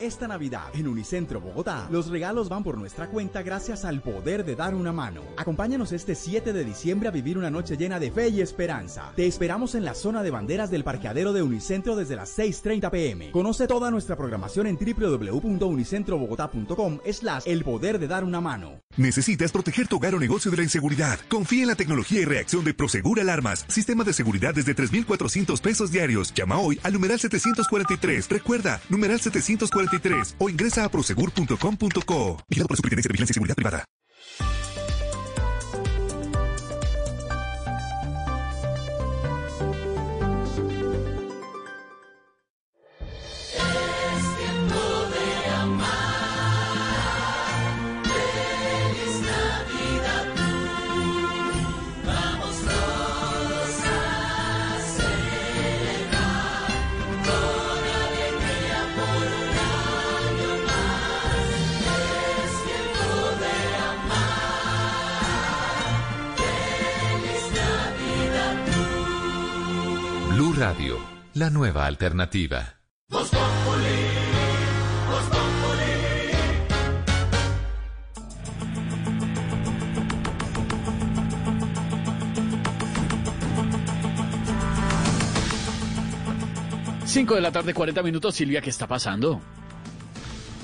Esta 0.00 0.26
Navidad 0.26 0.64
en 0.72 0.88
Unicentro 0.88 1.40
Bogotá, 1.42 1.86
los 1.90 2.08
regalos 2.08 2.48
van 2.48 2.64
por 2.64 2.78
nuestra 2.78 3.08
cuenta 3.08 3.42
gracias 3.42 3.84
al 3.84 4.00
poder 4.00 4.46
de 4.46 4.56
dar 4.56 4.74
una 4.74 4.94
mano. 4.94 5.20
Acompáñanos 5.36 5.92
este 5.92 6.14
7 6.14 6.54
de 6.54 6.64
diciembre 6.64 7.10
a 7.10 7.12
vivir 7.12 7.36
una 7.36 7.50
noche 7.50 7.76
llena 7.76 8.00
de 8.00 8.10
fe 8.10 8.30
y 8.30 8.40
esperanza. 8.40 9.12
Te 9.14 9.26
esperamos 9.26 9.74
en 9.74 9.84
la 9.84 9.92
zona 9.92 10.22
de 10.22 10.30
banderas 10.30 10.70
del 10.70 10.84
parqueadero 10.84 11.34
de 11.34 11.42
Unicentro 11.42 11.96
desde 11.96 12.16
las 12.16 12.38
6.30 12.38 12.90
pm. 12.90 13.30
Conoce 13.30 13.66
toda 13.66 13.90
nuestra 13.90 14.16
programación 14.16 14.68
en 14.68 14.78
www.unicentrobogotá.com 14.78 17.00
slash 17.12 17.42
el 17.44 17.62
poder 17.62 17.98
de 17.98 18.08
dar 18.08 18.24
una 18.24 18.40
mano. 18.40 18.80
¿Necesitas 18.96 19.52
proteger 19.52 19.86
tu 19.86 19.96
hogar 19.96 20.14
o 20.14 20.18
negocio 20.18 20.50
de 20.50 20.56
la 20.56 20.62
inseguridad? 20.62 21.18
Confía 21.28 21.64
en 21.64 21.68
la 21.68 21.74
tecnología 21.74 22.22
y 22.22 22.24
reacción 22.24 22.64
de 22.64 22.72
Prosegur 22.72 23.20
Alarmas. 23.20 23.66
Sistema 23.68 24.02
de 24.02 24.14
seguridad 24.14 24.54
desde 24.54 24.72
3,400 24.72 25.60
pesos 25.60 25.92
diarios. 25.92 26.32
Llama 26.32 26.58
hoy 26.58 26.80
al 26.84 26.94
numeral 26.94 27.20
743. 27.20 28.30
Recuerda, 28.30 28.80
numeral 28.88 29.20
743 29.20 29.89
o 30.38 30.48
ingresa 30.48 30.84
a 30.84 30.88
prosegur.com.co. 30.88 32.44
Vigilado 32.48 32.68
por 32.68 32.74
la 32.74 32.76
Superintendencia 32.76 33.08
de 33.08 33.12
Vigilancia 33.12 33.32
y 33.32 33.34
Seguridad 33.34 33.56
Privada. 33.56 33.84
La 71.34 71.48
nueva 71.50 71.86
alternativa. 71.86 72.80
Voz 73.08 73.30
Populi, 73.30 73.38
Voz 75.08 75.24
Populi. 75.24 75.50
Cinco 87.06 87.34
de 87.34 87.40
la 87.40 87.52
tarde, 87.52 87.74
40 87.74 88.02
minutos. 88.02 88.34
Silvia, 88.34 88.60
¿qué 88.60 88.70
está 88.70 88.86
pasando? 88.86 89.40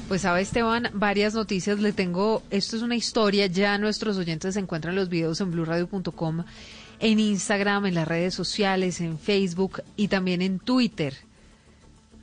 Pues 0.09 0.23
sabe 0.23 0.41
Esteban, 0.41 0.91
varias 0.95 1.35
noticias 1.35 1.81
le 1.81 1.93
tengo. 1.93 2.45
Esto 2.51 2.77
es 2.77 2.83
una 2.83 2.95
historia, 2.95 3.47
ya 3.47 3.77
nuestros 3.77 4.17
oyentes 4.17 4.55
se 4.55 4.61
encuentran 4.61 4.95
los 4.95 5.09
videos 5.09 5.41
en 5.41 5.51
blurradio.com, 5.51 6.45
en 7.01 7.21
Instagram, 7.21 7.87
en 7.87 7.95
las 7.95 8.09
redes 8.09 8.35
sociales, 8.35 9.01
en 9.01 9.19
Facebook 9.19 9.83
y 9.97 10.09
también 10.09 10.43
en 10.43 10.59
Twitter. 10.59 11.15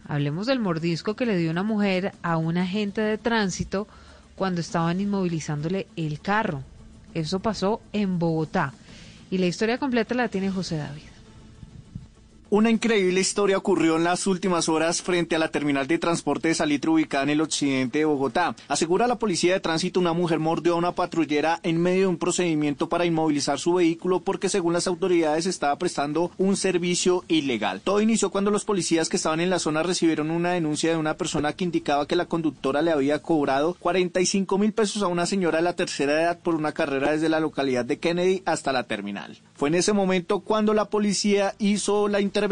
Hablemos 0.08 0.48
del 0.48 0.60
mordisco 0.60 1.16
que 1.16 1.26
le 1.26 1.38
dio 1.38 1.52
una 1.52 1.64
mujer 1.64 2.14
a 2.24 2.38
un 2.38 2.58
agente 2.58 3.02
de 3.02 3.18
tránsito 3.18 3.88
cuando 4.36 4.62
estaban 4.62 5.00
inmovilizándole 5.00 5.88
el 5.96 6.20
carro. 6.20 6.64
Eso 7.14 7.40
pasó 7.40 7.82
en 7.94 8.20
Bogotá. 8.20 8.74
Y 9.32 9.38
la 9.38 9.46
historia 9.46 9.78
completa 9.78 10.16
la 10.16 10.28
tiene 10.28 10.52
José 10.52 10.78
David. 10.78 11.13
Una 12.54 12.70
increíble 12.70 13.20
historia 13.20 13.58
ocurrió 13.58 13.96
en 13.96 14.04
las 14.04 14.28
últimas 14.28 14.70
horas 14.70 15.02
frente 15.02 15.36
a 15.36 15.40
la 15.40 15.48
terminal 15.48 15.88
de 15.88 15.98
transporte 15.98 16.50
de 16.50 16.54
Salitre 16.54 16.92
ubicada 16.92 17.24
en 17.24 17.32
el 17.32 17.42
occidente 17.42 17.98
de 17.98 18.06
Bogotá. 18.06 18.56
Asegura 18.68 19.08
la 19.08 19.18
policía 19.18 19.54
de 19.54 19.60
tránsito 19.60 20.00
una 20.00 20.14
mujer 20.14 20.38
mordió 20.38 20.74
a 20.74 20.78
una 20.78 20.92
patrullera 20.92 21.60
en 21.64 21.82
medio 21.82 22.02
de 22.02 22.08
un 22.10 22.20
procedimiento 22.20 22.90
para 22.90 23.08
inmovilizar 23.08 23.58
su 23.58 23.74
vehículo 23.74 24.20
porque 24.20 24.50
según 24.50 24.74
las 24.74 24.86
autoridades 24.86 25.48
estaba 25.48 25.76
prestando 25.80 26.30
un 26.38 26.56
servicio 26.56 27.26
ilegal. 27.28 27.82
Todo 27.84 28.02
inició 28.02 28.30
cuando 28.30 28.52
los 28.52 28.66
policías 28.66 29.10
que 29.10 29.18
estaban 29.18 29.40
en 29.40 29.50
la 29.50 29.58
zona 29.58 29.82
recibieron 29.82 30.30
una 30.30 30.52
denuncia 30.52 30.92
de 30.92 30.98
una 30.98 31.18
persona 31.18 31.54
que 31.54 31.64
indicaba 31.64 32.06
que 32.06 32.16
la 32.16 32.28
conductora 32.28 32.84
le 32.84 32.92
había 32.92 33.24
cobrado 33.24 33.76
45 33.80 34.60
mil 34.60 34.74
pesos 34.74 35.02
a 35.02 35.08
una 35.08 35.26
señora 35.26 35.58
de 35.58 35.64
la 35.64 35.76
tercera 35.76 36.22
edad 36.22 36.40
por 36.40 36.54
una 36.54 36.72
carrera 36.72 37.14
desde 37.14 37.30
la 37.30 37.40
localidad 37.40 37.84
de 37.84 37.98
Kennedy 37.98 38.44
hasta 38.46 38.72
la 38.72 38.84
terminal. 38.84 39.40
Fue 39.56 39.70
en 39.70 39.76
ese 39.76 39.94
momento 39.94 40.42
cuando 40.42 40.76
la 40.76 40.86
policía 40.86 41.56
hizo 41.58 42.08
la 42.08 42.22
intervención 42.22 42.43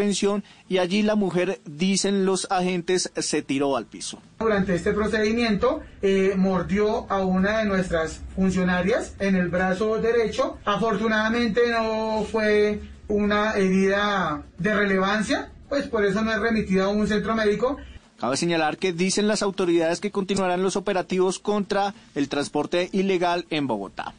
y 0.69 0.77
allí 0.77 1.01
la 1.01 1.15
mujer, 1.15 1.59
dicen 1.65 2.25
los 2.25 2.47
agentes, 2.49 3.11
se 3.15 3.41
tiró 3.41 3.75
al 3.77 3.85
piso. 3.85 4.21
Durante 4.39 4.75
este 4.75 4.93
procedimiento 4.93 5.81
eh, 6.01 6.33
mordió 6.37 7.11
a 7.11 7.19
una 7.19 7.59
de 7.59 7.65
nuestras 7.65 8.21
funcionarias 8.35 9.15
en 9.19 9.35
el 9.35 9.49
brazo 9.49 9.97
derecho. 9.97 10.57
Afortunadamente 10.65 11.61
no 11.69 12.25
fue 12.31 12.79
una 13.07 13.53
herida 13.53 14.43
de 14.57 14.73
relevancia, 14.73 15.51
pues 15.69 15.87
por 15.87 16.05
eso 16.05 16.21
no 16.21 16.31
es 16.31 16.39
remitida 16.39 16.85
a 16.85 16.89
un 16.89 17.07
centro 17.07 17.35
médico. 17.35 17.77
Cabe 18.17 18.37
señalar 18.37 18.77
que 18.77 18.93
dicen 18.93 19.27
las 19.27 19.41
autoridades 19.41 19.99
que 19.99 20.11
continuarán 20.11 20.61
los 20.61 20.75
operativos 20.75 21.39
contra 21.39 21.93
el 22.13 22.29
transporte 22.29 22.89
ilegal 22.91 23.45
en 23.49 23.67
Bogotá. 23.67 24.13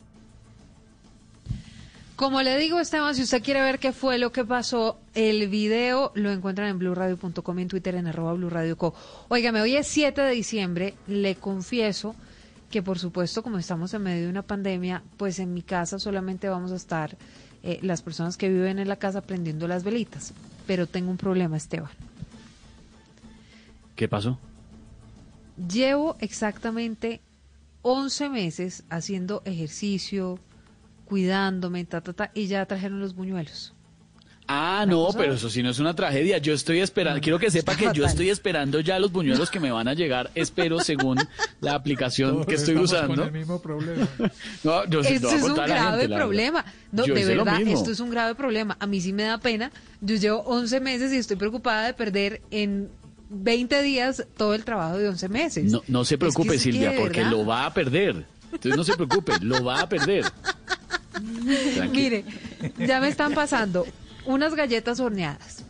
Como 2.23 2.41
le 2.41 2.57
digo, 2.57 2.79
Esteban, 2.79 3.17
si 3.17 3.23
usted 3.23 3.43
quiere 3.43 3.61
ver 3.63 3.81
qué 3.81 3.93
fue 3.93 4.17
lo 4.17 4.31
que 4.31 4.45
pasó, 4.45 5.01
el 5.13 5.49
video 5.49 6.13
lo 6.15 6.31
encuentran 6.31 6.69
en 6.69 6.79
blurradio.com 6.79 7.59
y 7.59 7.63
en 7.63 7.67
Twitter 7.67 7.97
en 7.97 8.07
arroba 8.07 8.33
blurradioco. 8.35 8.95
Óigame, 9.27 9.61
hoy 9.61 9.75
es 9.75 9.89
7 9.89 10.21
de 10.21 10.31
diciembre, 10.31 10.95
le 11.09 11.35
confieso 11.35 12.15
que 12.71 12.81
por 12.81 13.01
supuesto, 13.01 13.43
como 13.43 13.59
estamos 13.59 13.93
en 13.95 14.05
medio 14.05 14.23
de 14.23 14.29
una 14.29 14.43
pandemia, 14.43 15.03
pues 15.17 15.41
en 15.41 15.53
mi 15.53 15.63
casa 15.63 15.99
solamente 15.99 16.49
vamos 16.49 16.71
a 16.71 16.77
estar 16.77 17.17
eh, 17.65 17.81
las 17.83 18.03
personas 18.03 18.37
que 18.37 18.49
viven 18.49 18.79
en 18.79 18.87
la 18.87 19.01
casa 19.01 19.23
prendiendo 19.23 19.67
las 19.67 19.83
velitas. 19.83 20.33
Pero 20.65 20.87
tengo 20.87 21.11
un 21.11 21.17
problema, 21.17 21.57
Esteban. 21.57 21.91
¿Qué 23.97 24.07
pasó? 24.07 24.39
Llevo 25.57 26.17
exactamente 26.21 27.21
11 27.83 28.29
meses 28.29 28.85
haciendo 28.91 29.43
ejercicio, 29.45 30.39
cuidándome, 31.05 31.85
ta, 31.85 32.01
ta, 32.01 32.13
ta, 32.13 32.31
y 32.35 32.47
ya 32.47 32.65
trajeron 32.67 33.01
los 33.01 33.15
buñuelos. 33.15 33.75
Ah, 34.49 34.85
no, 34.87 35.09
pero 35.17 35.35
eso 35.35 35.49
sí 35.49 35.63
no 35.63 35.71
es 35.71 35.79
una 35.79 35.95
tragedia. 35.95 36.39
Yo 36.39 36.53
estoy 36.53 36.81
esperando, 36.81 37.21
quiero 37.21 37.39
que 37.39 37.51
sepa 37.51 37.77
que 37.77 37.89
yo 37.95 38.05
estoy 38.05 38.29
esperando 38.29 38.81
ya 38.81 38.99
los 38.99 39.13
buñuelos 39.13 39.51
que 39.51 39.61
me 39.61 39.71
van 39.71 39.89
a 39.89 39.95
llegar, 39.95 40.31
espero 40.35 40.81
según 40.81 41.19
la 41.61 41.75
aplicación 41.77 42.33
Todos 42.33 42.47
que 42.47 42.55
estoy 42.57 42.77
usando. 42.77 43.15
Con 43.15 43.27
el 43.27 43.33
mismo 43.33 43.63
problema. 43.63 44.09
No, 44.65 44.85
yo 44.87 45.01
esto 45.01 45.31
es 45.31 45.43
un 45.43 45.55
grave 45.55 46.01
gente, 46.03 46.17
problema. 46.17 46.65
No, 46.91 47.07
Yo 47.07 47.15
de 47.15 47.25
verdad, 47.25 47.61
esto 47.63 47.91
es 47.93 48.01
un 48.01 48.11
grave 48.11 48.35
problema. 48.35 48.77
A 48.79 48.87
mí 48.87 49.01
sí 49.01 49.13
me 49.13 49.23
da 49.25 49.39
pena. 49.39 49.71
Yo 50.01 50.17
llevo 50.17 50.41
11 50.41 50.81
meses 50.81 51.13
y 51.13 51.17
estoy 51.17 51.37
preocupada 51.37 51.87
de 51.87 51.95
perder 51.95 52.43
en 52.51 52.89
20 53.31 53.83
días 53.83 54.27
todo 54.37 54.55
el 54.55 54.65
trabajo 54.65 54.99
de 54.99 55.09
11 55.09 55.29
meses. 55.29 55.65
No, 55.65 55.83
no 55.89 56.05
se 56.05 56.15
Es 56.15 56.19
que 56.19 56.19
preocupe, 56.19 56.59
sí 56.59 56.73
Silvia, 56.73 56.95
porque 56.99 57.25
lo 57.25 57.47
va 57.47 57.67
a 57.67 57.75
perder. 57.75 58.25
Entonces 58.53 58.77
no 58.77 58.85
se 58.85 58.95
preocupe, 58.95 59.33
lo 59.41 59.65
va 59.65 59.81
a 59.81 59.89
perder. 59.89 60.25
Mire, 61.93 62.25
ya 62.79 63.01
me 63.01 63.09
están 63.09 63.33
pasando 63.35 63.87
unas 64.27 64.55
galletas 64.55 65.01
horneadas, 65.01 65.65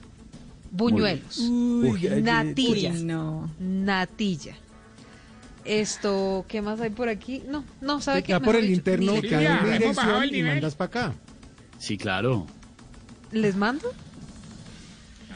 buñuelos, 0.70 1.39
Uy, 1.39 2.01
galletas. 2.03 2.23
natilla, 2.23 2.90
Uy, 2.93 3.03
no. 3.05 3.51
natilla. 3.59 4.55
Esto, 5.65 6.44
¿qué 6.49 6.61
más 6.61 6.81
hay 6.81 6.90
por 6.90 7.09
aquí? 7.09 7.43
No, 7.49 7.65
no, 7.81 8.01
¿sabe 8.01 8.23
qué? 8.24 8.32
Ya 8.32 8.40
por 8.40 8.57
el 8.57 8.62
dicho, 8.62 8.74
interno 8.74 9.20
que 9.20 9.36
hay 9.36 9.47
una 9.47 9.62
dirección 9.78 10.23
el 10.24 10.35
y 10.35 10.43
mandas 10.43 10.74
para 10.74 10.86
acá. 10.89 11.15
Sí, 11.78 11.97
claro. 11.97 12.47
¿Les 13.31 13.55
mando? 13.57 13.89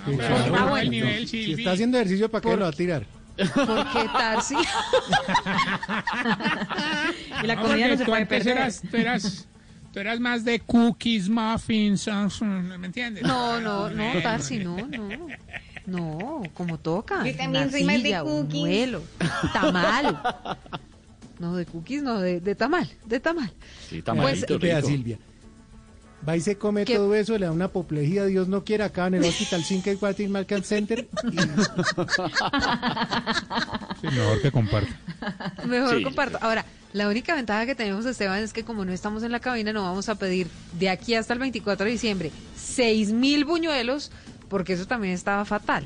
Sí, 0.05 0.13
pero 0.17 0.19
claro. 0.37 0.53
bajo 0.53 0.77
el 0.79 0.85
No, 0.87 0.91
nivel, 0.91 1.29
si 1.29 1.53
está 1.53 1.73
haciendo 1.73 1.97
ejercicio, 1.99 2.29
¿para 2.31 2.43
qué 2.43 2.57
lo 2.57 2.63
va 2.63 2.69
a 2.69 2.73
tirar? 2.73 3.07
¿Por 3.37 3.93
qué 3.93 4.09
Tarsi? 4.13 4.55
Y 7.43 7.47
la 7.47 7.57
comida 7.57 7.69
porque 7.71 7.89
no 7.89 7.97
se 7.99 8.05
puede 8.05 8.27
perder. 8.27 8.59
eras, 8.59 9.47
tú 9.97 10.01
eras 10.01 10.20
más 10.20 10.44
de 10.44 10.60
cookies, 10.60 11.27
muffins, 11.31 12.06
uh, 12.06 12.28
¿me 12.44 12.86
entiendes? 12.86 13.23
No, 13.24 13.59
no, 13.62 13.89
no, 13.89 14.20
Tarsi, 14.23 14.59
no, 14.59 14.77
no. 14.77 15.09
No, 15.86 16.43
como 16.52 16.78
toca. 16.78 17.24
Yo 17.24 17.35
también 17.35 17.70
soy 17.70 17.82
más 17.85 18.02
de 18.02 18.18
cookies. 18.20 18.52
buñuelo, 18.52 19.02
tamal. 19.55 20.20
No, 21.39 21.56
de 21.56 21.64
cookies, 21.64 22.02
no, 22.02 22.20
de, 22.20 22.40
de 22.40 22.55
tamal, 22.55 22.86
de 23.06 23.20
tamal. 23.20 23.51
Sí, 23.89 24.02
tamalito 24.02 24.47
Pues, 24.48 24.60
vea, 24.60 24.77
rico. 24.81 24.89
Silvia. 24.89 25.18
Va 26.28 26.36
y 26.36 26.40
se 26.43 26.59
come 26.59 26.85
¿Qué? 26.85 26.97
todo 26.97 27.14
eso, 27.14 27.39
le 27.39 27.47
da 27.47 27.52
una 27.52 27.66
apoplejía, 27.66 28.24
Dios 28.27 28.48
no 28.48 28.64
quiera, 28.64 28.86
acá 28.86 29.06
en 29.06 29.14
el 29.14 29.24
Hospital 29.24 29.62
5 29.64 29.90
y 29.93 29.97
Market 29.97 30.28
Market 30.28 30.64
Center. 30.64 31.09
y- 31.24 31.36
Sí, 34.01 34.06
mejor 34.14 34.43
que 34.43 34.51
comparta. 34.52 34.90
Mejor 35.66 35.97
Sí. 35.97 36.02
comparto. 36.05 36.39
Ahora, 36.43 36.66
la 36.97 37.09
única 37.09 37.35
ventaja 37.35 37.66
que 37.66 37.74
tenemos, 37.74 38.06
Esteban, 38.06 38.40
es 38.43 38.52
que 38.55 38.64
como 38.64 38.85
no 38.86 38.93
estamos 38.93 39.23
en 39.23 39.31
la 39.31 39.40
cabina, 39.40 39.73
no 39.73 39.82
vamos 39.82 40.09
a 40.09 40.14
pedir 40.14 40.47
de 40.78 40.89
aquí 40.89 41.14
hasta 41.14 41.35
el 41.35 41.39
24 41.39 41.85
de 41.85 41.93
diciembre 41.93 42.32
seis 42.56 43.12
mil 43.12 43.44
buñuelos, 43.44 44.10
porque 44.48 44.73
eso 44.73 44.86
también 44.86 45.12
estaba 45.12 45.44
fatal. 45.44 45.85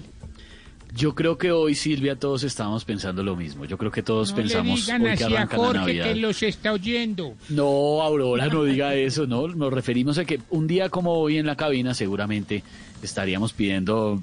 Yo 0.94 1.14
creo 1.14 1.38
que 1.38 1.52
hoy, 1.52 1.74
Silvia, 1.76 2.16
todos 2.16 2.42
estábamos 2.42 2.84
pensando 2.84 3.22
lo 3.22 3.36
mismo. 3.36 3.64
Yo 3.64 3.78
creo 3.78 3.92
que 3.92 4.02
todos 4.02 4.30
No 4.30 4.36
pensamos 4.38 4.80
le 4.80 4.84
digan 4.84 5.02
hoy 5.02 5.06
que 5.08 5.24
así 5.24 5.24
a 5.24 5.40
la 5.40 5.46
Jorge 5.46 5.78
Navidad. 5.78 6.04
que 6.04 6.14
los 6.16 6.42
está 6.42 6.72
oyendo. 6.72 7.34
No, 7.48 8.02
Aurora, 8.02 8.48
no 8.48 8.64
diga 8.64 8.94
eso, 8.94 9.26
¿no? 9.26 9.46
Nos 9.48 9.72
referimos 9.72 10.18
a 10.18 10.24
que 10.24 10.40
un 10.50 10.66
día 10.66 10.88
como 10.88 11.12
hoy 11.12 11.38
en 11.38 11.46
la 11.46 11.56
cabina 11.56 11.94
seguramente 11.94 12.64
estaríamos 13.02 13.52
pidiendo 13.52 14.20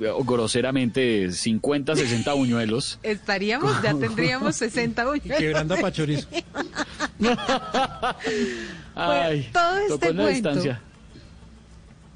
groseramente 0.00 1.30
50, 1.30 1.96
60 1.96 2.32
buñuelos. 2.32 2.98
Estaríamos, 3.02 3.82
ya 3.82 3.94
tendríamos 3.94 4.56
60 4.56 5.04
buñuelos. 5.04 5.38
Quebrando 5.38 5.74
a 5.74 5.76
pachorizo. 5.78 6.26
Ay, 8.94 9.50
todo 9.52 9.78
este 9.78 9.98
cuento. 9.98 10.28
distancia. 10.28 10.80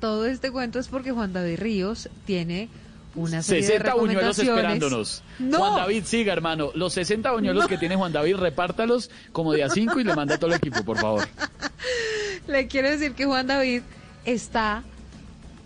Todo 0.01 0.27
este 0.27 0.51
cuento 0.51 0.79
es 0.79 0.89
porque 0.89 1.13
Juan 1.13 1.33
David 1.33 1.59
Ríos 1.59 2.09
tiene 2.27 2.69
una 3.15 3.43
serie 3.43 3.63
60 3.63 3.93
de 3.95 4.01
buñuelos 4.01 4.39
esperándonos. 4.39 5.23
No. 5.39 5.59
Juan 5.59 5.77
David, 5.77 6.05
siga, 6.05 6.33
hermano. 6.33 6.71
Los 6.75 6.95
60 6.95 7.33
buñuelos 7.33 7.67
que 7.67 7.79
tiene 7.79 7.97
Juan 7.97 8.13
David, 8.13 8.37
repártalos 8.37 9.11
como 9.33 9.53
de 9.53 9.65
a 9.65 9.71
5 9.71 10.01
y 10.01 10.05
le 10.05 10.15
manda 10.15 10.35
a 10.35 10.39
todo 10.39 10.51
el 10.51 10.57
equipo, 10.57 10.85
por 10.85 10.99
favor. 10.99 11.27
Le 12.47 12.67
quiero 12.67 12.91
decir 12.91 13.13
que 13.15 13.25
Juan 13.25 13.47
David 13.47 13.83
está, 14.27 14.85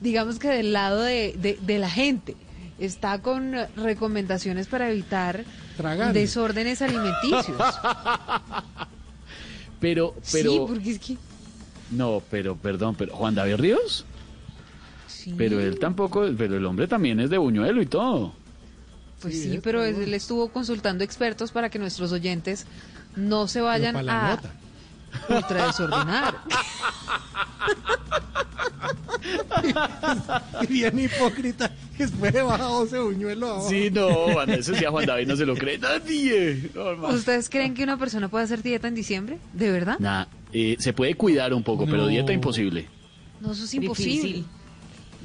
digamos 0.00 0.38
que 0.38 0.48
del 0.48 0.72
lado 0.72 1.02
de, 1.02 1.34
de- 1.38 1.58
de 1.60 1.78
la 1.78 1.90
gente. 1.90 2.36
Está 2.78 3.20
con 3.20 3.54
recomendaciones 3.76 4.68
para 4.68 4.88
evitar 4.90 5.44
desórdenes 6.12 6.80
alimenticios. 6.80 7.56
Pero, 9.80 10.14
pero. 10.32 10.50
Sí, 10.52 10.60
porque 10.66 10.90
es 10.92 10.98
que... 10.98 11.16
No, 11.90 12.22
pero, 12.30 12.56
perdón, 12.56 12.94
pero. 12.96 13.14
¿Juan 13.16 13.34
David 13.34 13.56
Ríos? 13.56 14.04
Pero 15.36 15.60
él 15.60 15.78
tampoco, 15.78 16.24
pero 16.38 16.56
el 16.56 16.64
hombre 16.64 16.86
también 16.88 17.20
es 17.20 17.28
de 17.30 17.36
buñuelo 17.38 17.82
y 17.82 17.86
todo. 17.86 18.32
Pues 19.20 19.42
sí, 19.42 19.60
pero 19.62 19.84
él 19.84 20.14
estuvo 20.14 20.48
consultando 20.48 21.02
expertos 21.04 21.50
para 21.50 21.68
que 21.68 21.78
nuestros 21.78 22.12
oyentes 22.12 22.64
no 23.16 23.46
se 23.48 23.60
vayan 23.60 23.96
a 23.96 24.02
nota. 24.36 24.52
Ultra 25.28 25.66
desordenar. 25.66 26.38
Bien 30.68 30.98
hipócrita. 30.98 31.70
Después 31.96 32.32
de 32.32 32.42
baja 32.42 32.64
12 32.64 32.98
buñuelo 33.00 33.48
abajo. 33.48 33.68
Sí, 33.68 33.90
no, 33.90 34.08
Juan, 34.08 34.50
eso 34.50 34.74
sí 34.74 34.84
a 34.84 34.90
Juan 34.90 35.06
David 35.06 35.26
no 35.26 35.36
se 35.36 35.46
lo 35.46 35.56
cree 35.56 35.78
nadie. 35.78 36.70
No, 36.74 36.90
hermano. 36.90 37.14
¿Ustedes 37.14 37.48
creen 37.48 37.74
que 37.74 37.82
una 37.82 37.96
persona 37.96 38.28
puede 38.28 38.44
hacer 38.44 38.62
dieta 38.62 38.88
en 38.88 38.94
diciembre? 38.94 39.38
¿De 39.52 39.70
verdad? 39.70 39.98
Nah, 39.98 40.26
eh, 40.52 40.76
se 40.78 40.92
puede 40.92 41.14
cuidar 41.14 41.52
un 41.52 41.62
poco, 41.62 41.86
pero 41.86 42.06
dieta 42.06 42.32
imposible. 42.32 42.88
No, 43.40 43.52
eso 43.52 43.64
es 43.64 43.74
imposible. 43.74 44.12
Difícil. 44.12 44.44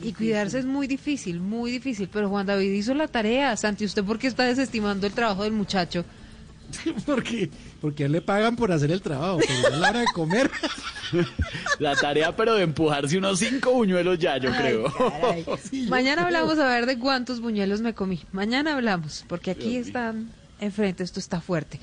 Y 0.02 0.12
cuidarse 0.14 0.60
es 0.60 0.66
muy 0.66 0.88
difícil, 0.88 1.40
muy 1.40 1.72
difícil. 1.72 2.10
Pero 2.12 2.30
Juan 2.30 2.46
David 2.46 2.72
hizo 2.72 2.94
la 2.94 3.08
tarea. 3.08 3.56
Santi, 3.56 3.86
¿usted 3.86 4.04
por 4.04 4.18
qué 4.18 4.28
está 4.28 4.44
desestimando 4.44 5.08
el 5.08 5.14
trabajo 5.14 5.44
del 5.44 5.54
muchacho? 5.54 6.04
Porque, 7.06 7.50
porque 7.82 8.04
a 8.04 8.06
él 8.08 8.12
le 8.12 8.22
pagan 8.22 8.56
por 8.56 8.72
hacer 8.72 8.92
el 8.92 9.02
trabajo, 9.02 9.40
pero 9.40 9.54
ya 9.62 9.68
a 9.68 9.80
la 9.80 9.90
hora 9.90 10.00
de 10.00 10.06
comer. 10.14 10.50
La 11.80 11.96
tarea, 11.96 12.36
pero 12.36 12.56
de 12.56 12.64
empujarse 12.64 13.18
unos 13.18 13.40
cinco 13.40 13.72
buñuelos 13.74 14.18
ya, 14.20 14.38
yo 14.38 14.52
creo. 14.52 14.86
Sí, 15.70 15.84
yo 15.86 15.90
Mañana 15.90 16.26
creo. 16.26 16.26
hablamos 16.40 16.60
a 16.60 16.68
ver 16.68 16.86
de 16.86 16.98
cuántos 16.98 17.40
buñuelos 17.40 17.82
me 17.82 17.94
comí. 17.94 18.22
Mañana 18.32 18.74
hablamos, 18.74 19.26
porque 19.28 19.52
aquí 19.52 19.78
están 19.78 20.32
enfrente, 20.60 21.04
esto 21.04 21.20
está 21.20 21.42
fuerte. 21.42 21.80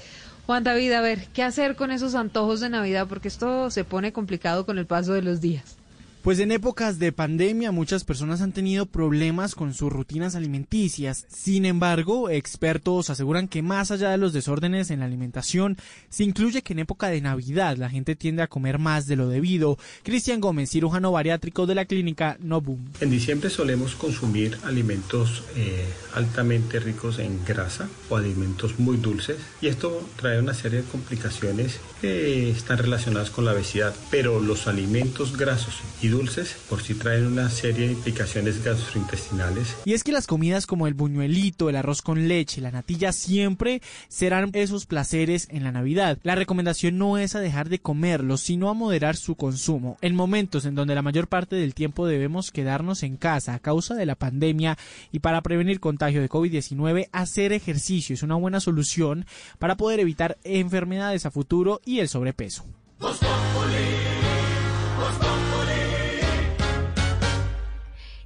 Juan 0.47 0.65
David, 0.65 0.93
a 0.93 1.01
ver, 1.01 1.29
¿qué 1.33 1.43
hacer 1.45 1.77
con 1.77 1.93
esos 1.93 2.15
antojos 2.17 2.61
de 2.61 2.71
Navidad? 2.71 3.07
Porque 3.09 3.29
esto 3.29 3.71
se 3.71 3.85
pone 3.85 4.13
complicado 4.13 4.67
con 4.67 4.79
el 4.79 4.87
paso 4.87 5.13
de 5.13 5.23
los 5.23 5.41
días. 5.41 5.77
Pues 6.23 6.39
en 6.39 6.53
épocas 6.53 6.99
de 6.99 7.13
pandemia 7.13 7.73
muchas 7.73 8.05
personas 8.05 8.43
han 8.43 8.53
tenido 8.53 8.85
problemas 8.85 9.55
con 9.55 9.73
sus 9.73 9.91
rutinas 9.91 10.35
alimenticias. 10.35 11.25
Sin 11.31 11.65
embargo, 11.65 12.29
expertos 12.29 13.09
aseguran 13.09 13.49
que 13.49 13.63
más 13.63 13.91
allá 13.91 14.11
de 14.11 14.19
los 14.19 14.35
desórdenes 14.35 14.91
en 14.91 15.01
la 15.01 15.07
alimentación, 15.07 15.79
se 16.11 16.25
incluye 16.25 16.61
que 16.61 16.75
en 16.75 16.81
época 16.81 17.09
de 17.09 17.23
Navidad 17.23 17.79
la 17.79 17.89
gente 17.89 18.17
tiende 18.17 18.43
a 18.43 18.49
comer 18.49 18.79
más 18.79 19.07
de 19.07 19.17
lo 19.17 19.29
debido. 19.29 19.79
Cristian 20.03 20.43
Gómez, 20.43 20.69
cirujano 20.69 21.11
bariátrico 21.11 21.67
de 21.67 21.75
la 21.75 21.87
clínica 21.87 22.37
Novum. 22.39 22.81
En 23.01 23.09
diciembre 23.09 23.49
solemos 23.49 23.95
consumir 23.95 24.59
alimentos 24.65 25.45
eh, 25.57 25.87
altamente 26.13 26.81
ricos 26.81 27.19
en 27.19 27.43
grasa 27.47 27.89
o 28.11 28.17
alimentos 28.19 28.79
muy 28.79 28.99
dulces 28.99 29.39
y 29.63 29.69
esto 29.69 30.07
trae 30.17 30.39
una 30.39 30.53
serie 30.53 30.83
de 30.83 30.89
complicaciones 30.89 31.81
que 32.03 32.51
están 32.51 32.77
relacionadas 32.77 33.31
con 33.31 33.47
la 33.47 33.53
obesidad, 33.53 33.95
pero 34.11 34.39
los 34.39 34.67
alimentos 34.67 35.39
grasos 35.39 35.79
y 36.03 36.10
dulces 36.11 36.57
por 36.69 36.83
sí 36.83 36.95
traen 36.95 37.27
una 37.27 37.49
serie 37.49 37.87
de 37.87 37.93
implicaciones 37.93 38.63
gastrointestinales 38.65 39.77
Y 39.85 39.95
es 39.95 40.05
que 40.05 40.13
las 40.13 40.27
comidas 40.27 40.67
como 40.67 40.87
el 40.87 40.95
buñuelito, 40.95 41.69
el 41.69 41.77
arroz 41.77 42.03
con 42.03 42.29
leche, 42.29 42.61
la 42.61 42.71
natilla 42.71 43.13
siempre 43.13 43.81
serán 44.09 44.51
esos 44.53 44.87
placeres 44.87 45.49
en 45.51 45.65
la 45.65 45.73
Navidad. 45.73 46.19
La 46.23 46.35
recomendación 46.35 46.99
no 46.99 47.19
es 47.19 47.35
a 47.35 47.41
dejar 47.41 47.69
de 47.69 47.79
comerlos, 47.79 48.41
sino 48.41 48.69
a 48.69 48.75
moderar 48.75 49.17
su 49.17 49.37
consumo. 49.37 49.97
En 50.01 50.15
momentos 50.15 50.65
en 50.65 50.75
donde 50.75 50.95
la 50.95 51.03
mayor 51.03 51.29
parte 51.29 51.57
del 51.57 51.75
tiempo 51.75 52.07
debemos 52.07 52.51
quedarnos 52.51 53.03
en 53.03 53.17
casa 53.17 53.55
a 53.55 53.59
causa 53.59 53.95
de 53.95 54.07
la 54.07 54.15
pandemia 54.15 54.77
y 55.13 55.21
para 55.21 55.43
prevenir 55.43 55.81
contagio 55.81 56.21
de 56.21 56.29
COVID-19, 56.29 57.09
hacer 57.13 57.53
ejercicio 57.53 58.15
es 58.15 58.23
una 58.23 58.35
buena 58.35 58.61
solución 58.61 59.27
para 59.59 59.77
poder 59.77 60.01
evitar 60.01 60.39
enfermedades 60.45 61.27
a 61.27 61.31
futuro 61.31 61.81
y 61.85 62.01
el 62.01 62.09
sobrepeso. 62.09 62.65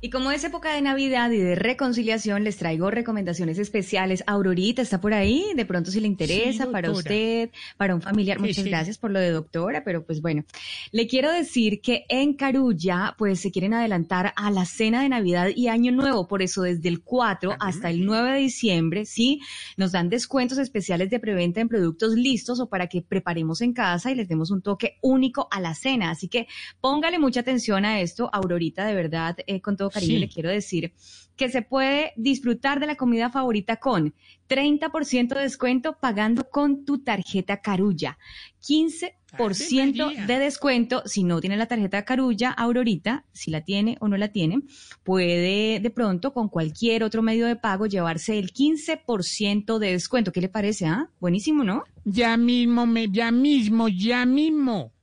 Y 0.05 0.11
como 0.11 0.31
es 0.31 0.45
época 0.45 0.75
de 0.75 0.83
Navidad 0.83 1.31
y 1.31 1.39
de 1.39 1.55
reconciliación, 1.55 2.45
les 2.45 2.59
traigo 2.59 2.91
recomendaciones 2.91 3.59
especiales. 3.59 4.23
Aurorita 4.27 4.83
está 4.83 5.01
por 5.01 5.15
ahí, 5.15 5.47
de 5.57 5.65
pronto 5.65 5.91
si 5.91 5.99
le 5.99 6.07
interesa, 6.07 6.65
Sí, 6.65 6.71
para 6.71 6.91
usted, 6.91 7.49
para 7.79 7.95
un 7.95 8.03
familiar. 8.03 8.39
Muchas 8.39 8.65
sí. 8.65 8.69
gracias 8.69 8.99
por 8.99 9.11
lo 9.11 9.19
de 9.19 9.31
doctora, 9.31 9.83
pero 9.83 10.05
pues 10.05 10.21
bueno. 10.21 10.45
Le 10.93 11.07
quiero 11.07 11.33
decir 11.33 11.81
que 11.81 12.05
en 12.11 12.35
Carulla, 12.35 13.15
pues 13.17 13.41
se 13.41 13.51
quieren 13.51 13.73
adelantar 13.73 14.35
a 14.37 14.51
la 14.51 14.67
cena 14.67 15.03
de 15.03 15.09
Navidad 15.09 15.49
y 15.57 15.69
Año 15.69 15.91
Nuevo. 15.91 16.29
Por 16.29 16.43
eso, 16.43 16.61
desde 16.61 16.91
el 16.91 17.01
4 17.01 17.57
hasta 17.59 17.89
el 17.89 18.05
9 18.05 18.33
de 18.33 18.39
diciembre, 18.41 19.07
sí, 19.07 19.41
nos 19.79 19.93
dan 19.93 20.11
descuentos 20.11 20.59
especiales 20.59 21.09
de 21.09 21.19
preventa 21.19 21.63
en 21.63 21.69
productos 21.71 22.13
listos 22.13 22.61
o 22.61 22.69
para 22.69 22.89
que 22.89 23.01
preparemos 23.01 23.63
en 23.63 23.73
casa 23.73 24.11
y 24.11 24.17
les 24.17 24.29
demos 24.29 24.51
un 24.51 24.61
toque 24.61 24.99
único 25.01 25.49
a 25.51 25.63
la 25.63 25.75
cena. 25.75 26.11
Así 26.11 26.29
que 26.29 26.47
póngale 26.83 27.19
mucha 27.19 27.41
atención 27.41 27.87
a 27.87 28.03
esto, 28.03 28.29
Aurorita, 28.35 28.85
de 28.85 28.95
verdad, 28.95 29.39
eh, 29.47 29.63
con 29.63 29.79
todo 29.79 29.94
cariño 29.95 30.15
Sí. 30.15 30.19
le 30.19 30.29
quiero 30.29 30.51
decir 30.51 30.93
que 31.37 31.49
se 31.49 31.63
puede 31.63 32.13
disfrutar 32.17 32.79
de 32.79 32.87
la 32.87 32.95
comida 32.97 33.29
favorita 33.31 33.77
con 33.77 34.15
30% 34.49 35.35
de 35.35 35.43
descuento 35.43 35.97
pagando 36.01 36.49
con 36.49 36.85
tu 36.85 36.99
tarjeta 37.03 37.61
Carulla. 37.61 38.19
15% 38.61 40.27
de 40.27 40.39
descuento 40.39 41.03
si 41.07 41.25
no 41.25 41.41
tiene 41.41 41.57
la 41.57 41.67
tarjeta 41.67 42.05
Carulla, 42.05 42.51
Aurorita, 42.51 43.25
si 43.33 43.51
la 43.51 43.63
tiene 43.63 43.97
o 44.01 44.07
no 44.09 44.17
la 44.17 44.29
tiene, 44.29 44.61
puede 45.03 45.81
de 45.81 45.91
pronto 45.91 46.33
con 46.33 46.49
cualquier 46.49 47.03
otro 47.03 47.21
medio 47.23 47.47
de 47.47 47.57
pago 47.57 47.87
llevarse 47.87 48.39
el 48.39 48.53
15% 48.53 49.79
de 49.79 49.93
descuento. 49.93 50.31
¿Qué 50.31 50.41
le 50.41 50.49
parece? 50.49 50.87
Ah? 50.87 51.11
Buenísimo, 51.21 51.65
¿no? 51.65 51.83
Ya 52.05 52.37
mismo, 52.37 52.87
me, 52.87 53.11
ya 53.11 53.33
mismo, 53.33 53.89
ya 53.89 54.25
mismo. 54.25 54.94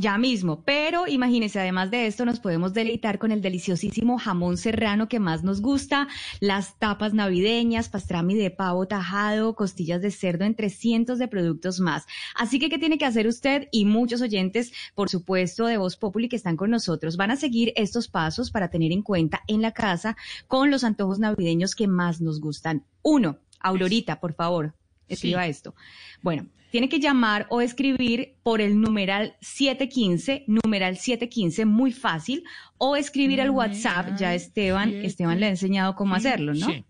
Ya 0.00 0.16
mismo, 0.16 0.62
pero 0.64 1.08
imagínense, 1.08 1.58
además 1.58 1.90
de 1.90 2.06
esto, 2.06 2.24
nos 2.24 2.38
podemos 2.38 2.72
deleitar 2.72 3.18
con 3.18 3.32
el 3.32 3.42
deliciosísimo 3.42 4.16
jamón 4.16 4.56
serrano 4.56 5.08
que 5.08 5.18
más 5.18 5.42
nos 5.42 5.60
gusta, 5.60 6.06
las 6.38 6.78
tapas 6.78 7.14
navideñas, 7.14 7.88
pastrami 7.88 8.36
de 8.36 8.52
pavo 8.52 8.86
tajado, 8.86 9.56
costillas 9.56 10.00
de 10.00 10.12
cerdo, 10.12 10.44
entre 10.44 10.70
cientos 10.70 11.18
de 11.18 11.26
productos 11.26 11.80
más. 11.80 12.06
Así 12.36 12.60
que, 12.60 12.70
¿qué 12.70 12.78
tiene 12.78 12.96
que 12.96 13.06
hacer 13.06 13.26
usted? 13.26 13.66
Y 13.72 13.86
muchos 13.86 14.22
oyentes, 14.22 14.72
por 14.94 15.08
supuesto, 15.08 15.66
de 15.66 15.78
Voz 15.78 15.96
Populi 15.96 16.28
que 16.28 16.36
están 16.36 16.56
con 16.56 16.70
nosotros, 16.70 17.16
van 17.16 17.32
a 17.32 17.36
seguir 17.36 17.72
estos 17.74 18.06
pasos 18.06 18.52
para 18.52 18.70
tener 18.70 18.92
en 18.92 19.02
cuenta 19.02 19.42
en 19.48 19.62
la 19.62 19.72
casa 19.72 20.16
con 20.46 20.70
los 20.70 20.84
antojos 20.84 21.18
navideños 21.18 21.74
que 21.74 21.88
más 21.88 22.20
nos 22.20 22.40
gustan. 22.40 22.84
Uno, 23.02 23.40
Aurorita, 23.58 24.20
por 24.20 24.34
favor, 24.34 24.76
escriba 25.08 25.46
esto. 25.46 25.74
Bueno, 26.22 26.46
tiene 26.70 26.88
que 26.88 27.00
llamar 27.00 27.46
o 27.50 27.60
escribir 27.60 28.36
por 28.42 28.60
el 28.60 28.80
numeral 28.80 29.36
715, 29.40 30.44
numeral 30.46 30.96
715, 30.96 31.64
muy 31.64 31.92
fácil, 31.92 32.44
o 32.76 32.96
escribir 32.96 33.40
al 33.40 33.50
WhatsApp, 33.50 34.18
ya 34.18 34.34
Esteban, 34.34 34.92
Esteban 34.92 35.40
le 35.40 35.46
ha 35.46 35.50
enseñado 35.50 35.94
cómo 35.94 36.14
hacerlo, 36.14 36.54
¿no? 36.54 36.66
Sí. 36.66 36.84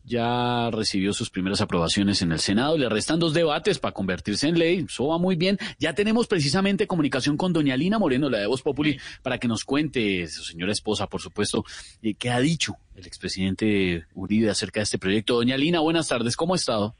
Ya 0.03 0.71
recibió 0.71 1.13
sus 1.13 1.29
primeras 1.29 1.61
aprobaciones 1.61 2.23
en 2.23 2.31
el 2.31 2.39
Senado. 2.39 2.79
Le 2.79 2.89
restan 2.89 3.19
dos 3.19 3.35
debates 3.35 3.77
para 3.77 3.91
convertirse 3.91 4.47
en 4.47 4.57
ley. 4.57 4.85
Eso 4.89 5.05
va 5.05 5.19
muy 5.19 5.35
bien. 5.35 5.59
Ya 5.77 5.93
tenemos 5.93 6.25
precisamente 6.25 6.87
comunicación 6.87 7.37
con 7.37 7.53
doña 7.53 7.77
Lina 7.77 7.99
Moreno, 7.99 8.27
la 8.27 8.39
de 8.39 8.47
Voz 8.47 8.63
Populi, 8.63 8.99
para 9.21 9.37
que 9.37 9.47
nos 9.47 9.63
cuente, 9.63 10.25
su 10.29 10.43
señora 10.43 10.71
esposa, 10.71 11.05
por 11.05 11.21
supuesto, 11.21 11.63
eh, 12.01 12.15
qué 12.15 12.31
ha 12.31 12.39
dicho 12.39 12.75
el 12.95 13.05
expresidente 13.05 14.07
Uribe 14.15 14.49
acerca 14.49 14.79
de 14.79 14.85
este 14.85 14.97
proyecto. 14.97 15.35
Doña 15.35 15.57
Lina, 15.57 15.79
buenas 15.79 16.07
tardes. 16.07 16.35
¿Cómo 16.35 16.53
ha 16.53 16.57
estado? 16.57 16.95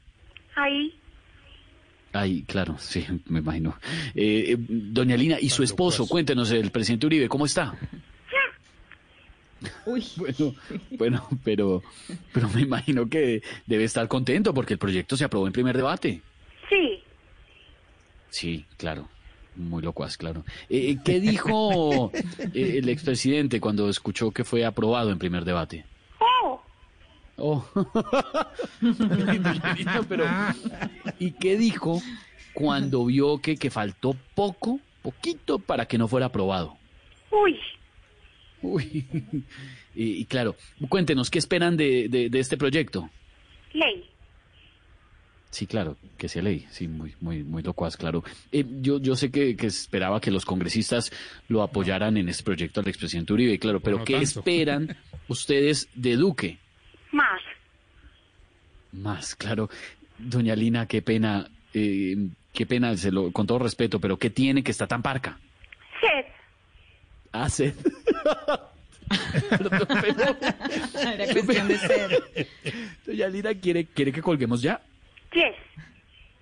Ahí, 0.54 0.94
Ay, 2.14 2.44
claro, 2.46 2.76
sí, 2.78 3.04
me 3.26 3.40
imagino. 3.40 3.76
Eh, 4.14 4.52
eh, 4.52 4.56
doña 4.58 5.16
Lina, 5.16 5.36
¿y 5.40 5.50
su 5.50 5.62
esposo? 5.64 6.06
Cuéntenos, 6.06 6.50
el 6.52 6.70
presidente 6.70 7.06
Uribe, 7.06 7.28
¿cómo 7.28 7.44
está? 7.44 7.74
Bueno, 9.86 10.54
bueno, 10.98 11.28
pero, 11.42 11.82
pero 12.32 12.50
me 12.50 12.60
imagino 12.60 13.08
que 13.08 13.42
debe 13.64 13.84
estar 13.84 14.06
contento 14.08 14.52
porque 14.52 14.74
el 14.74 14.78
proyecto 14.78 15.16
se 15.16 15.24
aprobó 15.24 15.46
en 15.46 15.54
primer 15.54 15.76
debate. 15.76 16.20
sí. 16.68 17.02
Sí, 18.28 18.64
claro. 18.76 19.08
Muy 19.56 19.82
locuaz, 19.82 20.16
claro. 20.16 20.44
Eh, 20.68 20.98
¿Qué 21.04 21.20
dijo 21.20 22.10
eh, 22.52 22.78
el 22.78 22.88
expresidente 22.88 23.60
cuando 23.60 23.88
escuchó 23.88 24.32
que 24.32 24.44
fue 24.44 24.64
aprobado 24.64 25.12
en 25.12 25.18
primer 25.18 25.44
debate? 25.44 25.86
Oh, 27.36 27.66
pero, 30.08 30.24
¿y 31.18 31.32
qué 31.32 31.56
dijo 31.58 32.00
cuando 32.52 33.04
vio 33.06 33.38
que, 33.38 33.56
que 33.56 33.70
faltó 33.70 34.14
poco, 34.34 34.78
poquito 35.02 35.58
para 35.58 35.86
que 35.86 35.98
no 35.98 36.06
fuera 36.08 36.26
aprobado? 36.26 36.76
uy. 37.30 37.58
Uy. 38.62 39.06
Y, 39.96 40.22
y 40.22 40.24
claro, 40.24 40.56
cuéntenos, 40.88 41.30
¿qué 41.30 41.38
esperan 41.38 41.76
de, 41.76 42.08
de, 42.08 42.28
de 42.28 42.40
este 42.40 42.56
proyecto? 42.56 43.08
Ley. 43.72 44.04
Sí, 45.50 45.68
claro, 45.68 45.96
que 46.18 46.28
sea 46.28 46.42
ley, 46.42 46.66
sí, 46.68 46.88
muy, 46.88 47.14
muy, 47.20 47.44
muy 47.44 47.62
locuaz, 47.62 47.96
claro. 47.96 48.24
Eh, 48.50 48.64
yo, 48.80 48.98
yo 48.98 49.14
sé 49.14 49.30
que, 49.30 49.54
que 49.54 49.68
esperaba 49.68 50.20
que 50.20 50.32
los 50.32 50.44
congresistas 50.44 51.12
lo 51.46 51.62
apoyaran 51.62 52.16
en 52.16 52.28
este 52.28 52.42
proyecto 52.42 52.80
al 52.80 52.88
expresidente 52.88 53.32
Uribe, 53.32 53.56
claro, 53.60 53.78
pero 53.78 54.02
¿qué 54.02 54.14
tanto. 54.14 54.40
esperan 54.40 54.96
ustedes 55.28 55.88
de 55.94 56.16
Duque? 56.16 56.58
Más. 58.94 59.34
Claro. 59.36 59.68
Doña 60.18 60.54
Lina, 60.54 60.86
qué 60.86 61.02
pena, 61.02 61.48
eh, 61.74 62.16
qué 62.52 62.66
pena, 62.66 62.96
se 62.96 63.10
lo, 63.10 63.32
con 63.32 63.46
todo 63.46 63.58
respeto, 63.58 64.00
pero 64.00 64.16
¿qué 64.18 64.30
tiene 64.30 64.62
que 64.62 64.70
está 64.70 64.86
tan 64.86 65.02
parca? 65.02 65.38
Sed. 66.00 66.24
Ah, 67.32 67.48
sed. 67.50 67.74
Era 70.94 71.32
cuestión 71.32 71.68
de 71.68 71.78
ser. 71.78 72.22
Doña 73.06 73.28
Lina, 73.28 73.54
¿quiere, 73.54 73.84
¿quiere 73.86 74.12
que 74.12 74.22
colguemos 74.22 74.62
ya? 74.62 74.80
Yes. 75.32 75.54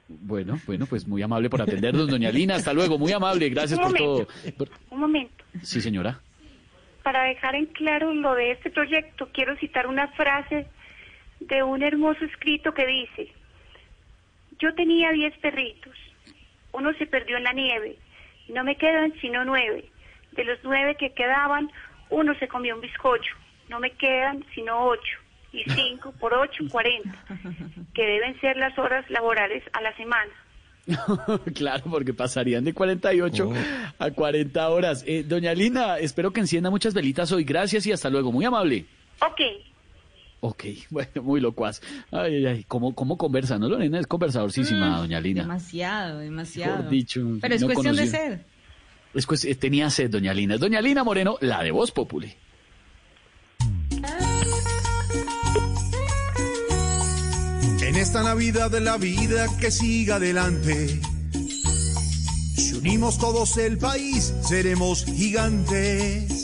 Bueno, 0.08 0.60
bueno, 0.66 0.86
pues 0.86 1.06
muy 1.08 1.22
amable 1.22 1.48
por 1.48 1.62
atendernos, 1.62 2.08
doña 2.08 2.30
Lina. 2.30 2.56
Hasta 2.56 2.72
luego, 2.74 2.98
muy 2.98 3.12
amable. 3.12 3.48
Gracias 3.48 3.78
Un 3.78 3.86
por 3.86 3.96
todo. 3.96 4.28
Por- 4.58 4.68
Un 4.90 5.00
momento. 5.00 5.44
Sí, 5.62 5.80
señora. 5.80 6.20
Para 7.02 7.24
dejar 7.24 7.54
en 7.54 7.66
claro 7.66 8.12
lo 8.12 8.34
de 8.34 8.52
este 8.52 8.70
proyecto, 8.70 9.28
quiero 9.32 9.56
citar 9.56 9.86
una 9.86 10.08
frase 10.08 10.66
de 11.48 11.62
un 11.62 11.82
hermoso 11.82 12.24
escrito 12.24 12.72
que 12.74 12.86
dice, 12.86 13.32
yo 14.58 14.74
tenía 14.74 15.10
diez 15.10 15.36
perritos, 15.38 15.96
uno 16.72 16.92
se 16.94 17.06
perdió 17.06 17.36
en 17.36 17.44
la 17.44 17.52
nieve, 17.52 17.96
no 18.48 18.64
me 18.64 18.76
quedan 18.76 19.12
sino 19.20 19.44
nueve, 19.44 19.84
de 20.32 20.44
los 20.44 20.58
nueve 20.62 20.96
que 20.96 21.12
quedaban, 21.12 21.70
uno 22.10 22.34
se 22.38 22.48
comió 22.48 22.74
un 22.74 22.80
bizcocho, 22.80 23.34
no 23.68 23.80
me 23.80 23.90
quedan 23.92 24.44
sino 24.54 24.86
ocho, 24.86 25.18
y 25.52 25.64
cinco 25.70 26.12
por 26.18 26.34
ocho, 26.34 26.64
cuarenta, 26.70 27.24
que 27.94 28.02
deben 28.06 28.40
ser 28.40 28.56
las 28.56 28.78
horas 28.78 29.08
laborales 29.10 29.62
a 29.72 29.80
la 29.80 29.94
semana. 29.96 30.32
claro, 31.54 31.84
porque 31.90 32.12
pasarían 32.12 32.64
de 32.64 32.74
48 32.74 33.52
a 33.98 34.10
40 34.10 34.68
horas. 34.68 35.04
Eh, 35.06 35.22
doña 35.22 35.54
Lina, 35.54 35.98
espero 35.98 36.32
que 36.32 36.40
encienda 36.40 36.70
muchas 36.70 36.92
velitas 36.92 37.30
hoy. 37.30 37.44
Gracias 37.44 37.86
y 37.86 37.92
hasta 37.92 38.10
luego. 38.10 38.32
Muy 38.32 38.44
amable. 38.44 38.84
Ok, 39.20 39.40
Ok, 40.44 40.64
bueno, 40.90 41.22
muy 41.22 41.40
locuaz. 41.40 41.80
Ay, 42.10 42.34
ay, 42.34 42.46
ay, 42.46 42.64
¿cómo, 42.66 42.94
cómo 42.96 43.16
conversa, 43.16 43.58
no, 43.58 43.68
Lorena? 43.68 44.00
Es 44.00 44.08
conversadorcísima, 44.08 44.98
doña 44.98 45.20
Lina. 45.20 45.42
Demasiado, 45.42 46.18
demasiado. 46.18 46.78
Mejor 46.78 46.90
dicho, 46.90 47.38
Pero 47.40 47.54
es 47.54 47.60
no 47.60 47.68
cuestión 47.68 47.96
de 47.96 48.06
sed. 48.08 48.40
Es 49.14 49.44
eh, 49.44 49.54
tenía 49.54 49.88
sed, 49.88 50.10
doña 50.10 50.34
Lina. 50.34 50.58
Doña 50.58 50.80
Lina 50.80 51.04
Moreno, 51.04 51.36
la 51.40 51.62
de 51.62 51.70
Voz 51.70 51.92
Populi. 51.92 52.34
En 57.82 57.96
esta 57.96 58.24
Navidad 58.24 58.70
de 58.70 58.80
la 58.80 58.96
vida 58.96 59.46
que 59.60 59.70
siga 59.70 60.16
adelante. 60.16 61.00
Si 62.56 62.74
unimos 62.74 63.16
todos 63.18 63.56
el 63.58 63.78
país, 63.78 64.34
seremos 64.42 65.04
gigantes. 65.04 66.41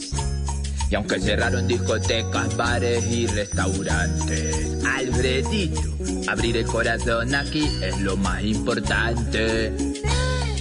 Y 0.90 0.94
aunque 0.94 1.20
cerraron 1.20 1.66
discotecas, 1.66 2.56
bares 2.56 3.05
y 3.10 3.27
restaurantes, 3.27 4.85
Alfredito, 4.85 5.81
abrir 6.28 6.56
el 6.56 6.66
corazón 6.66 7.35
aquí 7.35 7.69
es 7.82 8.01
lo 8.01 8.16
más 8.16 8.43
importante. 8.43 9.73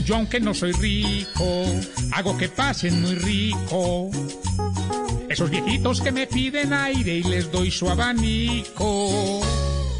Yo 0.04 0.16
aunque 0.16 0.40
no 0.40 0.54
soy 0.54 0.74
rico, 0.74 1.66
hago 2.14 2.38
que 2.38 2.50
pasen 2.50 3.02
muy 3.02 3.16
rico. 3.16 4.10
Esos 5.30 5.50
viejitos 5.50 6.02
que 6.02 6.12
me 6.12 6.28
piden 6.28 6.74
aire 6.74 7.16
y 7.16 7.24
les 7.24 7.52
doy 7.52 7.72
su 7.72 7.90
abanico. 7.90 9.42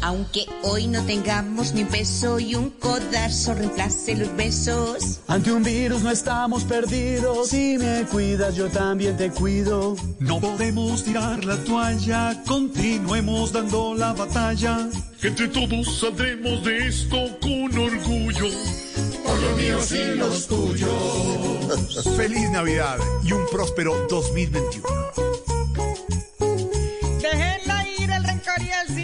Aunque 0.08 0.46
hoy 0.62 0.86
no 0.86 1.04
tengamos 1.04 1.74
ni 1.74 1.82
un 1.82 1.88
peso 1.88 2.40
y 2.40 2.54
un 2.54 2.70
codazo 2.70 3.52
reemplace 3.52 4.16
los 4.16 4.34
besos. 4.36 5.20
Ante 5.26 5.52
un 5.52 5.62
virus 5.62 6.02
no 6.02 6.10
estamos 6.10 6.64
perdidos. 6.64 7.50
Si 7.50 7.76
me 7.76 8.04
cuidas, 8.10 8.56
yo 8.56 8.68
también 8.70 9.18
te 9.18 9.28
cuido. 9.28 9.96
No 10.18 10.40
podemos 10.40 11.04
tirar 11.04 11.44
la 11.44 11.58
toalla, 11.58 12.42
continuemos 12.46 13.52
dando 13.52 13.94
la 13.94 14.14
batalla. 14.14 14.88
Entre 15.22 15.46
todos 15.48 16.00
saldremos 16.00 16.64
de 16.64 16.88
esto 16.88 17.18
con 17.42 17.78
orgullo. 17.78 18.48
Por 19.26 19.38
los 19.38 19.56
míos 19.58 19.92
y 19.92 20.16
los 20.16 20.46
tuyos. 20.46 22.14
Feliz 22.16 22.50
Navidad 22.50 22.96
y 23.22 23.32
un 23.32 23.44
próspero 23.52 24.06
2021. 24.08 24.88
Déjenla 27.20 27.86
ir 27.86 28.10
el 28.10 28.24
rencor 28.24 28.62
y 28.62 28.70
el 28.70 28.96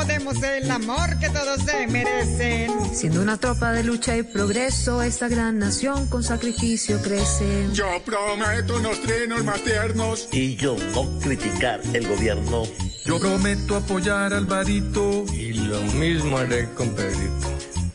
cinismo, 0.00 0.04
demos 0.04 0.42
el 0.42 0.70
amor 0.70 1.18
que 1.18 1.28
todos 1.28 1.60
se 1.62 1.86
merecen. 1.86 2.70
Siendo 2.94 3.22
una 3.22 3.36
tropa 3.38 3.72
de 3.72 3.84
lucha 3.84 4.16
y 4.16 4.22
progreso, 4.22 5.02
esta 5.02 5.28
gran 5.28 5.58
nación 5.58 6.06
con 6.06 6.22
sacrificio 6.22 7.00
crece. 7.02 7.68
Yo 7.72 7.86
prometo 8.04 8.76
unos 8.76 9.00
trenos 9.02 9.44
más 9.44 9.62
tiernos. 9.62 10.28
Y 10.32 10.56
yo 10.56 10.76
no 10.94 11.18
criticar 11.20 11.80
el 11.92 12.08
gobierno. 12.08 12.62
Yo 13.04 13.18
prometo 13.18 13.76
apoyar 13.76 14.32
al 14.32 14.46
varito. 14.46 15.24
Y 15.32 15.52
lo 15.54 15.80
mismo 15.94 16.38
haré 16.38 16.68
con 16.74 16.90
Pedrito. 16.90 17.48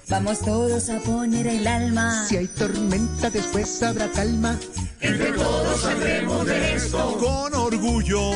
Vamos 0.07 0.39
todos 0.39 0.89
a 0.89 0.99
poner 0.99 1.47
el 1.47 1.65
alma. 1.67 2.25
Si 2.27 2.37
hay 2.37 2.47
tormenta, 2.47 3.29
después 3.29 3.81
habrá 3.81 4.07
calma. 4.11 4.59
Entre 5.01 5.31
todos 5.31 5.81
saldremos 5.81 6.45
de 6.45 6.75
esto 6.75 7.17
con 7.19 7.53
orgullo. 7.53 8.31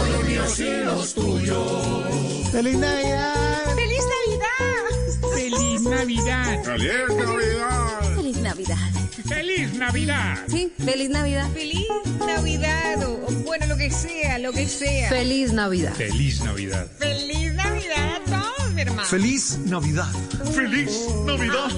Por 0.00 0.08
los 0.08 0.24
míos 0.24 0.58
y 0.60 0.84
los 0.84 1.14
tuyos. 1.14 2.50
¡Feliz 2.50 2.78
Navidad! 2.78 3.74
¡Feliz 3.74 4.04
Navidad! 4.16 5.30
¡Feliz 5.34 5.82
Navidad! 5.82 6.64
¡Feliz 6.64 7.16
Navidad! 7.16 8.09
Feliz 8.30 8.42
Navidad. 8.44 8.90
¡Feliz 9.28 9.74
Navidad! 9.74 10.38
Sí, 10.48 10.72
feliz 10.84 11.10
Navidad. 11.10 11.50
Feliz 11.52 11.88
Navidad. 12.24 13.04
o- 13.08 13.26
o 13.26 13.30
bueno, 13.44 13.66
lo 13.66 13.76
que 13.76 13.90
sea, 13.90 14.38
lo 14.38 14.52
que 14.52 14.68
sea. 14.68 15.08
Feliz 15.08 15.52
Navidad. 15.52 15.92
¡Feliz 15.94 16.40
Navidad! 16.42 16.86
Feliz 16.96 17.52
Navidad 17.54 18.14
a 18.14 18.30
todos, 18.30 18.72
mi 18.72 18.82
hermano. 18.82 19.02
Feliz 19.08 19.58
Navidad. 19.66 20.12
¡Feliz 20.54 20.92
Navidad! 21.26 21.70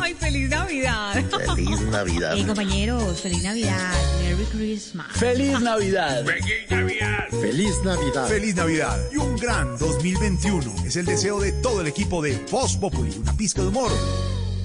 Ay, 0.00 0.14
feliz 0.14 0.48
Navidad. 0.48 1.12
Feliz 1.54 1.80
Navidad. 1.90 2.32
Hey, 2.34 2.44
compañeros, 2.46 3.20
feliz 3.20 3.42
Navidad. 3.42 3.92
Merry 4.22 4.44
Christmas. 4.46 5.06
¡Feliz 5.12 5.60
Navidad! 5.60 6.24
¡Feliz 6.24 6.70
Navidad! 6.70 7.28
Feliz 7.42 7.74
Navidad. 7.84 8.28
Feliz 8.28 8.54
Navidad 8.56 8.98
y 9.12 9.16
un 9.18 9.36
gran 9.36 9.76
2021 9.76 10.74
es 10.86 10.96
el 10.96 11.04
deseo 11.04 11.38
de 11.38 11.52
todo 11.52 11.82
el 11.82 11.86
equipo 11.86 12.22
de 12.22 12.38
Voz 12.50 12.76
Populi, 12.78 13.14
una 13.18 13.36
pizca 13.36 13.60
de 13.60 13.68
humor 13.68 13.90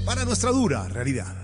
para 0.06 0.26
nuestra 0.26 0.52
dura 0.52 0.88
realidad. 0.88 1.36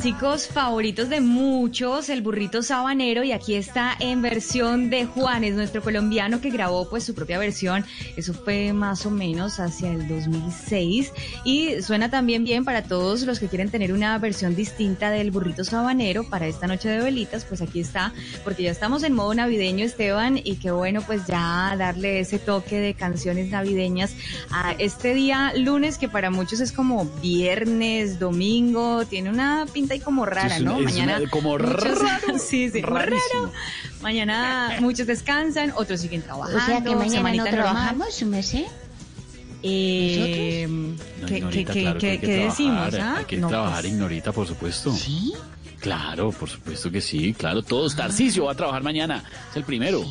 Villancicos 0.00 0.48
favoritos 0.48 1.10
de 1.10 1.20
muchos, 1.20 2.08
el 2.08 2.22
burrito 2.22 2.62
sabanero, 2.62 3.22
y 3.22 3.32
aquí 3.32 3.54
está 3.54 3.94
en 4.00 4.22
versión 4.22 4.88
de 4.88 5.04
Juanes, 5.04 5.54
nuestro 5.54 5.82
colombiano 5.82 6.40
que 6.40 6.48
grabó 6.48 6.88
pues 6.88 7.04
su 7.04 7.14
propia 7.14 7.38
versión. 7.38 7.84
Eso 8.16 8.32
fue 8.32 8.72
más 8.72 9.04
o 9.04 9.10
menos 9.10 9.60
hacia 9.60 9.92
el 9.92 10.08
2006 10.08 11.12
y 11.44 11.82
suena 11.82 12.10
también 12.10 12.44
bien 12.44 12.64
para 12.64 12.82
todos 12.82 13.22
los 13.24 13.40
que 13.40 13.48
quieren 13.48 13.68
tener 13.68 13.92
una 13.92 14.16
versión 14.16 14.56
distinta 14.56 15.10
del 15.10 15.30
burrito 15.30 15.64
sabanero 15.64 16.24
para 16.24 16.46
esta 16.46 16.66
noche 16.66 16.88
de 16.88 17.02
velitas, 17.02 17.44
pues 17.44 17.60
aquí 17.60 17.80
está, 17.80 18.14
porque 18.42 18.62
ya 18.62 18.70
estamos 18.70 19.02
en 19.02 19.12
modo 19.12 19.34
navideño, 19.34 19.84
Esteban, 19.84 20.40
y 20.42 20.56
qué 20.56 20.70
bueno 20.70 21.02
pues 21.02 21.26
ya 21.26 21.74
darle 21.76 22.20
ese 22.20 22.38
toque 22.38 22.80
de 22.80 22.94
canciones 22.94 23.50
navideñas 23.50 24.14
a 24.50 24.72
este 24.72 25.12
día 25.12 25.52
lunes 25.56 25.98
que 25.98 26.08
para 26.08 26.30
muchos 26.30 26.60
es 26.60 26.72
como 26.72 27.04
viernes, 27.20 28.18
domingo, 28.18 29.04
tiene 29.04 29.28
una 29.28 29.66
pinta 29.70 29.89
ahí 29.94 30.00
como 30.00 30.24
rara, 30.26 30.56
Es 30.56 30.62
una- 30.62 30.72
¿no? 30.72 30.78
es 30.78 30.84
Mañana 30.84 31.16
una- 31.20 31.30
como 31.30 31.58
muchos- 31.58 31.98
raro, 31.98 32.38
sí, 32.38 32.70
sí, 32.70 32.80
raro. 32.82 33.16
Mañana 34.02 34.76
muchos 34.80 35.06
descansan, 35.06 35.72
otros 35.76 36.00
siguen 36.00 36.22
trabajando. 36.22 36.58
O 36.58 36.66
sea 36.66 36.82
que 36.82 36.96
mañana 36.96 37.32
no 37.34 37.44
trabajamos, 37.44 38.14
su 38.14 38.26
merced. 38.26 38.64
Eh, 39.62 40.66
No, 41.20 41.26
¿qué, 41.26 41.36
Ignorita, 41.38 41.72
qué- 41.74 41.80
claro 41.82 41.98
que 41.98 42.06
qué- 42.06 42.10
hay 42.12 42.18
que 42.18 42.26
qué 42.26 42.32
trabajar, 42.38 42.50
decimos? 42.90 42.94
ah? 43.00 43.14
Hay 43.18 43.24
que 43.26 43.36
No, 43.36 43.48
trabajar, 43.48 43.80
pues, 43.82 43.92
Ignorita, 43.92 44.32
por 44.32 44.46
supuesto. 44.46 44.92
¿Sí? 44.94 45.32
Claro, 45.80 46.30
por 46.32 46.48
supuesto 46.48 46.90
que 46.90 47.00
sí, 47.00 47.34
claro. 47.34 47.62
Todos. 47.62 47.94
Tarcisio 47.96 48.44
va 48.46 48.52
a 48.52 48.54
trabajar 48.54 48.82
mañana. 48.82 49.24
Es 49.50 49.56
el 49.56 49.64
primero. 49.64 50.02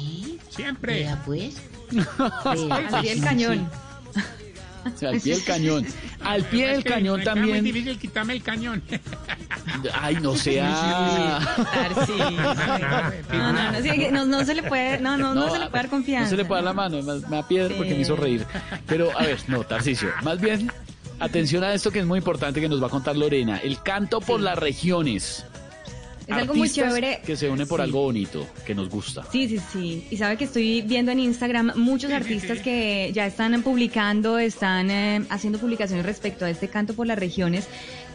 Siempre. 0.50 0.94
Vea 1.00 1.22
pues. 1.26 1.56
Pie 3.02 3.16
del 3.16 3.24
cañón. 3.24 3.70
O 4.86 4.98
sea, 4.98 5.10
al 5.10 5.20
pie 5.20 5.36
del 5.36 5.44
cañón. 5.44 5.86
Al 6.24 6.44
pie 6.46 6.68
del 6.68 6.78
Es 6.78 6.84
que 6.84 6.90
cañón 6.90 7.18
me 7.18 7.24
queda 7.24 7.36
muy 7.36 7.44
también. 7.44 7.64
difícil 7.64 8.00
quitarme 8.00 8.34
el 8.34 8.44
cañón. 8.44 8.84
Ay, 9.94 10.18
no 10.22 10.36
sea. 10.36 11.40
No, 13.32 13.54
no, 13.54 13.72
no, 13.72 14.12
no, 14.12 14.26
no 14.26 14.46
se 14.46 14.56
le 14.56 14.64
puede, 14.64 15.00
no, 15.00 15.18
no, 15.18 15.34
no, 15.34 15.50
se 15.52 15.60
le 15.60 15.68
puede 15.70 15.84
dar 15.84 15.90
confianza. 15.90 16.24
No 16.26 16.30
se 16.30 16.38
le 16.38 16.46
puede 16.46 16.62
dar 16.64 16.66
la 16.66 16.74
mano, 16.74 17.02
me, 17.02 17.20
da 17.20 17.48
piedra 17.48 17.76
porque 17.76 17.94
me 17.94 18.02
hizo 18.02 18.16
reír. 18.16 18.46
Pero, 18.88 19.18
a 19.18 19.24
ver, 19.24 19.40
no, 19.48 19.64
Tarcisio, 19.64 20.10
más 20.24 20.40
bien, 20.40 20.72
atención 21.20 21.64
a 21.64 21.74
esto 21.74 21.92
que 21.92 22.00
es 22.00 22.06
muy 22.06 22.18
importante 22.20 22.62
que 22.62 22.70
nos 22.70 22.82
va 22.82 22.88
a 22.88 22.90
contar 22.90 23.16
Lorena. 23.16 23.58
El 23.58 23.82
canto 23.82 24.22
por 24.22 24.40
las 24.42 24.58
regiones. 24.58 25.46
Es 26.30 26.36
algo 26.36 26.54
muy 26.54 26.70
chévere. 26.70 27.22
Que 27.26 27.36
se 27.36 27.50
unen 27.50 27.68
por 27.68 27.80
Sí. 27.80 27.84
algo 27.84 28.04
bonito, 28.04 28.48
que 28.66 28.76
nos 28.76 28.90
gusta. 28.90 29.24
Sí, 29.32 29.48
sí, 29.50 29.60
sí. 29.72 30.08
Y 30.12 30.18
sabe 30.18 30.38
que 30.38 30.44
estoy 30.46 30.82
viendo 30.82 31.12
en 31.12 31.20
Instagram 31.20 31.74
muchos 31.76 32.12
artistas 32.12 32.60
que 32.60 33.12
ya 33.14 33.26
están 33.26 33.62
publicando, 33.64 34.38
están 34.38 34.92
eh, 34.92 35.22
haciendo 35.30 35.60
publicaciones 35.60 36.06
respecto 36.06 36.46
a 36.46 36.50
este 36.50 36.68
canto 36.68 36.94
por 36.94 37.08
las 37.08 37.18
regiones, 37.18 37.68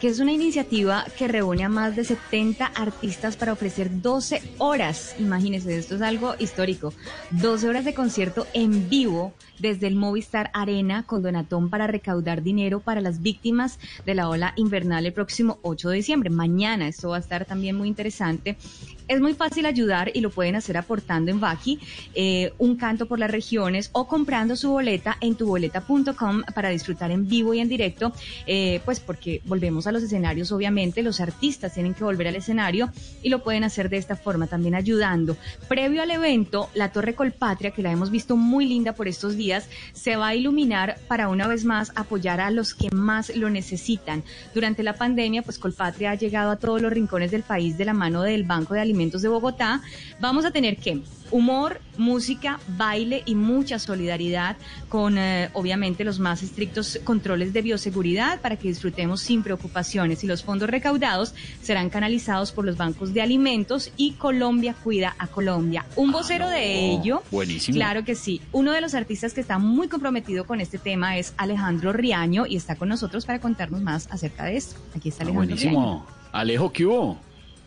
que 0.04 0.10
es 0.10 0.20
una 0.20 0.32
iniciativa 0.32 1.06
que 1.16 1.28
reúne 1.28 1.64
a 1.64 1.70
más 1.70 1.96
de 1.96 2.04
70 2.04 2.66
artistas 2.66 3.38
para 3.38 3.54
ofrecer 3.54 4.02
12 4.02 4.42
horas. 4.58 5.16
Imagínense, 5.18 5.78
esto 5.78 5.94
es 5.94 6.02
algo 6.02 6.34
histórico. 6.38 6.92
12 7.30 7.70
horas 7.70 7.86
de 7.86 7.94
concierto 7.94 8.46
en 8.52 8.90
vivo 8.90 9.32
desde 9.58 9.86
el 9.86 9.96
Movistar 9.96 10.50
Arena 10.52 11.04
con 11.06 11.22
Donatón 11.22 11.70
para 11.70 11.86
recaudar 11.86 12.42
dinero 12.42 12.80
para 12.80 13.00
las 13.00 13.22
víctimas 13.22 13.78
de 14.04 14.14
la 14.14 14.28
ola 14.28 14.52
invernal 14.56 15.06
el 15.06 15.14
próximo 15.14 15.58
8 15.62 15.88
de 15.88 15.96
diciembre. 15.96 16.28
Mañana 16.28 16.86
esto 16.86 17.08
va 17.08 17.16
a 17.16 17.20
estar 17.20 17.46
también 17.46 17.74
muy 17.74 17.88
interesante. 17.88 18.58
Es 19.06 19.20
muy 19.20 19.34
fácil 19.34 19.66
ayudar 19.66 20.10
y 20.14 20.22
lo 20.22 20.30
pueden 20.30 20.56
hacer 20.56 20.78
aportando 20.78 21.30
en 21.30 21.38
Baki 21.38 21.78
eh, 22.14 22.54
un 22.56 22.76
canto 22.76 23.04
por 23.04 23.18
las 23.18 23.30
regiones 23.30 23.90
o 23.92 24.08
comprando 24.08 24.56
su 24.56 24.70
boleta 24.70 25.18
en 25.20 25.34
tuboleta.com 25.34 26.42
para 26.54 26.70
disfrutar 26.70 27.10
en 27.10 27.28
vivo 27.28 27.52
y 27.52 27.60
en 27.60 27.68
directo, 27.68 28.14
eh, 28.46 28.80
pues 28.86 29.00
porque 29.00 29.42
volvemos 29.44 29.86
a 29.86 29.92
los 29.92 30.02
escenarios, 30.02 30.52
obviamente, 30.52 31.02
los 31.02 31.20
artistas 31.20 31.74
tienen 31.74 31.92
que 31.92 32.02
volver 32.02 32.28
al 32.28 32.36
escenario 32.36 32.90
y 33.22 33.28
lo 33.28 33.42
pueden 33.42 33.62
hacer 33.64 33.90
de 33.90 33.98
esta 33.98 34.16
forma, 34.16 34.46
también 34.46 34.74
ayudando. 34.74 35.36
Previo 35.68 36.00
al 36.00 36.10
evento, 36.10 36.70
la 36.72 36.90
Torre 36.90 37.14
Colpatria, 37.14 37.72
que 37.72 37.82
la 37.82 37.92
hemos 37.92 38.10
visto 38.10 38.38
muy 38.38 38.64
linda 38.64 38.94
por 38.94 39.06
estos 39.06 39.36
días, 39.36 39.68
se 39.92 40.16
va 40.16 40.28
a 40.28 40.34
iluminar 40.34 40.98
para 41.08 41.28
una 41.28 41.46
vez 41.46 41.66
más 41.66 41.92
apoyar 41.94 42.40
a 42.40 42.50
los 42.50 42.74
que 42.74 42.88
más 42.90 43.36
lo 43.36 43.50
necesitan. 43.50 44.22
Durante 44.54 44.82
la 44.82 44.94
pandemia, 44.94 45.42
pues 45.42 45.58
Colpatria 45.58 46.12
ha 46.12 46.14
llegado 46.14 46.50
a 46.50 46.56
todos 46.56 46.80
los 46.80 46.90
rincones 46.90 47.30
del 47.30 47.42
país 47.42 47.76
de 47.76 47.84
la 47.84 47.92
mano 47.92 48.22
del 48.22 48.44
Banco 48.44 48.72
de 48.72 48.80
Alimentos 48.80 48.93
de 48.94 49.28
Bogotá. 49.28 49.82
Vamos 50.20 50.44
a 50.44 50.50
tener 50.50 50.76
que 50.76 51.00
humor, 51.30 51.80
música, 51.98 52.60
baile 52.76 53.22
y 53.26 53.34
mucha 53.34 53.78
solidaridad 53.80 54.56
con 54.88 55.18
eh, 55.18 55.50
obviamente 55.54 56.04
los 56.04 56.20
más 56.20 56.42
estrictos 56.44 57.00
controles 57.02 57.52
de 57.52 57.62
bioseguridad 57.62 58.40
para 58.40 58.56
que 58.56 58.68
disfrutemos 58.68 59.20
sin 59.20 59.42
preocupaciones 59.42 60.22
y 60.22 60.28
los 60.28 60.44
fondos 60.44 60.70
recaudados 60.70 61.34
serán 61.60 61.90
canalizados 61.90 62.52
por 62.52 62.64
los 62.64 62.76
bancos 62.76 63.12
de 63.14 63.22
alimentos 63.22 63.90
y 63.96 64.12
Colombia 64.12 64.74
cuida 64.84 65.16
a 65.18 65.26
Colombia. 65.26 65.84
Un 65.96 66.12
vocero 66.12 66.48
de 66.48 66.92
ello 66.92 67.22
Buenísimo. 67.32 67.74
Claro 67.76 68.04
que 68.04 68.14
sí. 68.14 68.40
Uno 68.52 68.70
de 68.72 68.80
los 68.80 68.94
artistas 68.94 69.34
que 69.34 69.40
está 69.40 69.58
muy 69.58 69.88
comprometido 69.88 70.46
con 70.46 70.60
este 70.60 70.78
tema 70.78 71.18
es 71.18 71.34
Alejandro 71.36 71.92
Riaño 71.92 72.46
y 72.46 72.54
está 72.56 72.76
con 72.76 72.88
nosotros 72.88 73.26
para 73.26 73.40
contarnos 73.40 73.80
más 73.82 74.06
acerca 74.12 74.44
de 74.44 74.56
esto. 74.56 74.76
Aquí 74.96 75.08
está 75.08 75.24
Ah, 75.24 75.26
Alejandro 75.26 75.56
Riaño. 75.56 75.72
buenísimo. 75.74 76.06
Alejo, 76.32 76.72
¿qué 76.72 76.86
hubo? 76.86 77.18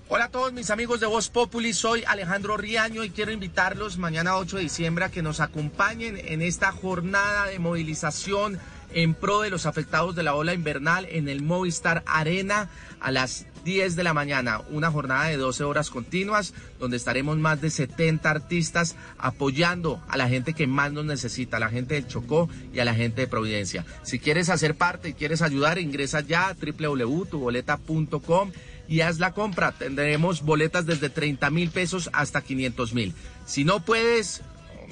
Hola 0.10 0.26
a 0.26 0.32
todos 0.32 0.54
mis 0.54 0.70
amigos 0.70 1.02
de 1.02 1.06
Voz 1.06 1.28
Populi, 1.28 1.74
soy 1.74 2.06
Alejandro 2.08 2.56
Riaño 2.56 3.04
y 3.04 3.10
quiero 3.10 3.34
invitarlos 3.34 3.98
mañana 3.98 4.38
8 4.38 4.56
de 4.56 4.64
diciembre 4.64 5.04
a 5.04 5.12
que 5.12 5.22
nos 5.22 5.42
acompañen 5.42 6.18
en 6.18 6.42
esta 6.42 6.72
jornada 6.72 7.48
de 7.48 7.60
movilización 7.60 8.58
en 8.94 9.14
pro 9.14 9.42
de 9.42 9.50
los 9.50 9.66
afectados 9.66 10.16
de 10.16 10.24
la 10.24 10.34
ola 10.34 10.54
invernal 10.54 11.06
en 11.10 11.28
el 11.28 11.42
Movistar 11.42 12.04
Arena 12.06 12.70
a 13.02 13.12
las 13.12 13.48
10 13.66 13.98
de 13.98 14.04
la 14.06 14.14
mañana, 14.14 14.62
una 14.70 14.90
jornada 14.92 15.26
de 15.26 15.36
12 15.36 15.66
horas 15.66 15.90
continuas 15.90 16.54
donde 16.80 16.96
estaremos 16.96 17.38
más 17.38 17.60
de 17.60 17.70
70 17.70 18.30
artistas 18.30 18.96
apoyando 19.18 20.02
a 20.08 20.16
la 20.16 20.30
gente 20.30 20.54
que 20.54 20.68
más 20.68 20.94
nos 20.94 21.04
necesita, 21.04 21.58
a 21.58 21.60
la 21.60 21.68
gente 21.68 21.96
del 21.96 22.08
Chocó 22.08 22.48
y 22.74 22.80
a 22.80 22.86
la 22.86 22.96
gente 22.96 23.20
de 23.20 23.28
Providencia. 23.28 23.86
Si 24.04 24.20
quieres 24.20 24.48
hacer 24.48 24.76
parte 24.76 25.10
y 25.10 25.14
quieres 25.16 25.42
ayudar, 25.42 25.80
ingresa 25.80 26.22
ya 26.22 26.48
a 26.48 26.54
www.tuboleta.com 26.54 28.52
y 28.88 29.02
haz 29.02 29.20
la 29.20 29.34
compra. 29.34 29.72
Tendremos 29.72 30.42
boletas 30.42 30.86
desde 30.86 31.10
30 31.10 31.50
mil 31.50 31.70
pesos 31.70 32.10
hasta 32.14 32.42
500 32.42 32.94
mil. 32.94 33.14
Si 33.46 33.64
no 33.64 33.80
puedes, 33.82 34.42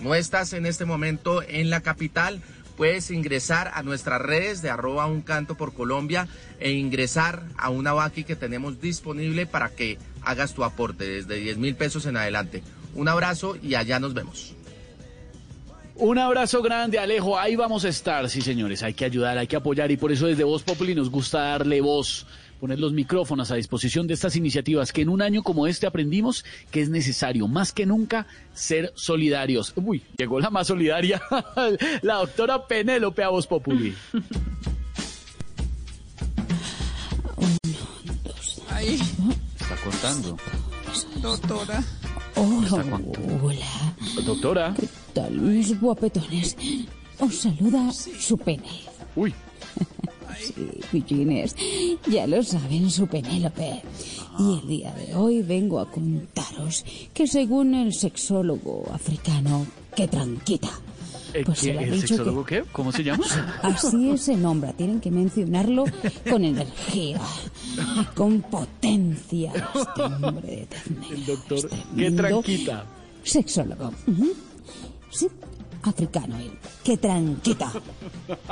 no 0.02 0.16
estás 0.16 0.54
en 0.54 0.66
este 0.66 0.86
momento 0.86 1.42
en 1.42 1.70
la 1.70 1.82
capital, 1.82 2.42
puedes 2.76 3.12
ingresar 3.12 3.72
a 3.74 3.84
nuestras 3.84 4.22
redes 4.22 4.62
de 4.62 4.70
arroba 4.70 5.06
un 5.06 5.22
canto 5.22 5.56
por 5.56 5.74
Colombia 5.74 6.28
e 6.60 6.72
ingresar 6.72 7.44
a 7.58 7.70
una 7.70 7.94
vaqui 7.94 8.24
que 8.24 8.36
tenemos 8.36 8.82
disponible 8.82 9.46
para 9.46 9.70
que 9.70 9.98
hagas 10.24 10.54
tu 10.54 10.64
aporte 10.64 11.06
desde 11.06 11.36
10 11.36 11.58
mil 11.58 11.76
pesos 11.76 12.06
en 12.06 12.18
adelante. 12.18 12.64
Un 12.94 13.08
abrazo 13.08 13.58
y 13.62 13.76
allá 13.76 14.00
nos 14.00 14.14
vemos. 14.14 14.56
Un 15.98 16.18
abrazo 16.20 16.62
grande, 16.62 17.00
Alejo. 17.00 17.40
Ahí 17.40 17.56
vamos 17.56 17.86
a 17.86 17.90
estar, 17.90 18.30
sí, 18.30 18.42
señores. 18.42 18.84
Hay 18.84 18.94
que 18.94 19.06
ayudar, 19.06 19.38
hay 19.38 19.48
que 19.48 19.56
apoyar 19.56 19.92
y 19.92 19.98
por 19.98 20.12
eso 20.12 20.28
desde 20.28 20.44
Voz 20.44 20.62
Populi 20.62 20.94
nos 20.94 21.10
gusta 21.10 21.40
darle 21.40 21.80
voz, 21.80 22.28
poner 22.66 22.80
los 22.80 22.94
micrófonos 22.94 23.52
a 23.52 23.56
disposición 23.58 24.08
de 24.08 24.16
estas 24.16 24.36
iniciativas 24.36 24.92
que 24.92 25.04
en 25.04 25.10
un 25.10 25.22
año 25.22 25.44
como 25.44 25.68
este 25.68 25.86
aprendimos 25.86 26.44
que 26.72 26.82
es 26.82 26.90
necesario 26.90 27.48
más 27.48 27.72
que 27.72 27.86
nunca 27.86 28.26
ser 28.56 28.92
solidarios. 28.96 29.72
Uy, 29.76 30.02
llegó 30.18 30.40
la 30.40 30.50
más 30.50 30.66
solidaria, 30.66 31.22
la 32.02 32.16
doctora 32.16 32.66
Penélope 32.66 33.22
a 33.22 33.30
Voz 33.30 33.46
Populi. 33.46 33.94
Ay, 38.72 39.00
Está 39.60 39.76
contando. 39.84 40.38
doctora. 41.22 41.84
hola. 42.36 43.64
Doctora. 44.26 44.74
¿Qué 44.76 44.90
tal, 45.14 45.34
mis 45.34 45.80
guapetones? 45.80 46.58
Os 47.20 47.36
saluda 47.36 47.92
su 47.92 48.36
pene. 48.40 48.82
Uy. 49.16 49.36
Sí, 50.40 50.53
pillines, 50.91 51.56
ya 52.10 52.28
lo 52.28 52.44
saben, 52.44 52.90
su 52.91 53.07
Penélope. 53.07 53.82
Y 54.40 54.60
el 54.62 54.68
día 54.68 54.94
de 54.94 55.16
hoy 55.16 55.41
vengo 55.41 55.80
a 55.80 55.90
contaros 55.90 56.84
que 57.14 57.26
según 57.28 57.74
el 57.76 57.94
sexólogo 57.94 58.86
africano, 58.94 59.66
que 59.95 60.07
tranquita. 60.07 60.70
Pues 61.45 61.60
¿qué- 61.62 61.72
¿El 61.72 61.99
sexólogo 61.99 62.45
qué? 62.45 62.64
¿Cómo 62.72 62.91
se 62.94 63.03
llama? 63.03 63.26
Así 63.62 64.18
se 64.18 64.38
nombra, 64.38 64.72
tienen 64.74 65.02
que 65.02 65.12
mencionarlo 65.12 65.84
con 66.30 66.45
energía, 66.45 67.20
con 68.16 68.41
potencia. 68.41 69.52
Este 69.53 70.02
hombre 70.02 70.48
de 70.56 70.66
ternera. 70.68 71.07
El 71.16 71.26
doctor. 71.26 71.70
Qué 71.98 72.12
tranquita. 72.12 72.86
Sexólogo. 73.24 73.91
Ujú. 74.07 74.34
Sí, 75.12 75.28
africano 75.90 76.38
él. 76.38 76.52
Que 76.84 76.98
tranquita. 76.98 77.72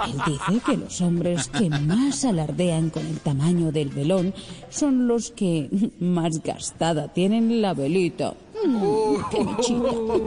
Él 0.05 0.15
dice 0.25 0.61
que 0.65 0.77
los 0.77 1.01
hombres 1.01 1.47
que 1.47 1.69
más 1.69 2.25
alardean 2.25 2.89
con 2.89 3.05
el 3.05 3.19
tamaño 3.19 3.71
del 3.71 3.89
velón 3.89 4.33
son 4.69 5.07
los 5.07 5.31
que 5.31 5.69
más 5.99 6.41
gastada 6.43 7.11
tienen 7.13 7.61
la 7.61 7.73
velita. 7.73 8.33
Mm, 8.65 9.15
qué 9.31 9.43
bichito. 9.43 10.21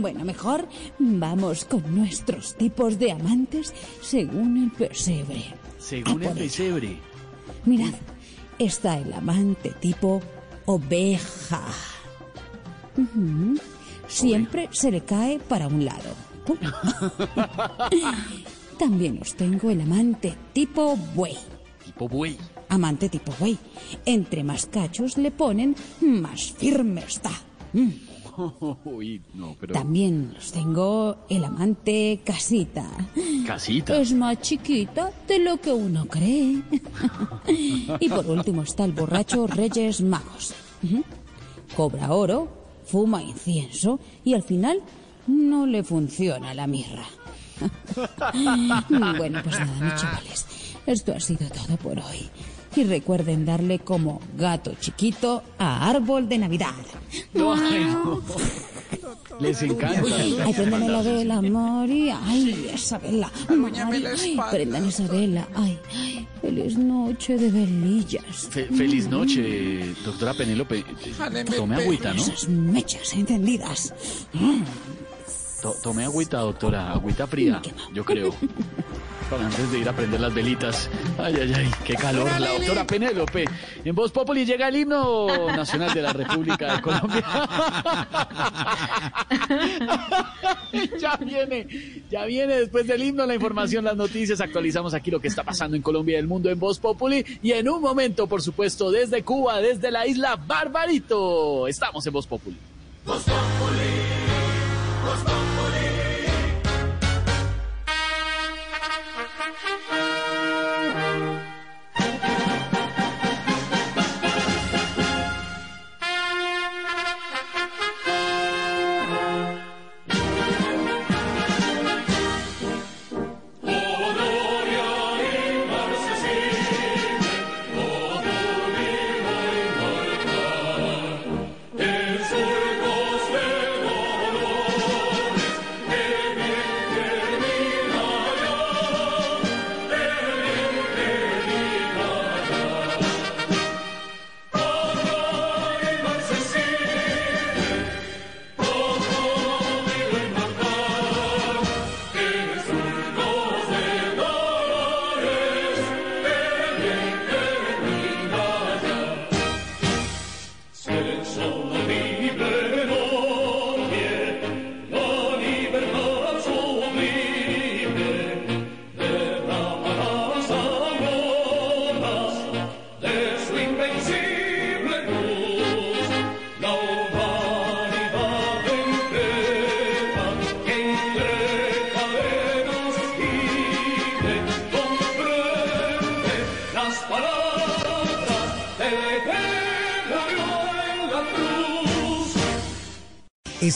Bueno, 0.00 0.24
mejor 0.24 0.68
vamos 0.98 1.64
con 1.64 1.82
nuestros 1.94 2.54
tipos 2.54 2.98
de 2.98 3.12
amantes 3.12 3.74
según 4.00 4.62
el 4.62 4.70
pesebre. 4.70 5.44
Según 5.78 6.22
el 6.22 6.34
pesebre. 6.34 6.98
Mirad, 7.64 7.94
está 8.58 8.98
el 8.98 9.12
amante 9.12 9.70
tipo 9.80 10.20
oveja. 10.66 11.62
Siempre 14.08 14.68
se 14.72 14.90
le 14.90 15.02
cae 15.02 15.38
para 15.38 15.68
un 15.68 15.84
lado. 15.84 16.14
También 18.78 19.18
os 19.20 19.34
tengo 19.34 19.70
el 19.70 19.80
amante 19.80 20.34
tipo 20.52 20.96
buey. 21.14 21.36
Tipo 21.84 22.08
buey. 22.08 22.36
Amante 22.68 23.08
tipo 23.08 23.32
buey. 23.38 23.58
Entre 24.04 24.42
más 24.42 24.66
cachos 24.66 25.18
le 25.18 25.30
ponen, 25.30 25.76
más 26.00 26.52
firme 26.52 27.02
está. 27.06 27.30
Mm. 27.72 27.90
Uy, 28.84 29.20
no, 29.34 29.56
pero. 29.60 29.74
También 29.74 30.34
os 30.38 30.52
tengo 30.52 31.26
el 31.28 31.44
amante 31.44 32.20
casita. 32.24 32.88
Casita. 33.46 34.00
Es 34.00 34.12
más 34.12 34.40
chiquita 34.40 35.10
de 35.26 35.38
lo 35.38 35.60
que 35.60 35.72
uno 35.72 36.06
cree. 36.06 36.62
y 38.00 38.08
por 38.08 38.26
último 38.26 38.62
está 38.62 38.84
el 38.84 38.92
borracho 38.92 39.46
Reyes 39.46 40.00
Magos. 40.02 40.54
Cobra 41.76 42.12
oro, 42.12 42.57
fuma 42.88 43.22
incienso 43.22 44.00
y 44.24 44.34
al 44.34 44.42
final 44.42 44.80
no 45.26 45.66
le 45.66 45.84
funciona 45.84 46.54
la 46.54 46.66
mirra. 46.66 47.04
bueno, 49.18 49.40
pues 49.44 49.58
nada, 49.60 49.80
mis 49.80 49.94
chavales. 50.00 50.46
Esto 50.86 51.12
ha 51.14 51.20
sido 51.20 51.48
todo 51.50 51.76
por 51.76 51.98
hoy. 51.98 52.28
Y 52.78 52.84
recuerden 52.84 53.44
darle 53.44 53.80
como 53.80 54.20
gato 54.36 54.72
chiquito 54.80 55.42
a 55.58 55.90
árbol 55.90 56.28
de 56.28 56.38
Navidad. 56.38 56.74
Ay, 57.34 57.84
no. 57.92 58.22
Les 59.40 59.60
encanta. 59.62 60.00
Ay, 60.44 60.52
préndame 60.54 60.88
la 60.88 61.02
vela, 61.02 61.42
Mari. 61.42 62.10
Ay, 62.10 62.70
esa 62.72 62.98
vela. 62.98 63.32
Mari. 63.48 64.04
Ay, 64.06 64.38
prendan 64.52 64.84
esa 64.86 65.08
vela. 65.08 65.48
Ay, 65.56 65.76
ay, 65.92 66.28
feliz 66.40 66.78
noche 66.78 67.36
de 67.36 67.50
velillas. 67.50 68.48
Fe- 68.48 68.66
feliz 68.66 69.08
noche, 69.08 69.92
doctora 70.04 70.34
Penélope. 70.34 70.84
Tome 71.56 71.74
agüita, 71.82 72.14
¿no? 72.14 72.22
Esas 72.22 72.48
mechas 72.48 73.12
encendidas. 73.12 73.92
To- 75.62 75.74
tome 75.82 76.04
agüita, 76.04 76.38
doctora. 76.38 76.92
Agüita 76.92 77.26
fría, 77.26 77.60
yo 77.92 78.04
creo. 78.04 78.32
Antes 79.30 79.70
de 79.70 79.80
ir 79.80 79.88
a 79.88 79.92
prender 79.92 80.20
las 80.20 80.32
velitas. 80.32 80.88
Ay, 81.18 81.34
ay, 81.40 81.52
ay, 81.54 81.70
qué 81.84 81.94
calor. 81.94 82.28
La 82.40 82.48
doctora 82.48 82.86
Penélope. 82.86 83.44
En 83.84 83.94
Voz 83.94 84.10
Populi 84.10 84.46
llega 84.46 84.68
el 84.68 84.76
himno 84.76 85.26
nacional 85.54 85.92
de 85.92 86.00
la 86.00 86.14
República 86.14 86.76
de 86.76 86.80
Colombia. 86.80 87.24
ya 90.98 91.16
viene, 91.16 91.66
ya 92.10 92.24
viene 92.24 92.56
después 92.56 92.86
del 92.86 93.02
himno 93.02 93.26
la 93.26 93.34
información, 93.34 93.84
las 93.84 93.96
noticias. 93.96 94.40
Actualizamos 94.40 94.94
aquí 94.94 95.10
lo 95.10 95.20
que 95.20 95.28
está 95.28 95.42
pasando 95.42 95.76
en 95.76 95.82
Colombia 95.82 96.16
y 96.16 96.20
el 96.20 96.26
mundo 96.26 96.48
en 96.48 96.58
Voz 96.58 96.78
Populi. 96.78 97.24
Y 97.42 97.52
en 97.52 97.68
un 97.68 97.82
momento, 97.82 98.26
por 98.26 98.40
supuesto, 98.40 98.90
desde 98.90 99.22
Cuba, 99.24 99.60
desde 99.60 99.90
la 99.90 100.06
isla 100.06 100.36
Barbarito. 100.36 101.68
Estamos 101.68 102.06
en 102.06 102.12
Voz 102.14 102.26
Populi. 102.26 102.56
El 103.06 103.14
surcos 103.14 103.76
de 105.24 105.57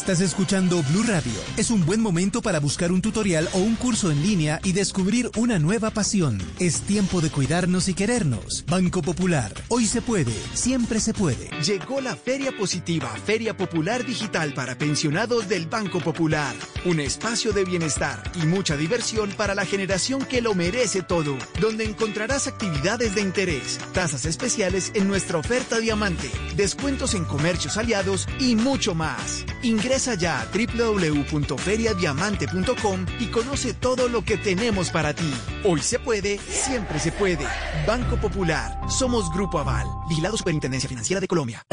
Estás 0.02 0.20
escuchando 0.20 0.82
Blue 0.90 1.04
Radio. 1.04 1.32
Es 1.56 1.70
un 1.70 1.86
buen 1.86 2.00
momento 2.00 2.42
para 2.42 2.58
buscar 2.58 2.90
un 2.90 3.00
tutorial 3.00 3.48
o 3.52 3.58
un 3.58 3.76
curso 3.76 4.10
en 4.10 4.20
línea 4.20 4.58
y 4.64 4.72
descubrir 4.72 5.30
una 5.36 5.60
nueva 5.60 5.92
pasión. 5.92 6.42
Es 6.58 6.80
tiempo 6.80 7.20
de 7.20 7.30
cuidarnos 7.30 7.88
y 7.88 7.94
querernos. 7.94 8.64
Banco 8.66 9.00
Popular. 9.00 9.54
Hoy 9.68 9.86
se 9.86 10.02
puede, 10.02 10.32
siempre 10.54 10.98
se 10.98 11.14
puede. 11.14 11.50
Llegó 11.64 12.00
la 12.00 12.16
Feria 12.16 12.50
Positiva, 12.50 13.14
Feria 13.24 13.56
Popular 13.56 14.04
Digital 14.04 14.54
para 14.54 14.76
pensionados 14.76 15.48
del 15.48 15.68
Banco 15.68 16.00
Popular. 16.00 16.56
Un 16.84 16.98
espacio 16.98 17.52
de 17.52 17.64
bienestar 17.64 18.20
y 18.42 18.46
mucha 18.46 18.76
diversión 18.76 19.30
para 19.30 19.54
la 19.54 19.64
generación 19.64 20.24
que 20.24 20.42
lo 20.42 20.52
merece 20.54 21.02
todo, 21.02 21.38
donde 21.60 21.84
encontrarás 21.84 22.48
actividades 22.48 23.14
de 23.14 23.20
interés, 23.20 23.78
tasas 23.92 24.26
especiales 24.26 24.90
en 24.94 25.06
nuestra 25.06 25.38
oferta 25.38 25.78
diamante, 25.78 26.28
descuentos 26.56 27.14
en 27.14 27.24
comercios 27.24 27.76
aliados 27.76 28.26
y 28.40 28.56
mucho 28.56 28.96
más. 28.96 29.44
Ingresa 29.62 30.14
ya 30.14 30.40
a 30.40 30.46
www.feriadiamante.com 30.46 33.06
y 33.20 33.26
conoce 33.26 33.74
todo 33.74 34.08
lo 34.08 34.24
que 34.24 34.36
tenemos 34.36 34.90
para 34.90 35.14
ti. 35.14 35.32
Hoy 35.62 35.80
se 35.82 36.00
puede, 36.00 36.38
siempre 36.38 36.98
se 36.98 37.12
puede. 37.12 37.46
Banco 37.86 38.16
Popular. 38.16 38.80
Somos 38.88 39.32
Grupo 39.32 39.60
Aval. 39.60 39.86
Vigilado 40.08 40.36
Superintendencia 40.36 40.88
Financiera 40.88 41.20
de 41.20 41.28
Colombia. 41.28 41.64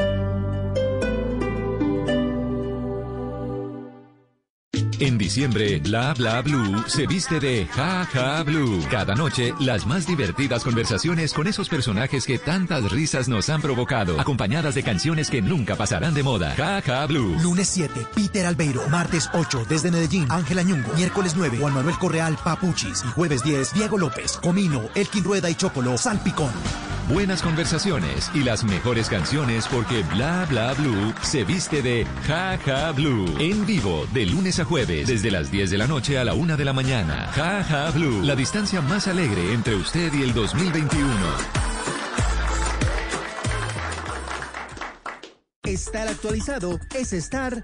En 5.02 5.18
diciembre, 5.18 5.80
Bla 5.80 6.14
Bla 6.14 6.42
Blue 6.42 6.84
se 6.88 7.08
viste 7.08 7.40
de 7.40 7.66
Ja 7.68 8.06
Ja 8.12 8.44
Blue. 8.44 8.86
Cada 8.92 9.16
noche, 9.16 9.54
las 9.60 9.86
más 9.86 10.06
divertidas 10.06 10.64
conversaciones 10.64 11.34
con 11.34 11.48
esos 11.48 11.70
personajes 11.70 12.26
que 12.26 12.38
tantas 12.38 12.92
risas 12.92 13.30
nos 13.30 13.50
han 13.50 13.62
provocado, 13.62 14.20
acompañadas 14.20 14.76
de 14.76 14.84
canciones 14.84 15.30
que 15.30 15.42
nunca 15.42 15.78
pasarán 15.78 16.14
de 16.14 16.24
moda. 16.24 16.54
Ja 16.58 16.82
Ja 16.82 17.06
Blue. 17.06 17.38
Lunes 17.42 17.70
7, 17.70 18.08
Peter 18.14 18.46
Albeiro. 18.46 18.90
Martes 18.90 19.30
8, 19.34 19.68
desde 19.70 19.90
Medellín, 19.90 20.26
Ángela 20.30 20.64
Ñungo. 20.64 20.94
Miércoles 20.96 21.34
9, 21.38 21.60
Juan 21.60 21.74
Manuel 21.74 21.98
Correal, 21.98 22.38
Papuchis. 22.44 23.04
Y 23.08 23.12
jueves 23.12 23.42
10, 23.44 23.76
Diego 23.76 23.98
López, 23.98 24.38
Comino, 24.42 24.82
Elkin 24.96 25.24
Rueda 25.24 25.50
y 25.50 25.56
Chocolo, 25.56 25.98
Salpicón. 25.98 26.52
Buenas 27.10 27.42
conversaciones 27.42 28.30
y 28.36 28.44
las 28.44 28.64
mejores 28.64 29.10
canciones 29.10 29.68
porque 29.68 30.04
Bla 30.04 30.46
Bla 30.48 30.74
Blue 30.74 31.12
se 31.24 31.44
viste 31.44 31.82
de 31.82 32.06
Ja 32.28 32.56
Ja 32.64 32.92
Blue. 32.92 33.26
En 33.40 33.66
vivo, 33.66 34.06
de 34.14 34.28
lunes 34.28 34.60
a 34.60 34.66
jueves, 34.66 35.08
desde 35.08 35.32
las 35.32 35.50
10 35.50 35.72
de 35.72 35.80
la 35.80 35.88
noche 35.88 36.20
a 36.20 36.24
la 36.24 36.36
1 36.36 36.56
de 36.56 36.66
la 36.66 36.72
mañana. 36.72 37.32
Ja 37.34 37.64
Ja 37.64 37.90
Blue, 37.90 38.22
la 38.22 38.36
distancia 38.36 38.82
más 38.82 39.08
alegre 39.08 39.54
entre 39.54 39.76
usted 39.76 40.14
y 40.14 40.22
el 40.22 40.36
2021. 40.36 41.10
Estar 45.64 46.08
actualizado 46.08 46.80
es 46.94 47.12
estar. 47.14 47.64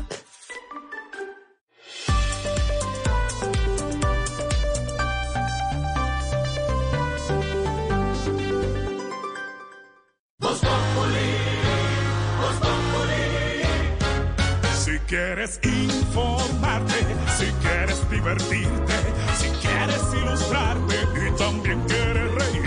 Quieres 15.11 15.59
informarte, 15.61 16.93
si 17.37 17.51
quieres 17.61 18.09
divertirte, 18.09 18.93
si 19.37 19.49
quieres 19.59 20.01
ilustrarte 20.13 20.95
y 20.95 21.37
también 21.37 21.81
quieres 21.81 22.31
reír. 22.31 22.63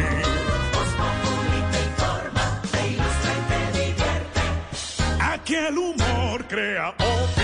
te 1.72 1.80
informa, 1.88 2.60
te 2.70 2.88
ilustra 2.88 3.32
y 3.32 3.72
te 3.72 3.78
divierte. 3.78 4.40
Aquí 5.22 5.54
el 5.54 5.78
humor 5.78 6.44
crea 6.46 6.90
opinión. 6.90 7.43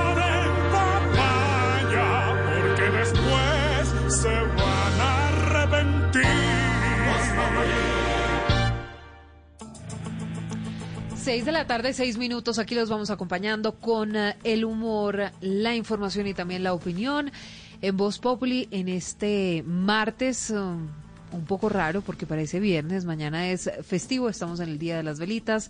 6 11.21 11.45
de 11.45 11.51
la 11.51 11.67
tarde, 11.67 11.93
6 11.93 12.17
minutos. 12.17 12.57
Aquí 12.57 12.73
los 12.73 12.89
vamos 12.89 13.11
acompañando 13.11 13.73
con 13.73 14.15
eh, 14.15 14.35
el 14.43 14.65
humor, 14.65 15.31
la 15.39 15.75
información 15.75 16.25
y 16.25 16.33
también 16.33 16.63
la 16.63 16.73
opinión. 16.73 17.31
En 17.83 17.95
Voz 17.95 18.17
Populi, 18.17 18.67
en 18.71 18.89
este 18.89 19.63
martes, 19.67 20.49
eh, 20.49 20.55
un 20.55 21.45
poco 21.45 21.69
raro 21.69 22.01
porque 22.01 22.25
parece 22.25 22.59
viernes, 22.59 23.05
mañana 23.05 23.49
es 23.49 23.69
festivo, 23.87 24.29
estamos 24.29 24.59
en 24.61 24.69
el 24.69 24.79
Día 24.79 24.97
de 24.97 25.03
las 25.03 25.19
Velitas. 25.19 25.69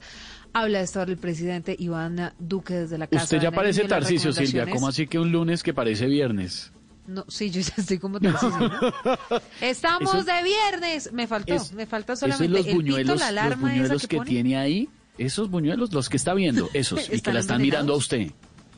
Habla 0.54 0.80
de 0.80 0.86
esta 0.86 1.02
hora 1.02 1.12
el 1.12 1.18
presidente 1.18 1.76
Iván 1.78 2.34
Duque 2.40 2.74
desde 2.74 2.98
la 2.98 3.08
Casa 3.08 3.24
Usted 3.26 3.42
ya 3.42 3.52
parece 3.52 3.84
Tarcicio, 3.84 4.32
Silvia. 4.32 4.70
¿Cómo 4.70 4.88
así 4.88 5.06
que 5.06 5.20
un 5.20 5.34
lunes 5.34 5.64
que 5.64 5.74
parece 5.74 6.08
viernes? 6.08 6.72
No, 7.08 7.26
sí, 7.28 7.50
yo 7.52 7.60
ya 7.60 7.74
estoy 7.78 7.98
como 8.00 8.22
Tarcisio, 8.22 8.58
¿no? 8.58 8.80
Estamos 9.62 10.16
Eso- 10.16 10.24
de 10.24 10.44
viernes. 10.44 11.12
Me 11.12 11.28
faltó, 11.28 11.56
Es- 11.56 11.74
me 11.74 11.86
falta 11.86 12.16
solamente 12.16 12.48
los 12.48 12.60
el 12.60 12.66
pito, 12.68 12.76
buñuelos, 12.78 13.20
los 13.20 13.30
esa 13.30 13.56
buñuelos 13.56 14.08
que, 14.08 14.20
tiene 14.22 14.58
ahí, 14.58 14.90
esos 15.18 15.50
buñuelos, 15.50 15.94
los 15.94 16.10
que 16.10 16.18
está 16.18 16.34
viendo, 16.34 16.70
esos, 16.74 17.06
y 17.06 17.10
que 17.10 17.16
¿Están 17.16 17.34
la 17.36 17.40
están 17.42 17.62
mirando 17.62 17.94
a 17.94 17.98
usted. 17.98 18.32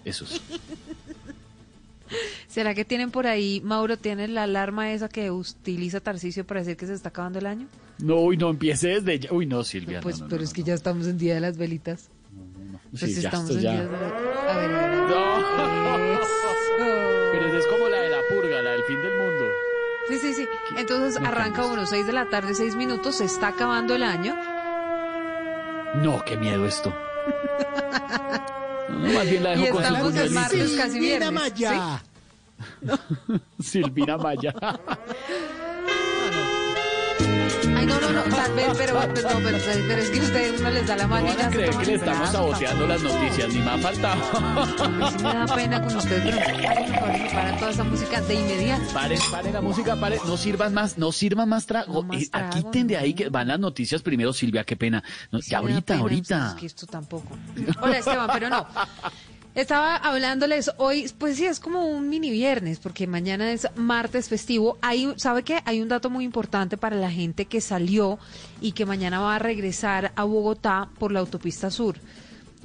Esos. 0.06 0.42
¿Será 2.48 2.76
que 2.76 2.86
tienen 2.86 3.10
por 3.10 3.26
ahí, 3.26 3.62
Mauro, 3.64 3.98
tienen 3.98 4.36
la 4.36 4.44
alarma 4.44 4.92
esa 4.92 5.10
que 5.10 5.32
utiliza 5.32 6.00
Tarcisio 6.00 6.46
para 6.46 6.60
decir 6.60 6.78
que 6.78 6.86
se 6.86 6.94
está 6.94 7.10
acabando 7.10 7.40
el 7.40 7.48
año? 7.48 7.68
No, 7.98 8.18
uy, 8.18 8.38
no 8.38 8.50
empiece 8.50 8.90
desde 8.90 9.20
ya. 9.20 9.34
Uy, 9.34 9.46
no, 9.48 9.64
Silvia. 9.64 10.02
Pues, 10.02 10.20
no, 10.20 10.26
no, 10.26 10.30
pero 10.30 10.42
no, 10.42 10.46
es 10.48 10.54
que 10.54 10.62
ya 10.64 10.76
estamos 10.76 11.08
en 11.08 11.18
Día 11.18 11.34
de 11.34 11.40
las 11.40 11.58
Velitas. 11.58 12.10
Pues 12.92 13.02
Sí, 13.16 13.26
estamos 13.26 13.50
en 13.50 13.62
ya. 13.62 13.72
Día 13.72 13.86
de 13.86 13.92
las 13.92 14.02
A 14.02 14.58
ver, 14.58 14.76
a 14.76 14.88
ver. 14.88 14.98
No. 15.10 16.20
Pero 17.32 17.48
esa 17.48 17.58
es 17.58 17.66
como 17.68 17.90
la 17.90 18.02
de 18.02 18.10
la 18.10 18.18
purga, 18.30 18.62
la 18.62 18.72
del 18.72 18.84
fin 18.84 19.02
del 19.02 19.18
mundo. 19.18 19.46
Sí, 20.10 20.18
sí, 20.20 20.34
sí. 20.34 20.46
Entonces 20.78 21.20
arranca 21.22 21.66
uno, 21.66 21.88
6 21.88 22.06
de 22.06 22.14
la 22.14 22.30
tarde, 22.30 22.54
6 22.54 22.76
minutos, 22.76 23.16
se 23.18 23.26
está 23.26 23.48
acabando 23.48 23.96
el 23.96 24.04
año. 24.04 24.36
No, 26.02 26.24
qué 26.26 26.38
miedo 26.38 26.66
esto. 26.66 26.94
No, 28.90 29.14
más 29.14 29.30
bien 29.30 29.44
la 29.44 29.56
Y 29.56 29.62
dejo 29.62 29.76
con 29.78 29.84
sus 29.86 29.92
estamos 29.98 30.00
el 30.00 30.04
buñuelitos. 30.30 30.34
martes 30.34 30.72
casi 30.78 31.00
viernes. 31.00 31.32
Maya. 31.32 32.02
Silvina 33.60 34.18
Maya. 34.18 34.54
Ay, 34.56 34.78
no, 34.78 34.78
no, 34.78 34.78
no, 34.78 35.53
tal 38.30 38.54
vez, 38.54 38.68
pero, 38.78 38.94
no, 39.08 39.14
pero, 39.14 39.58
pero 39.88 40.02
es 40.02 40.10
que 40.10 40.20
usted 40.20 40.60
uno 40.60 40.70
les 40.72 40.88
da 40.88 40.96
la 40.96 41.08
mano 41.08 41.28
No 41.28 41.30
van 41.30 41.38
ya 41.38 41.48
a 41.48 41.52
creer 41.52 41.78
que 41.78 41.86
le 41.86 41.94
estamos 41.96 42.30
saboteando 42.30 42.88
las 42.88 43.02
noticias, 43.04 43.54
ni 43.54 43.60
me 43.60 43.72
ha 43.72 43.78
faltado. 43.78 44.22
A 44.84 44.88
mí 44.90 45.06
sí 45.18 45.24
me 45.24 45.34
da 45.34 45.56
pena 45.56 45.82
con 45.82 45.96
ustedes, 45.96 46.36
pero 46.36 47.34
paran 47.34 47.58
toda 47.60 47.72
esa 47.72 47.84
música 47.84 48.22
de 48.22 48.34
inmediato. 48.36 48.94
Paren, 48.94 49.20
paren 49.32 49.54
la 49.54 49.62
música, 49.62 49.96
paren, 50.00 50.20
no 50.26 50.38
sirvan 50.38 50.74
más, 50.74 50.98
no 50.98 51.12
sirvan 51.12 51.50
más 51.50 51.66
trago. 51.66 52.04
más 52.04 52.22
Eh, 52.22 52.30
Aquí 52.32 52.62
trago, 52.62 52.88
de 52.88 52.98
ahí 52.98 53.14
que 53.14 53.30
van 53.30 53.48
las 53.48 53.60
noticias 53.60 54.02
primero, 54.02 54.34
Silvia, 54.34 54.64
qué 54.64 54.76
pena. 54.76 55.04
No, 55.32 55.40
ya 55.40 55.62
Me 55.62 55.70
da 55.70 55.74
ahorita, 55.74 55.86
pena, 55.86 56.02
ahorita. 56.02 56.48
Es 56.50 56.54
que 56.56 56.66
esto 56.66 56.86
tampoco. 56.86 57.38
Hola 57.82 57.98
Esteban, 57.98 58.30
pero 58.34 58.50
no. 58.50 58.68
Estaba 59.56 59.96
hablándoles 59.98 60.72
hoy, 60.78 61.12
pues 61.20 61.38
sí, 61.38 61.46
es 61.46 61.60
como 61.60 61.86
un 61.86 62.10
mini 62.10 62.32
viernes, 62.32 62.80
porque 62.80 63.06
mañana 63.06 63.52
es 63.52 63.68
martes 63.76 64.28
festivo. 64.28 64.80
Hay, 64.82 65.14
¿Sabe 65.18 65.44
qué? 65.44 65.60
Hay 65.66 65.80
un 65.80 65.90
dato 65.90 66.10
muy 66.10 66.26
importante 66.26 66.76
para 66.76 66.96
la 66.96 67.12
gente 67.12 67.46
que 67.46 67.62
salió 67.62 68.18
y 68.62 68.72
que 68.72 68.88
mañana 68.88 69.20
va 69.20 69.36
a 69.36 69.40
regresar 69.40 70.12
a 70.16 70.24
Bogotá 70.24 70.90
por 70.98 71.12
la 71.12 71.20
autopista 71.20 71.70
sur. 71.70 71.98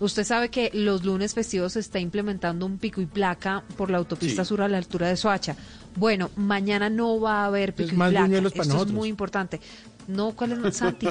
Usted 0.00 0.24
sabe 0.24 0.48
que 0.48 0.70
los 0.72 1.04
lunes 1.04 1.34
festivos 1.34 1.74
se 1.74 1.80
está 1.80 1.98
implementando 1.98 2.64
un 2.64 2.78
pico 2.78 3.02
y 3.02 3.06
placa 3.06 3.64
por 3.76 3.90
la 3.90 3.98
autopista 3.98 4.44
Sí. 4.44 4.48
sur 4.48 4.62
a 4.62 4.68
la 4.68 4.78
altura 4.78 5.08
de 5.08 5.16
Soacha. 5.16 5.56
Bueno, 5.96 6.30
mañana 6.36 6.88
no 6.88 7.20
va 7.20 7.42
a 7.42 7.46
haber 7.46 7.74
pico 7.74 7.88
Es 7.88 7.92
y 7.94 7.96
placa. 7.96 8.26
Esto 8.62 8.82
es 8.84 8.92
muy 8.92 9.08
importante. 9.10 9.60
No, 10.06 10.30
¿cuál 10.32 10.52
es 10.52 10.76
Santi? 10.76 11.06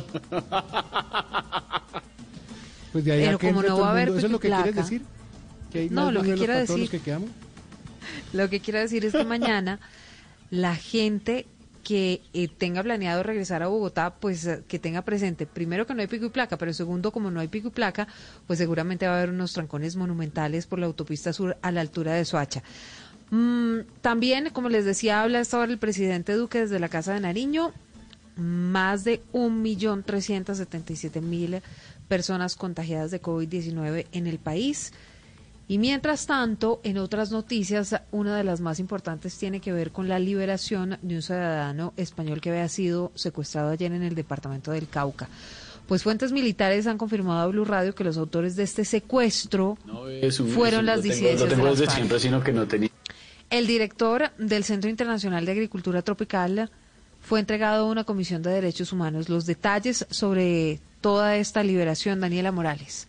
Pues 2.93 3.05
de 3.05 3.11
ahí 3.11 3.25
Pero 3.25 3.37
que 3.37 3.47
como 3.49 3.61
no 3.61 3.77
va 3.79 3.89
a 3.89 3.91
haber 3.91 4.07
mundo. 4.07 4.17
¿Eso 4.19 4.27
es 4.27 4.31
lo 4.31 4.39
que 4.39 4.47
pico 4.47 4.59
y 4.59 4.63
quieres 4.63 4.73
placa. 4.73 4.89
decir? 4.89 5.16
¿Que 5.71 5.79
hay 5.79 5.89
No, 5.89 6.11
lo 6.11 6.21
que 6.23 6.33
quiero 6.35 6.53
decir- 6.53 6.77
los 6.79 6.89
que 6.89 6.99
quedamos? 6.99 7.29
Lo 8.33 8.49
que 8.49 8.59
quiero 8.59 8.79
decir 8.79 9.05
es 9.05 9.13
que 9.13 9.23
mañana 9.25 9.79
la 10.49 10.75
gente 10.75 11.45
que 11.83 12.21
eh, 12.33 12.47
tenga 12.49 12.83
planeado 12.83 13.23
regresar 13.23 13.63
a 13.63 13.67
Bogotá, 13.67 14.15
pues 14.15 14.45
eh, 14.45 14.61
que 14.67 14.77
tenga 14.79 15.03
presente, 15.03 15.45
primero 15.45 15.87
que 15.87 15.93
no 15.93 16.01
hay 16.01 16.07
pico 16.07 16.25
y 16.25 16.29
placa, 16.29 16.57
pero 16.57 16.73
segundo, 16.73 17.11
como 17.11 17.31
no 17.31 17.39
hay 17.39 17.47
pico 17.47 17.69
y 17.69 17.71
placa, 17.71 18.07
pues 18.45 18.59
seguramente 18.59 19.07
va 19.07 19.13
a 19.13 19.17
haber 19.19 19.29
unos 19.29 19.53
trancones 19.53 19.95
monumentales 19.95 20.67
por 20.67 20.79
la 20.79 20.85
autopista 20.85 21.31
sur 21.31 21.55
a 21.61 21.71
la 21.71 21.79
altura 21.81 22.13
de 22.13 22.25
Soacha. 22.25 22.61
Mm, 23.29 23.79
también, 24.01 24.49
como 24.51 24.67
les 24.69 24.83
decía, 24.85 25.21
habla 25.21 25.39
esta 25.39 25.59
hora 25.59 25.71
el 25.71 25.77
presidente 25.77 26.33
Duque 26.33 26.59
desde 26.59 26.79
la 26.79 26.89
Casa 26.89 27.13
de 27.13 27.21
Nariño, 27.21 27.71
más 28.35 29.03
de 29.05 29.21
1.377.000 29.33 31.61
personas 32.07 32.55
contagiadas 32.55 33.11
de 33.11 33.21
COVID-19 33.21 34.07
en 34.11 34.27
el 34.27 34.39
país. 34.39 34.91
Y 35.69 35.79
mientras 35.79 36.25
tanto, 36.27 36.79
en 36.83 36.97
otras 36.97 37.31
noticias, 37.31 37.93
una 38.11 38.37
de 38.37 38.43
las 38.45 38.61
más 38.61 38.79
importantes 38.79 39.37
tiene 39.37 39.59
que 39.59 39.73
ver 39.73 39.91
con 39.91 40.07
la 40.07 40.17
liberación 40.17 40.97
de 41.01 41.15
un 41.15 41.21
ciudadano 41.21 41.93
español 41.97 42.39
que 42.39 42.51
había 42.51 42.69
sido 42.69 43.11
secuestrado 43.15 43.69
ayer 43.71 43.91
en 43.91 44.01
el 44.03 44.15
departamento 44.15 44.71
del 44.71 44.87
Cauca. 44.87 45.27
Pues 45.85 46.03
fuentes 46.03 46.31
militares 46.31 46.87
han 46.87 46.97
confirmado 46.97 47.41
a 47.41 47.47
Blue 47.47 47.65
Radio 47.65 47.93
que 47.95 48.03
los 48.05 48.17
autores 48.17 48.55
de 48.55 48.63
este 48.63 48.85
secuestro 48.85 49.77
No 49.85 50.07
es 50.07 50.39
un- 50.39 50.49
fueron 50.49 50.85
las 50.85 51.03
disidencias. 51.03 51.49
El 53.49 53.67
director 53.67 54.31
del 54.37 54.63
Centro 54.63 54.89
Internacional 54.89 55.45
de 55.45 55.51
Agricultura 55.53 56.01
Tropical 56.01 56.69
fue 57.21 57.39
entregado 57.39 57.85
a 57.85 57.89
una 57.89 58.03
comisión 58.03 58.41
de 58.41 58.51
derechos 58.51 58.91
humanos. 58.93 59.29
Los 59.29 59.45
detalles 59.45 60.05
sobre 60.09 60.79
toda 61.01 61.37
esta 61.37 61.63
liberación, 61.63 62.19
Daniela 62.19 62.51
Morales. 62.51 63.07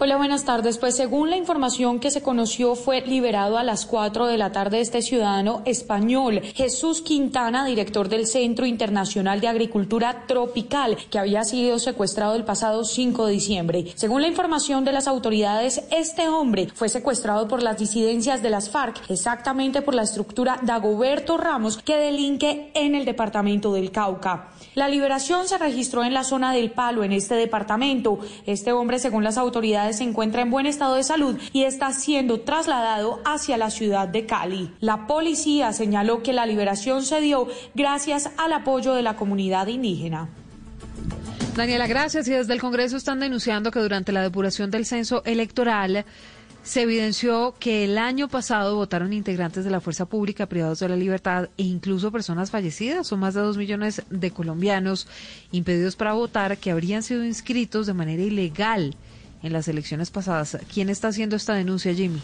Hola, 0.00 0.16
buenas 0.16 0.44
tardes. 0.44 0.78
Pues 0.78 0.96
según 0.96 1.30
la 1.30 1.36
información 1.36 2.00
que 2.00 2.10
se 2.10 2.20
conoció, 2.20 2.74
fue 2.74 3.02
liberado 3.02 3.58
a 3.58 3.62
las 3.62 3.86
4 3.86 4.26
de 4.26 4.36
la 4.36 4.50
tarde 4.50 4.80
este 4.80 5.02
ciudadano 5.02 5.62
español, 5.66 6.40
Jesús 6.56 7.00
Quintana, 7.00 7.64
director 7.64 8.08
del 8.08 8.26
Centro 8.26 8.66
Internacional 8.66 9.40
de 9.40 9.46
Agricultura 9.46 10.24
Tropical, 10.26 10.96
que 11.10 11.20
había 11.20 11.44
sido 11.44 11.78
secuestrado 11.78 12.34
el 12.34 12.42
pasado 12.42 12.82
5 12.82 13.26
de 13.26 13.32
diciembre. 13.32 13.84
Según 13.94 14.22
la 14.22 14.26
información 14.26 14.84
de 14.84 14.90
las 14.90 15.06
autoridades, 15.06 15.84
este 15.92 16.26
hombre 16.26 16.66
fue 16.74 16.88
secuestrado 16.88 17.46
por 17.46 17.62
las 17.62 17.78
disidencias 17.78 18.42
de 18.42 18.50
las 18.50 18.70
FARC, 18.70 19.08
exactamente 19.08 19.80
por 19.80 19.94
la 19.94 20.02
estructura 20.02 20.58
Dagoberto 20.62 21.36
Ramos, 21.36 21.78
que 21.78 21.96
delinque 21.96 22.72
en 22.74 22.96
el 22.96 23.04
departamento 23.04 23.72
del 23.72 23.92
Cauca. 23.92 24.48
La 24.74 24.88
liberación 24.88 25.46
se 25.46 25.56
registró 25.56 26.02
en 26.02 26.14
la 26.14 26.24
zona 26.24 26.52
del 26.52 26.72
Palo, 26.72 27.04
en 27.04 27.12
este 27.12 27.36
departamento. 27.36 28.18
Este 28.44 28.72
hombre, 28.72 28.98
según 28.98 29.22
las 29.22 29.38
autoridades, 29.38 29.83
se 29.92 30.04
encuentra 30.04 30.42
en 30.42 30.50
buen 30.50 30.66
estado 30.66 30.94
de 30.94 31.04
salud 31.04 31.38
y 31.52 31.64
está 31.64 31.92
siendo 31.92 32.40
trasladado 32.40 33.20
hacia 33.24 33.56
la 33.56 33.70
ciudad 33.70 34.08
de 34.08 34.26
Cali. 34.26 34.72
La 34.80 35.06
policía 35.06 35.72
señaló 35.72 36.22
que 36.22 36.32
la 36.32 36.46
liberación 36.46 37.04
se 37.04 37.20
dio 37.20 37.48
gracias 37.74 38.30
al 38.36 38.52
apoyo 38.52 38.94
de 38.94 39.02
la 39.02 39.16
comunidad 39.16 39.66
indígena. 39.66 40.28
Daniela, 41.56 41.86
gracias. 41.86 42.26
Y 42.26 42.32
desde 42.32 42.52
el 42.52 42.60
Congreso 42.60 42.96
están 42.96 43.20
denunciando 43.20 43.70
que 43.70 43.78
durante 43.78 44.10
la 44.10 44.22
depuración 44.22 44.70
del 44.72 44.86
censo 44.86 45.22
electoral 45.24 46.04
se 46.64 46.82
evidenció 46.82 47.54
que 47.60 47.84
el 47.84 47.98
año 47.98 48.26
pasado 48.26 48.74
votaron 48.74 49.12
integrantes 49.12 49.64
de 49.64 49.70
la 49.70 49.80
fuerza 49.80 50.06
pública 50.06 50.46
privados 50.46 50.80
de 50.80 50.88
la 50.88 50.96
libertad 50.96 51.50
e 51.58 51.62
incluso 51.62 52.10
personas 52.10 52.50
fallecidas. 52.50 53.06
Son 53.06 53.20
más 53.20 53.34
de 53.34 53.42
dos 53.42 53.58
millones 53.58 54.02
de 54.08 54.30
colombianos 54.30 55.06
impedidos 55.52 55.94
para 55.94 56.14
votar 56.14 56.56
que 56.56 56.70
habrían 56.70 57.02
sido 57.02 57.22
inscritos 57.22 57.86
de 57.86 57.92
manera 57.92 58.22
ilegal 58.22 58.96
en 59.44 59.52
las 59.52 59.68
elecciones 59.68 60.10
pasadas. 60.10 60.58
¿Quién 60.72 60.88
está 60.88 61.08
haciendo 61.08 61.36
esta 61.36 61.54
denuncia, 61.54 61.94
Jimmy? 61.94 62.20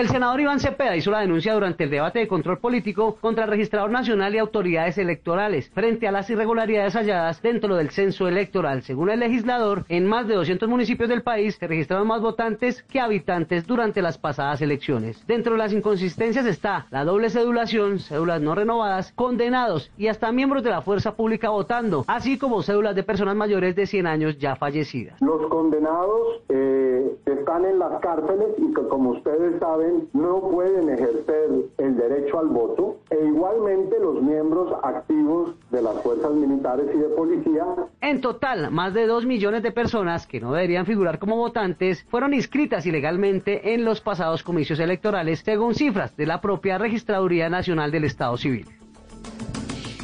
El 0.00 0.08
senador 0.08 0.40
Iván 0.40 0.60
Cepeda 0.60 0.96
hizo 0.96 1.10
la 1.10 1.20
denuncia 1.20 1.52
durante 1.52 1.84
el 1.84 1.90
debate 1.90 2.20
de 2.20 2.26
control 2.26 2.56
político 2.56 3.18
contra 3.20 3.44
el 3.44 3.50
registrador 3.50 3.90
nacional 3.90 4.34
y 4.34 4.38
autoridades 4.38 4.96
electorales 4.96 5.68
frente 5.74 6.08
a 6.08 6.10
las 6.10 6.30
irregularidades 6.30 6.94
halladas 6.94 7.42
dentro 7.42 7.76
del 7.76 7.90
censo 7.90 8.26
electoral. 8.26 8.80
Según 8.80 9.10
el 9.10 9.20
legislador, 9.20 9.84
en 9.90 10.06
más 10.06 10.26
de 10.26 10.36
200 10.36 10.70
municipios 10.70 11.10
del 11.10 11.22
país 11.22 11.56
se 11.56 11.66
registraron 11.66 12.08
más 12.08 12.22
votantes 12.22 12.82
que 12.84 12.98
habitantes 12.98 13.66
durante 13.66 14.00
las 14.00 14.16
pasadas 14.16 14.62
elecciones. 14.62 15.22
Dentro 15.26 15.52
de 15.52 15.58
las 15.58 15.74
inconsistencias 15.74 16.46
está 16.46 16.86
la 16.90 17.04
doble 17.04 17.28
cedulación, 17.28 17.98
cédulas 17.98 18.40
no 18.40 18.54
renovadas, 18.54 19.12
condenados 19.12 19.92
y 19.98 20.06
hasta 20.06 20.32
miembros 20.32 20.62
de 20.62 20.70
la 20.70 20.80
fuerza 20.80 21.14
pública 21.14 21.50
votando, 21.50 22.06
así 22.06 22.38
como 22.38 22.62
cédulas 22.62 22.94
de 22.96 23.02
personas 23.02 23.36
mayores 23.36 23.76
de 23.76 23.84
100 23.84 24.06
años 24.06 24.38
ya 24.38 24.56
fallecidas. 24.56 25.20
Los 25.20 25.46
condenados 25.48 26.40
eh, 26.48 27.18
están 27.26 27.66
en 27.66 27.78
las 27.78 28.00
cárceles 28.00 28.48
y 28.56 28.72
que 28.72 28.88
como 28.88 29.10
ustedes 29.10 29.60
saben 29.60 29.89
no 30.12 30.40
pueden 30.50 30.88
ejercer 30.88 31.50
el 31.78 31.96
derecho 31.96 32.38
al 32.38 32.48
voto 32.48 32.98
e 33.10 33.26
igualmente 33.26 33.98
los 34.00 34.22
miembros 34.22 34.72
activos 34.82 35.54
de 35.70 35.82
las 35.82 36.00
fuerzas 36.02 36.32
militares 36.32 36.86
y 36.94 36.98
de 36.98 37.08
policía. 37.08 37.64
En 38.00 38.20
total, 38.20 38.70
más 38.70 38.94
de 38.94 39.06
2 39.06 39.26
millones 39.26 39.62
de 39.62 39.72
personas 39.72 40.26
que 40.26 40.40
no 40.40 40.52
deberían 40.52 40.86
figurar 40.86 41.18
como 41.18 41.36
votantes 41.36 42.04
fueron 42.10 42.34
inscritas 42.34 42.86
ilegalmente 42.86 43.74
en 43.74 43.84
los 43.84 44.00
pasados 44.00 44.42
comicios 44.42 44.80
electorales, 44.80 45.40
según 45.44 45.74
cifras 45.74 46.16
de 46.16 46.26
la 46.26 46.40
propia 46.40 46.78
Registraduría 46.78 47.48
Nacional 47.48 47.90
del 47.90 48.04
Estado 48.04 48.36
Civil. 48.36 48.66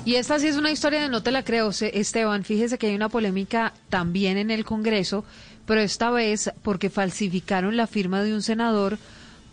Y 0.07 0.15
esta 0.15 0.39
sí 0.39 0.47
es 0.47 0.57
una 0.57 0.71
historia 0.71 1.01
de 1.01 1.09
no 1.09 1.25
te 1.25 1.33
la 1.33 1.43
creo, 1.43 1.71
Esteban. 1.71 2.45
Fíjese 2.45 2.79
que 2.79 2.87
hay 2.87 2.95
una 2.95 3.09
polémica 3.09 3.73
también 3.89 4.37
en 4.39 4.53
el 4.53 4.65
Congreso, 4.65 5.25
pero 5.67 5.81
esta 5.81 6.13
vez 6.13 6.53
porque 6.63 6.91
falsificaron 6.91 7.77
la 7.77 7.89
firma 7.89 8.23
de 8.23 8.33
un 8.33 8.43
senador 8.43 8.99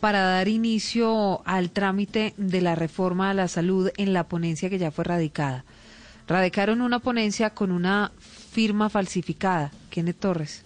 para 0.04 0.24
dar 0.24 0.50
inicio 0.50 1.42
al 1.46 1.70
trámite 1.70 2.34
de 2.36 2.60
la 2.60 2.76
reforma 2.76 3.30
a 3.30 3.34
la 3.34 3.48
salud 3.48 3.90
en 3.96 4.12
la 4.12 4.26
ponencia 4.26 4.70
que 4.70 4.78
ya 4.78 4.92
fue 4.92 5.06
radicada. 5.06 5.64
Radicaron 6.28 6.82
una 6.82 7.00
ponencia 7.00 7.52
con 7.52 7.72
una 7.72 8.12
firma 8.20 8.90
falsificada. 8.90 9.72
Kenneth 9.90 10.20
Torres. 10.20 10.66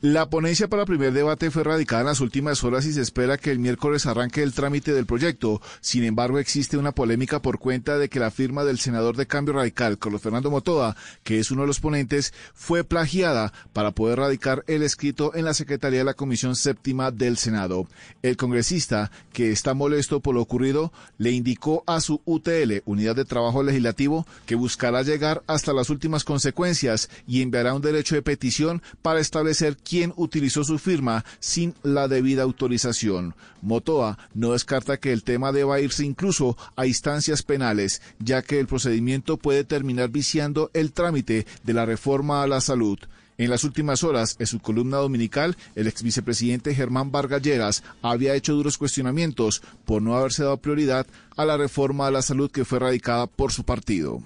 La 0.00 0.30
ponencia 0.30 0.68
para 0.68 0.82
el 0.82 0.86
primer 0.86 1.12
debate 1.12 1.50
fue 1.50 1.64
radicada 1.64 2.02
en 2.02 2.06
las 2.06 2.20
últimas 2.20 2.62
horas 2.62 2.86
y 2.86 2.92
se 2.92 3.00
espera 3.00 3.36
que 3.36 3.50
el 3.50 3.58
miércoles 3.58 4.06
arranque 4.06 4.44
el 4.44 4.52
trámite 4.52 4.92
del 4.92 5.06
proyecto. 5.06 5.60
Sin 5.80 6.04
embargo, 6.04 6.38
existe 6.38 6.76
una 6.76 6.92
polémica 6.92 7.42
por 7.42 7.58
cuenta 7.58 7.98
de 7.98 8.08
que 8.08 8.20
la 8.20 8.30
firma 8.30 8.62
del 8.62 8.78
senador 8.78 9.16
de 9.16 9.26
Cambio 9.26 9.54
Radical, 9.54 9.98
Carlos 9.98 10.22
Fernando 10.22 10.52
Motoa, 10.52 10.94
que 11.24 11.40
es 11.40 11.50
uno 11.50 11.62
de 11.62 11.66
los 11.66 11.80
ponentes, 11.80 12.32
fue 12.54 12.84
plagiada 12.84 13.52
para 13.72 13.90
poder 13.90 14.20
radicar 14.20 14.62
el 14.68 14.84
escrito 14.84 15.34
en 15.34 15.44
la 15.44 15.52
Secretaría 15.52 15.98
de 15.98 16.04
la 16.04 16.14
Comisión 16.14 16.54
Séptima 16.54 17.10
del 17.10 17.36
Senado. 17.36 17.88
El 18.22 18.36
congresista, 18.36 19.10
que 19.32 19.50
está 19.50 19.74
molesto 19.74 20.20
por 20.20 20.36
lo 20.36 20.42
ocurrido, 20.42 20.92
le 21.16 21.32
indicó 21.32 21.82
a 21.88 22.00
su 22.00 22.22
UTL, 22.24 22.82
Unidad 22.84 23.16
de 23.16 23.24
Trabajo 23.24 23.64
Legislativo, 23.64 24.28
que 24.46 24.54
buscará 24.54 25.02
llegar 25.02 25.42
hasta 25.48 25.72
las 25.72 25.90
últimas 25.90 26.22
consecuencias 26.22 27.10
y 27.26 27.42
enviará 27.42 27.74
un 27.74 27.82
derecho 27.82 28.14
de 28.14 28.22
petición 28.22 28.80
para 29.02 29.18
establecer 29.18 29.76
quién 29.88 30.12
utilizó 30.16 30.64
su 30.64 30.78
firma 30.78 31.24
sin 31.40 31.74
la 31.82 32.08
debida 32.08 32.42
autorización. 32.42 33.34
Motoa 33.62 34.18
no 34.34 34.52
descarta 34.52 34.98
que 34.98 35.12
el 35.12 35.24
tema 35.24 35.52
deba 35.52 35.80
irse 35.80 36.04
incluso 36.04 36.56
a 36.76 36.86
instancias 36.86 37.42
penales, 37.42 38.02
ya 38.18 38.42
que 38.42 38.60
el 38.60 38.66
procedimiento 38.66 39.36
puede 39.36 39.64
terminar 39.64 40.10
viciando 40.10 40.70
el 40.74 40.92
trámite 40.92 41.46
de 41.64 41.72
la 41.72 41.86
reforma 41.86 42.42
a 42.42 42.46
la 42.46 42.60
salud. 42.60 42.98
En 43.38 43.50
las 43.50 43.62
últimas 43.62 44.02
horas, 44.02 44.34
en 44.40 44.48
su 44.48 44.58
columna 44.58 44.96
dominical, 44.96 45.56
el 45.76 45.86
ex 45.86 46.02
vicepresidente 46.02 46.74
Germán 46.74 47.12
Vargas 47.12 47.84
había 48.02 48.34
hecho 48.34 48.54
duros 48.54 48.78
cuestionamientos 48.78 49.62
por 49.84 50.02
no 50.02 50.16
haberse 50.16 50.42
dado 50.42 50.56
prioridad 50.56 51.06
a 51.36 51.44
la 51.44 51.56
reforma 51.56 52.08
a 52.08 52.10
la 52.10 52.22
salud 52.22 52.50
que 52.50 52.64
fue 52.64 52.80
radicada 52.80 53.28
por 53.28 53.52
su 53.52 53.62
partido. 53.62 54.20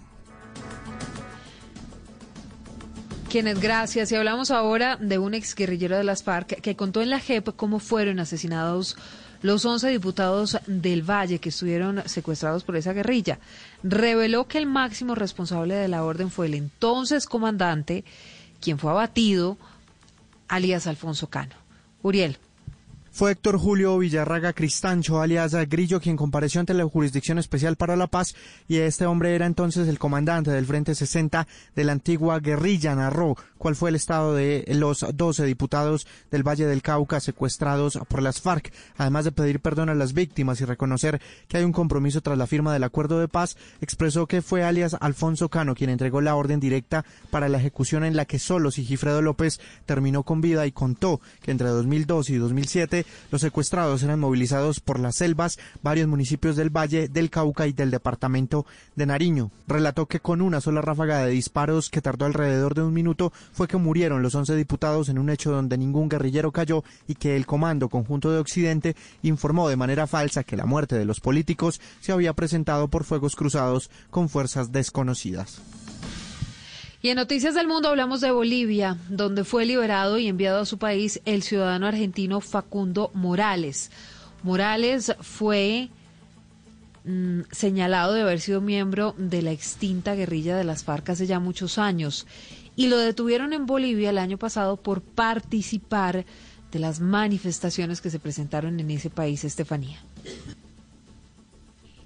Kenneth, 3.32 3.60
gracias. 3.60 4.12
Y 4.12 4.14
hablamos 4.14 4.50
ahora 4.50 4.98
de 5.00 5.16
un 5.16 5.32
exguerrillero 5.32 5.96
de 5.96 6.04
las 6.04 6.22
FARC 6.22 6.60
que 6.60 6.76
contó 6.76 7.00
en 7.00 7.08
la 7.08 7.18
JEP 7.18 7.56
cómo 7.56 7.78
fueron 7.78 8.20
asesinados 8.20 8.94
los 9.40 9.64
11 9.64 9.88
diputados 9.88 10.58
del 10.66 11.00
Valle 11.00 11.38
que 11.38 11.48
estuvieron 11.48 12.02
secuestrados 12.04 12.62
por 12.62 12.76
esa 12.76 12.92
guerrilla. 12.92 13.38
Reveló 13.82 14.48
que 14.48 14.58
el 14.58 14.66
máximo 14.66 15.14
responsable 15.14 15.74
de 15.74 15.88
la 15.88 16.04
orden 16.04 16.30
fue 16.30 16.44
el 16.44 16.52
entonces 16.52 17.24
comandante, 17.24 18.04
quien 18.60 18.78
fue 18.78 18.90
abatido, 18.90 19.56
alias 20.48 20.86
Alfonso 20.86 21.30
Cano. 21.30 21.54
Uriel. 22.02 22.36
Fue 23.14 23.32
Héctor 23.32 23.58
Julio 23.58 23.98
Villarraga 23.98 24.54
Cristancho, 24.54 25.20
alias 25.20 25.54
Grillo, 25.68 26.00
quien 26.00 26.16
compareció 26.16 26.60
ante 26.60 26.72
la 26.72 26.88
Jurisdicción 26.88 27.38
Especial 27.38 27.76
para 27.76 27.94
la 27.94 28.06
Paz 28.06 28.34
y 28.68 28.78
este 28.78 29.04
hombre 29.04 29.34
era 29.34 29.44
entonces 29.44 29.86
el 29.86 29.98
comandante 29.98 30.50
del 30.50 30.64
Frente 30.64 30.94
60 30.94 31.46
de 31.76 31.84
la 31.84 31.92
antigua 31.92 32.40
guerrilla. 32.40 32.94
Narró 32.94 33.36
cuál 33.58 33.76
fue 33.76 33.90
el 33.90 33.96
estado 33.96 34.34
de 34.34 34.64
los 34.76 35.04
12 35.14 35.44
diputados 35.44 36.06
del 36.30 36.42
Valle 36.42 36.64
del 36.64 36.80
Cauca 36.80 37.20
secuestrados 37.20 37.98
por 38.08 38.22
las 38.22 38.40
FARC, 38.40 38.72
además 38.96 39.26
de 39.26 39.32
pedir 39.32 39.60
perdón 39.60 39.90
a 39.90 39.94
las 39.94 40.14
víctimas 40.14 40.62
y 40.62 40.64
reconocer 40.64 41.20
que 41.48 41.58
hay 41.58 41.64
un 41.64 41.72
compromiso 41.72 42.22
tras 42.22 42.38
la 42.38 42.46
firma 42.46 42.72
del 42.72 42.82
acuerdo 42.82 43.20
de 43.20 43.28
paz, 43.28 43.58
expresó 43.82 44.26
que 44.26 44.40
fue 44.40 44.64
alias 44.64 44.96
Alfonso 44.98 45.50
Cano 45.50 45.74
quien 45.74 45.90
entregó 45.90 46.22
la 46.22 46.34
orden 46.34 46.60
directa 46.60 47.04
para 47.30 47.50
la 47.50 47.58
ejecución 47.58 48.04
en 48.04 48.16
la 48.16 48.24
que 48.24 48.38
solo 48.38 48.70
Sigifredo 48.70 49.20
López 49.20 49.60
terminó 49.84 50.22
con 50.22 50.40
vida 50.40 50.66
y 50.66 50.72
contó 50.72 51.20
que 51.42 51.50
entre 51.50 51.68
2002 51.68 52.30
y 52.30 52.36
2007 52.36 53.01
los 53.30 53.40
secuestrados 53.40 54.02
eran 54.02 54.20
movilizados 54.20 54.80
por 54.80 54.98
las 54.98 55.16
selvas, 55.16 55.58
varios 55.82 56.08
municipios 56.08 56.56
del 56.56 56.70
Valle, 56.70 57.08
del 57.08 57.30
Cauca 57.30 57.66
y 57.66 57.72
del 57.72 57.90
departamento 57.90 58.66
de 58.96 59.06
Nariño. 59.06 59.50
Relató 59.66 60.06
que 60.06 60.20
con 60.20 60.40
una 60.40 60.60
sola 60.60 60.80
ráfaga 60.80 61.24
de 61.24 61.30
disparos 61.30 61.90
que 61.90 62.02
tardó 62.02 62.24
alrededor 62.24 62.74
de 62.74 62.82
un 62.82 62.92
minuto 62.92 63.32
fue 63.52 63.68
que 63.68 63.76
murieron 63.76 64.22
los 64.22 64.34
11 64.34 64.54
diputados 64.56 65.08
en 65.08 65.18
un 65.18 65.30
hecho 65.30 65.52
donde 65.52 65.78
ningún 65.78 66.08
guerrillero 66.08 66.52
cayó 66.52 66.84
y 67.06 67.14
que 67.14 67.36
el 67.36 67.46
Comando 67.46 67.88
Conjunto 67.88 68.30
de 68.30 68.38
Occidente 68.38 68.96
informó 69.22 69.68
de 69.68 69.76
manera 69.76 70.06
falsa 70.06 70.44
que 70.44 70.56
la 70.56 70.66
muerte 70.66 70.96
de 70.96 71.04
los 71.04 71.20
políticos 71.20 71.80
se 72.00 72.12
había 72.12 72.32
presentado 72.32 72.88
por 72.88 73.04
fuegos 73.04 73.36
cruzados 73.36 73.90
con 74.10 74.28
fuerzas 74.28 74.72
desconocidas. 74.72 75.60
Y 77.02 77.08
en 77.08 77.16
Noticias 77.16 77.56
del 77.56 77.66
Mundo 77.66 77.88
hablamos 77.88 78.20
de 78.20 78.30
Bolivia, 78.30 78.96
donde 79.08 79.42
fue 79.42 79.66
liberado 79.66 80.18
y 80.18 80.28
enviado 80.28 80.60
a 80.60 80.66
su 80.66 80.78
país 80.78 81.20
el 81.24 81.42
ciudadano 81.42 81.88
argentino 81.88 82.40
Facundo 82.40 83.10
Morales. 83.12 83.90
Morales 84.44 85.12
fue 85.20 85.88
mm, 87.04 87.40
señalado 87.50 88.12
de 88.12 88.22
haber 88.22 88.40
sido 88.40 88.60
miembro 88.60 89.16
de 89.18 89.42
la 89.42 89.50
extinta 89.50 90.14
guerrilla 90.14 90.56
de 90.56 90.62
las 90.62 90.84
FARC 90.84 91.10
hace 91.10 91.26
ya 91.26 91.40
muchos 91.40 91.76
años 91.76 92.28
y 92.76 92.86
lo 92.86 92.98
detuvieron 92.98 93.52
en 93.52 93.66
Bolivia 93.66 94.10
el 94.10 94.18
año 94.18 94.38
pasado 94.38 94.76
por 94.76 95.02
participar 95.02 96.24
de 96.70 96.78
las 96.78 97.00
manifestaciones 97.00 98.00
que 98.00 98.10
se 98.10 98.20
presentaron 98.20 98.78
en 98.78 98.92
ese 98.92 99.10
país, 99.10 99.42
Estefanía. 99.42 99.98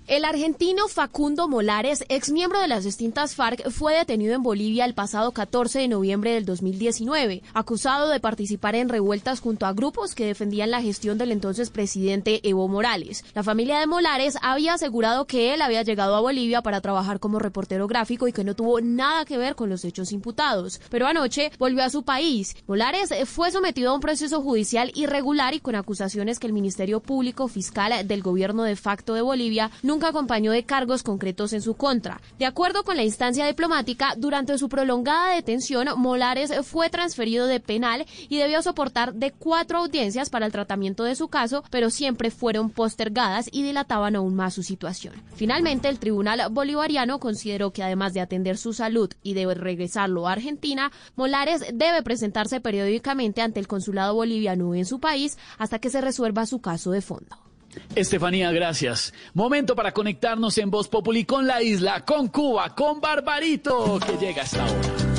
El 0.09 0.25
argentino 0.25 0.87
Facundo 0.87 1.49
Molares, 1.49 2.05
ex 2.09 2.31
miembro 2.31 2.61
de 2.61 2.69
las 2.69 2.85
distintas 2.85 3.35
FARC, 3.35 3.71
fue 3.71 3.97
detenido 3.97 4.37
en 4.37 4.43
Bolivia 4.45 4.85
el 4.85 4.95
pasado 4.95 5.33
14 5.33 5.81
de 5.81 5.89
noviembre 5.89 6.31
del 6.33 6.45
2019, 6.45 7.43
acusado 7.55 8.09
de 8.09 8.21
participar 8.21 8.77
en 8.77 8.89
revueltas 8.89 9.41
junto 9.41 9.67
a 9.67 9.73
grupos 9.73 10.15
que 10.15 10.27
defendían 10.27 10.71
la 10.71 10.81
gestión 10.81 11.19
del 11.19 11.33
entonces 11.33 11.71
presidente 11.71 12.39
Evo 12.49 12.69
Morales. 12.69 13.25
La 13.35 13.43
familia 13.43 13.81
de 13.81 13.89
Molares 13.89 14.39
había 14.43 14.75
asegurado 14.75 15.27
que 15.27 15.55
él 15.55 15.61
había 15.61 15.83
llegado 15.83 16.15
a 16.15 16.21
Bolivia 16.21 16.63
para 16.63 16.81
trabajar 16.81 17.19
como 17.19 17.41
reportero 17.41 17.89
gráfico 17.89 18.29
y 18.29 18.33
que 18.33 18.45
no 18.45 18.55
tuvo 18.55 18.81
nada 18.81 19.25
que 19.25 19.39
ver 19.39 19.57
con 19.57 19.71
los 19.71 19.85
hechos 19.85 20.13
imputados. 20.13 20.81
Pero 20.89 21.09
anoche 21.09 21.51
volvió 21.59 21.83
a 21.83 21.91
su 21.91 22.05
país. 22.05 22.55
Molares 22.69 23.11
fue 23.25 23.51
sometido 23.51 23.91
a 23.91 23.95
un 23.95 24.01
proceso 24.01 24.41
judicial 24.41 24.93
irregular 24.95 25.55
y 25.55 25.59
con 25.59 25.75
acusaciones 25.75 26.39
que 26.39 26.47
el 26.47 26.53
Ministerio 26.53 27.01
Público 27.01 27.49
Fiscal 27.49 28.07
del 28.07 28.23
gobierno 28.23 28.63
de 28.63 28.77
facto 28.77 29.15
de 29.15 29.23
Bolivia 29.23 29.73
nunca 29.83 29.96
acompañó 30.05 30.53
de 30.53 30.65
cargos 30.65 31.03
concretos 31.03 31.55
en 31.55 31.63
su 31.63 31.75
contra. 31.75 32.21
De 32.39 32.45
acuerdo 32.45 32.85
con 32.85 32.97
la 32.97 33.05
instancia 33.05 33.47
diplomática, 33.47 34.15
durante 34.19 34.59
su 34.59 34.69
prolongada 34.69 35.35
detención, 35.35 35.89
Molares 35.97 36.53
fue 36.67 36.91
transferido 36.91 37.47
de 37.47 37.61
penal 37.61 38.05
y 38.29 38.37
debió 38.37 38.61
soportar 38.61 39.15
de 39.15 39.31
cuatro 39.31 39.79
audiencias 39.79 40.29
para 40.29 40.45
el 40.45 40.53
tratamiento 40.53 41.05
de 41.05 41.15
su 41.15 41.29
caso, 41.29 41.65
pero 41.71 41.89
siempre 41.89 42.31
fueron 42.31 42.69
postergadas 42.69 43.49
y 43.51 43.63
dilataban 43.63 44.17
aún 44.17 44.35
más 44.35 44.55
su 44.55 44.63
situación. 44.63 45.15
Finalmente, 45.35 45.89
el 45.89 45.99
Tribunal 45.99 46.43
Bolivariano 46.51 47.21
consideró 47.21 47.73
que 47.73 47.83
además 47.83 48.13
de 48.13 48.21
atender 48.21 48.59
su 48.59 48.73
salud 48.73 49.11
y 49.23 49.35
de 49.35 49.55
regresarlo 49.55 50.27
a 50.27 50.33
Argentina, 50.33 50.91
Molares 51.15 51.65
debe 51.73 52.03
presentarse 52.03 52.61
periódicamente 52.61 53.41
ante 53.41 53.61
el 53.61 53.69
consulado 53.69 54.15
boliviano 54.15 54.75
en 54.75 54.85
su 54.85 55.01
país 55.01 55.39
hasta 55.59 55.79
que 55.79 55.91
se 55.91 56.01
resuelva 56.01 56.47
su 56.47 56.61
caso 56.61 56.91
de 56.91 57.01
fondo. 57.01 57.46
Estefanía, 57.95 58.51
gracias. 58.53 59.13
Momento 59.35 59.75
para 59.75 59.93
conectarnos 59.93 60.59
en 60.59 60.71
Voz 60.71 60.89
Populi 60.89 61.25
con 61.25 61.47
la 61.47 61.63
isla, 61.63 62.05
con 62.05 62.29
Cuba, 62.29 62.75
con 62.75 63.01
Barbarito, 63.01 63.99
que 63.99 64.17
llega 64.25 64.43
hasta 64.43 64.65
ahora. 64.65 65.17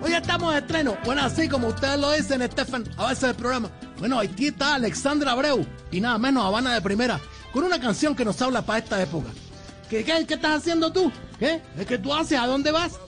Hoy 0.00 0.12
estamos 0.12 0.52
de 0.54 0.60
estreno. 0.60 0.96
Bueno, 1.04 1.22
así 1.22 1.48
como 1.48 1.68
ustedes 1.68 1.98
lo 1.98 2.12
dicen, 2.12 2.40
Estefan, 2.40 2.84
a 2.96 3.08
veces 3.08 3.24
el 3.24 3.34
programa. 3.34 3.70
Bueno, 3.98 4.18
aquí 4.18 4.46
está 4.46 4.76
Alexandra 4.76 5.32
Abreu 5.32 5.66
y 5.90 6.00
nada 6.00 6.18
menos 6.18 6.44
Habana 6.44 6.72
de 6.72 6.80
Primera, 6.80 7.20
con 7.52 7.64
una 7.64 7.80
canción 7.80 8.14
que 8.14 8.24
nos 8.24 8.40
habla 8.40 8.62
para 8.62 8.78
esta 8.78 9.02
época. 9.02 9.28
¿Qué, 9.90 10.04
qué, 10.04 10.24
qué 10.26 10.34
estás 10.34 10.58
haciendo 10.60 10.92
tú? 10.92 11.10
¿Qué? 11.38 11.60
¿Es 11.78 11.86
que 11.86 11.98
tú 11.98 12.14
haces? 12.14 12.38
¿A 12.38 12.46
dónde 12.46 12.70
vas? 12.70 12.98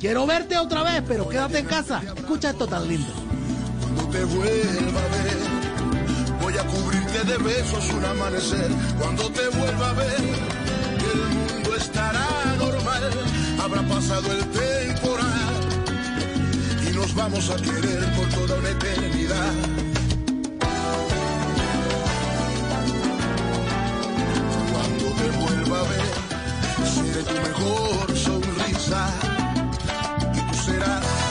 Quiero 0.00 0.26
verte 0.26 0.56
otra 0.56 0.82
vez, 0.82 1.02
pero 1.06 1.28
quédate 1.28 1.58
en 1.58 1.66
casa. 1.66 2.02
Escucha 2.16 2.50
esto 2.50 2.66
tan 2.66 2.86
lindo. 2.86 3.12
Cuando 3.96 4.12
te 4.12 4.24
vuelva 4.26 5.00
a 5.00 5.08
ver, 5.08 5.38
voy 6.42 6.58
a 6.58 6.66
cubrirte 6.66 7.24
de 7.24 7.38
besos 7.38 7.90
un 7.94 8.04
amanecer. 8.04 8.70
Cuando 8.98 9.30
te 9.30 9.48
vuelva 9.48 9.88
a 9.88 9.92
ver, 9.94 10.20
el 11.12 11.20
mundo 11.34 11.76
estará 11.76 12.28
normal. 12.58 13.10
Habrá 13.58 13.82
pasado 13.88 14.30
el 14.32 14.44
temporal 14.50 15.60
y 16.86 16.94
nos 16.94 17.14
vamos 17.14 17.48
a 17.48 17.56
querer 17.56 18.04
por 18.14 18.28
toda 18.28 18.58
una 18.58 18.68
eternidad. 18.68 19.52
Cuando 24.72 25.06
te 25.06 25.30
vuelva 25.38 25.80
a 25.80 25.82
ver, 25.84 26.86
seré 26.94 27.22
tu 27.22 27.34
mejor 27.48 28.16
sonrisa 28.18 29.08
y 30.34 30.40
tú 30.52 30.54
serás 30.64 31.25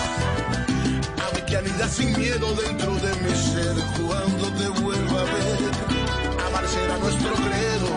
anida 1.66 1.88
sin 1.90 2.18
miedo 2.18 2.54
dentro 2.56 2.96
de 2.96 3.16
mi 3.22 3.36
ser 3.36 3.76
cuando 4.02 4.48
te 4.58 4.68
vuelva 4.82 5.22
a 5.22 5.24
ver. 5.24 5.72
Amar 6.48 6.68
será 6.68 6.98
nuestro 6.98 7.34
credo, 7.34 7.90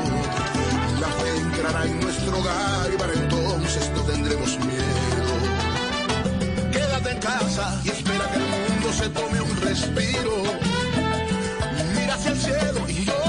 la 1.01 1.09
fe 1.09 1.37
entrará 1.37 1.85
en 1.85 2.01
nuestro 2.01 2.39
hogar 2.39 2.91
y 2.93 2.97
para 2.97 3.13
entonces 3.13 3.91
no 3.95 4.03
tendremos 4.03 4.59
miedo. 4.59 5.33
Quédate 6.73 7.11
en 7.11 7.19
casa 7.19 7.81
y 7.85 7.89
espera 7.91 8.31
que 8.31 8.37
el 8.37 8.47
mundo 8.47 8.93
se 8.93 9.09
tome 9.11 9.41
un 9.41 9.57
respiro. 9.61 10.43
Mira 11.95 12.15
hacia 12.15 12.31
el 12.33 12.39
cielo 12.39 12.89
y 12.89 13.05
llora 13.05 13.28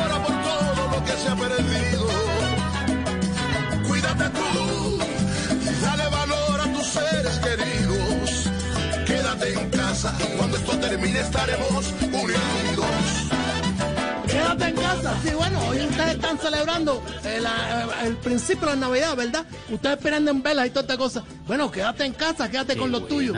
casa 10.02 10.16
y 10.24 10.38
cuando 10.38 10.58
esto 10.58 10.78
termine 10.80 11.20
estaremos 11.20 11.94
unidos. 12.02 12.86
Quédate 14.28 14.66
en 14.66 14.76
casa. 14.76 15.18
Sí, 15.24 15.30
bueno, 15.36 15.60
hoy 15.68 15.80
ustedes 15.80 16.16
están 16.16 16.38
celebrando 16.40 17.04
el, 17.24 17.46
el 18.06 18.16
principio 18.18 18.68
de 18.68 18.76
la 18.76 18.88
Navidad, 18.88 19.16
¿verdad? 19.16 19.46
Ustedes 19.70 19.98
esperando 19.98 20.32
en 20.32 20.42
velas 20.44 20.68
y 20.68 20.70
toda 20.70 20.82
esta 20.82 20.98
cosa. 20.98 21.24
Bueno, 21.48 21.70
quédate 21.72 22.06
en 22.06 22.14
casa, 22.14 22.50
quédate 22.50 22.78
con 22.78 22.92
lo 22.92 23.04
tuyo. 23.04 23.34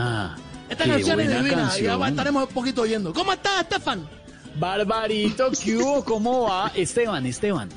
Esta 0.70 0.84
Qué 0.84 0.90
canción 0.92 1.20
es 1.20 1.30
divina 1.30 1.48
y 1.48 1.56
canción. 1.56 2.00
ya 2.00 2.08
estaremos 2.08 2.48
un 2.48 2.54
poquito 2.54 2.82
oyendo. 2.84 3.14
¿Cómo 3.14 3.34
estás, 3.34 3.62
Estefan? 3.62 4.08
Barbarito, 4.56 5.50
¿qué 5.64 5.78
hubo? 5.78 6.04
¿Cómo 6.04 6.44
va? 6.44 6.72
Esteban, 6.76 7.26
Esteban. 7.26 7.70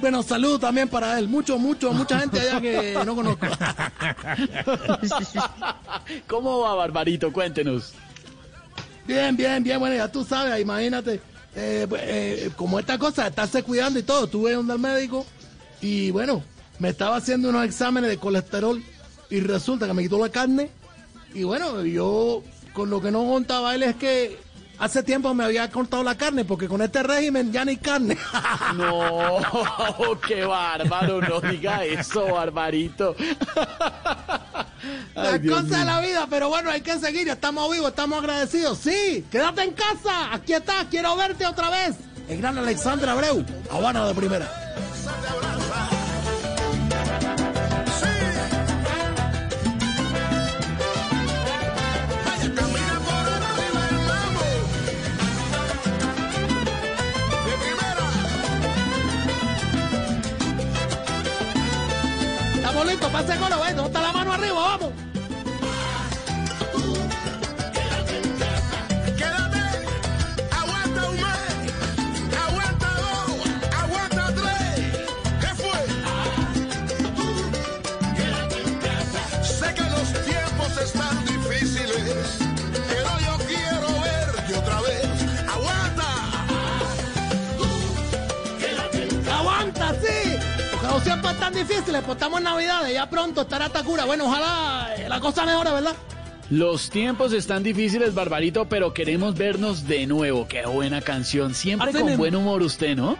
Bueno, 0.00 0.22
saludos 0.22 0.60
también 0.60 0.88
para 0.88 1.18
él. 1.18 1.28
Mucho, 1.28 1.58
mucho, 1.58 1.92
mucha 1.92 2.20
gente 2.20 2.40
allá 2.40 2.60
que 2.60 2.96
no 3.04 3.14
conozco. 3.14 3.46
¿Cómo 6.26 6.60
va, 6.60 6.74
Barbarito? 6.74 7.32
Cuéntenos. 7.32 7.92
Bien, 9.06 9.36
bien, 9.36 9.62
bien. 9.62 9.78
Bueno, 9.78 9.96
ya 9.96 10.10
tú 10.10 10.24
sabes, 10.24 10.60
imagínate. 10.60 11.20
eh, 11.54 11.86
eh, 11.92 12.50
como 12.56 12.78
esta 12.78 12.98
cosa, 12.98 13.26
estarse 13.26 13.62
cuidando 13.62 13.98
y 13.98 14.02
todo. 14.02 14.26
Tuve 14.26 14.52
donde 14.54 14.72
el 14.74 14.78
médico 14.78 15.26
y 15.80 16.10
bueno, 16.10 16.42
me 16.78 16.90
estaba 16.90 17.16
haciendo 17.16 17.48
unos 17.48 17.64
exámenes 17.64 18.10
de 18.10 18.18
colesterol 18.18 18.82
y 19.30 19.40
resulta 19.40 19.86
que 19.86 19.94
me 19.94 20.02
quitó 20.02 20.18
la 20.18 20.28
carne. 20.30 20.70
Y 21.34 21.44
bueno, 21.44 21.82
yo 21.84 22.42
con 22.72 22.90
lo 22.90 23.00
que 23.00 23.10
no 23.10 23.24
contaba 23.26 23.74
él 23.74 23.82
es 23.82 23.96
que 23.96 24.38
hace 24.80 25.02
tiempo 25.02 25.32
me 25.34 25.44
había 25.44 25.70
cortado 25.70 26.02
la 26.02 26.16
carne 26.16 26.44
porque 26.44 26.66
con 26.66 26.82
este 26.82 27.02
régimen 27.02 27.52
ya 27.52 27.64
ni 27.64 27.76
carne. 27.76 28.16
No, 28.74 29.40
qué 30.26 30.44
bárbaro, 30.44 31.20
no 31.20 31.40
diga 31.40 31.84
eso, 31.84 32.26
Barbarito. 32.26 33.14
Las 35.14 35.34
Ay, 35.34 35.46
cosas 35.46 35.70
de 35.70 35.84
la 35.84 36.00
vida, 36.00 36.26
pero 36.30 36.48
bueno, 36.48 36.70
hay 36.70 36.80
que 36.80 36.98
seguir, 36.98 37.28
estamos 37.28 37.70
vivos, 37.70 37.90
estamos 37.90 38.18
agradecidos. 38.20 38.78
Sí, 38.78 39.24
quédate 39.30 39.62
en 39.62 39.72
casa, 39.72 40.32
aquí 40.32 40.54
estás, 40.54 40.86
quiero 40.90 41.14
verte 41.16 41.46
otra 41.46 41.68
vez. 41.68 41.96
El 42.28 42.38
gran 42.38 42.56
Alexandra 42.56 43.12
Abreu, 43.12 43.44
Habana 43.70 44.06
de 44.06 44.14
primera. 44.14 44.69
Pase 63.08 63.36
coro, 63.38 63.60
¿ves? 63.60 63.76
¿Dónde 63.76 63.88
está 63.88 64.02
la 64.02 64.12
mano 64.12 64.19
Están 91.30 91.54
difíciles, 91.54 92.02
pues 92.04 92.16
estamos 92.16 92.38
en 92.38 92.44
Navidades, 92.44 92.92
ya 92.94 93.08
pronto 93.08 93.42
estará 93.42 93.68
Takura. 93.68 94.04
Bueno, 94.04 94.26
ojalá 94.26 94.94
eh, 94.96 95.08
la 95.08 95.20
cosa 95.20 95.44
mejore, 95.46 95.70
¿verdad? 95.72 95.94
Los 96.50 96.90
tiempos 96.90 97.32
están 97.32 97.62
difíciles, 97.62 98.12
Barbarito, 98.14 98.68
pero 98.68 98.92
queremos 98.92 99.34
vernos 99.36 99.86
de 99.86 100.06
nuevo. 100.06 100.46
Qué 100.48 100.66
buena 100.66 101.00
canción. 101.00 101.54
Siempre 101.54 101.92
con 101.92 102.16
buen 102.16 102.34
humor 102.36 102.62
usted, 102.62 102.96
¿no? 102.96 103.16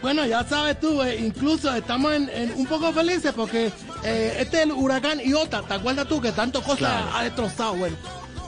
Bueno, 0.00 0.24
ya 0.26 0.44
sabes 0.44 0.78
tú, 0.78 1.02
eh, 1.02 1.16
incluso 1.20 1.74
estamos 1.74 2.12
en, 2.14 2.28
en 2.30 2.52
un 2.54 2.66
poco 2.66 2.92
felices 2.92 3.32
porque 3.34 3.72
eh, 4.04 4.36
este 4.38 4.58
es 4.58 4.62
el 4.62 4.72
huracán 4.72 5.18
Iota, 5.20 5.62
¿te 5.62 5.74
acuerdas 5.74 6.06
tú 6.06 6.20
que 6.20 6.30
tanto 6.30 6.62
cosas 6.62 6.78
Claro. 6.78 7.10
ha 7.14 7.24
destrozado? 7.24 7.74
Bueno, 7.74 7.96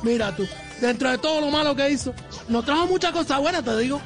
mira 0.05 0.35
tú, 0.37 0.47
dentro 0.81 1.11
de 1.11 1.19
todo 1.19 1.41
lo 1.41 1.51
malo 1.51 1.75
que 1.75 1.91
hizo, 1.91 2.15
nos 2.49 2.65
trajo 2.65 2.87
muchas 2.87 3.11
cosas 3.11 3.41
buenas, 3.41 3.65
te 3.65 3.77
digo. 3.79 4.01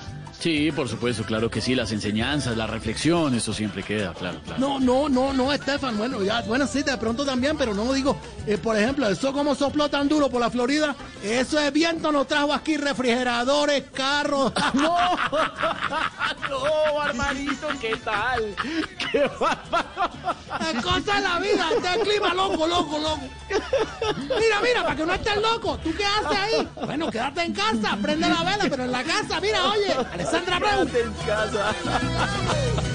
Sí, 0.44 0.70
por 0.72 0.90
supuesto, 0.90 1.24
claro 1.24 1.50
que 1.50 1.62
sí. 1.62 1.74
Las 1.74 1.90
enseñanzas, 1.90 2.54
la 2.54 2.66
reflexión, 2.66 3.34
eso 3.34 3.54
siempre 3.54 3.82
queda, 3.82 4.12
claro, 4.12 4.38
claro. 4.44 4.60
No, 4.60 4.78
no, 4.78 5.08
no, 5.08 5.32
no, 5.32 5.50
Estefan, 5.50 5.96
bueno, 5.96 6.22
ya, 6.22 6.42
bueno, 6.42 6.66
sí, 6.66 6.82
de 6.82 6.98
pronto 6.98 7.24
también, 7.24 7.56
pero 7.56 7.72
no 7.72 7.90
digo, 7.94 8.18
eh, 8.46 8.58
por 8.58 8.76
ejemplo, 8.76 9.08
eso 9.08 9.32
como 9.32 9.54
sopló 9.54 9.88
tan 9.88 10.06
duro 10.06 10.28
por 10.28 10.42
la 10.42 10.50
Florida, 10.50 10.94
eso 11.22 11.58
de 11.58 11.70
viento 11.70 12.12
nos 12.12 12.26
trajo 12.26 12.52
aquí 12.52 12.76
refrigeradores, 12.76 13.84
carros. 13.94 14.52
¡No! 14.74 14.94
¡No, 16.50 16.94
Barbarito! 16.94 17.68
¿Qué 17.80 17.96
tal? 17.96 18.54
¡Qué 19.10 19.24
Es 19.24 20.84
cosa 20.84 21.14
de 21.14 21.20
la 21.22 21.38
vida, 21.38 21.68
este 21.74 22.00
clima 22.00 22.34
loco, 22.34 22.66
loco, 22.66 22.98
loco. 22.98 23.22
Mira, 24.28 24.60
mira, 24.62 24.82
para 24.82 24.96
que 24.96 25.06
no 25.06 25.14
estés 25.14 25.36
loco, 25.40 25.78
¿tú 25.82 25.94
qué 25.96 26.04
haces 26.04 26.38
ahí? 26.38 26.68
Bueno, 26.84 27.10
quédate 27.10 27.42
en 27.44 27.54
casa, 27.54 27.96
prende 28.02 28.28
la 28.28 28.42
vela, 28.42 28.66
pero 28.68 28.84
en 28.84 28.92
la 28.92 29.02
casa, 29.02 29.40
mira, 29.40 29.70
oye, 29.70 29.94
Alessandra 30.34 30.58
Breu. 30.58 30.82
en 30.82 31.12
casa. 31.24 32.90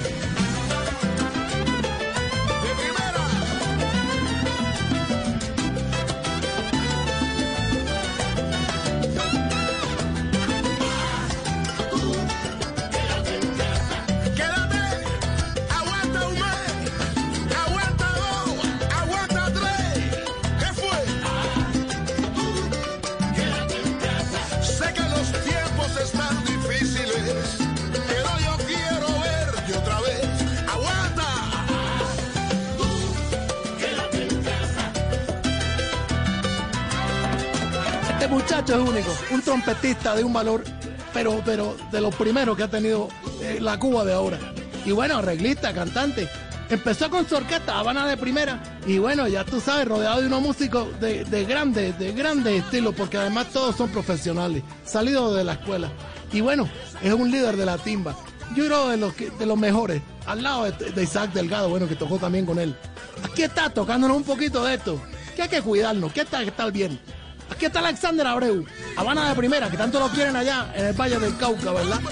Trompetista 39.74 40.14
de 40.16 40.24
un 40.24 40.32
valor, 40.32 40.64
pero, 41.12 41.40
pero 41.44 41.76
de 41.92 42.00
los 42.00 42.14
primeros 42.14 42.56
que 42.56 42.64
ha 42.64 42.68
tenido 42.68 43.08
eh, 43.42 43.58
la 43.60 43.78
Cuba 43.78 44.04
de 44.04 44.12
ahora. 44.12 44.38
Y 44.84 44.92
bueno, 44.92 45.18
arreglista, 45.18 45.72
cantante. 45.72 46.28
Empezó 46.68 47.10
con 47.10 47.28
su 47.28 47.34
orquesta, 47.36 47.78
Habana 47.78 48.06
de 48.06 48.16
primera, 48.16 48.62
y 48.86 48.98
bueno, 48.98 49.26
ya 49.26 49.44
tú 49.44 49.60
sabes, 49.60 49.88
rodeado 49.88 50.20
de 50.20 50.28
unos 50.28 50.40
músicos 50.40 50.88
de, 51.00 51.24
de 51.24 51.44
grandes, 51.44 51.98
de 51.98 52.12
grandes 52.12 52.62
estilos, 52.64 52.94
porque 52.96 53.16
además 53.16 53.48
todos 53.52 53.74
son 53.76 53.90
profesionales, 53.90 54.62
salidos 54.84 55.36
de 55.36 55.42
la 55.42 55.54
escuela. 55.54 55.88
Y 56.32 56.40
bueno, 56.42 56.68
es 57.02 57.12
un 57.12 57.30
líder 57.30 57.56
de 57.56 57.66
la 57.66 57.76
timba. 57.76 58.14
Yo 58.54 58.66
creo 58.66 58.88
de 58.88 58.96
los, 58.96 59.12
que- 59.14 59.30
de 59.30 59.46
los 59.46 59.58
mejores, 59.58 60.00
al 60.26 60.44
lado 60.44 60.64
de, 60.70 61.02
Isaac 61.02 61.32
Delgado, 61.32 61.68
bueno, 61.70 61.88
que 61.88 61.96
tocó 61.96 62.18
también 62.18 62.46
con 62.46 62.58
él. 62.60 62.76
Aquí 63.24 63.42
está, 63.42 63.70
tocándonos 63.70 64.16
un 64.16 64.24
poquito 64.24 64.64
de 64.64 64.74
esto. 64.74 65.00
Que 65.34 65.42
hay 65.42 65.48
que 65.48 65.62
cuidarnos, 65.62 66.12
que 66.12 66.20
está 66.20 66.38
que 66.40 66.46
estar 66.50 66.70
bien. 66.70 67.00
Aquí 67.50 67.66
está 67.66 67.80
Alexander 67.80 68.26
Abreu, 68.26 68.64
Habana 68.96 69.28
de 69.28 69.34
primera, 69.34 69.68
que 69.70 69.76
tanto 69.76 69.98
lo 70.00 70.08
quieren 70.08 70.36
allá 70.36 70.72
en 70.74 70.86
el 70.86 70.92
Valle 70.92 71.18
del 71.18 71.36
Cauca, 71.36 71.72
¿verdad? 71.72 72.00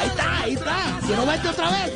Ahí 0.00 0.08
está, 0.08 0.42
ahí 0.42 0.54
está. 0.54 0.98
Quiero 1.06 1.26
verte 1.26 1.48
otra 1.48 1.70
vez. 1.70 1.92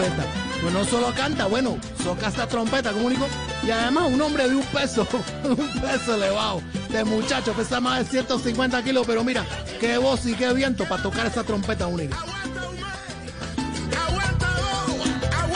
Trompeta! 0.00 0.24
Pues 0.62 0.74
no 0.74 0.84
solo 0.84 1.14
canta, 1.14 1.46
bueno, 1.46 1.78
toca 2.04 2.28
esta 2.28 2.46
trompeta 2.46 2.92
como 2.92 3.06
único. 3.06 3.26
Y 3.62 3.70
además 3.70 4.10
un 4.12 4.20
hombre 4.20 4.48
de 4.48 4.56
un 4.56 4.62
peso, 4.64 5.06
un 5.44 5.80
peso 5.80 6.14
elevado. 6.14 6.62
De 6.90 7.04
muchacho, 7.04 7.52
pesa 7.52 7.80
más 7.80 8.00
de 8.00 8.10
150 8.10 8.82
kilos, 8.82 9.06
pero 9.06 9.24
mira, 9.24 9.44
qué 9.78 9.98
voz 9.98 10.26
y 10.26 10.34
qué 10.34 10.52
viento 10.52 10.84
para 10.84 11.02
tocar 11.02 11.26
esa 11.26 11.44
trompeta 11.44 11.86
única. 11.86 12.18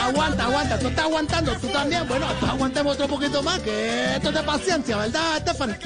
Aguanta, 0.00 0.44
aguanta, 0.44 0.78
tú 0.78 0.88
estás 0.88 1.04
aguantando, 1.06 1.52
tú 1.56 1.66
también. 1.68 2.06
Bueno, 2.06 2.26
aguantemos 2.46 2.94
otro 2.94 3.08
poquito 3.08 3.42
más, 3.42 3.58
que 3.60 4.16
esto 4.16 4.28
es 4.28 4.34
de 4.34 4.42
paciencia, 4.42 4.96
¿verdad, 4.98 5.38
Stephanie? 5.40 5.76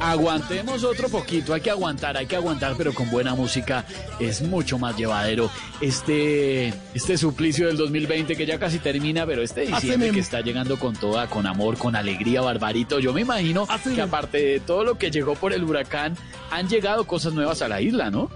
Aguantemos 0.00 0.82
otro 0.82 1.10
poquito, 1.10 1.52
hay 1.52 1.60
que 1.60 1.70
aguantar, 1.70 2.16
hay 2.16 2.26
que 2.26 2.34
aguantar, 2.34 2.74
pero 2.78 2.94
con 2.94 3.10
buena 3.10 3.34
música 3.34 3.84
es 4.18 4.40
mucho 4.40 4.78
más 4.78 4.96
llevadero. 4.96 5.50
Este, 5.82 6.68
este 6.94 7.18
suplicio 7.18 7.66
del 7.66 7.76
2020 7.76 8.34
que 8.34 8.46
ya 8.46 8.58
casi 8.58 8.78
termina, 8.78 9.26
pero 9.26 9.42
este 9.42 9.62
diciembre 9.66 10.10
que 10.10 10.20
está 10.20 10.40
llegando 10.40 10.78
con 10.78 10.94
toda, 10.96 11.26
con 11.28 11.46
amor, 11.46 11.76
con 11.76 11.96
alegría, 11.96 12.40
Barbarito. 12.40 12.98
Yo 12.98 13.12
me 13.12 13.20
imagino 13.20 13.66
que 13.94 14.00
aparte 14.00 14.38
de 14.38 14.60
todo 14.60 14.84
lo 14.84 14.96
que 14.96 15.10
llegó 15.10 15.34
por 15.34 15.52
el 15.52 15.64
huracán, 15.64 16.16
han 16.50 16.66
llegado 16.68 17.06
cosas 17.06 17.34
nuevas 17.34 17.60
a 17.60 17.68
la 17.68 17.82
isla, 17.82 18.10
¿no? 18.10 18.30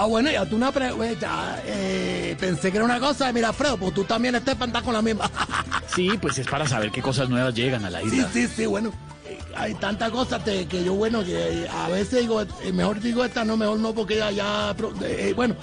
Ah, 0.00 0.06
bueno, 0.06 0.30
ya 0.30 0.44
tú 0.46 0.56
una 0.56 0.70
pre- 0.72 0.90
eh, 0.90 1.16
eh, 1.66 2.36
pensé 2.38 2.70
que 2.70 2.76
era 2.78 2.84
una 2.84 3.00
cosa, 3.00 3.32
mira, 3.32 3.52
Fredo, 3.52 3.76
pues 3.78 3.94
tú 3.94 4.04
también 4.04 4.34
estás 4.34 4.56
con 4.82 4.92
la 4.94 5.02
misma. 5.02 5.30
Sí, 5.94 6.10
pues 6.20 6.38
es 6.38 6.46
para 6.46 6.64
saber 6.68 6.92
qué 6.92 7.02
cosas 7.02 7.28
nuevas 7.28 7.52
llegan 7.54 7.84
a 7.84 7.90
la 7.90 8.00
Sí, 8.02 8.06
isla. 8.06 8.30
sí, 8.32 8.46
sí, 8.46 8.66
bueno. 8.66 8.92
Hay 9.58 9.74
tantas 9.74 10.10
cosas 10.10 10.44
te- 10.44 10.66
que 10.66 10.84
yo, 10.84 10.94
bueno, 10.94 11.24
que 11.24 11.64
eh, 11.64 11.68
a 11.68 11.88
veces 11.88 12.20
digo, 12.20 12.42
eh, 12.42 12.72
mejor 12.72 13.00
digo 13.00 13.24
esta, 13.24 13.44
no, 13.44 13.56
mejor 13.56 13.78
no, 13.80 13.92
porque 13.94 14.16
ya, 14.16 14.30
ya, 14.30 14.74
eh, 15.02 15.32
bueno, 15.34 15.56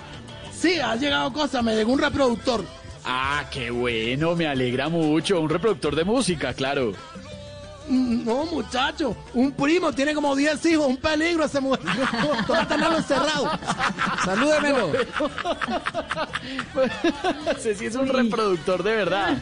sí, 0.54 0.80
ha 0.80 0.96
llegado 0.96 1.32
cosas, 1.32 1.64
me 1.64 1.76
llegó 1.76 1.94
un 1.94 2.00
reproductor. 2.00 2.66
Ah, 3.06 3.46
qué 3.52 3.70
bueno, 3.72 4.36
me 4.36 4.48
alegra 4.48 4.90
mucho. 4.90 5.40
Un 5.40 5.50
reproductor 5.50 5.96
de 5.96 6.04
música, 6.04 6.54
claro. 6.54 6.92
Mm, 7.88 8.26
No, 8.26 8.46
muchacho, 8.48 9.16
un 9.36 9.52
primo 9.52 9.94
tiene 9.94 10.16
como 10.16 10.36
10 10.36 10.66
hijos, 10.66 10.88
un 10.88 10.98
peligro 10.98 11.46
ese 11.46 11.62
mujer. 11.62 11.82
Toca 12.48 12.68
tenerlo 12.68 12.98
encerrado. 12.98 13.48
Salúdemelo. 14.26 14.92
Ese 17.58 17.76
sí 17.76 17.86
es 17.86 17.96
un 17.96 18.08
reproductor 18.08 18.84
de 18.84 18.96
verdad. 18.96 19.38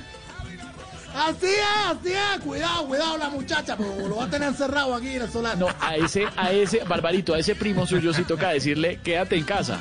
Así 1.15 1.45
es, 1.45 1.61
así 1.85 2.11
es. 2.13 2.39
Cuidado, 2.43 2.85
cuidado 2.87 3.17
la 3.17 3.29
muchacha, 3.29 3.77
pero 3.77 4.07
lo 4.07 4.15
va 4.17 4.25
a 4.25 4.29
tener 4.29 4.49
encerrado 4.49 4.95
aquí 4.95 5.15
en 5.15 5.21
el 5.21 5.31
solar. 5.31 5.57
No, 5.57 5.67
a 5.79 5.95
ese, 5.95 6.25
a 6.35 6.51
ese, 6.51 6.83
Barbarito, 6.85 7.33
a 7.33 7.39
ese 7.39 7.55
primo 7.55 7.85
suyo 7.85 8.13
sí 8.13 8.23
toca 8.23 8.49
decirle, 8.49 8.99
quédate 9.03 9.35
en 9.37 9.43
casa. 9.43 9.79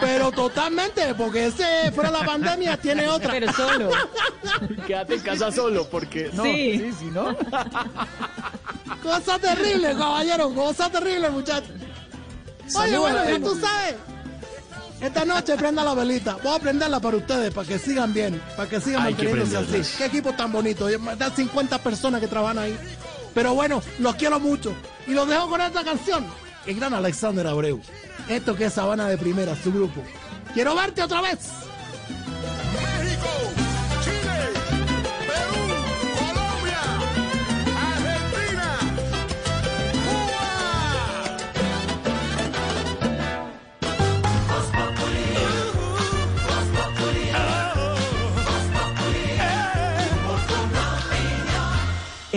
Pero 0.00 0.30
totalmente, 0.30 1.14
porque 1.16 1.46
ese 1.46 1.90
fuera 1.92 2.12
la 2.12 2.24
pandemia 2.24 2.76
tiene 2.76 3.08
otra. 3.08 3.32
Pero 3.32 3.52
solo. 3.52 3.90
Quédate 4.86 5.14
en 5.16 5.20
casa 5.20 5.50
solo, 5.50 5.88
porque 5.90 6.30
no, 6.32 6.44
Sí. 6.44 6.78
sí, 6.78 6.92
sí, 7.00 7.04
¿no? 7.06 7.36
Cosa 9.02 9.38
terrible, 9.38 9.94
caballero, 9.96 10.54
cosa 10.54 10.88
terrible, 10.90 11.28
muchacho. 11.30 11.72
Oye, 12.76 12.98
bueno, 12.98 13.24
ya 13.28 13.38
tú 13.40 13.58
sabes. 13.60 13.96
Esta 15.00 15.24
noche 15.24 15.56
prenda 15.56 15.84
la 15.84 15.94
velita. 15.94 16.36
Voy 16.42 16.56
a 16.56 16.58
prenderla 16.58 16.98
para 16.98 17.16
ustedes, 17.16 17.54
para 17.54 17.68
que 17.68 17.78
sigan 17.78 18.12
bien, 18.12 18.42
para 18.56 18.68
que 18.68 18.80
sigan 18.80 19.02
Hay 19.02 19.14
que 19.14 19.24
manteniéndose 19.24 19.78
así. 19.78 19.96
Qué 19.96 20.06
equipo 20.06 20.32
tan 20.32 20.50
bonito. 20.50 20.86
De 20.86 20.98
50 21.36 21.78
personas 21.78 22.20
que 22.20 22.26
trabajan 22.26 22.58
ahí. 22.58 22.76
Pero 23.32 23.54
bueno, 23.54 23.80
los 24.00 24.16
quiero 24.16 24.40
mucho. 24.40 24.74
Y 25.06 25.12
los 25.12 25.28
dejo 25.28 25.48
con 25.48 25.60
esta 25.60 25.84
canción. 25.84 26.26
el 26.66 26.74
gran 26.74 26.94
Alexander 26.94 27.46
Abreu. 27.46 27.80
Esto 28.28 28.56
que 28.56 28.66
es 28.66 28.72
Sabana 28.72 29.08
de 29.08 29.16
Primera, 29.16 29.54
su 29.62 29.72
grupo. 29.72 30.02
¡Quiero 30.52 30.74
verte 30.74 31.02
otra 31.02 31.20
vez! 31.20 31.67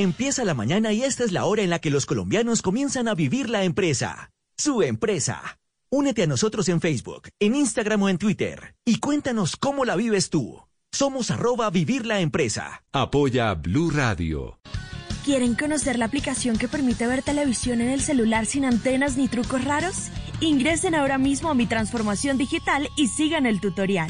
Empieza 0.02 0.44
la 0.44 0.56
mañana 0.56 0.92
y 0.94 1.04
esta 1.04 1.24
es 1.24 1.32
la 1.32 1.46
hora 1.46 1.62
en 1.62 1.70
la 1.70 1.78
que 1.78 1.92
los 1.92 2.08
colombianos 2.08 2.64
comienzan 2.64 3.08
a 3.08 3.14
vivir 3.14 3.52
la 3.52 3.64
empresa. 3.66 4.32
Su 4.58 4.82
empresa. 4.82 5.60
Únete 5.92 6.24
a 6.24 6.28
nosotros 6.28 6.70
en 6.70 6.82
Facebook, 6.82 7.30
en 7.40 7.54
Instagram 7.54 8.02
o 8.02 8.10
en 8.10 8.18
Twitter 8.18 8.74
y 8.84 8.98
cuéntanos 8.98 9.56
cómo 9.58 9.86
la 9.86 9.96
vives 9.96 10.32
tú. 10.32 10.60
Somos 10.92 11.30
arroba 11.30 11.70
vivir 11.70 12.08
la 12.08 12.20
empresa. 12.20 12.84
Apoya 12.92 13.54
Blue 13.54 13.92
Radio. 13.92 14.60
¿Quieren 15.24 15.54
conocer 15.54 16.00
la 16.00 16.06
aplicación 16.06 16.58
que 16.58 16.68
permite 16.68 17.06
ver 17.06 17.22
televisión 17.22 17.80
en 17.80 17.90
el 17.90 18.02
celular 18.02 18.48
sin 18.48 18.66
antenas 18.66 19.18
ni 19.18 19.28
trucos 19.28 19.64
raros? 19.64 20.08
Ingresen 20.40 20.96
ahora 20.96 21.20
mismo 21.20 21.52
a 21.52 21.54
mi 21.54 21.68
transformación 21.68 22.40
digital 22.40 22.90
y 22.98 23.06
sigan 23.06 23.46
el 23.46 23.62
tutorial. 23.62 24.10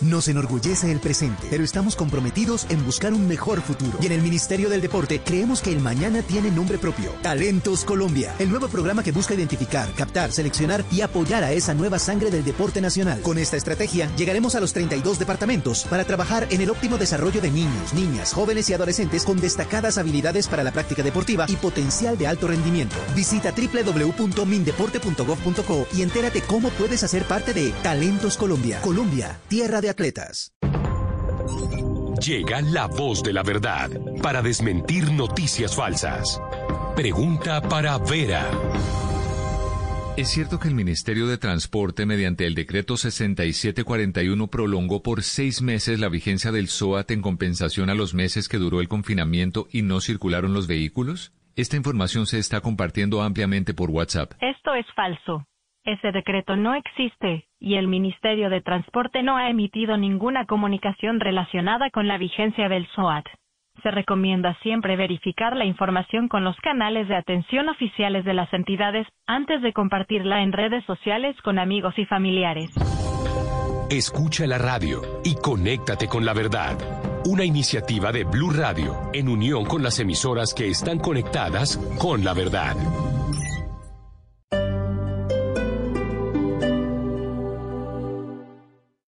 Nos 0.00 0.26
enorgullece 0.26 0.90
el 0.90 0.98
presente, 0.98 1.46
pero 1.50 1.62
estamos 1.62 1.94
comprometidos 1.94 2.66
en 2.68 2.84
buscar 2.84 3.12
un 3.12 3.28
mejor 3.28 3.62
futuro. 3.62 3.96
Y 4.02 4.06
en 4.06 4.12
el 4.12 4.22
Ministerio 4.22 4.68
del 4.68 4.80
Deporte 4.80 5.20
creemos 5.24 5.62
que 5.62 5.70
el 5.70 5.78
mañana 5.78 6.20
tiene 6.22 6.50
nombre 6.50 6.78
propio. 6.78 7.12
Talentos 7.22 7.84
Colombia, 7.84 8.34
el 8.40 8.50
nuevo 8.50 8.66
programa 8.66 9.04
que 9.04 9.12
busca 9.12 9.34
identificar, 9.34 9.88
captar, 9.94 10.32
seleccionar 10.32 10.84
y 10.90 11.02
apoyar 11.02 11.44
a 11.44 11.52
esa 11.52 11.74
nueva 11.74 12.00
sangre 12.00 12.32
del 12.32 12.44
deporte 12.44 12.80
nacional. 12.80 13.20
Con 13.20 13.38
esta 13.38 13.56
estrategia 13.56 14.10
llegaremos 14.16 14.56
a 14.56 14.60
los 14.60 14.72
32 14.72 15.20
departamentos 15.20 15.84
para 15.84 16.02
trabajar 16.02 16.48
en 16.50 16.60
el 16.60 16.70
óptimo 16.70 16.98
desarrollo 16.98 17.40
de 17.40 17.52
niños, 17.52 17.94
niñas, 17.94 18.32
jóvenes 18.32 18.68
y 18.70 18.74
adolescentes 18.74 19.22
con 19.22 19.40
destacadas 19.40 19.96
habilidades 19.96 20.48
para 20.48 20.64
la 20.64 20.72
práctica 20.72 21.04
deportiva 21.04 21.46
y 21.48 21.54
potencial 21.54 22.18
de 22.18 22.26
alto 22.26 22.48
rendimiento. 22.48 22.96
Visita 23.14 23.52
www.mindeporte.gov.co 23.52 25.86
y 25.94 26.02
entérate 26.02 26.42
cómo 26.42 26.70
puedes 26.70 27.04
hacer 27.04 27.22
parte 27.26 27.54
de 27.54 27.70
Talentos 27.84 28.36
Colombia. 28.36 28.80
Colombia, 28.80 29.38
tierra 29.46 29.80
de 29.80 29.83
atletas. 29.88 30.52
Llega 32.24 32.62
la 32.62 32.86
voz 32.86 33.22
de 33.22 33.32
la 33.32 33.42
verdad 33.42 33.90
para 34.22 34.40
desmentir 34.40 35.10
noticias 35.12 35.76
falsas. 35.76 36.40
Pregunta 36.96 37.60
para 37.60 37.98
Vera. 37.98 38.48
¿Es 40.16 40.28
cierto 40.28 40.60
que 40.60 40.68
el 40.68 40.76
Ministerio 40.76 41.26
de 41.26 41.38
Transporte, 41.38 42.06
mediante 42.06 42.46
el 42.46 42.54
decreto 42.54 42.96
6741, 42.96 44.46
prolongó 44.46 45.02
por 45.02 45.24
seis 45.24 45.60
meses 45.60 45.98
la 45.98 46.08
vigencia 46.08 46.52
del 46.52 46.68
SOAT 46.68 47.10
en 47.10 47.20
compensación 47.20 47.90
a 47.90 47.94
los 47.94 48.14
meses 48.14 48.48
que 48.48 48.58
duró 48.58 48.80
el 48.80 48.86
confinamiento 48.88 49.66
y 49.72 49.82
no 49.82 50.00
circularon 50.00 50.54
los 50.54 50.68
vehículos? 50.68 51.32
Esta 51.56 51.76
información 51.76 52.26
se 52.26 52.38
está 52.38 52.60
compartiendo 52.60 53.22
ampliamente 53.22 53.74
por 53.74 53.90
WhatsApp. 53.90 54.34
Esto 54.40 54.74
es 54.74 54.86
falso. 54.94 55.46
Ese 55.84 56.12
decreto 56.12 56.56
no 56.56 56.74
existe 56.74 57.44
y 57.60 57.74
el 57.74 57.88
Ministerio 57.88 58.48
de 58.48 58.62
Transporte 58.62 59.22
no 59.22 59.36
ha 59.36 59.50
emitido 59.50 59.98
ninguna 59.98 60.46
comunicación 60.46 61.20
relacionada 61.20 61.90
con 61.90 62.08
la 62.08 62.16
vigencia 62.16 62.70
del 62.70 62.86
SOAT. 62.94 63.26
Se 63.82 63.90
recomienda 63.90 64.56
siempre 64.62 64.96
verificar 64.96 65.54
la 65.54 65.66
información 65.66 66.28
con 66.28 66.42
los 66.42 66.56
canales 66.56 67.06
de 67.08 67.16
atención 67.16 67.68
oficiales 67.68 68.24
de 68.24 68.32
las 68.32 68.50
entidades 68.54 69.06
antes 69.26 69.60
de 69.60 69.74
compartirla 69.74 70.42
en 70.42 70.52
redes 70.52 70.82
sociales 70.86 71.36
con 71.42 71.58
amigos 71.58 71.98
y 71.98 72.06
familiares. 72.06 72.70
Escucha 73.90 74.46
la 74.46 74.56
radio 74.56 75.02
y 75.22 75.34
conéctate 75.34 76.08
con 76.08 76.24
la 76.24 76.32
verdad. 76.32 76.78
Una 77.26 77.44
iniciativa 77.44 78.10
de 78.10 78.24
Blue 78.24 78.52
Radio 78.52 78.94
en 79.12 79.28
unión 79.28 79.66
con 79.66 79.82
las 79.82 79.98
emisoras 79.98 80.54
que 80.54 80.68
están 80.68 80.98
conectadas 80.98 81.76
con 82.00 82.24
la 82.24 82.32
verdad. 82.32 82.74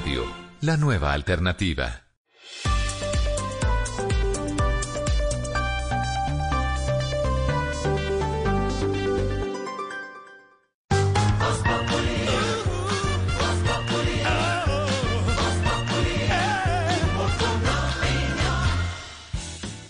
Radio, 0.00 0.24
la 0.62 0.78
nueva 0.78 1.12
alternativa. 1.12 2.04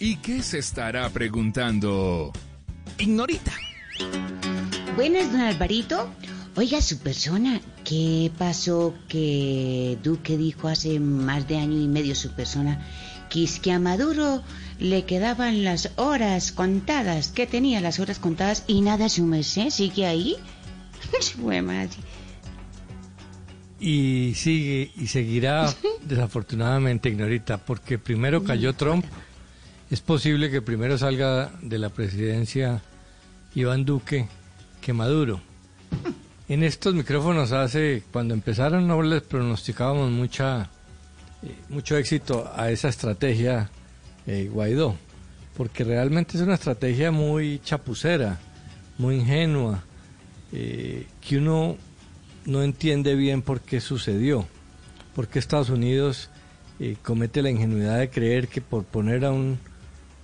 ¿Y 0.01 0.17
qué 0.17 0.43
se 0.43 0.59
estará 0.59 1.09
preguntando? 1.11 2.33
Ignorita. 2.99 3.53
Buenas, 4.97 5.31
don 5.31 5.43
Alvarito. 5.43 6.13
Oiga, 6.57 6.83
su 6.83 6.99
persona, 6.99 7.61
¿qué 7.91 8.31
pasó 8.39 8.95
que 9.09 9.99
Duque 10.05 10.39
dijo 10.39 10.69
hace 10.69 11.01
más 11.01 11.49
de 11.49 11.57
año 11.57 11.77
y 11.77 11.89
medio 11.89 12.15
su 12.15 12.31
persona? 12.31 12.87
Que 13.29 13.43
es 13.43 13.59
que 13.59 13.73
a 13.73 13.81
Maduro 13.81 14.45
le 14.79 15.05
quedaban 15.07 15.65
las 15.65 15.91
horas 15.97 16.53
contadas, 16.53 17.33
que 17.33 17.49
tenía 17.49 17.81
las 17.81 17.99
horas 17.99 18.21
contadas 18.21 18.63
y 18.69 18.81
nada 18.83 19.09
su 19.09 19.25
merced, 19.25 19.71
¿sigue 19.71 20.07
ahí? 20.07 20.37
Fue 21.43 21.63
madre. 21.63 21.97
Y 23.81 24.35
sigue 24.37 24.93
y 24.97 25.09
seguirá 25.09 25.69
desafortunadamente, 26.05 27.09
Ignorita, 27.09 27.59
porque 27.59 27.99
primero 27.99 28.45
cayó 28.45 28.73
Trump. 28.75 29.05
Es 29.91 30.01
posible 30.01 30.49
que 30.49 30.63
primero 30.63 30.97
salga 30.97 31.51
de 31.61 31.79
la 31.79 31.89
presidencia 31.89 32.83
Iván 33.53 33.85
Duque 33.85 34.29
que 34.81 34.93
Maduro. 34.93 35.41
En 36.51 36.65
estos 36.65 36.95
micrófonos 36.95 37.53
hace, 37.53 38.03
cuando 38.11 38.35
empezaron 38.35 38.89
no 38.89 39.01
les 39.03 39.23
pronosticábamos 39.23 40.11
mucha, 40.11 40.69
eh, 41.45 41.55
mucho 41.69 41.97
éxito 41.97 42.51
a 42.53 42.73
esa 42.73 42.89
estrategia 42.89 43.71
eh, 44.27 44.51
Guaidó, 44.53 44.97
porque 45.57 45.85
realmente 45.85 46.37
es 46.37 46.43
una 46.43 46.55
estrategia 46.55 47.13
muy 47.13 47.61
chapucera, 47.61 48.41
muy 48.99 49.19
ingenua, 49.19 49.85
eh, 50.51 51.07
que 51.21 51.39
uno 51.39 51.77
no 52.47 52.65
entiende 52.65 53.15
bien 53.15 53.43
por 53.43 53.61
qué 53.61 53.81
sucedió, 53.81 54.45
por 55.15 55.29
qué 55.29 55.39
Estados 55.39 55.71
Unidos 55.71 56.31
comete 57.05 57.43
la 57.43 57.51
ingenuidad 57.51 58.01
de 58.01 58.11
creer 58.11 58.49
que 58.49 58.61
por 58.61 58.83
poner 58.83 59.25
a 59.25 59.31
un, 59.31 59.61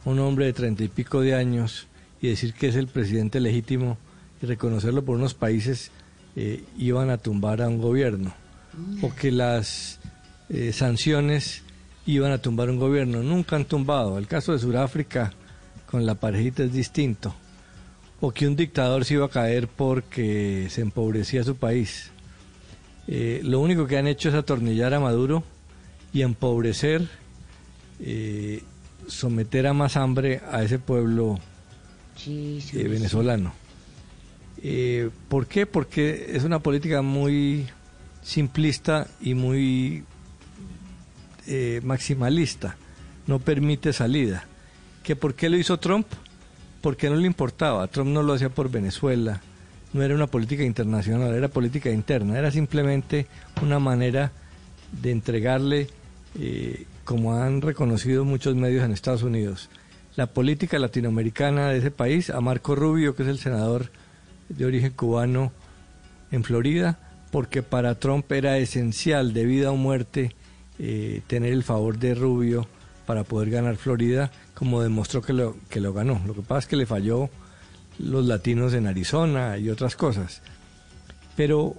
un 0.05 0.19
hombre 0.19 0.47
de 0.47 0.55
treinta 0.55 0.83
y 0.83 0.89
pico 0.89 1.21
de 1.21 1.37
años 1.37 1.87
y 2.21 2.31
decir 2.31 2.53
que 2.53 2.67
es 2.67 2.75
el 2.75 2.89
presidente 2.89 3.39
legítimo 3.39 3.97
y 4.43 4.47
reconocerlo 4.47 5.05
por 5.05 5.19
unos 5.19 5.35
países 5.35 5.93
eh, 6.36 6.65
iban 6.78 7.10
a 7.10 7.18
tumbar 7.18 7.62
a 7.62 7.68
un 7.68 7.81
gobierno 7.81 8.34
o 9.02 9.15
que 9.15 9.31
las 9.31 9.98
eh, 10.48 10.73
sanciones 10.73 11.62
iban 12.06 12.31
a 12.32 12.39
tumbar 12.39 12.70
un 12.70 12.78
gobierno. 12.78 13.23
Nunca 13.23 13.56
han 13.56 13.65
tumbado. 13.65 14.18
El 14.18 14.26
caso 14.26 14.52
de 14.52 14.58
Sudáfrica 14.58 15.32
con 15.90 16.06
la 16.06 16.15
parejita 16.15 16.62
es 16.62 16.73
distinto. 16.73 17.34
O 18.20 18.32
que 18.32 18.47
un 18.47 18.56
dictador 18.56 19.05
se 19.05 19.15
iba 19.15 19.26
a 19.26 19.31
caer 19.31 19.68
porque 19.68 20.68
se 20.70 20.81
empobrecía 20.81 21.44
su 21.44 21.56
país. 21.56 22.10
Eh, 23.08 23.40
lo 23.44 23.60
único 23.60 23.86
que 23.86 23.98
han 23.98 24.06
hecho 24.06 24.28
es 24.31 24.34
atornillar 24.34 24.94
a 24.94 25.00
Maduro 25.00 25.44
y 26.12 26.23
empobrecer, 26.23 27.08
eh, 28.00 28.62
someter 29.06 29.66
a 29.66 29.74
más 29.74 29.97
hambre 29.97 30.40
a 30.50 30.62
ese 30.62 30.78
pueblo 30.78 31.39
eh, 32.26 32.89
venezolano. 32.89 33.52
Eh, 34.62 35.10
¿Por 35.28 35.47
qué? 35.47 35.67
Porque 35.67 36.33
es 36.35 36.44
una 36.44 36.60
política 36.60 37.02
muy 37.02 37.67
simplista 38.23 39.07
y 39.20 39.35
muy 39.35 40.05
eh, 41.47 41.81
maximalista. 41.85 42.76
No 43.26 43.39
permite 43.39 43.93
salida. 43.93 44.44
¿Que 45.02 45.17
¿Por 45.17 45.35
qué 45.35 45.49
lo 45.49 45.57
hizo 45.57 45.78
Trump? 45.78 46.07
Porque 46.81 47.09
no 47.09 47.17
le 47.17 47.26
importaba. 47.26 47.86
Trump 47.89 48.10
no 48.10 48.23
lo 48.23 48.35
hacía 48.35 48.49
por 48.49 48.70
Venezuela. 48.70 49.41
No 49.93 50.02
era 50.02 50.15
una 50.15 50.26
política 50.26 50.65
internacional, 50.65 51.35
era 51.35 51.49
política 51.49 51.91
interna. 51.91 52.39
Era 52.39 52.51
simplemente 52.51 53.26
una 53.62 53.78
manera 53.78 54.33
de 55.01 55.10
entregarle, 55.10 55.89
eh, 56.39 56.85
como 57.05 57.35
han 57.35 57.60
reconocido 57.60 58.25
muchos 58.25 58.55
medios 58.55 58.85
en 58.85 58.93
Estados 58.93 59.23
Unidos, 59.23 59.68
la 60.17 60.26
política 60.26 60.78
latinoamericana 60.78 61.68
de 61.68 61.78
ese 61.78 61.91
país 61.91 62.31
a 62.31 62.41
Marco 62.41 62.75
Rubio, 62.75 63.15
que 63.15 63.23
es 63.23 63.28
el 63.28 63.39
senador 63.39 63.91
de 64.49 64.65
origen 64.65 64.92
cubano 64.92 65.52
en 66.31 66.44
Florida, 66.44 66.99
porque 67.31 67.62
para 67.62 67.97
Trump 67.97 68.31
era 68.33 68.58
esencial, 68.58 69.33
de 69.33 69.44
vida 69.44 69.70
o 69.70 69.76
muerte, 69.76 70.34
eh, 70.78 71.23
tener 71.26 71.52
el 71.52 71.62
favor 71.62 71.99
de 71.99 72.15
Rubio 72.15 72.66
para 73.07 73.25
poder 73.25 73.50
ganar 73.50 73.76
Florida, 73.76 74.31
como 74.55 74.83
demostró 74.83 75.23
que 75.23 75.33
lo, 75.33 75.57
que 75.68 75.81
lo 75.81 75.92
ganó. 75.92 76.20
Lo 76.26 76.34
que 76.34 76.42
pasa 76.42 76.60
es 76.60 76.66
que 76.66 76.76
le 76.76 76.86
falló 76.86 77.31
los 77.99 78.26
latinos 78.26 78.75
en 78.75 78.86
Arizona 78.86 79.58
y 79.58 79.70
otras 79.70 79.97
cosas. 79.97 80.42
Pero 81.36 81.75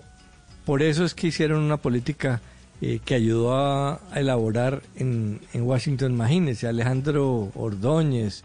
por 0.65 0.81
eso 0.81 1.05
es 1.05 1.13
que 1.13 1.27
hicieron 1.27 1.61
una 1.61 1.77
política 1.77 2.41
eh, 2.81 2.99
que 3.03 3.15
ayudó 3.15 3.55
a, 3.55 3.99
elaborar 4.15 4.83
en, 4.95 5.41
en 5.53 5.63
Washington, 5.63 6.11
imagínense, 6.11 6.67
Alejandro 6.67 7.51
Ordóñez, 7.55 8.43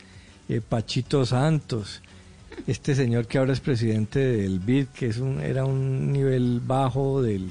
eh, 0.49 0.61
Pachito 0.67 1.27
Santos, 1.27 2.03
este 2.67 2.95
señor 2.95 3.27
que 3.27 3.39
ahora 3.39 3.53
es 3.53 3.61
presidente 3.61 4.19
del 4.19 4.61
BID, 4.61 4.87
que 4.89 5.07
es 5.07 5.19
un, 5.19 5.41
era 5.41 5.65
un 5.65 6.13
nivel 6.13 6.61
bajo 6.61 7.23
del, 7.23 7.51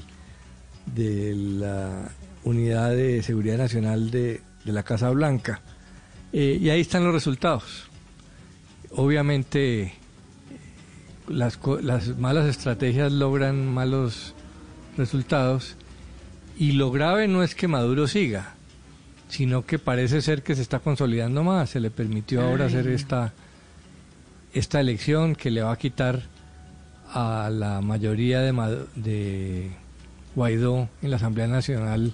de 0.86 1.36
la 1.36 2.12
Unidad 2.44 2.92
de 2.92 3.22
Seguridad 3.24 3.58
Nacional 3.58 4.12
de, 4.12 4.42
de 4.66 4.72
la 4.72 4.84
Casa 4.84 5.10
Blanca. 5.10 5.62
Eh, 6.34 6.58
y 6.62 6.70
ahí 6.70 6.82
están 6.82 7.04
los 7.04 7.14
resultados. 7.14 7.90
Obviamente 8.92 9.94
las, 11.28 11.60
malas 12.18 12.48
estrategias 12.48 13.12
logran 13.12 13.66
malos 13.74 14.34
resultados 14.98 15.76
y 16.58 16.74
lo 16.74 16.92
grave 16.92 17.28
no 17.28 17.44
es 17.44 17.56
que 17.56 17.68
Maduro 17.68 18.08
siga, 18.08 18.56
sino 19.30 19.66
que 19.66 19.80
parece 19.80 20.22
ser 20.22 20.44
que 20.44 20.56
se 20.56 20.62
está 20.62 20.80
consolidando 20.80 21.44
más. 21.44 21.72
Se 21.72 21.80
le 21.80 21.90
permitió 21.90 22.42
ahora 22.42 22.66
hacer 22.66 22.88
esta, 22.88 23.34
esta 24.54 24.80
elección 24.80 25.36
que 25.36 25.52
le 25.52 25.62
va 25.62 25.72
a 25.72 25.78
quitar 25.78 26.22
a 27.14 27.50
la 27.52 27.82
mayoría 27.82 28.42
de, 28.42 28.52
de 28.96 29.72
Guaidó 30.36 30.90
en 31.02 31.10
la 31.10 31.18
Asamblea 31.18 31.48
Nacional 31.48 32.14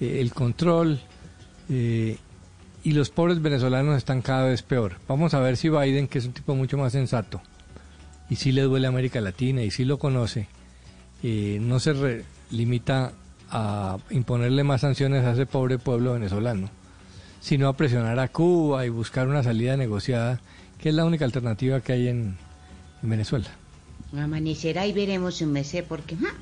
eh, 0.00 0.20
el 0.20 0.32
control 0.32 1.00
eh, 1.68 2.18
y 2.82 2.92
los 2.92 3.10
pobres 3.10 3.40
venezolanos 3.40 3.96
están 3.96 4.22
cada 4.22 4.46
vez 4.46 4.62
peor. 4.62 4.96
Vamos 5.08 5.34
a 5.34 5.40
ver 5.40 5.56
si 5.56 5.68
Biden, 5.68 6.08
que 6.08 6.18
es 6.18 6.26
un 6.26 6.32
tipo 6.32 6.54
mucho 6.54 6.76
más 6.76 6.92
sensato, 6.92 7.40
y 8.28 8.36
sí 8.36 8.52
le 8.52 8.62
duele 8.62 8.86
a 8.86 8.90
América 8.90 9.20
Latina 9.20 9.62
y 9.62 9.70
sí 9.70 9.84
lo 9.84 9.98
conoce, 9.98 10.48
eh, 11.22 11.58
no 11.60 11.80
se 11.80 12.24
limita 12.50 13.12
a 13.50 13.98
imponerle 14.10 14.64
más 14.64 14.82
sanciones 14.82 15.24
a 15.24 15.32
ese 15.32 15.46
pobre 15.46 15.78
pueblo 15.78 16.14
venezolano, 16.14 16.68
sino 17.40 17.68
a 17.68 17.76
presionar 17.76 18.18
a 18.18 18.28
Cuba 18.28 18.84
y 18.84 18.88
buscar 18.90 19.28
una 19.28 19.42
salida 19.42 19.76
negociada, 19.76 20.40
que 20.78 20.88
es 20.90 20.94
la 20.94 21.04
única 21.04 21.24
alternativa 21.24 21.80
que 21.80 21.92
hay 21.92 22.08
en, 22.08 22.36
en 23.02 23.10
Venezuela. 23.10 23.48
Amanecerá 24.16 24.86
y 24.86 24.92
veremos 24.92 25.40
un 25.40 25.52
mes, 25.52 25.74
porque 25.88 26.16
¡ja! 26.16 26.34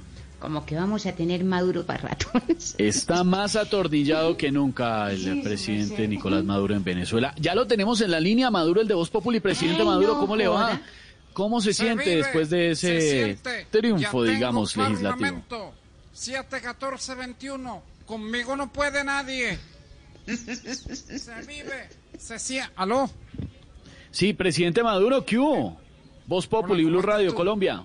como 0.42 0.66
que 0.66 0.74
vamos 0.74 1.06
a 1.06 1.12
tener 1.12 1.44
Maduro 1.44 1.86
para 1.86 2.08
rato. 2.08 2.26
Está 2.78 3.22
más 3.22 3.54
atornillado 3.54 4.36
que 4.36 4.50
nunca 4.50 5.12
el 5.12 5.40
presidente 5.40 6.08
Nicolás 6.08 6.42
Maduro 6.42 6.74
en 6.74 6.82
Venezuela. 6.82 7.32
Ya 7.38 7.54
lo 7.54 7.68
tenemos 7.68 8.00
en 8.00 8.10
la 8.10 8.18
línea, 8.18 8.50
Maduro, 8.50 8.80
el 8.80 8.88
de 8.88 8.94
Voz 8.94 9.08
Populi. 9.08 9.38
Presidente 9.38 9.82
Ay, 9.82 9.86
Maduro, 9.86 10.14
no 10.14 10.18
¿cómo 10.18 10.34
le 10.34 10.48
va? 10.48 10.80
¿Cómo 11.32 11.60
se, 11.60 11.72
Se 11.72 11.84
siente 11.84 12.04
vive, 12.04 12.16
después 12.16 12.50
de 12.50 12.74
se 12.74 13.30
ese 13.30 13.38
triunfo, 13.70 14.24
digamos, 14.24 14.76
legislativo? 14.76 15.10
Parlamento 15.10 15.74
7, 16.12 16.60
14, 16.60 17.14
21. 17.14 17.82
Conmigo 18.04 18.56
no 18.56 18.72
puede 18.72 19.04
nadie. 19.04 19.58
Se 20.26 21.40
vive, 21.46 21.88
se 22.18 22.38
siente. 22.40 22.72
¿Aló? 22.74 23.08
Sí, 24.12 24.34
presidente 24.34 24.82
Maduro, 24.82 25.24
¿qué 25.24 25.38
hubo? 25.38 25.78
Voz 26.26 26.46
Populi, 26.46 26.84
Blue 26.84 27.02
Radio, 27.02 27.34
Colombia. 27.34 27.82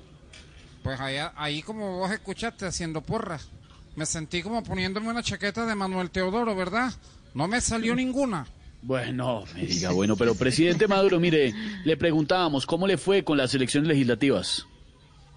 Pues 0.84 1.00
allá, 1.00 1.34
ahí 1.36 1.62
como 1.62 1.98
vos 1.98 2.12
escuchaste 2.12 2.66
haciendo 2.66 3.02
porras. 3.02 3.50
Me 3.96 4.06
sentí 4.06 4.44
como 4.44 4.64
poniéndome 4.64 5.10
una 5.10 5.24
chaqueta 5.24 5.66
de 5.66 5.74
Manuel 5.74 6.12
Teodoro, 6.12 6.56
¿verdad? 6.56 6.94
No 7.34 7.48
me 7.48 7.62
salió 7.62 7.96
ninguna. 7.96 8.46
Bueno, 8.82 9.46
me 9.56 9.66
diga, 9.66 9.92
bueno, 9.92 10.16
pero 10.16 10.36
presidente 10.36 10.88
Maduro, 10.88 11.20
mire, 11.20 11.54
le 11.84 11.98
preguntábamos, 11.98 12.66
¿cómo 12.66 12.88
le 12.88 12.98
fue 12.98 13.24
con 13.24 13.38
las 13.38 13.54
elecciones 13.54 13.88
legislativas? 13.88 14.68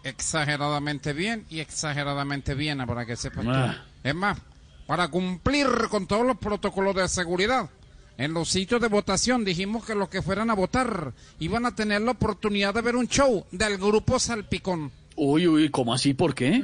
Exageradamente 0.03 1.13
bien 1.13 1.47
y 1.49 1.61
exageradamente 1.61 2.55
bien, 2.55 2.85
para 2.87 3.07
que 3.07 3.17
sepas 3.17 3.45
tú. 3.45 3.51
Ah. 3.51 3.85
Es 4.03 4.15
más, 4.15 4.39
para 4.87 5.09
cumplir 5.09 5.67
con 5.89 6.07
todos 6.07 6.27
los 6.27 6.37
protocolos 6.37 6.95
de 6.97 7.09
seguridad, 7.09 7.71
en 8.21 8.35
los 8.35 8.51
sitios 8.51 8.83
de 8.83 8.89
votación 8.89 9.47
dijimos 9.47 9.87
que 9.87 9.95
los 9.95 10.11
que 10.11 10.21
fueran 10.21 10.51
a 10.51 10.55
votar 10.55 11.15
iban 11.39 11.65
a 11.65 11.75
tener 11.75 12.03
la 12.03 12.11
oportunidad 12.11 12.75
de 12.75 12.83
ver 12.83 12.95
un 12.95 13.09
show 13.09 13.47
del 13.51 13.79
grupo 13.79 14.19
Salpicón. 14.19 14.93
Uy, 15.17 15.49
uy, 15.49 15.71
¿cómo 15.71 15.95
así? 15.95 16.13
¿Por 16.13 16.35
qué? 16.35 16.63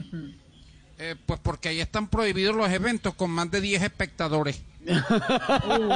Eh, 0.98 1.16
pues 1.24 1.40
porque 1.42 1.70
ahí 1.70 1.80
están 1.80 2.08
prohibidos 2.08 2.54
los 2.54 2.70
eventos 2.70 3.14
con 3.14 3.30
más 3.30 3.50
de 3.50 3.62
10 3.62 3.82
espectadores. 3.84 4.60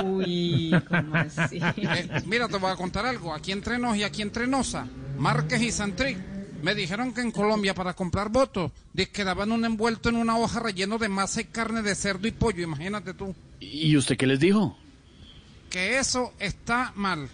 Uy, 0.05 0.72
¿cómo 0.89 1.14
así? 1.14 1.58
Eh, 1.58 2.22
mira, 2.24 2.48
te 2.48 2.56
voy 2.56 2.70
a 2.70 2.76
contar 2.76 3.05
algo. 3.05 3.34
Aquí 3.34 3.52
entre 3.52 3.78
nos 3.78 3.98
y 3.98 4.02
aquí 4.02 4.22
entre 4.22 4.47
Nosa, 4.47 4.89
Márquez 5.18 5.60
y 5.60 5.72
Santric, 5.72 6.16
me 6.62 6.74
dijeron 6.74 7.12
que 7.12 7.20
en 7.20 7.32
Colombia 7.32 7.74
para 7.74 7.92
comprar 7.92 8.30
votos, 8.30 8.72
que 9.12 9.24
daban 9.24 9.52
un 9.52 9.66
envuelto 9.66 10.08
en 10.08 10.16
una 10.16 10.39
hoja 10.39 10.60
relleno 10.60 10.97
de 10.97 11.10
masa 11.10 11.42
y 11.42 11.44
carne 11.44 11.82
de 11.82 11.94
cerdo 11.94 12.26
y 12.26 12.30
pollo, 12.30 12.62
imagínate 12.62 13.12
tú. 13.12 13.34
¿Y 13.60 13.94
usted 13.97 14.16
qué 14.16 14.26
les 14.26 14.40
dijo? 14.40 14.76
Que 15.70 15.99
eso 15.99 16.32
está 16.39 16.92
mal. 16.97 17.28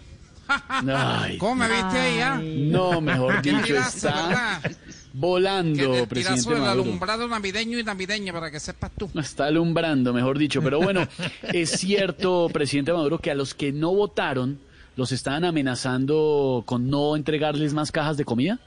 Ay. 0.87 1.37
¿Cómo 1.39 1.55
me 1.55 1.67
viste 1.67 1.97
ahí, 1.97 2.19
ah? 2.19 2.39
No, 2.41 3.01
mejor 3.01 3.41
dicho, 3.41 3.63
tirazo, 3.63 4.07
está 4.07 4.27
¿verdad? 4.27 4.61
Que 4.61 4.75
volando, 5.13 5.91
del 5.93 6.07
presidente 6.07 6.49
Maduro. 6.51 6.83
alumbrado 6.83 7.27
navideño 7.27 7.79
y 7.79 7.83
navideña, 7.83 8.31
para 8.31 8.51
que 8.51 8.59
sepas 8.59 8.91
tú. 8.97 9.09
Está 9.15 9.47
alumbrando, 9.47 10.13
mejor 10.13 10.37
dicho. 10.37 10.61
Pero 10.61 10.79
bueno, 10.79 11.07
es 11.41 11.71
cierto, 11.71 12.47
presidente 12.53 12.93
Maduro, 12.93 13.19
que 13.19 13.31
a 13.31 13.35
los 13.35 13.53
que 13.55 13.71
no 13.73 13.93
votaron 13.93 14.59
los 14.95 15.11
estaban 15.11 15.43
amenazando 15.43 16.63
con 16.65 16.89
no 16.89 17.15
entregarles 17.15 17.73
más 17.73 17.91
cajas 17.91 18.17
de 18.17 18.25
comida. 18.25 18.59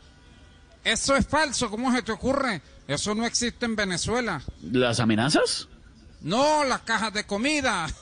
Eso 0.85 1.15
es 1.15 1.27
falso, 1.27 1.71
¿cómo 1.71 1.93
se 1.93 2.03
te 2.03 2.13
ocurre? 2.13 2.63
Eso 2.89 3.15
no 3.15 3.25
existe 3.25 3.67
en 3.67 3.77
Venezuela. 3.77 4.43
¿Las 4.63 4.99
amenazas? 4.99 5.69
No, 6.23 6.65
las 6.65 6.81
cajas 6.81 7.13
de 7.15 7.25
comida. 7.25 7.87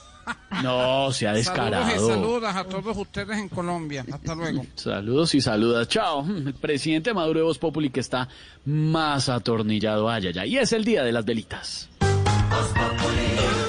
No, 0.63 1.11
se 1.11 1.27
ha 1.27 1.33
descarado. 1.33 1.85
Saludos 1.85 2.09
y 2.09 2.13
saludas 2.13 2.55
a 2.55 2.63
todos 2.63 2.97
ustedes 2.97 3.37
en 3.37 3.49
Colombia. 3.49 4.05
Hasta 4.11 4.35
luego. 4.35 4.65
Saludos 4.75 5.35
y 5.35 5.41
saludas. 5.41 5.87
Chao. 5.87 6.25
El 6.27 6.53
presidente 6.53 7.13
Maduro 7.13 7.39
de 7.39 7.45
Voz 7.45 7.57
Populi 7.57 7.89
que 7.89 7.99
está 7.99 8.27
más 8.65 9.29
atornillado. 9.29 10.09
Ay. 10.09 10.31
Y 10.45 10.57
es 10.57 10.73
el 10.73 10.83
día 10.83 11.03
de 11.03 11.11
las 11.11 11.25
velitas. 11.25 11.89
Tu 11.99 12.05
Tu 12.05 13.68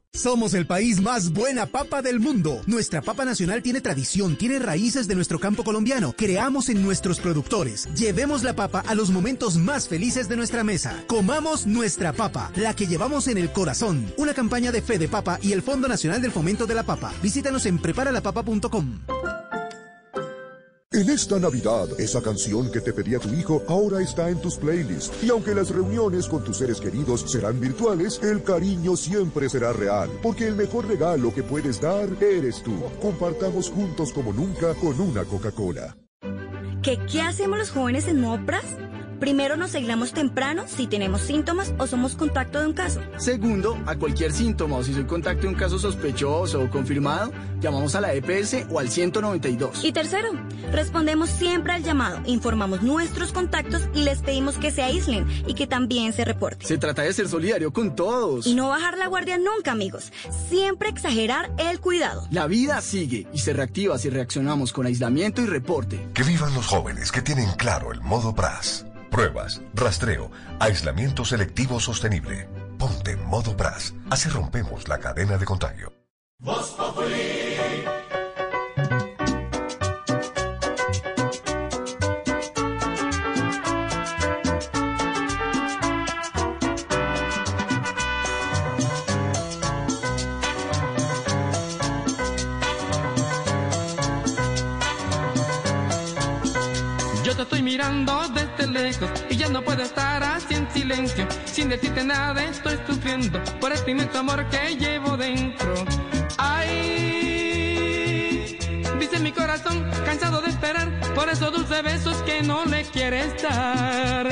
Somos 0.13 0.53
el 0.53 0.67
país 0.67 1.01
más 1.01 1.31
buena 1.31 1.65
papa 1.65 2.01
del 2.01 2.19
mundo. 2.19 2.61
Nuestra 2.67 3.01
papa 3.01 3.23
nacional 3.23 3.63
tiene 3.63 3.79
tradición, 3.79 4.35
tiene 4.35 4.59
raíces 4.59 5.07
de 5.07 5.15
nuestro 5.15 5.39
campo 5.39 5.63
colombiano. 5.63 6.13
Creamos 6.17 6.67
en 6.67 6.83
nuestros 6.83 7.21
productores. 7.21 7.87
Llevemos 7.95 8.43
la 8.43 8.53
papa 8.53 8.83
a 8.85 8.93
los 8.93 9.09
momentos 9.09 9.55
más 9.55 9.87
felices 9.87 10.27
de 10.27 10.35
nuestra 10.35 10.65
mesa. 10.65 11.01
Comamos 11.07 11.65
nuestra 11.65 12.11
papa, 12.11 12.51
la 12.57 12.75
que 12.75 12.87
llevamos 12.87 13.29
en 13.29 13.37
el 13.37 13.53
corazón. 13.53 14.13
Una 14.17 14.33
campaña 14.33 14.73
de 14.73 14.81
fe 14.81 14.99
de 14.99 15.07
papa 15.07 15.39
y 15.41 15.53
el 15.53 15.61
Fondo 15.61 15.87
Nacional 15.87 16.21
del 16.21 16.31
Fomento 16.31 16.67
de 16.67 16.75
la 16.75 16.83
Papa. 16.83 17.13
Visítanos 17.23 17.65
en 17.65 17.79
preparalapapa.com. 17.79 18.99
En 20.93 21.09
esta 21.09 21.39
Navidad, 21.39 21.87
esa 22.01 22.21
canción 22.21 22.69
que 22.69 22.81
te 22.81 22.91
pedía 22.91 23.17
tu 23.17 23.29
hijo 23.29 23.63
ahora 23.69 24.01
está 24.01 24.29
en 24.29 24.41
tus 24.41 24.57
playlists. 24.57 25.23
Y 25.23 25.29
aunque 25.29 25.55
las 25.55 25.69
reuniones 25.69 26.27
con 26.27 26.43
tus 26.43 26.57
seres 26.57 26.81
queridos 26.81 27.21
serán 27.31 27.61
virtuales, 27.61 28.19
el 28.21 28.43
cariño 28.43 28.97
siempre 28.97 29.47
será 29.47 29.71
real. 29.71 30.09
Porque 30.21 30.45
el 30.45 30.57
mejor 30.57 30.89
regalo 30.89 31.33
que 31.33 31.43
puedes 31.43 31.79
dar 31.79 32.09
eres 32.21 32.61
tú. 32.61 32.77
Compartamos 33.01 33.69
juntos 33.69 34.11
como 34.11 34.33
nunca 34.33 34.73
con 34.73 34.99
una 34.99 35.23
Coca-Cola. 35.23 35.95
¿Qué, 36.83 36.99
¿Qué 37.09 37.21
hacemos 37.21 37.57
los 37.57 37.69
jóvenes 37.69 38.09
en 38.09 38.19
Mopras? 38.19 38.65
Primero 39.21 39.55
nos 39.55 39.75
aislamos 39.75 40.13
temprano 40.13 40.65
si 40.67 40.87
tenemos 40.87 41.21
síntomas 41.21 41.75
o 41.77 41.85
somos 41.85 42.15
contacto 42.15 42.59
de 42.59 42.65
un 42.65 42.73
caso. 42.73 43.01
Segundo, 43.17 43.77
a 43.85 43.95
cualquier 43.95 44.31
síntoma 44.31 44.77
o 44.77 44.83
si 44.83 44.95
soy 44.95 45.03
contacto 45.03 45.43
de 45.43 45.49
un 45.49 45.53
caso 45.53 45.77
sospechoso 45.77 46.59
o 46.59 46.71
confirmado, 46.71 47.31
llamamos 47.59 47.93
a 47.93 48.01
la 48.01 48.15
EPS 48.15 48.65
o 48.71 48.79
al 48.79 48.89
192. 48.89 49.85
Y 49.85 49.91
tercero, 49.91 50.31
respondemos 50.71 51.29
siempre 51.29 51.71
al 51.71 51.83
llamado, 51.83 52.19
informamos 52.25 52.81
nuestros 52.81 53.31
contactos 53.31 53.83
y 53.93 54.05
les 54.05 54.23
pedimos 54.23 54.55
que 54.55 54.71
se 54.71 54.81
aíslen 54.81 55.27
y 55.45 55.53
que 55.53 55.67
también 55.67 56.13
se 56.13 56.25
reporten. 56.25 56.67
Se 56.67 56.79
trata 56.79 57.03
de 57.03 57.13
ser 57.13 57.29
solidario 57.29 57.71
con 57.71 57.95
todos. 57.95 58.47
Y 58.47 58.55
no 58.55 58.69
bajar 58.69 58.97
la 58.97 59.05
guardia 59.05 59.37
nunca, 59.37 59.71
amigos. 59.73 60.11
Siempre 60.49 60.89
exagerar 60.89 61.51
el 61.59 61.79
cuidado. 61.79 62.27
La 62.31 62.47
vida 62.47 62.81
sigue 62.81 63.27
y 63.31 63.37
se 63.37 63.53
reactiva 63.53 63.99
si 63.99 64.09
reaccionamos 64.09 64.73
con 64.73 64.87
aislamiento 64.87 65.43
y 65.43 65.45
reporte. 65.45 66.07
Que 66.15 66.23
vivan 66.23 66.55
los 66.55 66.65
jóvenes 66.65 67.11
que 67.11 67.21
tienen 67.21 67.51
claro 67.51 67.91
el 67.91 68.01
modo 68.01 68.33
BRAS. 68.33 68.87
Pruebas, 69.11 69.61
rastreo, 69.73 70.31
aislamiento 70.59 71.25
selectivo 71.25 71.81
sostenible. 71.81 72.47
Ponte 72.79 73.11
en 73.11 73.25
modo 73.25 73.53
BRAS. 73.53 73.93
Así 74.09 74.29
rompemos 74.29 74.87
la 74.87 74.99
cadena 74.99 75.37
de 75.37 75.45
contagio. 75.45 75.91
Yo 97.23 97.35
te 97.35 97.41
estoy 97.43 97.61
mirando 97.61 98.30
y 99.29 99.35
ya 99.35 99.49
no 99.49 99.61
puedo 99.63 99.83
estar 99.83 100.23
así 100.23 100.53
en 100.53 100.71
silencio. 100.71 101.27
Sin 101.43 101.67
decirte 101.67 102.05
nada 102.05 102.41
estoy 102.45 102.79
sufriendo 102.87 103.37
por 103.59 103.73
este 103.73 103.91
inmenso 103.91 104.19
amor 104.19 104.47
que 104.49 104.77
llevo 104.77 105.17
dentro. 105.17 105.73
Ay, 106.37 107.57
dice 108.97 109.19
mi 109.19 109.33
corazón 109.33 109.85
cansado 110.05 110.41
de 110.41 110.49
esperar 110.49 110.89
por 111.13 111.27
esos 111.27 111.51
dulces 111.51 111.83
besos 111.83 112.15
que 112.23 112.43
no 112.43 112.63
le 112.63 112.83
quieres 112.85 113.43
dar. 113.43 114.29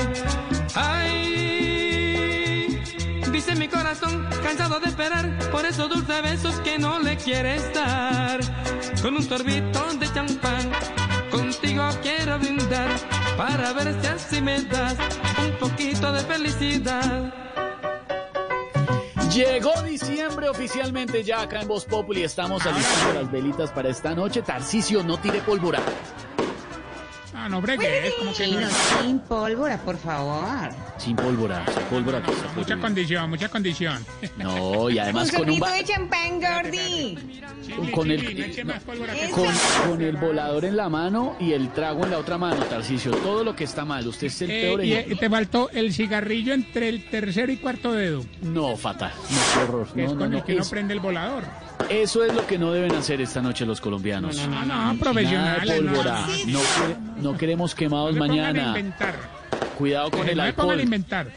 Ay, 0.75 2.01
dice 3.33 3.55
mi 3.55 3.67
corazón 3.67 4.25
cansado 4.41 4.79
de 4.79 4.87
esperar 4.87 5.37
por 5.51 5.65
esos 5.65 5.89
dulces 5.89 6.21
besos 6.21 6.55
que 6.61 6.79
no 6.79 6.99
le 6.99 7.17
quieres 7.17 7.73
dar. 7.73 8.39
Con 9.01 9.17
un 9.17 9.23
sorbito 9.23 9.85
de 9.99 10.13
champán 10.13 10.71
Contigo 11.79 12.01
quiero 12.01 12.39
brindar 12.39 12.89
para 13.37 13.71
ver 13.73 13.95
si 14.01 14.07
así 14.07 14.41
me 14.41 14.61
das 14.63 14.97
un 15.41 15.51
poquito 15.59 16.11
de 16.11 16.19
felicidad. 16.21 17.33
Llegó 19.33 19.81
diciembre 19.83 20.49
oficialmente 20.49 21.23
ya 21.23 21.41
acá 21.41 21.61
en 21.61 21.67
Voz 21.67 21.85
Populi. 21.85 22.23
Estamos 22.23 22.65
alistando 22.65 23.21
las 23.21 23.31
velitas 23.31 23.71
para 23.71 23.89
esta 23.89 24.13
noche. 24.13 24.41
Tarcisio, 24.41 25.03
no 25.03 25.19
tire 25.19 25.39
pólvora. 25.41 25.79
Ah, 27.41 27.47
no 27.47 27.61
bregues, 27.61 28.13
como 28.15 28.33
que 28.33 28.47
no. 28.47 28.67
sin 29.01 29.19
pólvora, 29.19 29.77
por 29.77 29.97
favor. 29.97 30.69
Sin 30.97 31.15
pólvora, 31.15 31.63
sin 31.73 31.83
pólvora. 31.83 32.21
que 32.21 32.31
Mucha 32.55 32.77
condición, 32.77 33.29
mucha 33.29 33.47
condición. 33.47 34.05
No, 34.35 34.89
y 34.89 34.99
además 34.99 35.31
con 35.31 35.41
un 35.41 35.45
sorbito 35.47 35.65
ba- 35.65 35.71
de 35.71 35.83
champán, 35.85 36.41
Gordy. 36.41 37.17
con 37.93 38.11
el 38.11 38.41
Eche 38.41 38.63
más 38.65 38.83
pólvora 38.83 39.13
que 39.13 39.29
con, 39.29 39.45
con 39.87 40.01
el 40.01 40.17
volador 40.17 40.65
en 40.65 40.75
la 40.75 40.89
mano 40.89 41.37
y 41.39 41.53
el 41.53 41.71
trago 41.71 42.03
en 42.03 42.11
la 42.11 42.17
otra 42.17 42.37
mano, 42.37 42.57
Tarcisio. 42.65 43.11
Todo 43.11 43.43
lo 43.45 43.55
que 43.55 43.63
está 43.63 43.85
mal. 43.85 44.05
Usted 44.05 44.27
es 44.27 44.41
el 44.41 44.51
Eh, 44.51 44.61
peor 44.63 44.83
y, 44.83 44.91
ejemplo. 44.93 45.15
eh, 45.15 45.19
te 45.19 45.29
faltó 45.29 45.69
el 45.71 45.93
cigarrillo 45.93 46.53
entre 46.53 46.89
el 46.89 47.09
tercero 47.09 47.51
y 47.53 47.57
cuarto 47.57 47.93
dedo, 47.93 48.25
No, 48.41 48.75
fatal. 48.75 49.13
No, 49.29 49.37
qué 49.53 49.59
horror. 49.63 49.87
que 49.93 50.03
es 50.03 50.07
No, 50.09 50.13
no, 50.15 50.19
con 50.19 50.33
el 50.33 50.39
no. 50.39 50.45
que 50.45 50.55
no 50.55 50.61
Eso, 50.61 50.71
prende 50.71 50.93
el 50.93 50.99
volador. 50.99 51.43
Eso 51.87 52.23
es 52.23 52.33
lo 52.33 52.45
que 52.45 52.57
no 52.57 52.71
deben 52.71 52.93
hacer 52.93 53.21
esta 53.21 53.41
noche 53.41 53.65
los 53.65 53.79
colombianos. 53.81 54.35
No, 54.47 54.65
no, 54.65 54.93
no, 54.93 54.99
profesionales, 54.99 55.81
no, 55.81 55.91
pólvora. 55.93 56.19
no. 56.47 56.59
No, 56.59 57.31
no 57.31 57.37
queremos 57.37 57.75
quemados 57.75 58.15
mañana. 58.15 58.67
inventar. 58.67 59.15
Cuidado 59.77 60.11
con 60.11 60.27
el 60.27 60.39
alcohol. 60.39 60.79
inventar. 60.81 61.27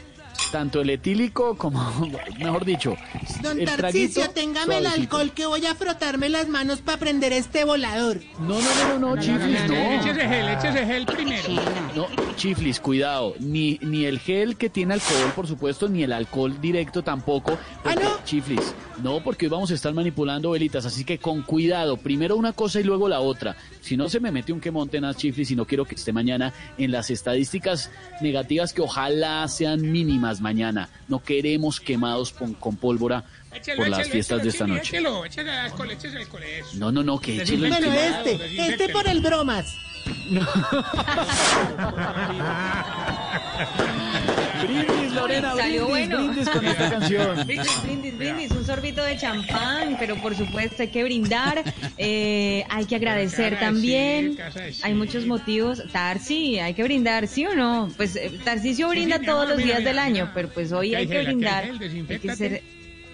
Tanto 0.53 0.81
el 0.81 0.91
etílico 0.91 1.57
como, 1.57 1.81
mejor 2.39 2.63
dicho, 2.63 2.95
Don 3.41 3.59
el. 3.59 3.65
Tarcisio, 3.65 4.29
téngame 4.29 4.77
el 4.77 4.83
suavecito. 4.83 5.01
alcohol 5.17 5.31
que 5.33 5.47
voy 5.47 5.65
a 5.65 5.73
frotarme 5.73 6.29
las 6.29 6.47
manos 6.47 6.81
para 6.81 6.99
prender 6.99 7.33
este 7.33 7.63
volador. 7.63 8.21
No, 8.39 8.49
no, 8.49 8.59
no, 8.61 8.99
no, 8.99 9.15
no, 9.15 9.21
chiflis, 9.21 9.67
no. 9.67 9.73
Échese 9.73 10.27
gel, 10.27 10.49
échese 10.49 10.85
gel 10.85 11.05
primero. 11.07 11.49
No, 11.95 12.05
chiflis, 12.35 12.79
cuidado. 12.79 13.33
Ni, 13.39 13.79
ni 13.81 14.05
el 14.05 14.19
gel 14.19 14.55
que 14.55 14.69
tiene 14.69 14.93
alcohol, 14.93 15.31
por 15.35 15.47
supuesto, 15.47 15.89
ni 15.89 16.03
el 16.03 16.13
alcohol 16.13 16.61
directo 16.61 17.01
tampoco. 17.01 17.53
¿Ah, 17.53 17.79
porque- 17.95 18.03
Chiflis. 18.23 18.75
No, 19.01 19.21
porque 19.23 19.47
hoy 19.47 19.49
vamos 19.49 19.71
a 19.71 19.73
estar 19.73 19.91
manipulando 19.93 20.51
velitas, 20.51 20.85
así 20.85 21.03
que 21.03 21.17
con 21.17 21.41
cuidado. 21.41 21.97
Primero 21.97 22.35
una 22.37 22.53
cosa 22.53 22.79
y 22.79 22.83
luego 22.83 23.09
la 23.09 23.19
otra. 23.21 23.55
Si 23.81 23.97
no 23.97 24.07
se 24.07 24.19
me 24.19 24.31
mete 24.31 24.53
un 24.53 24.61
quemón 24.61 24.87
tenaz, 24.87 25.17
chiflis, 25.17 25.49
y 25.49 25.55
no 25.55 25.65
quiero 25.65 25.83
que 25.83 25.95
esté 25.95 26.13
mañana 26.13 26.53
en 26.77 26.91
las 26.91 27.09
estadísticas 27.09 27.89
negativas 28.21 28.71
que 28.71 28.81
ojalá 28.83 29.47
sean 29.47 29.81
mínimas 29.91 30.39
mañana. 30.43 30.89
No 31.07 31.23
queremos 31.23 31.79
quemados 31.79 32.31
con, 32.31 32.53
con 32.53 32.75
pólvora 32.75 33.23
Échelo, 33.51 33.77
por 33.77 33.89
las 33.89 34.01
échelo, 34.01 34.13
fiestas 34.13 34.37
échelo, 34.37 34.43
de 34.43 34.49
esta 34.49 34.67
noche. 34.67 34.97
Échelo, 34.97 35.25
échele 35.25 35.51
alcohol, 35.51 35.91
échese 35.91 36.17
alcohol, 36.17 36.43
eso. 36.43 36.69
No, 36.75 36.91
no, 36.91 37.03
no, 37.03 37.19
que 37.19 37.41
échelo 37.41 37.65
en 37.65 37.71
Bueno, 37.73 37.91
quemado. 37.91 38.25
este, 38.25 38.67
este 38.67 38.89
por 38.89 39.07
el 39.07 39.21
bromas. 39.21 39.65
Brindis, 44.63 45.02
Lorena, 45.27 45.55
Salió 45.55 45.87
brindis, 45.87 46.09
bueno. 46.09 46.17
brindis 46.33 46.49
con 46.49 46.65
esta 46.65 46.89
canción. 46.91 47.35
Brindis, 47.45 47.83
brindis, 47.83 48.17
brindis, 48.17 48.51
un 48.51 48.65
sorbito 48.65 49.03
de 49.03 49.17
champán, 49.17 49.95
pero 49.99 50.15
por 50.17 50.35
supuesto 50.35 50.81
hay 50.83 50.89
que 50.89 51.03
brindar, 51.03 51.63
eh, 51.97 52.63
hay 52.69 52.85
que 52.85 52.95
agradecer 52.95 53.59
también. 53.59 54.35
¿Qué 54.35 54.43
vas 54.43 54.55
a 54.55 54.59
decir? 54.61 54.85
Hay 54.85 54.93
muchos 54.93 55.25
motivos. 55.25 55.83
Tarsi, 55.91 56.59
hay 56.59 56.73
que 56.73 56.83
brindar, 56.83 57.27
¿sí 57.27 57.45
o 57.45 57.55
no? 57.55 57.91
Pues 57.97 58.15
eh, 58.15 58.31
Tarcisio 58.43 58.89
Sí, 58.89 58.95
brinda 58.97 59.15
sí, 59.15 59.21
mi 59.21 59.25
todos 59.27 59.47
los 59.47 59.57
mira, 59.57 59.65
días 59.67 59.79
mira, 59.79 59.89
del 59.91 59.99
año, 59.99 60.23
mira. 60.23 60.31
pero 60.33 60.49
pues 60.49 60.71
hoy 60.71 60.95
hay 60.95 61.07
que 61.07 61.23
brindar. 61.23 61.63
Hay 61.65 62.19
que 62.19 62.35
ser, 62.35 62.61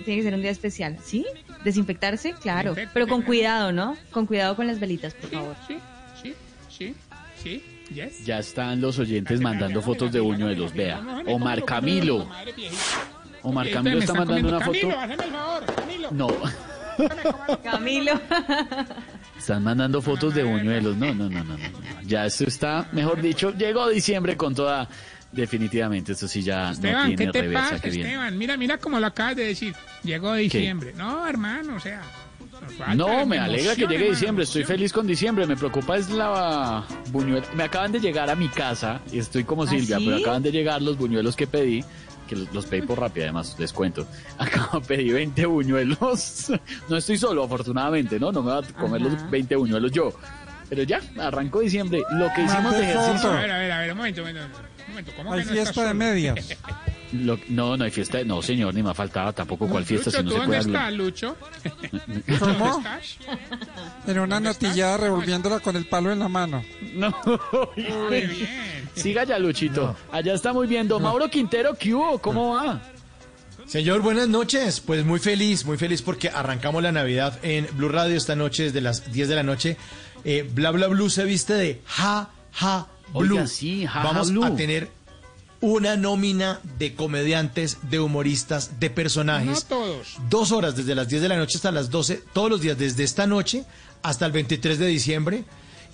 tiene 0.05 0.17
que 0.19 0.23
ser 0.23 0.33
un 0.33 0.41
día 0.41 0.51
especial, 0.51 0.97
¿sí? 1.03 1.25
Desinfectarse, 1.63 2.33
claro, 2.41 2.75
pero 2.93 3.07
con 3.07 3.21
cuidado, 3.21 3.71
¿no? 3.71 3.97
Con 4.11 4.25
cuidado 4.25 4.55
con 4.55 4.65
las 4.67 4.79
velitas, 4.79 5.13
por 5.13 5.29
favor. 5.29 5.55
Sí, 5.67 5.77
sí, 6.21 6.33
sí, 6.69 6.95
sí, 7.43 7.63
yes. 7.93 8.25
Ya 8.25 8.39
están 8.39 8.81
los 8.81 8.99
oyentes 8.99 9.39
mandando 9.41 9.81
fotos 9.81 10.11
de 10.11 10.19
Buñuelos, 10.19 10.73
vea. 10.73 11.01
Omar 11.27 11.63
Camilo. 11.65 12.27
Omar 13.43 13.69
Camilo 13.69 13.99
está 13.99 14.13
mandando 14.13 14.49
una 14.49 14.59
foto. 14.59 14.87
No, 16.11 16.27
Camilo. 17.63 18.19
están 19.37 19.63
mandando 19.63 20.01
fotos 20.01 20.33
de 20.33 20.43
Buñuelos. 20.43 20.97
No, 20.97 21.13
no, 21.13 21.29
no, 21.29 21.43
no, 21.43 21.57
no. 21.57 21.57
no. 21.57 22.01
Ya 22.03 22.25
esto 22.25 22.45
está, 22.45 22.87
mejor 22.91 23.21
dicho, 23.21 23.53
llegó 23.53 23.87
diciembre 23.89 24.35
con 24.35 24.53
toda. 24.55 24.87
Definitivamente, 25.31 26.13
esto 26.13 26.27
sí 26.27 26.41
ya 26.41 26.63
no 26.63 26.71
Esteban, 26.71 27.09
¿qué 27.11 27.17
tiene 27.17 27.31
te 27.31 27.41
reversa 27.43 27.69
pasa, 27.69 27.81
que. 27.83 27.89
Esteban? 27.89 28.35
Mira, 28.35 28.57
mira 28.57 28.77
como 28.79 28.99
lo 28.99 29.05
acabas 29.05 29.35
de 29.35 29.45
decir. 29.45 29.75
Llegó 30.03 30.33
diciembre. 30.33 30.93
No, 30.97 31.27
hermano, 31.27 31.75
o 31.75 31.79
sea, 31.79 32.01
No, 32.95 33.25
me 33.25 33.37
alegra 33.37 33.75
que 33.75 33.87
llegue 33.87 34.09
diciembre, 34.09 34.43
estoy 34.43 34.63
feliz 34.63 34.93
con 34.93 35.07
diciembre, 35.07 35.45
me 35.45 35.55
preocupa 35.55 35.97
es 35.97 36.09
la 36.09 36.83
buñuela. 37.11 37.45
Me 37.55 37.63
acaban 37.63 37.91
de 37.91 37.99
llegar 37.99 38.29
a 38.29 38.35
mi 38.35 38.47
casa, 38.47 39.01
y 39.11 39.19
estoy 39.19 39.43
como 39.43 39.63
¿Ah, 39.63 39.67
Silvia, 39.67 39.97
sí? 39.97 40.05
pero 40.05 40.17
acaban 40.17 40.43
de 40.43 40.51
llegar 40.51 40.81
los 40.81 40.97
buñuelos 40.97 41.35
que 41.35 41.47
pedí, 41.47 41.83
que 42.27 42.35
los, 42.35 42.53
los 42.53 42.65
pedí 42.65 42.81
por 42.81 42.99
rápido, 42.99 43.25
además, 43.25 43.55
les 43.59 43.73
cuento. 43.73 44.07
Acabo 44.37 44.79
de 44.79 44.85
pedir 44.85 45.13
20 45.13 45.45
buñuelos. 45.45 46.51
No 46.89 46.97
estoy 46.97 47.17
solo, 47.17 47.43
afortunadamente, 47.43 48.19
¿no? 48.19 48.31
No 48.31 48.41
me 48.41 48.53
voy 48.53 48.63
a 48.63 48.73
comer 48.73 49.01
Ajá. 49.01 49.11
los 49.11 49.29
20 49.29 49.55
buñuelos 49.55 49.91
yo. 49.91 50.13
Pero 50.69 50.83
ya, 50.83 51.01
arrancó 51.17 51.61
diciembre. 51.61 52.03
Lo 52.11 52.31
que 52.33 52.43
hicimos 52.43 52.73
de 52.73 52.83
ejercicio... 52.83 53.31
A 53.31 53.41
ver, 53.41 53.51
a 53.51 53.57
ver, 53.57 53.71
a 53.71 53.79
ver, 53.79 53.91
un 53.91 53.97
momento, 53.97 54.21
un 54.21 54.27
momento. 54.27 54.59
Un 54.85 54.89
momento, 54.91 55.11
¿cómo 55.17 55.33
Hay 55.33 55.39
que 55.39 55.45
no 55.45 55.51
estás 55.51 55.73
fiesta 55.73 55.87
de 55.87 55.93
medias. 55.95 56.57
lo- 57.13 57.39
no, 57.49 57.75
no 57.77 57.83
hay 57.83 57.91
fiesta. 57.91 58.23
No, 58.23 58.41
señor, 58.41 58.73
ni 58.73 58.83
me 58.83 58.91
ha 58.91 58.93
faltado 58.93 59.33
tampoco 59.33 59.67
cuál 59.67 59.85
fiesta 59.85 60.09
Lucho, 60.09 60.17
si 60.19 60.23
no 60.23 60.29
¿tú 60.29 60.35
se 60.35 60.39
dónde 60.41 60.57
puede 60.57 60.77
hablar. 60.77 60.93
Lucho? 60.93 61.37
¿Cómo? 62.39 62.83
En 64.07 64.19
una 64.19 64.39
natillada 64.39 64.97
revolviéndola 64.97 65.59
con 65.59 65.75
el 65.75 65.85
palo 65.85 66.11
en 66.11 66.19
la 66.19 66.27
mano. 66.27 66.63
No, 66.93 67.15
Muy 67.75 68.21
bien. 68.21 68.89
siga 68.95 69.23
ya, 69.23 69.37
Luchito. 69.39 69.95
Allá 70.11 70.33
está 70.33 70.53
muy 70.53 70.67
bien. 70.67 70.87
Don 70.87 71.01
Mauro 71.03 71.29
Quintero, 71.29 71.75
¿qué 71.77 71.93
hubo? 71.93 72.19
¿Cómo 72.19 72.55
va? 72.55 72.81
Señor, 73.65 74.01
buenas 74.01 74.27
noches. 74.27 74.79
Pues 74.79 75.05
muy 75.05 75.19
feliz, 75.19 75.65
muy 75.65 75.77
feliz 75.77 76.01
porque 76.01 76.29
arrancamos 76.29 76.81
la 76.81 76.91
Navidad 76.91 77.39
en 77.43 77.67
Blue 77.73 77.89
Radio 77.89 78.17
esta 78.17 78.35
noche 78.35 78.63
desde 78.63 78.81
las 78.81 79.11
10 79.11 79.27
de 79.29 79.35
la 79.35 79.43
noche. 79.43 79.77
Eh, 80.23 80.49
Bla 80.53 80.71
Bla 80.71 80.87
Blue 80.87 81.09
se 81.09 81.23
viste 81.25 81.53
de 81.53 81.81
Ja 81.85 82.29
Ja 82.51 82.87
Blue. 83.13 83.35
Oiga, 83.37 83.47
sí, 83.47 83.85
Ja, 83.85 83.91
Ja, 83.91 84.03
Vamos 84.03 84.31
Blue. 84.31 84.43
a 84.43 84.55
tener 84.55 84.89
una 85.61 85.97
nómina 85.97 86.61
de 86.77 86.95
comediantes, 86.95 87.77
de 87.89 87.99
humoristas, 87.99 88.79
de 88.79 88.89
No 88.89 88.95
personajes. 88.95 89.65
todos. 89.65 90.17
Dos 90.29 90.51
horas 90.51 90.75
desde 90.75 90.95
las 90.95 91.09
10 91.09 91.21
de 91.23 91.29
la 91.29 91.37
noche 91.37 91.57
hasta 91.57 91.71
las 91.71 91.89
12, 91.89 92.23
todos 92.33 92.49
los 92.49 92.61
días 92.61 92.77
desde 92.77 93.03
esta 93.03 93.27
noche 93.27 93.65
hasta 94.01 94.25
el 94.25 94.31
23 94.31 94.79
de 94.79 94.87
diciembre. 94.87 95.43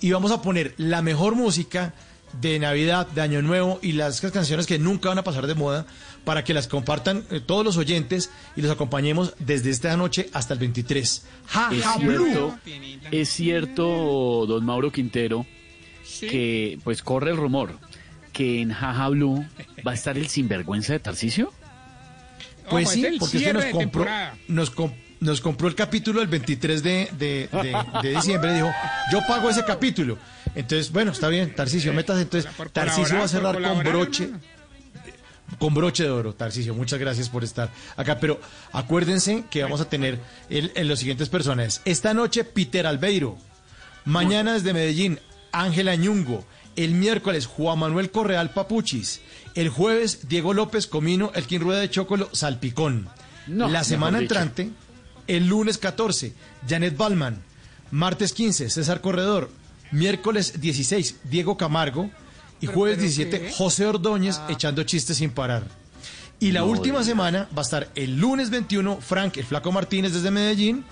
Y 0.00 0.12
vamos 0.12 0.30
a 0.30 0.42
poner 0.42 0.74
la 0.76 1.02
mejor 1.02 1.34
música 1.34 1.94
de 2.40 2.58
Navidad, 2.58 3.06
de 3.08 3.22
Año 3.22 3.40
Nuevo 3.40 3.78
y 3.82 3.92
las 3.92 4.20
canciones 4.20 4.66
que 4.66 4.78
nunca 4.78 5.08
van 5.08 5.18
a 5.18 5.24
pasar 5.24 5.46
de 5.46 5.54
moda 5.54 5.86
para 6.24 6.44
que 6.44 6.52
las 6.54 6.68
compartan 6.68 7.24
eh, 7.30 7.40
todos 7.40 7.64
los 7.64 7.76
oyentes 7.76 8.30
y 8.56 8.62
los 8.62 8.70
acompañemos 8.70 9.34
desde 9.38 9.70
esta 9.70 9.96
noche 9.96 10.28
hasta 10.32 10.52
el 10.54 10.60
23. 10.60 11.24
Ja, 11.46 11.70
Es 11.72 11.82
ja, 11.84 11.94
cierto, 11.98 12.58
es 13.10 13.28
cierto, 13.30 14.44
don 14.46 14.64
Mauro 14.66 14.92
Quintero, 14.92 15.46
que 16.20 16.78
pues 16.84 17.02
corre 17.02 17.30
el 17.30 17.36
rumor 17.36 17.78
que 18.36 18.60
en 18.60 18.70
Jaja 18.70 19.08
Blue 19.08 19.46
va 19.86 19.92
a 19.92 19.94
estar 19.94 20.18
el 20.18 20.28
sinvergüenza 20.28 20.92
de 20.92 20.98
Tarcisio. 20.98 21.52
Pues 22.68 22.88
Ojo, 22.88 22.94
sí, 22.94 23.16
porque 23.18 23.36
es 23.38 23.42
que 23.44 23.52
nos 23.54 23.64
compró, 23.66 24.06
nos, 24.48 24.70
com- 24.70 24.92
nos 25.20 25.40
compró 25.40 25.68
el 25.68 25.74
capítulo 25.74 26.20
el 26.20 26.26
23 26.28 26.82
de, 26.82 27.08
de, 27.18 27.48
de- 27.62 27.76
de 28.02 28.10
diciembre. 28.14 28.52
Dijo, 28.52 28.70
yo 29.10 29.20
pago 29.26 29.48
ese 29.48 29.64
capítulo. 29.64 30.18
Entonces, 30.54 30.92
bueno, 30.92 31.12
está 31.12 31.28
bien, 31.28 31.54
Tarcisio, 31.54 31.94
métase. 31.94 32.22
Entonces, 32.22 32.52
Por 32.54 32.68
Tarcisio 32.68 33.16
va 33.18 33.24
a 33.24 33.28
cerrar 33.28 33.62
con 33.62 33.78
broche. 33.84 34.30
Con 35.58 35.72
broche 35.74 36.02
de 36.02 36.10
oro, 36.10 36.34
Tarcisio, 36.34 36.74
muchas 36.74 36.98
gracias 36.98 37.28
por 37.30 37.42
estar 37.44 37.70
acá. 37.96 38.18
Pero 38.20 38.38
acuérdense 38.72 39.44
que 39.48 39.62
vamos 39.62 39.80
a 39.80 39.88
tener 39.88 40.18
el- 40.50 40.72
en 40.74 40.88
los 40.88 40.98
siguientes 40.98 41.28
personajes. 41.30 41.80
Esta 41.84 42.12
noche, 42.12 42.44
Peter 42.44 42.86
Albeiro. 42.86 43.38
Mañana 44.04 44.52
desde 44.54 44.74
Medellín, 44.74 45.20
Ángela 45.52 45.94
Ñungo. 45.96 46.44
El 46.76 46.92
miércoles, 46.92 47.46
Juan 47.46 47.78
Manuel 47.78 48.10
Correal 48.10 48.50
Papuchis. 48.50 49.20
El 49.54 49.68
jueves, 49.70 50.28
Diego 50.28 50.52
López 50.54 50.86
Comino, 50.86 51.32
el 51.34 51.44
quien 51.44 51.62
rueda 51.62 51.80
de 51.80 51.90
Chocolo, 51.90 52.28
Salpicón. 52.32 53.08
No, 53.46 53.68
La 53.68 53.82
semana 53.84 54.18
entrante, 54.18 54.70
el 55.26 55.46
lunes 55.48 55.78
14, 55.78 56.32
Janet 56.68 56.96
Balman. 56.96 57.42
Martes 57.90 58.32
15, 58.32 58.68
César 58.70 59.00
Corredor. 59.00 59.50
Miércoles 59.92 60.60
16, 60.60 61.16
Diego 61.24 61.56
Camargo. 61.56 62.10
Y 62.60 62.66
jueves 62.66 62.98
17, 62.98 63.52
José 63.56 63.86
Ordóñez 63.86 64.40
echando 64.48 64.82
chistes 64.82 65.18
sin 65.18 65.30
parar. 65.30 65.64
Y 66.40 66.52
la 66.52 66.60
No, 66.60 66.66
última 66.66 66.96
Dios. 66.98 67.06
semana 67.06 67.48
va 67.56 67.60
a 67.60 67.64
estar 67.64 67.88
el 67.94 68.16
lunes 68.18 68.50
21, 68.50 68.98
Frank, 69.00 69.36
el 69.38 69.44
Flaco 69.44 69.72
Martínez 69.72 70.12
desde 70.12 70.30
Medellín. 70.30 70.84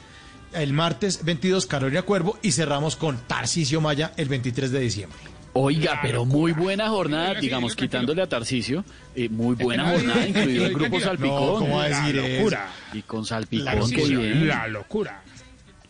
El 0.52 0.72
martes 0.72 1.24
22, 1.24 1.66
Carolina 1.66 2.02
Cuervo. 2.02 2.38
Y 2.42 2.52
cerramos 2.52 2.96
con 2.96 3.18
Tarcisio 3.26 3.80
Maya 3.80 4.12
el 4.16 4.28
23 4.28 4.70
de 4.70 4.80
diciembre. 4.80 5.18
Oiga, 5.57 6.00
pero 6.02 6.24
muy 6.24 6.52
buena 6.52 6.89
jornada, 6.89 7.34
sí, 7.36 7.42
digamos, 7.42 7.76
quitándole 7.76 8.23
a 8.23 8.28
Tarcisio, 8.28 8.84
eh, 9.15 9.28
muy 9.28 9.55
buena 9.55 9.89
jornada, 9.89 10.26
incluido 10.26 10.66
el 10.66 10.74
grupo. 10.74 11.00
Salpicón. 11.00 11.31
No, 11.31 11.58
¿cómo 11.58 11.76
va 11.76 11.84
a 11.84 11.89
decir 11.89 12.16
La 12.16 12.28
locura. 12.28 12.68
Y 12.92 13.02
con 13.02 13.24
Salpicón, 13.24 13.65
La 13.65 13.74
locura. 13.76 14.18
bien. 14.18 14.49
La 14.49 14.68
locura. 14.68 15.23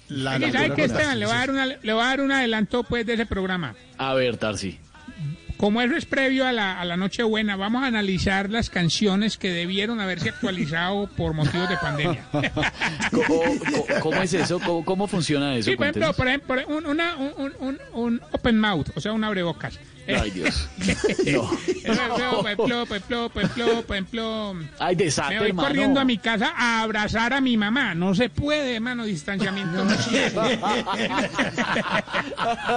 La 0.08 0.38
locura 0.38 0.60
¿Sabe 0.60 0.74
qué, 0.74 0.84
Esteban? 0.84 1.18
Le 1.18 1.26
voy, 1.26 1.34
a 1.34 1.38
dar 1.38 1.50
una, 1.50 1.66
le 1.66 1.92
voy 1.92 2.02
a 2.02 2.06
dar 2.06 2.20
un 2.20 2.32
adelanto 2.32 2.84
pues 2.84 3.06
de 3.06 3.14
ese 3.14 3.24
programa. 3.24 3.74
A 3.96 4.12
ver, 4.12 4.36
Tarsi. 4.36 4.78
Como 5.56 5.80
eso 5.80 5.94
es 5.96 6.04
previo 6.04 6.46
a 6.46 6.52
la, 6.52 6.80
a 6.80 6.84
la 6.84 6.96
Nochebuena, 6.96 7.56
vamos 7.56 7.84
a 7.84 7.86
analizar 7.86 8.50
las 8.50 8.70
canciones 8.70 9.36
que 9.38 9.50
debieron 9.50 10.00
haberse 10.00 10.28
actualizado 10.30 11.06
por 11.16 11.32
motivos 11.32 11.68
de 11.68 11.76
pandemia. 11.76 12.24
¿Cómo, 14.00 14.22
es 14.22 14.34
eso? 14.34 14.58
¿Cómo, 14.60 14.84
cómo 14.84 15.06
funciona 15.06 15.54
eso? 15.56 15.70
Sí, 15.70 15.76
por 15.76 15.86
ejemplo, 15.86 16.12
por 16.14 16.28
ejemplo 16.28 16.56
un, 16.68 16.86
una- 16.86 17.16
un, 17.16 17.32
un- 17.38 17.54
un- 17.60 17.78
un 17.92 18.20
open 18.32 18.58
mouth, 18.58 18.88
o 18.96 19.00
sea, 19.00 19.12
un 19.12 19.24
abrebocas. 19.24 19.78
Ay, 20.06 20.30
Dios. 20.30 20.68
No. 21.26 21.50
Ejemplo, 21.84 22.42
Ay, 24.78 24.94
desate, 24.96 25.34
me 25.34 25.38
voy 25.40 25.48
hermano. 25.48 25.68
corriendo 25.68 26.00
a 26.00 26.04
mi 26.04 26.18
casa 26.18 26.52
a 26.56 26.82
abrazar 26.82 27.32
a 27.32 27.40
mi 27.40 27.56
mamá. 27.56 27.94
No 27.94 28.14
se 28.14 28.28
puede, 28.28 28.74
hermano, 28.76 29.04
distanciamiento 29.04 29.88
social. 29.88 30.32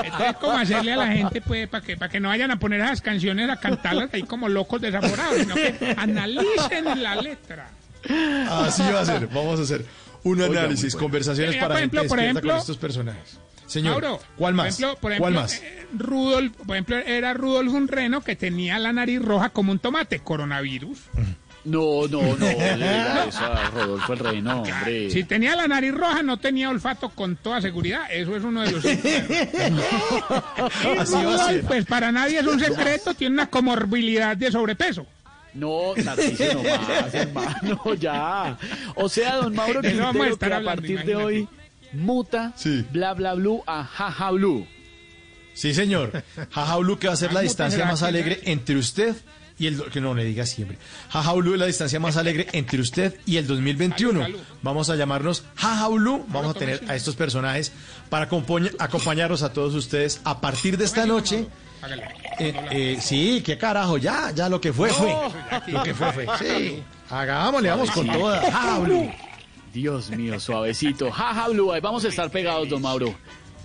Entonces, 0.03 0.35
¿cómo 0.39 0.57
hacerle 0.57 0.93
a 0.93 0.97
la 0.97 1.07
gente, 1.07 1.41
pues, 1.41 1.67
para 1.67 1.83
que, 1.85 1.97
para 1.97 2.09
que 2.11 2.19
no 2.19 2.29
vayan 2.29 2.51
a 2.51 2.59
poner 2.59 2.81
esas 2.81 3.01
canciones 3.01 3.49
a 3.49 3.57
cantarlas 3.57 4.09
ahí 4.13 4.23
como 4.23 4.47
locos 4.49 4.81
desaforados, 4.81 5.39
sino 5.39 5.55
que 5.55 5.95
analicen 5.97 7.01
la 7.03 7.15
letra. 7.15 7.69
Así 8.49 8.83
va 8.83 9.01
a 9.01 9.05
ser. 9.05 9.27
Vamos 9.27 9.59
a 9.59 9.63
hacer 9.63 9.85
un 10.23 10.41
análisis, 10.41 10.93
bueno. 10.93 11.05
conversaciones 11.05 11.55
Mira, 11.55 11.67
para 11.67 11.73
por 11.75 11.81
gente 11.81 11.97
ejemplo, 11.97 12.09
por 12.09 12.17
despierta 12.19 12.39
ejemplo- 12.39 12.51
con 12.53 12.59
estos 12.61 12.77
personajes. 12.77 13.37
Señor, 13.67 14.01
Mauro, 14.01 14.19
¿cuál 14.37 14.53
más? 14.53 14.75
Por 14.77 14.83
ejemplo, 14.83 15.01
por 15.01 15.17
¿Cuál 15.17 15.33
más? 15.33 15.55
eh, 15.61 15.87
Rudolf, 15.93 16.53
por 16.65 16.75
ejemplo, 16.75 16.97
era 16.97 17.33
Rudolf 17.33 17.73
un 17.73 17.87
reno 17.87 18.21
que 18.21 18.35
tenía 18.35 18.79
la 18.79 18.93
nariz 18.93 19.21
roja 19.21 19.49
como 19.49 19.71
un 19.71 19.79
tomate, 19.79 20.19
coronavirus. 20.19 20.99
No, 21.65 22.07
no, 22.07 22.21
no, 22.21 22.37
le 22.37 22.51
eso 23.27 23.43
a 23.43 23.69
Rodolfo 23.71 24.13
el 24.13 24.19
Rey, 24.19 24.41
no, 24.41 24.61
hombre. 24.61 25.11
Si 25.11 25.25
tenía 25.25 25.53
la 25.57 25.67
nariz 25.67 25.93
roja, 25.93 26.23
no 26.23 26.37
tenía 26.37 26.69
olfato 26.69 27.09
con 27.09 27.35
toda 27.35 27.59
seguridad. 27.59 28.03
Eso 28.09 28.37
es 28.37 28.43
uno 28.43 28.61
de 28.61 28.71
los 28.71 28.85
a 28.85 31.03
Rudolf, 31.03 31.41
ser. 31.47 31.63
Pues 31.63 31.85
para 31.85 32.09
nadie 32.13 32.39
es 32.39 32.47
un 32.47 32.59
secreto, 32.59 33.13
tiene 33.15 33.33
una 33.33 33.49
comorbilidad 33.49 34.37
de 34.37 34.49
sobrepeso. 34.49 35.05
No, 35.53 35.93
Tarcisio, 36.03 36.53
no 36.53 36.63
más, 36.63 37.13
hermano, 37.13 37.93
ya. 37.95 38.57
O 38.95 39.09
sea, 39.09 39.35
don 39.35 39.53
Mauro 39.55 39.79
a 39.79 39.81
Quintero, 39.81 40.23
estar 40.25 40.49
que 40.49 40.53
a 40.53 40.57
hablando, 40.57 40.81
partir 40.81 41.03
de 41.03 41.15
hoy 41.15 41.47
muta 41.93 42.53
Sí. 42.55 42.85
bla 42.91 43.13
bla 43.13 43.33
blue 43.33 43.63
a 43.67 43.83
jaja 43.83 44.31
blue. 44.31 44.67
Sí, 45.53 45.73
señor. 45.73 46.23
Jaja 46.51 46.75
Blue 46.77 46.99
que 46.99 47.07
va 47.07 47.13
a 47.13 47.17
ser 47.17 47.33
la 47.33 47.39
Ah, 47.39 47.41
distancia 47.43 47.83
más 47.85 48.03
alegre 48.03 48.39
entre 48.43 48.75
usted 48.75 49.15
y 49.57 49.65
el... 49.65 49.81
Que 49.85 49.99
no 49.99 50.13
le 50.13 50.23
diga 50.23 50.45
siempre. 50.45 50.77
Jaja 51.09 51.33
Blue 51.33 51.53
es 51.55 51.59
la 51.59 51.65
distancia 51.65 51.99
más 51.99 52.15
alegre 52.15 52.45
entre 52.51 52.79
usted 52.79 53.19
y 53.25 53.37
el 53.37 53.47
2021. 53.47 54.21
Salud, 54.21 54.35
salud. 54.37 54.47
Vamos 54.61 54.91
a 54.91 54.95
llamarnos 54.95 55.45
Jaja 55.55 55.87
Blue. 55.87 56.23
Vamos 56.27 56.55
a 56.55 56.59
tener 56.59 56.83
a 56.87 56.95
estos 56.95 57.15
personajes 57.15 57.71
para 58.07 58.29
acompañ- 58.29 58.75
acompañarnos 58.77 59.41
a 59.41 59.51
todos 59.51 59.73
ustedes 59.73 60.21
a 60.25 60.39
partir 60.41 60.77
de 60.77 60.85
esta 60.85 61.07
noche. 61.07 61.47
Hágale. 61.81 62.03
Eh, 62.37 62.53
eh, 62.69 62.97
sí, 63.01 63.41
qué 63.43 63.57
carajo, 63.57 63.97
ya, 63.97 64.29
ya 64.35 64.49
lo 64.49 64.61
que 64.61 64.71
fue, 64.71 64.89
fue. 64.89 65.11
Lo 65.69 65.81
que 65.81 65.95
fue, 65.95 66.11
fue. 66.13 66.27
Sí. 66.37 66.83
Hagámosle, 67.09 67.69
vamos 67.71 67.89
con 67.89 68.07
toda. 68.07 68.41
Jaja 68.41 68.77
Blue. 68.77 69.11
Dios 69.77 70.09
mío, 70.09 70.39
suavecito. 70.39 71.11
Jaja 71.11 71.49
blue, 71.49 71.71
ahí 71.71 71.81
vamos 71.81 72.03
a 72.03 72.07
estar 72.07 72.31
pegados, 72.31 72.67
don 72.67 72.81
Mauro. 72.81 73.13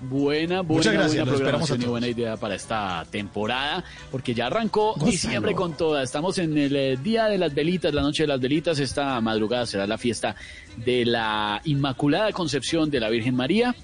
Buena, 0.03 0.61
buena, 0.61 0.63
Muchas 0.63 0.93
gracias, 0.93 1.25
buena 1.25 1.39
programación 1.39 1.81
y 1.81 1.85
buena 1.87 2.07
idea 2.07 2.37
para 2.37 2.55
esta 2.55 3.07
temporada, 3.11 3.83
porque 4.11 4.35
ya 4.35 4.49
arrancó 4.49 4.93
Gózalo. 4.93 5.11
diciembre 5.11 5.55
con 5.55 5.75
toda. 5.75 6.03
Estamos 6.03 6.37
en 6.37 6.59
el 6.59 6.77
eh, 6.77 6.99
día 6.99 7.27
de 7.27 7.39
las 7.39 7.55
velitas, 7.55 7.95
la 7.95 8.03
noche 8.03 8.25
de 8.25 8.27
las 8.27 8.41
velitas. 8.41 8.79
Esta 8.79 9.19
madrugada 9.23 9.65
será 9.65 9.87
la 9.87 9.97
fiesta 9.97 10.37
de 10.77 11.07
la 11.07 11.63
Inmaculada 11.65 12.31
Concepción 12.33 12.91
de 12.91 13.01
la 13.01 13.09
Virgen 13.09 13.35
María. 13.35 13.75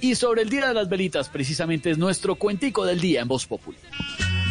Y 0.00 0.14
sobre 0.14 0.42
el 0.42 0.50
día 0.50 0.68
de 0.68 0.74
las 0.74 0.88
velitas, 0.88 1.30
precisamente 1.30 1.90
es 1.90 1.98
nuestro 1.98 2.36
cuentico 2.36 2.84
del 2.84 3.00
día 3.00 3.22
en 3.22 3.28
Voz 3.28 3.46
Populi. 3.46 3.78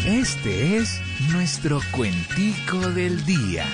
Este 0.06 0.76
es 0.76 1.00
nuestro 1.32 1.80
cuentico 1.94 2.78
del 2.90 3.24
día. 3.26 3.66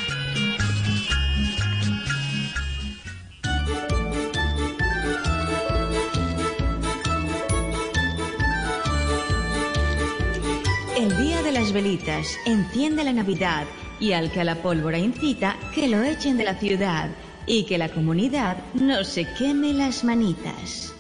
El 10.98 11.16
día 11.16 11.43
de 11.43 11.51
las 11.51 11.74
velitas 11.74 12.40
enciende 12.48 13.03
la 13.03 13.14
Navidad 13.14 13.67
y 14.00 14.14
al 14.14 14.32
que 14.32 14.42
a 14.42 14.43
la 14.43 14.64
pólvora 14.64 14.98
incita, 14.98 15.56
que 15.76 15.88
lo 15.88 16.01
echen 16.01 16.38
de 16.38 16.43
la 16.43 16.56
ciudad. 16.56 17.11
y 17.45 17.64
que 17.64 17.77
la 17.77 17.90
comunidad 17.90 18.58
no 18.74 19.03
se 19.03 19.26
queme 19.35 19.74
las 19.74 20.03
manitas. 20.03 20.93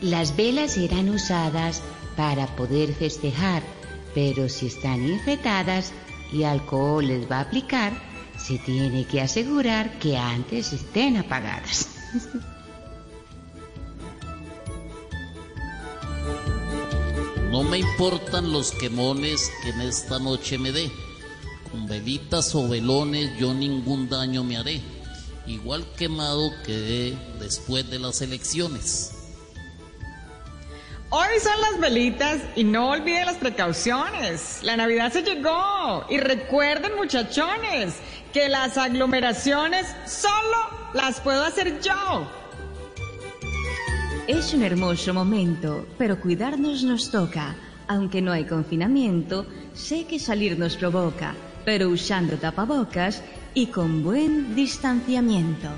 Las 0.00 0.34
velas 0.34 0.72
serán 0.72 1.10
usadas 1.10 1.82
para 2.16 2.46
poder 2.46 2.94
festejar, 2.94 3.62
pero 4.14 4.48
si 4.48 4.68
están 4.68 5.06
infectadas 5.06 5.92
y 6.32 6.44
alcohol 6.44 7.06
les 7.08 7.30
va 7.30 7.38
a 7.38 7.40
aplicar, 7.40 7.92
se 8.38 8.58
tiene 8.58 9.04
que 9.06 9.20
asegurar 9.20 9.98
que 9.98 10.16
antes 10.16 10.72
estén 10.72 11.18
apagadas. 11.18 11.90
No 17.56 17.62
me 17.62 17.78
importan 17.78 18.52
los 18.52 18.70
quemones 18.72 19.50
que 19.62 19.70
en 19.70 19.80
esta 19.80 20.18
noche 20.18 20.58
me 20.58 20.72
dé. 20.72 20.92
Con 21.70 21.86
velitas 21.86 22.54
o 22.54 22.68
velones 22.68 23.30
yo 23.38 23.54
ningún 23.54 24.10
daño 24.10 24.44
me 24.44 24.58
haré. 24.58 24.82
Igual 25.46 25.86
quemado 25.96 26.50
quedé 26.66 27.16
después 27.40 27.88
de 27.88 27.98
las 27.98 28.20
elecciones. 28.20 29.12
Hoy 31.08 31.40
son 31.42 31.58
las 31.62 31.80
velitas 31.80 32.42
y 32.56 32.64
no 32.64 32.90
olviden 32.90 33.24
las 33.24 33.38
precauciones. 33.38 34.58
La 34.60 34.76
Navidad 34.76 35.10
se 35.10 35.22
llegó. 35.22 36.04
Y 36.10 36.18
recuerden, 36.18 36.94
muchachones, 36.94 37.94
que 38.34 38.50
las 38.50 38.76
aglomeraciones 38.76 39.86
solo 40.06 40.92
las 40.92 41.22
puedo 41.22 41.42
hacer 41.42 41.80
yo. 41.80 42.30
Es 44.28 44.52
un 44.54 44.64
hermoso 44.64 45.14
momento, 45.14 45.86
pero 45.98 46.20
cuidarnos 46.20 46.82
nos 46.82 47.12
toca. 47.12 47.54
Aunque 47.86 48.20
no 48.20 48.32
hay 48.32 48.44
confinamiento, 48.44 49.46
sé 49.72 50.04
que 50.04 50.18
salir 50.18 50.58
nos 50.58 50.76
provoca, 50.76 51.36
pero 51.64 51.88
usando 51.90 52.36
tapabocas 52.36 53.22
y 53.54 53.66
con 53.68 54.02
buen 54.02 54.56
distanciamiento. 54.56 55.68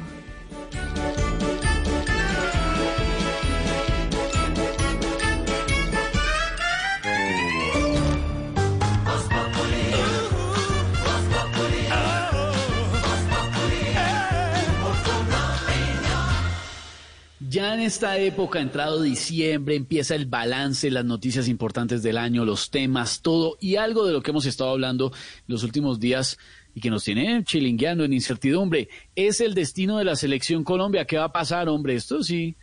Ya 17.48 17.72
en 17.72 17.80
esta 17.80 18.18
época, 18.18 18.60
entrado 18.60 19.00
diciembre, 19.00 19.74
empieza 19.74 20.14
el 20.14 20.26
balance, 20.26 20.90
las 20.90 21.06
noticias 21.06 21.48
importantes 21.48 22.02
del 22.02 22.18
año, 22.18 22.44
los 22.44 22.68
temas, 22.68 23.22
todo, 23.22 23.56
y 23.58 23.76
algo 23.76 24.04
de 24.04 24.12
lo 24.12 24.22
que 24.22 24.32
hemos 24.32 24.44
estado 24.44 24.68
hablando 24.68 25.12
los 25.46 25.62
últimos 25.62 25.98
días 25.98 26.36
y 26.74 26.82
que 26.82 26.90
nos 26.90 27.04
tiene 27.04 27.42
chilingueando 27.44 28.04
en 28.04 28.12
incertidumbre, 28.12 28.90
es 29.16 29.40
el 29.40 29.54
destino 29.54 29.96
de 29.96 30.04
la 30.04 30.14
selección 30.14 30.62
Colombia. 30.62 31.06
¿Qué 31.06 31.16
va 31.16 31.24
a 31.24 31.32
pasar, 31.32 31.70
hombre? 31.70 31.94
Esto 31.94 32.22
sí, 32.22 32.54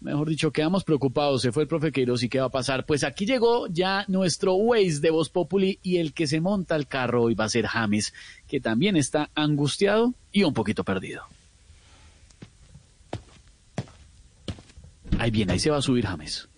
mejor 0.00 0.28
dicho, 0.28 0.52
quedamos 0.52 0.84
preocupados. 0.84 1.42
Se 1.42 1.50
fue 1.50 1.64
el 1.64 1.68
profe 1.68 1.90
Queiroz 1.90 2.22
y 2.22 2.28
qué 2.28 2.38
va 2.38 2.46
a 2.46 2.50
pasar. 2.50 2.86
Pues 2.86 3.02
aquí 3.02 3.26
llegó 3.26 3.66
ya 3.66 4.04
nuestro 4.06 4.54
Waze 4.54 5.00
de 5.00 5.10
Voz 5.10 5.30
Populi 5.30 5.80
y 5.82 5.96
el 5.96 6.12
que 6.12 6.28
se 6.28 6.40
monta 6.40 6.76
al 6.76 6.86
carro 6.86 7.24
hoy 7.24 7.34
va 7.34 7.46
a 7.46 7.48
ser 7.48 7.66
James, 7.66 8.14
que 8.46 8.60
también 8.60 8.96
está 8.96 9.30
angustiado 9.34 10.14
y 10.30 10.44
un 10.44 10.54
poquito 10.54 10.84
perdido. 10.84 11.24
Ahí 15.18 15.30
viene, 15.30 15.52
ahí 15.52 15.58
se 15.58 15.70
va 15.70 15.78
a 15.78 15.82
subir 15.82 16.06
James. 16.06 16.48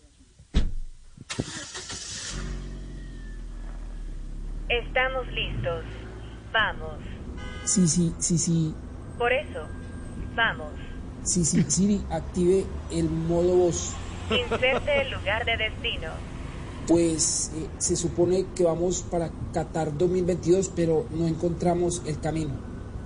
Estamos 4.68 5.26
listos. 5.32 5.84
Vamos. 6.52 6.98
Sí, 7.64 7.86
sí, 7.88 8.14
sí, 8.18 8.38
sí. 8.38 8.74
Por 9.18 9.32
eso, 9.32 9.66
vamos. 10.34 10.72
Sí, 11.22 11.44
sí, 11.44 11.62
Siri, 11.68 12.00
active 12.10 12.64
el 12.90 13.08
modo 13.08 13.54
voz. 13.54 13.94
Inserte 14.30 15.02
el 15.02 15.10
lugar 15.10 15.44
de 15.44 15.56
destino. 15.56 16.08
Pues 16.86 17.52
eh, 17.54 17.68
se 17.78 17.96
supone 17.96 18.46
que 18.56 18.64
vamos 18.64 19.02
para 19.02 19.30
Qatar 19.52 19.96
2022, 19.96 20.72
pero 20.74 21.06
no 21.10 21.26
encontramos 21.26 22.02
el 22.06 22.18
camino. 22.20 22.54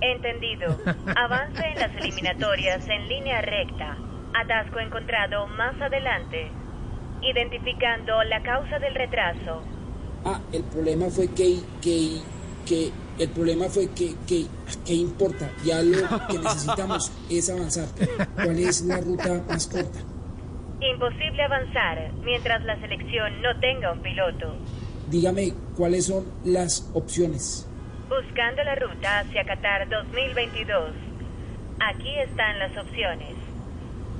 Entendido. 0.01 0.79
Avance 1.15 1.65
en 1.65 1.79
las 1.79 1.95
eliminatorias 1.97 2.87
en 2.87 3.07
línea 3.07 3.41
recta. 3.41 3.97
Atasco 4.35 4.79
encontrado 4.79 5.47
más 5.47 5.81
adelante. 5.81 6.51
Identificando 7.21 8.21
la 8.23 8.43
causa 8.43 8.79
del 8.79 8.93
retraso. 8.93 9.63
Ah, 10.25 10.41
el 10.51 10.63
problema 10.63 11.05
fue 11.07 11.27
que, 11.29 11.59
que, 11.81 12.19
que, 12.65 12.91
el 13.17 13.29
problema 13.29 13.65
fue 13.65 13.87
que, 13.91 14.13
que, 14.27 14.45
que 14.85 14.93
importa. 14.93 15.49
Ya 15.63 15.81
lo 15.81 15.97
que 16.27 16.37
necesitamos 16.37 17.11
es 17.29 17.49
avanzar. 17.49 17.87
¿Cuál 18.35 18.59
es 18.59 18.81
la 18.81 18.99
ruta 18.99 19.41
más 19.47 19.67
corta? 19.67 19.99
Imposible 20.81 21.41
avanzar 21.41 22.11
mientras 22.23 22.63
la 22.65 22.77
selección 22.81 23.41
no 23.41 23.57
tenga 23.61 23.93
un 23.93 24.01
piloto. 24.01 24.55
Dígame 25.09 25.53
cuáles 25.77 26.07
son 26.07 26.25
las 26.43 26.91
opciones. 26.93 27.69
Buscando 28.09 28.63
la 28.63 28.75
ruta 28.75 29.19
hacia 29.19 29.45
Qatar 29.45 29.87
2022. 29.87 30.91
Aquí 31.79 32.19
están 32.19 32.59
las 32.59 32.75
opciones. 32.77 33.44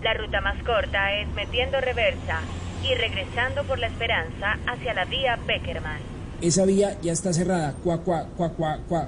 La 0.05 0.13
ruta 0.13 0.39
más 0.39 0.61
corta 0.63 1.13
es 1.19 1.27
metiendo 1.33 1.81
reversa 1.81 2.39
y 2.83 2.93
regresando 2.93 3.63
por 3.63 3.79
la 3.79 3.87
Esperanza 3.87 4.59
hacia 4.67 4.93
la 4.93 5.05
vía 5.05 5.35
Beckerman. 5.47 5.97
Esa 6.41 6.63
vía 6.67 6.95
ya 7.01 7.11
está 7.11 7.33
cerrada. 7.33 7.73
Cuá, 7.83 7.97
cuá, 8.03 8.27
cuá, 8.37 8.49
cuá, 8.53 8.77
cuá. 8.87 9.07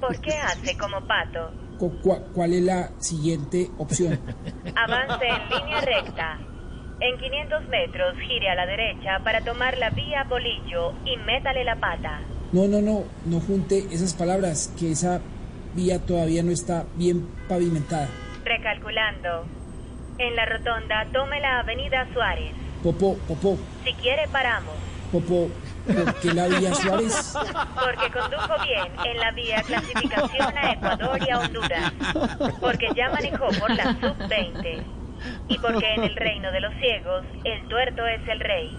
¿Por 0.00 0.18
qué 0.22 0.32
hace 0.38 0.74
como 0.78 1.02
pato? 1.06 1.50
Cu- 1.78 2.00
cuá- 2.00 2.22
¿Cuál 2.32 2.54
es 2.54 2.62
la 2.62 2.88
siguiente 2.98 3.68
opción? 3.76 4.18
Avance 4.74 5.26
en 5.28 5.48
línea 5.58 5.80
recta. 5.82 6.38
En 7.00 7.18
500 7.18 7.68
metros 7.68 8.16
gire 8.26 8.48
a 8.48 8.54
la 8.54 8.64
derecha 8.64 9.18
para 9.22 9.42
tomar 9.42 9.76
la 9.76 9.90
vía 9.90 10.24
Bolillo 10.30 10.94
y 11.04 11.18
métale 11.26 11.62
la 11.62 11.76
pata. 11.76 12.20
No, 12.52 12.66
no, 12.66 12.80
no, 12.80 13.04
no 13.26 13.40
junte 13.40 13.84
esas 13.90 14.14
palabras, 14.14 14.72
que 14.78 14.92
esa 14.92 15.20
vía 15.74 15.98
todavía 16.06 16.42
no 16.42 16.52
está 16.52 16.86
bien 16.96 17.28
pavimentada. 17.50 18.08
Recalculando. 18.46 19.44
En 20.18 20.34
la 20.36 20.44
rotonda 20.46 21.06
tome 21.12 21.40
la 21.40 21.60
avenida 21.60 22.06
Suárez. 22.12 22.52
Popó, 22.82 23.16
popó, 23.28 23.56
Si 23.84 23.92
quiere 23.94 24.26
paramos. 24.28 24.74
popó, 25.12 25.48
¿por 25.86 26.14
qué 26.20 26.32
la 26.34 26.48
vía 26.48 26.74
Suárez? 26.74 27.34
Porque 27.34 28.10
condujo 28.12 28.54
bien 28.64 28.92
en 29.04 29.18
la 29.18 29.30
vía 29.32 29.62
clasificación 29.62 30.56
a 30.58 30.72
Ecuador 30.72 31.18
y 31.26 31.30
a 31.30 31.38
Honduras. 31.40 31.92
Porque 32.60 32.88
ya 32.96 33.08
manejó 33.10 33.46
por 33.58 33.70
la 33.70 33.84
sub-20. 34.00 34.82
Y 35.48 35.58
porque 35.58 35.94
en 35.94 36.04
el 36.04 36.14
reino 36.16 36.52
de 36.52 36.60
los 36.60 36.72
ciegos, 36.74 37.24
el 37.44 37.66
tuerto 37.68 38.06
es 38.06 38.28
el 38.28 38.40
rey. 38.40 38.76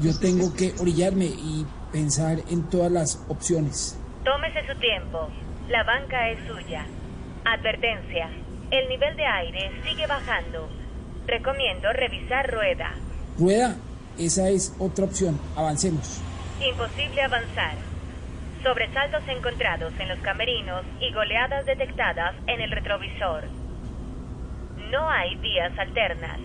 Yo 0.00 0.16
tengo 0.18 0.54
que 0.54 0.72
orillarme 0.80 1.24
y 1.26 1.66
pensar 1.92 2.38
en 2.48 2.68
todas 2.70 2.92
las 2.92 3.24
opciones. 3.28 3.98
Tómese 4.24 4.64
su 4.72 4.78
tiempo. 4.78 5.28
La 5.68 5.82
banca 5.84 6.28
es 6.30 6.38
suya. 6.46 6.84
Advertencia. 7.44 8.28
El 8.70 8.88
nivel 8.88 9.16
de 9.16 9.26
aire 9.26 9.72
sigue 9.84 10.06
bajando. 10.06 10.68
Recomiendo 11.26 11.92
revisar 11.92 12.50
rueda. 12.50 12.92
Rueda, 13.38 13.76
esa 14.18 14.48
es 14.48 14.74
otra 14.78 15.04
opción. 15.04 15.38
Avancemos. 15.56 16.20
Imposible 16.60 17.22
avanzar. 17.22 17.74
Sobresaltos 18.62 19.22
encontrados 19.28 19.92
en 19.98 20.08
los 20.08 20.18
camerinos 20.20 20.82
y 21.00 21.12
goleadas 21.12 21.64
detectadas 21.66 22.34
en 22.46 22.60
el 22.60 22.70
retrovisor. 22.70 23.44
No 24.90 25.08
hay 25.08 25.36
vías 25.36 25.72
alternas. 25.78 26.38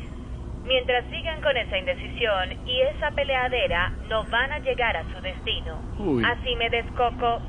Mientras 0.65 1.03
sigan 1.11 1.41
con 1.41 1.55
esa 1.57 1.77
indecisión 1.77 2.53
y 2.65 2.81
esa 2.81 3.11
peleadera, 3.11 3.89
no 4.09 4.23
van 4.25 4.51
a 4.51 4.59
llegar 4.59 4.95
a 4.97 5.03
su 5.13 5.21
destino. 5.21 5.77
Uy. 5.99 6.23
Así 6.25 6.55
me 6.55 6.69
descoco, 6.69 7.39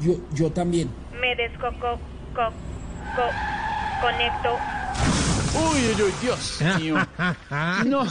Yo, 0.00 0.12
yo 0.32 0.52
también. 0.52 0.88
me 1.20 1.34
descoco, 1.34 1.98
co, 2.34 2.48
co, 3.16 3.30
conecto. 4.02 4.56
Uy, 5.56 5.80
uy, 5.80 6.02
uy, 6.02 6.12
Dios 6.20 6.58
mío. 6.78 6.96
No, 7.86 8.04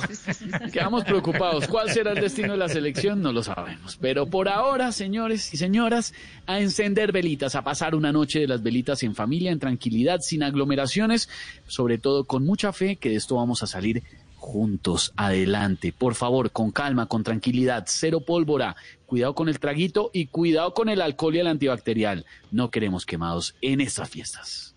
quedamos 0.72 1.04
preocupados. 1.04 1.68
¿Cuál 1.68 1.90
será 1.92 2.12
el 2.12 2.22
destino 2.22 2.54
de 2.54 2.58
la 2.58 2.70
selección? 2.70 3.22
No 3.22 3.32
lo 3.32 3.44
sabemos. 3.44 3.98
Pero 4.00 4.26
por 4.26 4.50
ahora, 4.50 4.92
señores 4.92 5.54
y 5.54 5.58
señoras, 5.58 6.14
a 6.48 6.60
encender 6.60 7.12
velitas, 7.12 7.56
a 7.56 7.64
pasar 7.64 7.96
una 7.96 8.12
noche 8.12 8.40
de 8.40 8.48
las 8.48 8.64
velitas 8.64 9.04
en 9.04 9.16
familia, 9.16 9.52
en 9.52 9.60
tranquilidad, 9.60 10.22
sin 10.22 10.44
aglomeraciones, 10.44 11.30
sobre 11.68 11.98
todo 11.98 12.24
con 12.26 12.46
mucha 12.46 12.74
fe 12.74 12.96
que 12.96 13.10
de 13.10 13.16
esto 13.16 13.36
vamos 13.36 13.64
a 13.64 13.68
salir 13.68 14.04
juntos 14.46 15.12
adelante. 15.16 15.92
Por 15.92 16.16
favor, 16.16 16.52
con 16.52 16.72
calma, 16.72 17.08
con 17.08 17.24
tranquilidad, 17.24 17.86
cero 17.88 18.22
pólvora, 18.22 18.76
cuidado 19.06 19.34
con 19.34 19.50
el 19.50 19.60
traguito 19.60 20.12
y 20.14 20.28
cuidado 20.28 20.74
con 20.74 20.90
el 20.90 21.02
alcohol 21.02 21.36
y 21.36 21.40
el 21.40 21.48
antibacterial. 21.48 22.26
No 22.52 22.70
queremos 22.70 23.06
quemados 23.06 23.56
en 23.62 23.82
estas 23.82 24.10
fiestas. 24.10 24.76